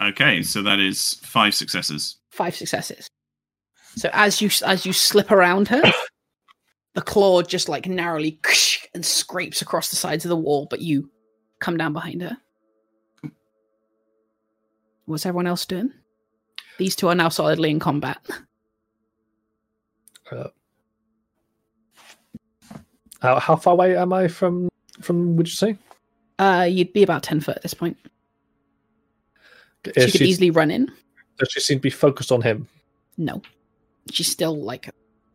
Okay, 0.00 0.42
so 0.42 0.62
that 0.62 0.80
is 0.80 1.14
five 1.22 1.54
successes. 1.54 2.16
five 2.30 2.56
successes. 2.56 3.08
So 3.94 4.08
as 4.12 4.40
you 4.40 4.50
as 4.66 4.84
you 4.84 4.92
slip 4.92 5.30
around 5.30 5.68
her, 5.68 5.82
the 6.94 7.02
claw 7.02 7.42
just 7.42 7.68
like 7.68 7.86
narrowly 7.86 8.40
and 8.94 9.04
scrapes 9.04 9.62
across 9.62 9.90
the 9.90 9.96
sides 9.96 10.24
of 10.24 10.30
the 10.30 10.36
wall, 10.36 10.66
but 10.68 10.80
you 10.80 11.10
come 11.60 11.76
down 11.76 11.92
behind 11.92 12.22
her. 12.22 12.36
What's 15.04 15.26
everyone 15.26 15.46
else 15.46 15.66
doing? 15.66 15.92
These 16.78 16.96
two 16.96 17.08
are 17.08 17.14
now 17.14 17.28
solidly 17.28 17.70
in 17.70 17.78
combat. 17.78 18.18
Uh, 20.30 20.48
how, 23.20 23.38
how 23.38 23.56
far 23.56 23.74
away 23.74 23.96
am 23.96 24.12
I 24.12 24.28
from 24.28 24.68
from? 25.02 25.36
Would 25.36 25.48
you 25.48 25.54
say? 25.54 25.76
Uh, 26.38 26.66
you'd 26.68 26.92
be 26.92 27.02
about 27.02 27.22
ten 27.22 27.40
foot 27.40 27.56
at 27.56 27.62
this 27.62 27.74
point. 27.74 27.96
Is 29.84 30.04
she 30.06 30.10
could 30.12 30.18
she- 30.20 30.26
easily 30.26 30.50
run 30.50 30.70
in. 30.70 30.90
Does 31.38 31.50
she 31.50 31.60
seem 31.60 31.78
to 31.78 31.82
be 31.82 31.90
focused 31.90 32.30
on 32.30 32.42
him? 32.42 32.68
No, 33.16 33.42
she's 34.10 34.30
still 34.30 34.56
like 34.56 34.90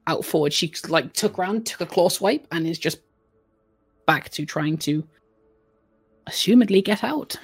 out 0.07 0.23
forward. 0.23 0.53
She 0.53 0.73
like 0.87 1.13
took 1.13 1.37
round, 1.37 1.65
took 1.65 1.81
a 1.81 1.85
claw 1.85 2.09
swipe, 2.09 2.47
and 2.51 2.65
is 2.65 2.79
just 2.79 2.99
back 4.05 4.29
to 4.29 4.45
trying 4.45 4.77
to 4.79 5.05
assumedly 6.27 6.83
get 6.83 7.03
out. 7.03 7.35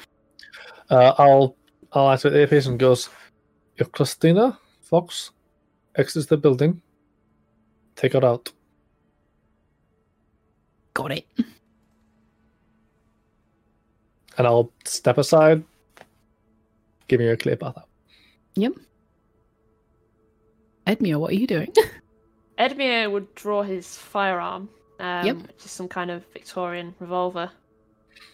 Uh, 0.89 1.13
I'll 1.17 1.55
I'll 1.91 2.11
activate 2.11 2.33
the 2.33 2.39
earpiece 2.41 2.65
and 2.67 2.79
goes. 2.79 3.09
If 3.77 3.91
Christina 3.91 4.57
Fox 4.81 5.31
exits 5.95 6.27
the 6.27 6.37
building, 6.37 6.81
take 7.95 8.13
her 8.13 8.23
out. 8.23 8.51
Got 10.93 11.11
it. 11.11 11.27
And 14.37 14.47
I'll 14.47 14.71
step 14.85 15.17
aside, 15.17 15.63
giving 17.07 17.27
her 17.27 17.33
a 17.33 17.37
clear 17.37 17.55
path 17.55 17.77
out. 17.77 17.87
Yep. 18.55 18.73
Edmure, 20.87 21.19
what 21.19 21.31
are 21.31 21.35
you 21.35 21.47
doing? 21.47 21.71
Edmure 22.59 23.11
would 23.11 23.33
draw 23.35 23.61
his 23.63 23.97
firearm, 23.97 24.69
um, 24.99 25.25
Yep. 25.25 25.37
which 25.37 25.65
is 25.65 25.71
some 25.71 25.87
kind 25.87 26.11
of 26.11 26.25
Victorian 26.33 26.93
revolver, 26.99 27.49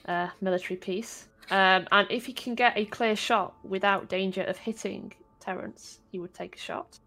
uh, 0.08 0.30
military 0.42 0.78
piece. 0.78 1.28
Um, 1.52 1.88
and 1.92 2.08
if 2.10 2.26
he 2.26 2.34
can 2.34 2.56
get 2.56 2.78
a 2.78 2.86
clear 2.86 3.16
shot 3.16 3.54
without 3.64 4.08
danger 4.10 4.44
of 4.44 4.58
hitting 4.58 5.14
Terence, 5.40 6.00
he 6.12 6.20
would 6.20 6.34
take 6.34 6.56
a 6.56 6.60
shot. 6.60 7.00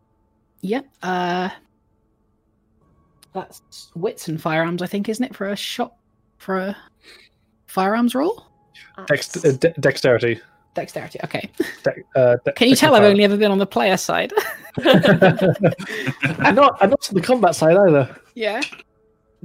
yep. 0.62 0.86
Uh, 1.02 1.48
that's 3.32 3.90
wits 3.94 4.28
and 4.28 4.40
firearms, 4.40 4.82
I 4.82 4.86
think, 4.86 5.08
isn't 5.08 5.24
it, 5.24 5.34
for 5.34 5.48
a 5.48 5.56
shot 5.56 5.94
for 6.38 6.58
a 6.58 6.76
firearms 7.66 8.14
roll? 8.14 8.46
Dext- 9.08 9.44
uh, 9.48 9.56
de- 9.58 9.74
dexterity. 9.80 10.40
Dexterity. 10.74 11.18
Okay. 11.24 11.50
De- 11.82 11.94
uh, 12.20 12.36
de- 12.44 12.52
Can 12.52 12.68
you 12.68 12.76
tell 12.76 12.94
I've 12.94 13.02
only 13.04 13.24
ever 13.24 13.36
been 13.36 13.50
on 13.50 13.58
the 13.58 13.66
player 13.66 13.96
side? 13.96 14.32
I'm 14.84 16.54
not. 16.54 16.78
I'm 16.80 16.90
not 16.90 17.08
on 17.08 17.14
the 17.14 17.20
combat 17.22 17.54
side 17.54 17.76
either. 17.76 18.16
yeah. 18.34 18.60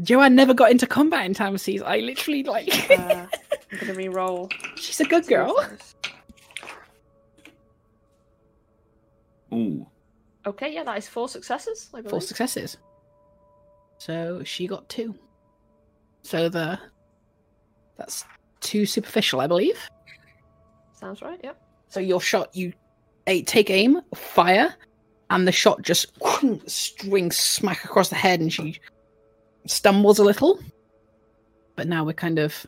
Joanne 0.04 0.36
never 0.36 0.54
got 0.54 0.70
into 0.70 0.86
combat 0.86 1.26
in 1.26 1.34
Time 1.34 1.56
of 1.56 1.60
Seas. 1.62 1.82
I 1.82 1.98
literally 1.98 2.44
like. 2.44 2.70
uh, 2.92 3.26
I'm 3.72 3.80
gonna 3.80 3.94
re-roll. 3.96 4.48
She's 4.76 5.00
a 5.02 5.06
good 5.06 5.26
girl. 5.28 5.60
Ooh. 9.54 9.86
Okay, 10.46 10.74
yeah, 10.74 10.84
that 10.84 10.98
is 10.98 11.08
four 11.08 11.28
successes. 11.28 11.90
Four 12.10 12.22
successes. 12.22 12.78
So 13.98 14.44
she 14.44 14.68
got 14.68 14.88
two. 14.88 15.16
So 16.22 16.48
the 16.50 16.80
that's 17.98 18.24
two 18.62 18.86
superficial, 18.86 19.42
I 19.42 19.48
believe. 19.48 19.78
Sounds 20.94 21.22
right. 21.22 21.40
Yep. 21.44 21.62
So 21.90 22.00
your 22.00 22.20
shot, 22.22 22.56
you 22.56 22.74
take 23.26 23.70
aim, 23.70 24.02
fire, 24.16 24.74
and 25.30 25.48
the 25.48 25.52
shot 25.52 25.82
just 25.82 26.08
strings 26.68 27.38
smack 27.38 27.84
across 27.84 28.10
the 28.10 28.16
head, 28.16 28.40
and 28.40 28.52
she 28.52 28.80
stumbles 29.66 30.20
a 30.20 30.24
little. 30.24 30.60
But 31.76 31.88
now 31.88 32.04
we're 32.04 32.14
kind 32.14 32.40
of 32.40 32.66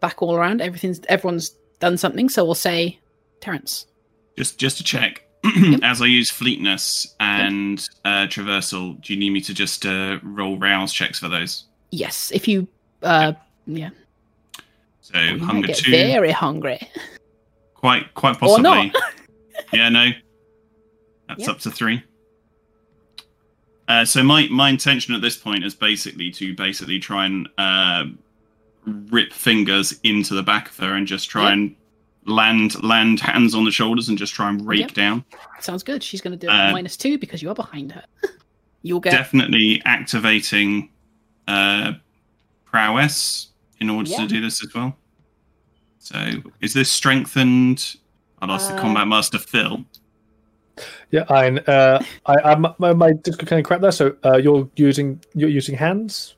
back 0.00 0.20
all 0.22 0.34
around. 0.36 0.60
Everything's 0.60 1.00
everyone's 1.08 1.50
done 1.78 1.96
something. 1.96 2.28
So 2.28 2.44
we'll 2.44 2.54
say, 2.54 2.98
Terence. 3.40 3.86
Just 4.36 4.58
just 4.58 4.76
to 4.78 4.84
check, 4.84 5.22
Yep. 5.44 5.80
as 5.82 6.02
I 6.02 6.06
use 6.06 6.30
fleetness 6.30 7.14
and 7.20 7.86
uh, 8.04 8.26
traversal, 8.26 9.00
do 9.00 9.12
you 9.12 9.18
need 9.18 9.30
me 9.30 9.40
to 9.42 9.54
just 9.54 9.86
uh, 9.86 10.18
roll 10.22 10.58
rouse 10.58 10.92
checks 10.92 11.18
for 11.18 11.28
those? 11.28 11.64
Yes, 11.90 12.30
if 12.32 12.46
you, 12.46 12.68
uh, 13.02 13.32
yeah, 13.66 13.90
So 15.12 15.18
you 15.20 15.36
might 15.38 15.44
hunger 15.46 15.66
get 15.68 15.76
two, 15.78 15.90
very 15.90 16.30
hungry. 16.30 16.80
quite 17.74 18.12
quite 18.14 18.36
Or 18.36 18.38
possibly. 18.58 18.62
not. 18.62 18.94
yeah, 19.72 19.88
no, 19.88 20.10
that's 21.28 21.40
Yep. 21.40 21.48
up 21.48 21.58
to 21.60 21.70
three. 21.70 22.02
Uh, 23.88 24.04
so 24.04 24.22
my 24.22 24.46
my 24.50 24.68
intention 24.68 25.14
at 25.14 25.20
this 25.20 25.36
point 25.36 25.64
is 25.64 25.74
basically 25.74 26.30
to 26.30 26.54
basically 26.54 26.98
try 27.00 27.26
and 27.26 27.48
uh, 27.58 28.04
rip 28.84 29.32
fingers 29.32 29.98
into 30.04 30.34
the 30.34 30.42
back 30.42 30.68
of 30.68 30.76
her 30.78 30.94
and 30.94 31.06
just 31.06 31.28
try 31.28 31.44
Yep. 31.44 31.52
and 31.52 31.76
land 32.26 32.82
land 32.84 33.18
hands 33.20 33.54
on 33.54 33.64
the 33.64 33.70
shoulders 33.72 34.08
and 34.08 34.16
just 34.16 34.32
try 34.34 34.48
and 34.48 34.64
rake 34.66 34.80
Yep. 34.80 34.92
down. 34.94 35.24
Sounds 35.60 35.82
good. 35.82 36.02
She's 36.04 36.20
going 36.20 36.38
to 36.38 36.46
do 36.46 36.48
Uh, 36.52 36.70
minus 36.70 36.96
two 36.96 37.18
because 37.18 37.42
you're 37.42 37.54
behind 37.54 37.92
her. 37.92 38.04
You'll 38.82 39.00
get 39.00 39.10
Definitely 39.10 39.82
activating 39.84 40.90
uh, 41.48 41.94
prowess 42.64 43.48
in 43.80 43.90
order 43.90 44.10
Yeah. 44.10 44.18
to 44.18 44.26
do 44.26 44.40
this 44.40 44.64
as 44.64 44.72
well. 44.74 44.96
So 45.98 46.16
is 46.60 46.72
this 46.74 46.90
strengthened? 46.90 47.96
I'll 48.40 48.50
ask 48.52 48.68
the 48.68 48.76
Uh, 48.76 48.80
combat 48.80 49.06
master 49.08 49.38
Phil. 49.38 49.84
Yeah, 51.10 51.24
I. 51.28 51.50
Uh, 51.50 52.02
I. 52.26 52.34
I'm, 52.52 52.66
my, 52.78 52.92
my 52.94 53.12
disc 53.12 53.38
kind 53.44 53.60
of 53.60 53.66
crap 53.66 53.80
there. 53.82 53.92
So 53.92 54.16
uh, 54.24 54.36
you're 54.38 54.68
using 54.76 55.20
you're 55.34 55.50
using 55.50 55.76
hands. 55.76 56.36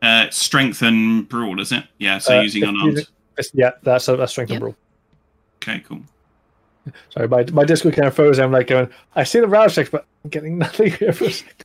Uh, 0.00 0.28
strengthen 0.30 1.22
brawl, 1.24 1.60
is 1.60 1.72
it? 1.72 1.84
Yeah, 1.98 2.18
so 2.18 2.38
Uh, 2.38 2.42
using 2.42 2.62
if 2.62 2.68
unarmed. 2.70 2.92
using- 2.92 3.06
It's- 3.38 3.50
yeah, 3.54 3.70
that's 3.82 4.08
a, 4.08 4.16
that's 4.16 4.32
strength 4.32 4.50
and 4.50 4.56
Yep. 4.60 4.62
rule. 4.62 4.76
Okay, 5.56 5.80
cool. 5.80 6.00
Sorry, 7.10 7.28
my 7.28 7.44
my 7.52 7.64
disc 7.64 7.84
kind 7.84 8.06
of 8.06 8.14
froze. 8.14 8.38
I'm 8.38 8.50
like 8.50 8.66
going. 8.68 8.88
I 9.14 9.24
see 9.24 9.40
the 9.40 9.46
rouse 9.46 9.74
checks, 9.74 9.90
but 9.90 10.06
I'm 10.24 10.30
getting 10.30 10.56
nothing 10.64 10.90
here. 10.92 11.12
For 11.12 11.24
a 11.26 11.30
second. 11.30 11.64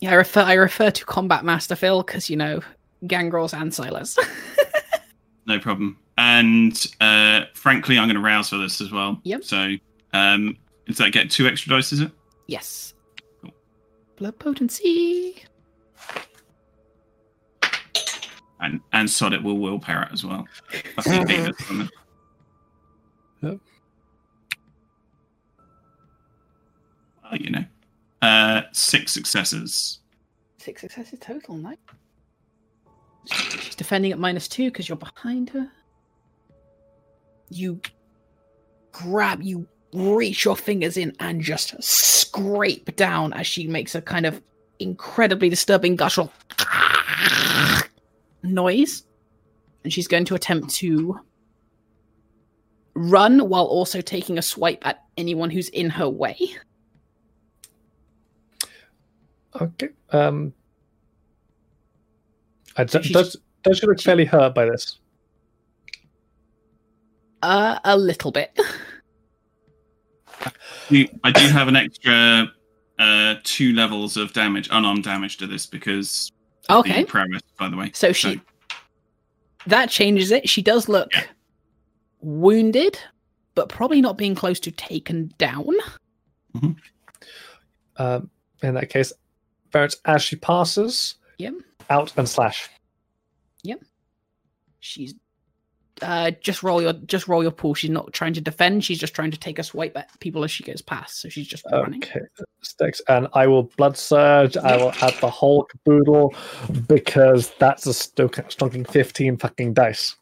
yeah. 0.00 0.10
I 0.10 0.14
refer 0.14 0.40
I 0.42 0.54
refer 0.54 0.90
to 0.90 1.04
Combat 1.04 1.44
Master 1.44 1.76
Phil 1.76 2.02
because 2.02 2.28
you 2.28 2.36
know 2.36 2.60
gangrels 3.06 3.52
and 3.54 3.72
Silas. 3.72 4.18
No 5.46 5.58
problem. 5.58 5.98
And 6.16 6.86
uh, 7.00 7.42
frankly, 7.54 7.98
I'm 7.98 8.06
going 8.08 8.16
to 8.16 8.22
rouse 8.22 8.48
for 8.48 8.56
this 8.56 8.80
as 8.80 8.90
well. 8.90 9.20
Yep. 9.24 9.44
So 9.44 9.74
um, 10.12 10.56
does 10.86 10.96
that 10.98 11.12
get 11.12 11.30
two 11.30 11.46
extra 11.46 11.70
dice? 11.76 11.92
Is 11.92 12.00
it? 12.00 12.10
yes. 12.46 12.94
Cool. 13.42 13.52
Blood 14.16 14.38
potency. 14.38 15.44
And 18.60 18.80
and 18.94 19.10
sod 19.10 19.34
it 19.34 19.42
will 19.42 19.58
willpower 19.58 20.04
it 20.04 20.12
as 20.12 20.24
well. 20.24 20.46
That's 20.96 21.08
the 21.08 21.26
eight 21.28 21.48
or 21.50 21.64
something. 21.64 21.90
Yep. 23.42 23.58
Well, 27.22 27.36
you 27.36 27.50
know, 27.50 27.64
uh, 28.22 28.62
six 28.72 29.12
successes. 29.12 29.98
Six 30.56 30.80
successes 30.80 31.18
total. 31.20 31.56
Nice. 31.56 31.76
She's 33.30 33.74
defending 33.74 34.12
at 34.12 34.18
minus 34.18 34.48
two 34.48 34.70
because 34.70 34.88
you're 34.88 34.96
behind 34.96 35.50
her. 35.50 35.70
You 37.50 37.80
grab, 38.92 39.42
you 39.42 39.66
reach 39.92 40.44
your 40.44 40.56
fingers 40.56 40.96
in 40.96 41.14
and 41.20 41.40
just 41.40 41.82
scrape 41.82 42.94
down 42.96 43.32
as 43.32 43.46
she 43.46 43.66
makes 43.66 43.94
a 43.94 44.02
kind 44.02 44.26
of 44.26 44.42
incredibly 44.78 45.48
disturbing 45.48 45.96
guttural 45.96 46.32
noise. 48.42 49.04
And 49.84 49.92
she's 49.92 50.08
going 50.08 50.24
to 50.26 50.34
attempt 50.34 50.70
to 50.76 51.20
run 52.94 53.48
while 53.48 53.64
also 53.64 54.00
taking 54.00 54.38
a 54.38 54.42
swipe 54.42 54.86
at 54.86 55.04
anyone 55.16 55.50
who's 55.50 55.68
in 55.68 55.90
her 55.90 56.08
way. 56.08 56.38
Okay. 59.60 59.88
Um. 60.10 60.52
I, 62.76 62.86
So 62.86 62.98
does 62.98 63.06
she's- 63.06 63.36
does 63.62 63.78
she 63.78 63.86
look 63.86 64.00
fairly 64.00 64.24
hurt 64.24 64.54
by 64.54 64.66
this? 64.66 64.98
Uh, 67.42 67.78
a 67.84 67.96
little 67.96 68.30
bit. 68.30 68.58
I 70.90 71.32
do 71.32 71.46
have 71.48 71.68
an 71.68 71.76
extra 71.76 72.46
uh, 72.98 73.34
two 73.44 73.72
levels 73.72 74.16
of 74.16 74.32
damage, 74.32 74.68
unarmed 74.70 75.04
damage 75.04 75.36
to 75.38 75.46
this 75.46 75.66
because 75.66 76.30
Okay. 76.70 77.02
the 77.02 77.06
prowess, 77.06 77.42
by 77.58 77.68
the 77.68 77.76
way. 77.76 77.90
So 77.94 78.12
she 78.12 78.40
that 79.66 79.88
changes 79.90 80.30
it. 80.30 80.48
She 80.48 80.62
does 80.62 80.88
look 80.88 81.10
Yeah. 81.14 81.24
wounded, 82.20 82.98
but 83.54 83.68
probably 83.68 84.00
not 84.00 84.18
being 84.18 84.34
close 84.34 84.60
to 84.60 84.70
taken 84.70 85.32
down. 85.38 85.74
Um. 87.96 88.30
In 88.62 88.74
that 88.74 88.88
case, 88.88 89.12
Barrett, 89.72 89.96
as 90.06 90.22
she 90.22 90.36
passes, 90.36 91.16
Yep. 91.38 91.54
Out 91.90 92.12
and 92.16 92.28
slash. 92.28 92.68
Yep. 93.62 93.82
She's 94.80 95.14
uh 96.02 96.32
just 96.40 96.64
roll 96.64 96.82
your 96.82 96.92
just 96.92 97.28
roll 97.28 97.42
your 97.42 97.52
pull. 97.52 97.74
She's 97.74 97.90
not 97.90 98.12
trying 98.12 98.34
to 98.34 98.40
defend, 98.40 98.84
she's 98.84 98.98
just 98.98 99.14
trying 99.14 99.30
to 99.30 99.38
take 99.38 99.58
a 99.58 99.62
swipe 99.62 99.96
at 99.96 100.08
people 100.20 100.44
as 100.44 100.50
she 100.50 100.64
goes 100.64 100.82
past. 100.82 101.20
So 101.20 101.28
she's 101.28 101.46
just 101.46 101.64
running. 101.70 102.02
Okay, 102.02 102.20
sticks, 102.62 103.00
and 103.08 103.28
I 103.32 103.46
will 103.46 103.64
blood 103.76 103.96
surge. 103.96 104.56
I 104.56 104.76
will 104.76 104.92
add 105.00 105.14
the 105.20 105.30
whole 105.30 105.64
caboodle 105.64 106.34
because 106.86 107.52
that's 107.58 107.86
a 107.86 107.94
sto- 107.94 108.28
stonking 108.28 108.90
fifteen 108.90 109.36
fucking 109.36 109.74
dice. 109.74 110.16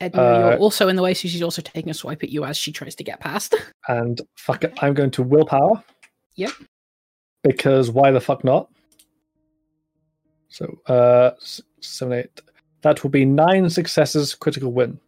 Edna, 0.00 0.22
uh, 0.22 0.38
you're 0.38 0.58
also 0.58 0.88
in 0.88 0.96
the 0.96 1.02
way, 1.02 1.12
so 1.12 1.26
she's 1.28 1.42
also 1.42 1.60
taking 1.60 1.90
a 1.90 1.94
swipe 1.94 2.22
at 2.22 2.28
you 2.28 2.44
as 2.44 2.56
she 2.56 2.72
tries 2.72 2.94
to 2.96 3.04
get 3.04 3.20
past. 3.20 3.54
And 3.88 4.20
fuck 4.36 4.64
it, 4.64 4.74
I'm 4.82 4.92
going 4.92 5.10
to 5.12 5.22
willpower. 5.22 5.82
Yep. 6.36 6.50
Because 7.42 7.90
why 7.90 8.10
the 8.10 8.20
fuck 8.20 8.44
not? 8.44 8.68
So, 10.48 10.78
uh, 10.86 11.30
seven, 11.80 12.18
eight. 12.18 12.40
That 12.82 13.02
will 13.02 13.10
be 13.10 13.24
nine 13.24 13.68
successes, 13.70 14.34
critical 14.34 14.72
win. 14.72 15.00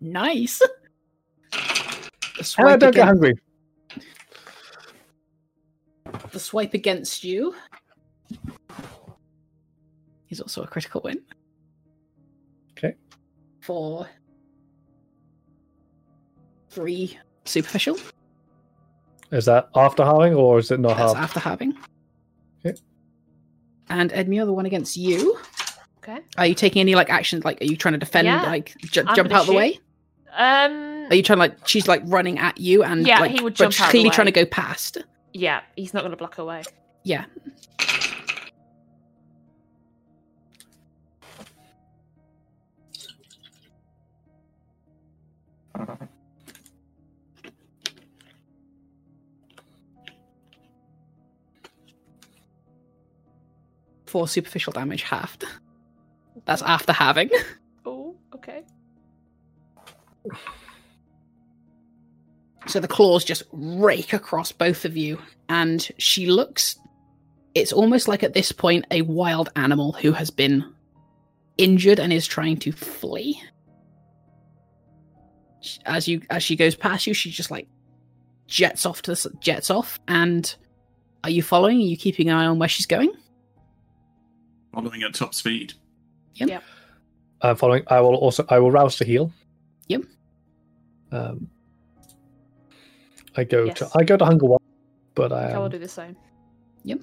nice. 0.00 0.58
The 2.40 2.46
And 2.58 2.68
I 2.68 2.72
swipe 2.72 2.80
don't 2.80 2.94
get 2.94 3.04
hungry. 3.04 3.34
The 6.30 6.40
swipe 6.40 6.74
against 6.74 7.22
you 7.22 7.54
is 10.30 10.40
also 10.40 10.62
a 10.62 10.66
critical 10.66 11.02
win. 11.04 11.20
Okay. 12.72 12.94
For 13.60 14.08
three 16.70 17.18
superficial. 17.44 17.98
Is 19.32 19.44
that 19.46 19.68
after 19.74 20.04
halving 20.04 20.34
or 20.34 20.58
is 20.58 20.70
it 20.70 20.80
not 20.80 20.96
That's 20.96 21.14
after 21.14 21.40
having. 21.40 21.76
Okay. 22.64 22.76
And 23.88 24.10
Edmure, 24.10 24.44
the 24.44 24.52
one 24.52 24.66
against 24.66 24.96
you. 24.96 25.38
Okay. 25.98 26.18
Are 26.38 26.46
you 26.46 26.54
taking 26.54 26.80
any 26.80 26.94
like 26.94 27.10
actions? 27.10 27.44
Like, 27.44 27.60
are 27.60 27.64
you 27.66 27.76
trying 27.76 27.92
to 27.92 27.98
defend? 27.98 28.26
Yeah. 28.26 28.42
Like, 28.44 28.74
ju- 28.78 29.04
I'm 29.06 29.14
jump 29.14 29.28
gonna 29.28 29.40
out 29.40 29.46
the 29.46 29.52
way? 29.52 29.78
Um. 30.36 31.06
Are 31.10 31.14
you 31.14 31.22
trying 31.22 31.38
like 31.38 31.66
she's 31.66 31.86
like 31.88 32.02
running 32.06 32.38
at 32.38 32.58
you 32.58 32.82
and 32.84 33.06
Yeah, 33.06 33.20
like, 33.20 33.32
he 33.32 33.40
would 33.40 33.54
but 33.56 33.70
jump 33.70 33.80
out 33.80 33.86
the 33.86 33.90
clearly 33.90 34.08
way. 34.10 34.14
trying 34.14 34.26
to 34.26 34.32
go 34.32 34.46
past. 34.46 34.98
Yeah, 35.32 35.60
he's 35.76 35.92
not 35.94 36.00
going 36.00 36.12
to 36.12 36.16
block 36.16 36.38
away. 36.38 36.62
Yeah. 37.04 37.24
Four 54.10 54.26
superficial 54.26 54.72
damage 54.72 55.02
halved. 55.02 55.44
That's 56.44 56.62
after 56.62 56.92
having. 56.92 57.30
Oh, 57.86 58.14
okay. 58.34 58.62
So 62.66 62.80
the 62.80 62.88
claws 62.88 63.24
just 63.24 63.44
rake 63.52 64.12
across 64.12 64.52
both 64.52 64.84
of 64.84 64.96
you, 64.96 65.18
and 65.48 65.88
she 65.96 66.26
looks. 66.26 66.76
It's 67.54 67.72
almost 67.72 68.06
like 68.08 68.22
at 68.22 68.34
this 68.34 68.52
point 68.52 68.84
a 68.90 69.02
wild 69.02 69.48
animal 69.56 69.92
who 69.92 70.12
has 70.12 70.30
been 70.30 70.74
injured 71.56 72.00
and 72.00 72.12
is 72.12 72.26
trying 72.26 72.58
to 72.58 72.72
flee. 72.72 73.40
As 75.86 76.06
you 76.08 76.20
as 76.30 76.42
she 76.42 76.56
goes 76.56 76.74
past 76.74 77.06
you, 77.06 77.14
she 77.14 77.30
just 77.30 77.50
like 77.50 77.68
jets 78.46 78.84
off 78.84 79.02
to 79.02 79.12
the, 79.12 79.32
jets 79.40 79.70
off. 79.70 80.00
And 80.06 80.52
are 81.22 81.30
you 81.30 81.42
following? 81.42 81.78
Are 81.78 81.80
you 81.80 81.96
keeping 81.96 82.28
an 82.28 82.36
eye 82.36 82.46
on 82.46 82.58
where 82.58 82.68
she's 82.68 82.86
going? 82.86 83.12
Following 84.72 85.02
at 85.02 85.14
top 85.14 85.34
speed. 85.34 85.74
Yep. 86.34 86.62
I'm 87.42 87.56
following. 87.56 87.82
I 87.88 88.00
will 88.00 88.14
also. 88.14 88.44
I 88.48 88.58
will 88.58 88.70
rouse 88.70 88.96
to 88.96 89.04
heal. 89.04 89.32
Yep. 89.88 90.02
Um. 91.12 91.48
I 93.36 93.44
go 93.44 93.68
to. 93.70 93.90
I 93.94 94.04
go 94.04 94.16
to 94.16 94.24
hunger 94.24 94.46
one, 94.46 94.60
but 95.14 95.32
I 95.32 95.50
I 95.52 95.58
will 95.58 95.64
am. 95.66 95.70
do 95.70 95.78
the 95.78 95.88
same. 95.88 96.16
Yep. 96.84 97.00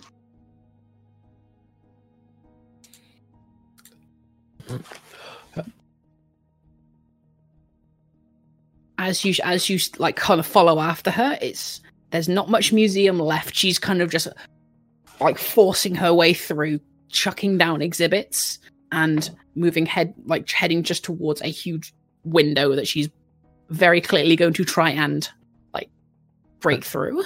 As 9.00 9.24
you 9.24 9.34
as 9.44 9.70
you 9.70 9.80
like 10.00 10.16
kind 10.16 10.40
of 10.40 10.46
follow 10.46 10.80
after 10.80 11.12
her 11.12 11.38
it's 11.40 11.82
there's 12.12 12.28
not 12.28 12.50
much 12.50 12.74
museum 12.74 13.20
left 13.20 13.56
she's 13.56 13.78
kind 13.78 14.02
of 14.02 14.10
just 14.10 14.28
like 15.20 15.38
forcing 15.38 15.94
her 15.94 16.14
way 16.14 16.34
through 16.34 16.80
chucking 17.10 17.58
down 17.58 17.82
exhibits 17.82 18.60
and 18.92 19.30
moving 19.56 19.86
head 19.86 20.14
like 20.26 20.50
heading 20.50 20.84
just 20.84 21.04
towards 21.04 21.42
a 21.42 21.48
huge 21.48 21.94
window 22.24 22.76
that 22.76 22.88
she's 22.88 23.10
very 23.70 24.00
clearly 24.02 24.36
going 24.36 24.54
to 24.54 24.64
try 24.66 24.90
and 24.92 25.30
like 25.74 25.90
break 26.60 26.84
through 26.84 27.24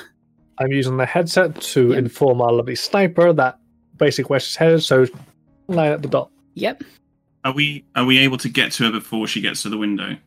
I'm 0.58 0.72
using 0.72 0.98
the 0.98 1.06
headset 1.06 1.60
to 1.62 1.90
Yep. 1.90 1.98
inform 1.98 2.42
our 2.42 2.52
lovely 2.52 2.76
sniper 2.76 3.34
that 3.34 3.58
basic 3.98 4.30
where 4.30 4.40
she's 4.40 4.56
headed. 4.56 4.84
So 4.84 5.06
line 5.68 5.92
at 5.92 6.02
the 6.02 6.08
dot. 6.08 6.30
yep 6.56 6.84
Are 7.44 7.54
we 7.54 7.86
are 7.96 8.06
we 8.06 8.18
able 8.20 8.38
to 8.38 8.50
get 8.50 8.72
to 8.74 8.86
her 8.86 8.92
before 8.92 9.28
she 9.28 9.42
gets 9.42 9.62
to 9.64 9.70
the 9.70 9.78
window? 9.78 10.18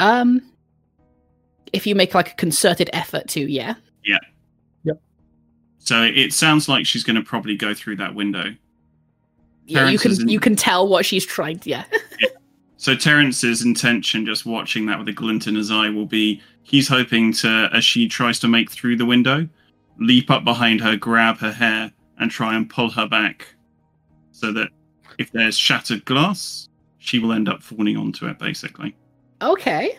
um 0.00 0.42
if 1.72 1.86
you 1.86 1.94
make 1.94 2.14
like 2.14 2.32
a 2.32 2.34
concerted 2.34 2.90
effort 2.92 3.28
to 3.28 3.40
yeah 3.40 3.74
Yeah. 4.04 4.18
Yep. 4.84 5.00
So 5.78 6.02
it 6.02 6.32
sounds 6.32 6.68
like 6.68 6.86
she's 6.86 7.02
going 7.04 7.16
to 7.16 7.22
probably 7.22 7.56
go 7.56 7.72
through 7.74 7.96
that 7.96 8.14
window. 8.14 8.54
Yeah 9.66 9.88
you 9.88 9.98
can 9.98 10.12
in- 10.12 10.28
you 10.28 10.40
can 10.40 10.56
tell 10.56 10.86
what 10.88 11.04
she's 11.06 11.24
trying 11.26 11.58
to 11.60 11.70
yeah 11.70 11.84
So 12.76 12.96
Terence's 12.96 13.64
intention, 13.64 14.26
just 14.26 14.44
watching 14.44 14.86
that 14.86 14.98
with 14.98 15.06
a 15.08 15.12
glint 15.12 15.46
in 15.46 15.54
his 15.54 15.70
eye, 15.70 15.88
will 15.88 16.04
be 16.04 16.42
he's 16.64 16.88
hoping 16.88 17.32
to, 17.34 17.70
as 17.72 17.84
she 17.84 18.08
tries 18.08 18.40
to 18.40 18.48
make 18.48 18.72
through 18.72 18.96
the 18.96 19.06
window, 19.06 19.48
leap 20.00 20.32
up 20.32 20.42
behind 20.42 20.80
her, 20.80 20.96
grab 20.96 21.36
her 21.38 21.52
hair, 21.52 21.92
and 22.18 22.28
try 22.28 22.56
and 22.56 22.68
pull 22.68 22.90
her 22.90 23.06
back, 23.06 23.46
so 24.32 24.50
that 24.54 24.68
if 25.18 25.30
there's 25.30 25.56
shattered 25.56 26.04
glass, 26.06 26.68
she 26.98 27.20
will 27.20 27.30
end 27.32 27.48
up 27.48 27.62
falling 27.62 27.96
onto 27.96 28.26
it. 28.26 28.36
Basically, 28.40 28.96
okay 29.40 29.96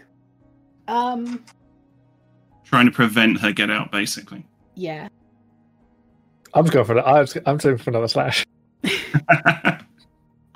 um 0.90 1.42
trying 2.66 2.86
to 2.86 2.92
prevent 2.92 3.40
her 3.40 3.54
get 3.54 3.70
out. 3.72 3.94
Basically. 3.94 4.46
yeah 4.76 5.08
I'm 6.54 6.66
just 6.66 6.74
going 6.74 6.86
for 6.86 6.96
that. 6.96 7.08
I'm, 7.08 7.26
just- 7.26 7.38
I'm 7.46 7.58
taking 7.60 7.78
for 7.78 7.92
another 7.92 8.10
slash. 8.10 8.44
I 8.86 9.80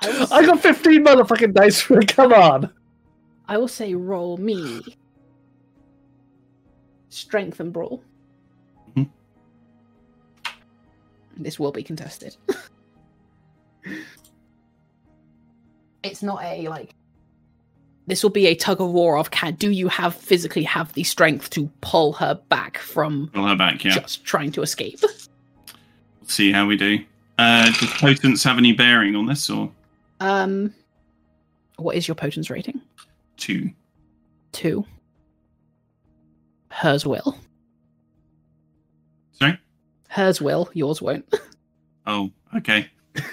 will 0.02 0.32
I 0.32 0.46
got 0.46 0.60
15 0.60 1.04
motherfucking 1.04 1.54
dice 1.54 1.80
for 1.80 1.98
it. 2.00 2.08
Come 2.14 2.32
on. 2.32 2.70
I 3.48 3.56
will 3.58 3.68
say 3.68 3.94
roll 3.94 4.36
me. 4.36 4.82
Strength 7.08 7.60
and 7.60 7.72
brawl. 7.72 8.02
Mhm. 8.96 9.08
This 11.36 11.58
will 11.58 11.72
be 11.72 11.82
contested. 11.82 12.36
it's 16.02 16.22
not 16.22 16.42
a 16.44 16.68
like 16.68 16.94
this 18.06 18.22
will 18.22 18.30
be 18.30 18.46
a 18.46 18.54
tug 18.54 18.80
of 18.80 18.90
war 18.90 19.18
of 19.18 19.30
can 19.30 19.54
do 19.54 19.70
you 19.70 19.88
have 19.88 20.14
physically 20.14 20.62
have 20.62 20.92
the 20.94 21.02
strength 21.04 21.50
to 21.50 21.70
pull 21.80 22.12
her 22.14 22.34
back 22.48 22.78
from 22.78 23.30
Pull 23.34 23.46
her 23.46 23.56
back. 23.56 23.84
Yeah. 23.84 23.94
just 23.98 24.24
trying 24.24 24.52
to 24.52 24.62
escape. 24.62 25.00
We'll 25.02 26.28
see 26.28 26.52
how 26.52 26.66
we 26.66 26.76
do. 26.76 27.00
Uh, 27.38 27.66
does 27.70 27.90
potence 27.94 28.42
have 28.44 28.58
any 28.58 28.72
bearing 28.72 29.14
on 29.14 29.26
this, 29.26 29.48
or 29.48 29.70
Um 30.20 30.74
what 31.76 31.94
is 31.96 32.08
your 32.08 32.14
potence 32.16 32.50
rating? 32.50 32.80
two? 33.36 33.70
Two. 34.52 34.84
Hers 36.70 37.06
will. 37.06 37.38
Sorry. 39.32 39.58
Hers 40.08 40.40
will, 40.40 40.68
yours 40.74 41.00
won't. 41.00 41.32
Oh, 42.10 42.30
okay. 42.56 42.88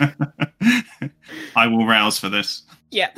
I 1.56 1.66
will 1.67 1.85
rouse 1.88 2.19
for 2.19 2.27
this. 2.27 2.64
Yeah. 2.92 3.09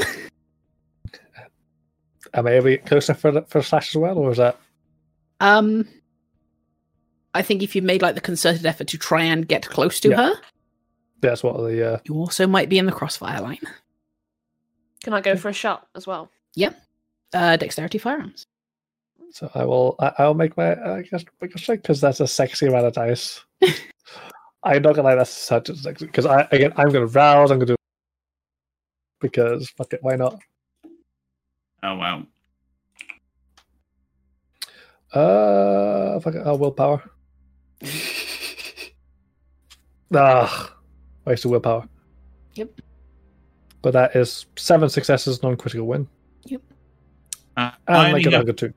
Am 2.35 2.45
I 2.45 2.53
ever 2.53 2.69
to 2.69 2.77
get 2.77 2.85
closer 2.85 3.15
for, 3.15 3.41
for 3.41 3.63
slash 3.63 3.95
as 3.95 3.99
well? 3.99 4.19
Or 4.19 4.29
is 4.29 4.37
that. 4.37 4.59
Um, 5.39 5.87
I 7.33 7.41
think 7.41 7.63
if 7.63 7.75
you 7.75 7.81
made 7.81 8.03
like 8.03 8.13
the 8.13 8.21
concerted 8.21 8.67
effort 8.67 8.87
to 8.89 8.99
try 8.99 9.23
and 9.23 9.47
get 9.47 9.67
close 9.67 9.99
to 10.01 10.09
Yeah. 10.09 10.27
her, 10.27 10.33
That's 11.21 11.43
what 11.43 11.57
the. 11.57 11.93
Uh, 11.93 11.99
you 12.05 12.15
also 12.15 12.47
might 12.47 12.69
be 12.69 12.77
in 12.77 12.85
the 12.85 12.91
crossfire 12.91 13.41
line. 13.41 13.59
Can 15.03 15.13
I 15.13 15.21
go 15.21 15.35
for 15.35 15.49
a 15.49 15.53
shot 15.53 15.87
as 15.95 16.05
well? 16.05 16.29
Yeah. 16.55 16.73
Uh, 17.33 17.57
dexterity 17.57 17.97
firearms. 17.97 18.45
so 19.31 19.49
I 19.53 19.65
will. 19.65 19.95
I, 19.99 20.11
I'll 20.19 20.33
make 20.33 20.55
my. 20.57 20.73
I 20.73 21.01
guess 21.01 21.23
make 21.41 21.55
a 21.55 21.57
strike 21.57 21.81
because 21.81 22.01
that's 22.01 22.19
a 22.19 22.27
sexy 22.27 22.67
amount 22.67 22.85
of 22.85 22.93
dice. 22.93 23.41
I'm 24.63 24.81
not 24.81 24.95
gonna 24.95 25.07
lie, 25.07 25.15
that's 25.15 25.31
such 25.31 25.69
a 25.69 25.75
sexy. 25.75 26.05
Because 26.05 26.25
I 26.25 26.47
again, 26.51 26.73
I'm 26.77 26.89
gonna 26.89 27.07
rouse. 27.07 27.51
I'm 27.51 27.59
gonna 27.59 27.67
do. 27.67 27.75
Because 29.19 29.69
fuck 29.69 29.93
it, 29.93 30.03
why 30.03 30.15
not? 30.15 30.39
Oh 31.83 31.95
wow. 31.95 32.23
Uh, 35.13 36.19
fuck 36.19 36.35
it, 36.35 36.41
oh, 36.45 36.55
willpower. 36.55 37.03
Ah, 40.15 40.76
waste 41.27 41.45
of 41.45 41.51
willpower. 41.51 41.87
Yep. 42.55 42.81
But 43.81 43.93
that 43.93 44.15
is 44.15 44.47
seven 44.55 44.89
successes, 44.89 45.43
non-critical 45.43 45.85
win, 45.85 46.07
Uh, 47.57 47.71
and 47.87 47.97
I, 47.97 48.05
I 48.05 48.09
only 48.09 48.23
get 48.23 48.33
have, 48.33 48.55
two. 48.55 48.73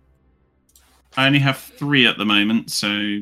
I 1.16 1.26
only 1.26 1.38
have 1.38 1.58
three 1.58 2.06
at 2.06 2.16
the 2.16 2.24
moment, 2.24 2.70
so 2.70 3.18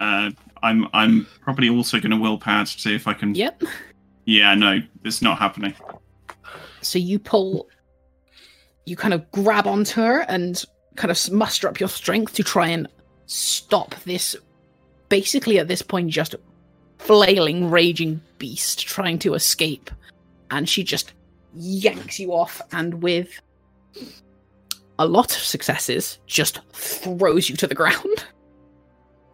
uh, 0.00 0.30
I'm 0.62 0.88
I'm 0.94 1.26
probably 1.42 1.68
also 1.68 2.00
going 2.00 2.12
to 2.12 2.16
willpower 2.16 2.64
to 2.64 2.80
see 2.80 2.94
if 2.94 3.06
I 3.06 3.12
can. 3.12 3.34
Yep. 3.34 3.62
Yeah, 4.24 4.54
no, 4.54 4.80
it's 5.04 5.20
not 5.20 5.38
happening. 5.38 5.74
So 6.80 6.98
you 6.98 7.18
pull, 7.18 7.68
you 8.86 8.96
kind 8.96 9.12
of 9.12 9.30
grab 9.32 9.66
onto 9.66 10.00
her 10.00 10.20
and 10.28 10.64
kind 10.96 11.10
of 11.10 11.32
muster 11.32 11.68
up 11.68 11.78
your 11.78 11.88
strength 11.88 12.34
to 12.34 12.42
try 12.42 12.68
and 12.68 12.88
stop 13.26 13.94
this. 14.04 14.34
Basically, 15.08 15.58
at 15.58 15.68
this 15.68 15.82
point, 15.82 16.08
just 16.10 16.34
flailing, 17.04 17.70
raging 17.70 18.20
beast 18.38 18.86
trying 18.86 19.18
to 19.20 19.34
escape, 19.34 19.90
and 20.50 20.68
she 20.68 20.84
just 20.84 21.12
yanks 21.54 22.18
you 22.18 22.32
off, 22.32 22.62
and 22.72 23.02
with 23.02 23.40
a 24.98 25.06
lot 25.06 25.34
of 25.34 25.42
successes, 25.42 26.18
just 26.26 26.60
throws 26.72 27.48
you 27.48 27.56
to 27.56 27.66
the 27.66 27.74
ground. 27.74 28.24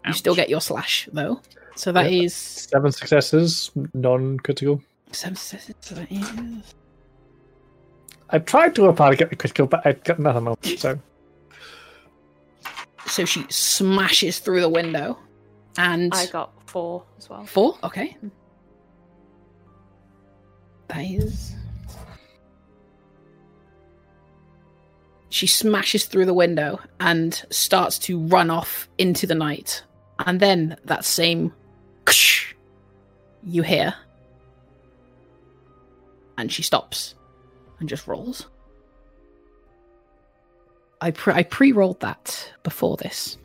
You 0.06 0.14
still 0.14 0.34
get 0.34 0.48
your 0.48 0.62
slash 0.62 1.06
though. 1.12 1.42
So 1.74 1.92
that 1.92 2.10
is 2.10 2.34
Seven 2.34 2.90
successes, 2.92 3.70
non-critical. 3.92 4.80
seven 5.12 5.36
successes. 5.36 5.74
So 5.80 5.96
that 5.96 6.10
is 6.10 6.74
I 8.30 8.38
tried 8.38 8.74
to 8.76 8.84
work 8.84 8.96
hard 8.96 9.12
to 9.12 9.16
get 9.18 9.28
the 9.28 9.36
critical, 9.36 9.66
but 9.66 9.86
I 9.86 9.92
got 9.92 10.18
nothing 10.18 10.48
on. 10.48 10.56
So 10.62 10.98
so 13.06 13.24
she 13.26 13.44
smashes 13.50 14.38
through 14.38 14.62
the 14.62 14.68
window, 14.70 15.18
and 15.76 16.14
I 16.14 16.24
got 16.26 16.52
four 16.68 17.04
as 17.18 17.28
well. 17.28 17.44
four. 17.44 17.78
Okay, 17.82 18.16
that 20.88 21.00
is. 21.00 21.54
She 25.30 25.46
smashes 25.46 26.06
through 26.06 26.24
the 26.24 26.34
window 26.34 26.80
and 27.00 27.34
starts 27.50 27.98
to 28.00 28.18
run 28.18 28.50
off 28.50 28.88
into 28.96 29.26
the 29.26 29.34
night, 29.34 29.82
and 30.20 30.40
then 30.40 30.76
that 30.84 31.04
same 31.04 31.52
you 33.44 33.62
hear, 33.62 33.94
and 36.36 36.50
she 36.52 36.62
stops 36.62 37.14
and 37.78 37.88
just 37.88 38.06
rolls. 38.06 38.46
I 41.00 41.12
pre- 41.12 41.34
I 41.34 41.44
pre-rolled 41.44 42.00
that 42.00 42.52
before 42.62 42.96
this. 42.96 43.38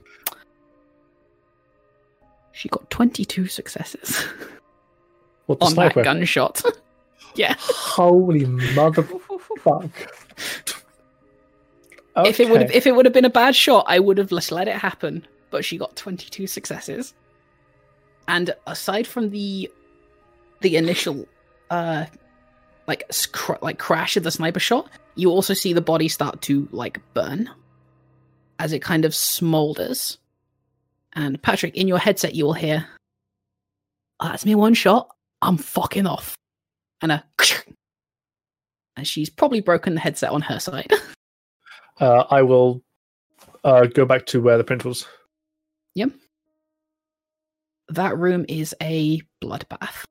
She 2.53 2.69
got 2.69 2.89
22 2.89 3.47
successes 3.47 4.23
what 5.47 5.59
the 5.59 5.65
on 5.65 5.71
sniper? 5.71 6.01
that 6.01 6.05
gunshot. 6.05 6.61
yeah. 7.35 7.55
Holy 7.59 8.45
motherfuck! 8.45 9.91
If 12.15 12.39
it 12.39 12.49
would 12.49 12.61
have 12.61 12.71
if 12.71 12.85
it 12.85 12.95
would 12.95 13.05
have 13.05 13.13
been 13.13 13.25
a 13.25 13.29
bad 13.29 13.55
shot, 13.55 13.85
I 13.87 13.99
would 13.99 14.17
have 14.19 14.29
just 14.29 14.51
let 14.51 14.67
it 14.67 14.75
happen, 14.75 15.25
but 15.49 15.65
she 15.65 15.77
got 15.77 15.95
22 15.95 16.45
successes. 16.45 17.13
And 18.27 18.53
aside 18.67 19.07
from 19.07 19.31
the 19.31 19.71
the 20.61 20.77
initial 20.77 21.27
uh 21.71 22.05
like 22.87 23.03
scr- 23.09 23.53
like 23.61 23.79
crash 23.79 24.15
of 24.15 24.23
the 24.23 24.29
sniper 24.29 24.59
shot, 24.59 24.89
you 25.15 25.29
also 25.29 25.53
see 25.53 25.73
the 25.73 25.81
body 25.81 26.07
start 26.07 26.41
to 26.43 26.67
like 26.71 26.99
burn 27.13 27.49
as 28.59 28.73
it 28.73 28.81
kind 28.83 29.05
of 29.05 29.13
smolders. 29.13 30.17
And 31.15 31.41
Patrick, 31.41 31.75
in 31.75 31.87
your 31.87 31.99
headset, 31.99 32.35
you 32.35 32.45
will 32.45 32.53
hear, 32.53 32.87
"Oh, 34.19 34.27
"That's 34.29 34.45
me 34.45 34.55
one 34.55 34.73
shot. 34.73 35.15
I'm 35.41 35.57
fucking 35.57 36.07
off," 36.07 36.35
and 37.01 37.11
a, 37.11 37.23
and 38.95 39.07
she's 39.07 39.29
probably 39.29 39.61
broken 39.61 39.93
the 39.93 39.99
headset 40.01 40.31
on 40.31 40.41
her 40.41 40.59
side. 40.59 40.91
uh, 41.99 42.25
I 42.29 42.41
will 42.41 42.83
uh, 43.63 43.85
go 43.85 44.05
back 44.05 44.25
to 44.27 44.41
where 44.41 44.57
the 44.57 44.63
print 44.63 44.85
was. 44.85 45.05
Yep. 45.95 46.11
That 47.89 48.17
room 48.17 48.45
is 48.47 48.73
a 48.81 49.21
bloodbath. 49.43 50.05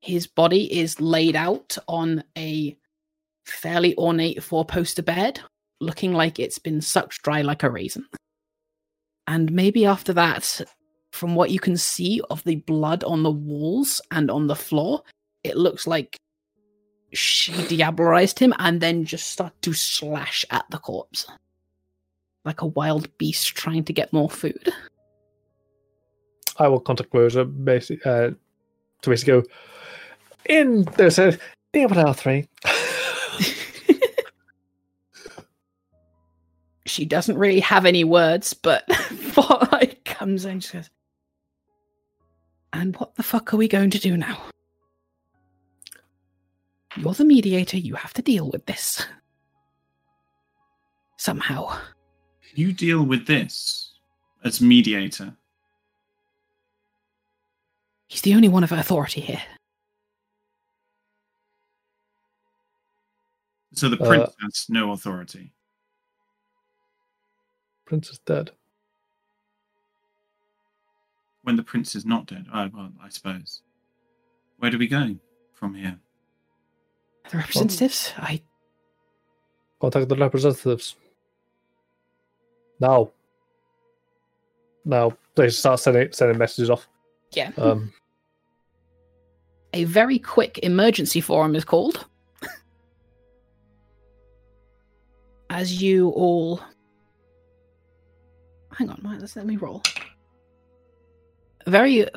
His 0.00 0.26
body 0.26 0.80
is 0.80 1.00
laid 1.00 1.36
out 1.36 1.76
on 1.86 2.24
a 2.36 2.76
fairly 3.46 3.96
ornate 3.96 4.42
four 4.42 4.64
poster 4.64 5.02
bed, 5.02 5.40
looking 5.80 6.12
like 6.12 6.38
it's 6.38 6.58
been 6.58 6.80
sucked 6.80 7.22
dry 7.22 7.42
like 7.42 7.62
a 7.62 7.70
raisin. 7.70 8.06
And 9.30 9.52
maybe 9.52 9.86
after 9.86 10.12
that, 10.14 10.60
from 11.12 11.36
what 11.36 11.52
you 11.52 11.60
can 11.60 11.76
see 11.76 12.20
of 12.30 12.42
the 12.42 12.56
blood 12.56 13.04
on 13.04 13.22
the 13.22 13.30
walls 13.30 14.00
and 14.10 14.28
on 14.28 14.48
the 14.48 14.56
floor, 14.56 15.02
it 15.44 15.56
looks 15.56 15.86
like 15.86 16.16
she 17.12 17.52
diablerized 17.52 18.40
him 18.40 18.52
and 18.58 18.80
then 18.80 19.04
just 19.04 19.28
started 19.28 19.62
to 19.62 19.72
slash 19.72 20.44
at 20.50 20.64
the 20.70 20.78
corpse. 20.78 21.28
Like 22.44 22.60
a 22.60 22.66
wild 22.66 23.16
beast 23.18 23.54
trying 23.54 23.84
to 23.84 23.92
get 23.92 24.12
more 24.12 24.28
food. 24.28 24.72
I 26.56 26.66
will 26.66 26.80
contact 26.80 27.14
Rosa 27.14 27.44
basically, 27.44 28.10
uh, 28.10 28.30
to 29.02 29.10
basically 29.10 29.42
go, 29.42 29.48
in 30.46 30.82
there's 30.96 31.20
a 31.20 31.38
Diablo 31.72 32.14
3. 32.14 32.48
she 36.86 37.04
doesn't 37.04 37.38
really 37.38 37.60
have 37.60 37.86
any 37.86 38.04
words, 38.04 38.54
but 38.54 38.84
what 39.34 39.70
like 39.72 40.04
comes 40.04 40.44
in, 40.44 40.60
she 40.60 40.78
goes, 40.78 40.90
"And 42.72 42.96
what 42.96 43.14
the 43.16 43.22
fuck 43.22 43.52
are 43.52 43.56
we 43.56 43.68
going 43.68 43.90
to 43.90 43.98
do 43.98 44.16
now? 44.16 44.38
You're 46.96 47.14
the 47.14 47.24
mediator. 47.24 47.76
You 47.76 47.94
have 47.94 48.14
to 48.14 48.22
deal 48.22 48.50
with 48.50 48.66
this 48.66 49.04
somehow." 51.16 51.78
You 52.54 52.72
deal 52.72 53.04
with 53.04 53.26
this 53.26 53.94
as 54.42 54.60
mediator. 54.60 55.36
He's 58.08 58.22
the 58.22 58.34
only 58.34 58.48
one 58.48 58.64
of 58.64 58.72
authority 58.72 59.20
here. 59.20 59.42
So 63.72 63.88
the 63.88 64.02
Uh, 64.02 64.06
prince 64.06 64.34
has 64.40 64.66
no 64.68 64.90
authority. 64.90 65.52
Prince 67.90 68.10
is 68.10 68.20
dead. 68.20 68.52
When 71.42 71.56
the 71.56 71.64
prince 71.64 71.96
is 71.96 72.06
not 72.06 72.26
dead. 72.26 72.46
Oh, 72.54 72.70
well, 72.72 72.92
I 73.02 73.08
suppose. 73.08 73.62
Where 74.60 74.70
do 74.70 74.78
we 74.78 74.86
go 74.86 75.16
from 75.54 75.74
here? 75.74 75.98
The 77.32 77.38
representatives. 77.38 78.12
I 78.16 78.42
Contact 79.80 80.08
the 80.08 80.14
representatives. 80.14 80.94
Now. 82.78 83.10
Now 84.84 85.16
they 85.34 85.48
start 85.48 85.80
sending 85.80 86.12
sending 86.12 86.38
messages 86.38 86.70
off. 86.70 86.86
yeah. 87.32 87.50
Um, 87.58 87.92
A 89.74 89.82
very 89.82 90.20
quick 90.20 90.60
emergency 90.62 91.20
forum 91.20 91.56
is 91.56 91.64
called. 91.64 92.06
As 95.50 95.82
you 95.82 96.10
all. 96.10 96.60
Hang 98.80 98.88
on, 98.88 99.18
let's 99.20 99.36
let 99.36 99.44
me 99.44 99.58
roll. 99.58 99.82
A 101.66 101.70
very 101.70 102.06
uh, 102.06 102.08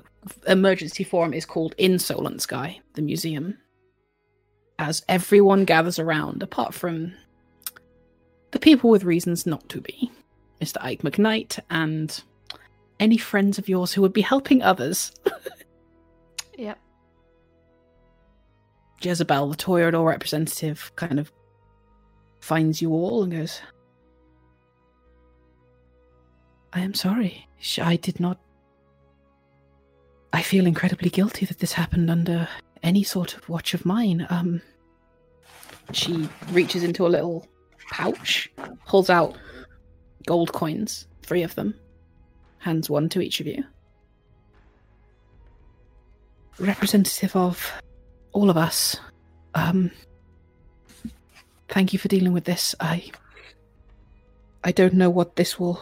emergency 0.47 1.03
forum 1.03 1.33
is 1.33 1.45
called 1.45 1.75
Insolent 1.77 2.41
Sky, 2.41 2.79
the 2.93 3.01
museum. 3.01 3.57
As 4.79 5.03
everyone 5.09 5.65
gathers 5.65 5.99
around, 5.99 6.41
apart 6.41 6.73
from 6.73 7.15
the 8.51 8.59
people 8.59 8.89
with 8.89 9.03
reasons 9.03 9.45
not 9.45 9.67
to 9.67 9.81
be 9.81 10.09
Mr. 10.61 10.77
Ike 10.79 11.01
McKnight 11.01 11.59
and 11.69 12.23
any 12.97 13.17
friends 13.17 13.59
of 13.59 13.67
yours 13.67 13.91
who 13.91 14.01
would 14.01 14.13
be 14.13 14.21
helping 14.21 14.63
others. 14.63 15.11
Yep. 16.55 16.77
Jezebel, 19.01 19.49
the 19.49 19.57
Toreador 19.57 20.05
representative, 20.05 20.91
kind 20.95 21.19
of 21.19 21.31
finds 22.41 22.79
you 22.79 22.91
all 22.91 23.23
and 23.23 23.31
goes, 23.31 23.59
I 26.73 26.79
am 26.79 26.93
sorry. 26.93 27.47
I 27.81 27.95
did 27.97 28.19
not. 28.19 28.39
I 30.31 30.41
feel 30.41 30.65
incredibly 30.65 31.09
guilty 31.09 31.45
that 31.45 31.59
this 31.59 31.73
happened 31.73 32.09
under 32.09 32.47
any 32.81 33.03
sort 33.03 33.35
of 33.35 33.47
watch 33.47 33.73
of 33.73 33.85
mine. 33.85 34.25
Um, 34.29 34.61
she 35.91 36.27
reaches 36.51 36.83
into 36.83 37.05
a 37.05 37.09
little 37.09 37.47
pouch, 37.91 38.51
pulls 38.87 39.09
out 39.09 39.37
gold 40.25 40.53
coins, 40.53 41.07
three 41.21 41.43
of 41.43 41.53
them, 41.55 41.75
hands 42.57 42.89
one 42.89 43.09
to 43.09 43.21
each 43.21 43.39
of 43.39 43.47
you. 43.47 43.63
Representative 46.59 47.35
of 47.35 47.71
all 48.31 48.49
of 48.49 48.57
us. 48.57 48.99
Um 49.55 49.91
thank 51.67 51.93
you 51.93 51.99
for 51.99 52.07
dealing 52.07 52.33
with 52.33 52.45
this. 52.45 52.75
I 52.79 53.11
I 54.63 54.71
don't 54.71 54.93
know 54.93 55.09
what 55.09 55.35
this 55.35 55.59
will 55.59 55.81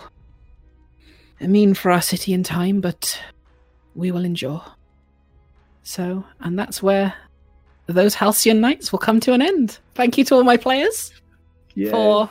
mean 1.48 1.74
for 1.74 1.92
our 1.92 2.02
city 2.02 2.34
in 2.34 2.44
time, 2.44 2.82
but 2.82 3.20
we 3.96 4.12
will 4.12 4.24
endure. 4.26 4.64
So, 5.84 6.24
and 6.40 6.58
that's 6.58 6.82
where 6.84 7.14
those 7.88 8.14
halcyon 8.16 8.62
nights 8.62 8.92
will 8.92 9.00
come 9.00 9.20
to 9.22 9.34
an 9.34 9.42
end. 9.42 9.80
Thank 9.96 10.18
you 10.18 10.24
to 10.26 10.36
all 10.36 10.44
my 10.44 10.58
players 10.58 11.12
yeah. 11.76 11.92
for 11.92 12.30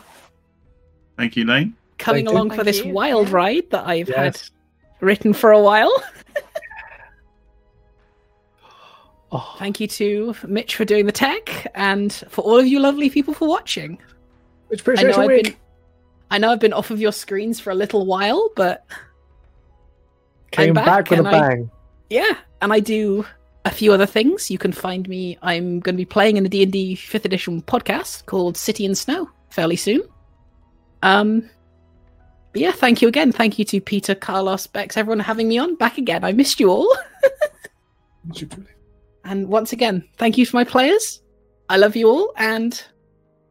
Thank 1.19 1.37
you, 1.37 1.45
Lane. 1.45 1.75
coming 1.99 2.25
Thank 2.25 2.33
you. 2.33 2.37
along 2.37 2.51
for 2.51 2.57
Thank 2.57 2.67
this 2.67 2.85
you. 2.85 2.93
wild 2.93 3.29
Yeah. 3.29 3.35
ride 3.37 3.71
that 3.71 3.87
I've 3.87 4.09
had 4.09 4.41
written 5.01 5.33
for 5.33 5.51
a 5.53 5.61
while. 5.61 5.93
Oh, 9.33 9.55
Thank 9.61 9.79
you 9.79 9.87
to 9.87 10.35
Mitch 10.49 10.75
for 10.75 10.85
doing 10.85 11.07
the 11.07 11.13
tech, 11.13 11.69
and 11.77 12.13
for 12.31 12.41
all 12.43 12.59
of 12.59 12.67
you 12.67 12.81
lovely 12.81 13.09
people 13.09 13.33
for 13.33 13.47
watching. 13.49 13.97
it's 14.71 14.81
I 14.81 14.83
appreciation 14.83 15.17
know 15.17 15.23
I've 15.23 15.29
week. 15.29 15.45
been, 15.45 15.57
I 16.31 16.39
know 16.39 16.51
I've 16.51 16.61
been 16.61 16.73
off 16.73 16.91
of 16.91 17.01
your 17.01 17.13
screens 17.13 17.59
for 17.61 17.71
a 17.71 17.75
little 17.75 18.07
while, 18.07 18.51
but 18.57 18.85
Came 20.53 20.69
I'm 20.71 20.75
back, 20.75 20.87
back 20.87 21.11
with 21.11 21.19
a 21.21 21.25
and 21.25 21.29
I- 21.29 21.41
bang. 21.49 21.71
yeah, 22.09 22.37
and 22.63 22.73
I 22.73 22.81
do 22.81 23.25
a 23.65 23.71
few 23.71 23.93
other 23.93 24.07
things. 24.07 24.51
You 24.51 24.59
can 24.59 24.73
find 24.73 25.09
me. 25.09 25.39
I'm 25.43 25.81
going 25.81 25.95
to 25.95 26.01
be 26.01 26.05
playing 26.05 26.37
in 26.37 26.43
the 26.45 26.49
D 26.49 26.63
and 26.63 26.73
D 26.73 26.95
Fifth 26.95 27.25
Edition 27.25 27.63
podcast 27.63 28.27
called 28.27 28.57
City 28.57 28.85
and 28.87 28.97
Snow 28.97 29.29
fairly 29.51 29.77
soon. 29.77 30.03
Um, 31.03 31.49
But 32.53 32.63
yeah, 32.63 32.73
thank 32.73 33.01
you 33.03 33.09
again. 33.09 33.31
Thank 33.33 33.59
you 33.59 33.65
to 33.67 33.81
Peter, 33.81 34.15
Carlos, 34.15 34.67
Bex, 34.67 34.97
everyone 34.97 35.21
having 35.21 35.47
me 35.49 35.59
on 35.59 35.77
back 35.77 35.99
again. 35.99 36.25
I 36.25 36.33
missed 36.33 36.59
you 36.59 36.69
all. 36.71 36.97
and 39.25 39.49
once 39.49 39.73
again, 39.73 40.05
thank 40.19 40.37
you 40.39 40.47
to 40.47 40.55
my 40.57 40.65
players. 40.65 41.23
I 41.69 41.77
love 41.77 41.95
you 41.97 42.09
all, 42.09 42.33
and 42.37 42.83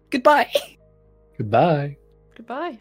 goodbye. 0.09 0.51
Goodbye. 1.37 1.95
Goodbye. 2.39 2.79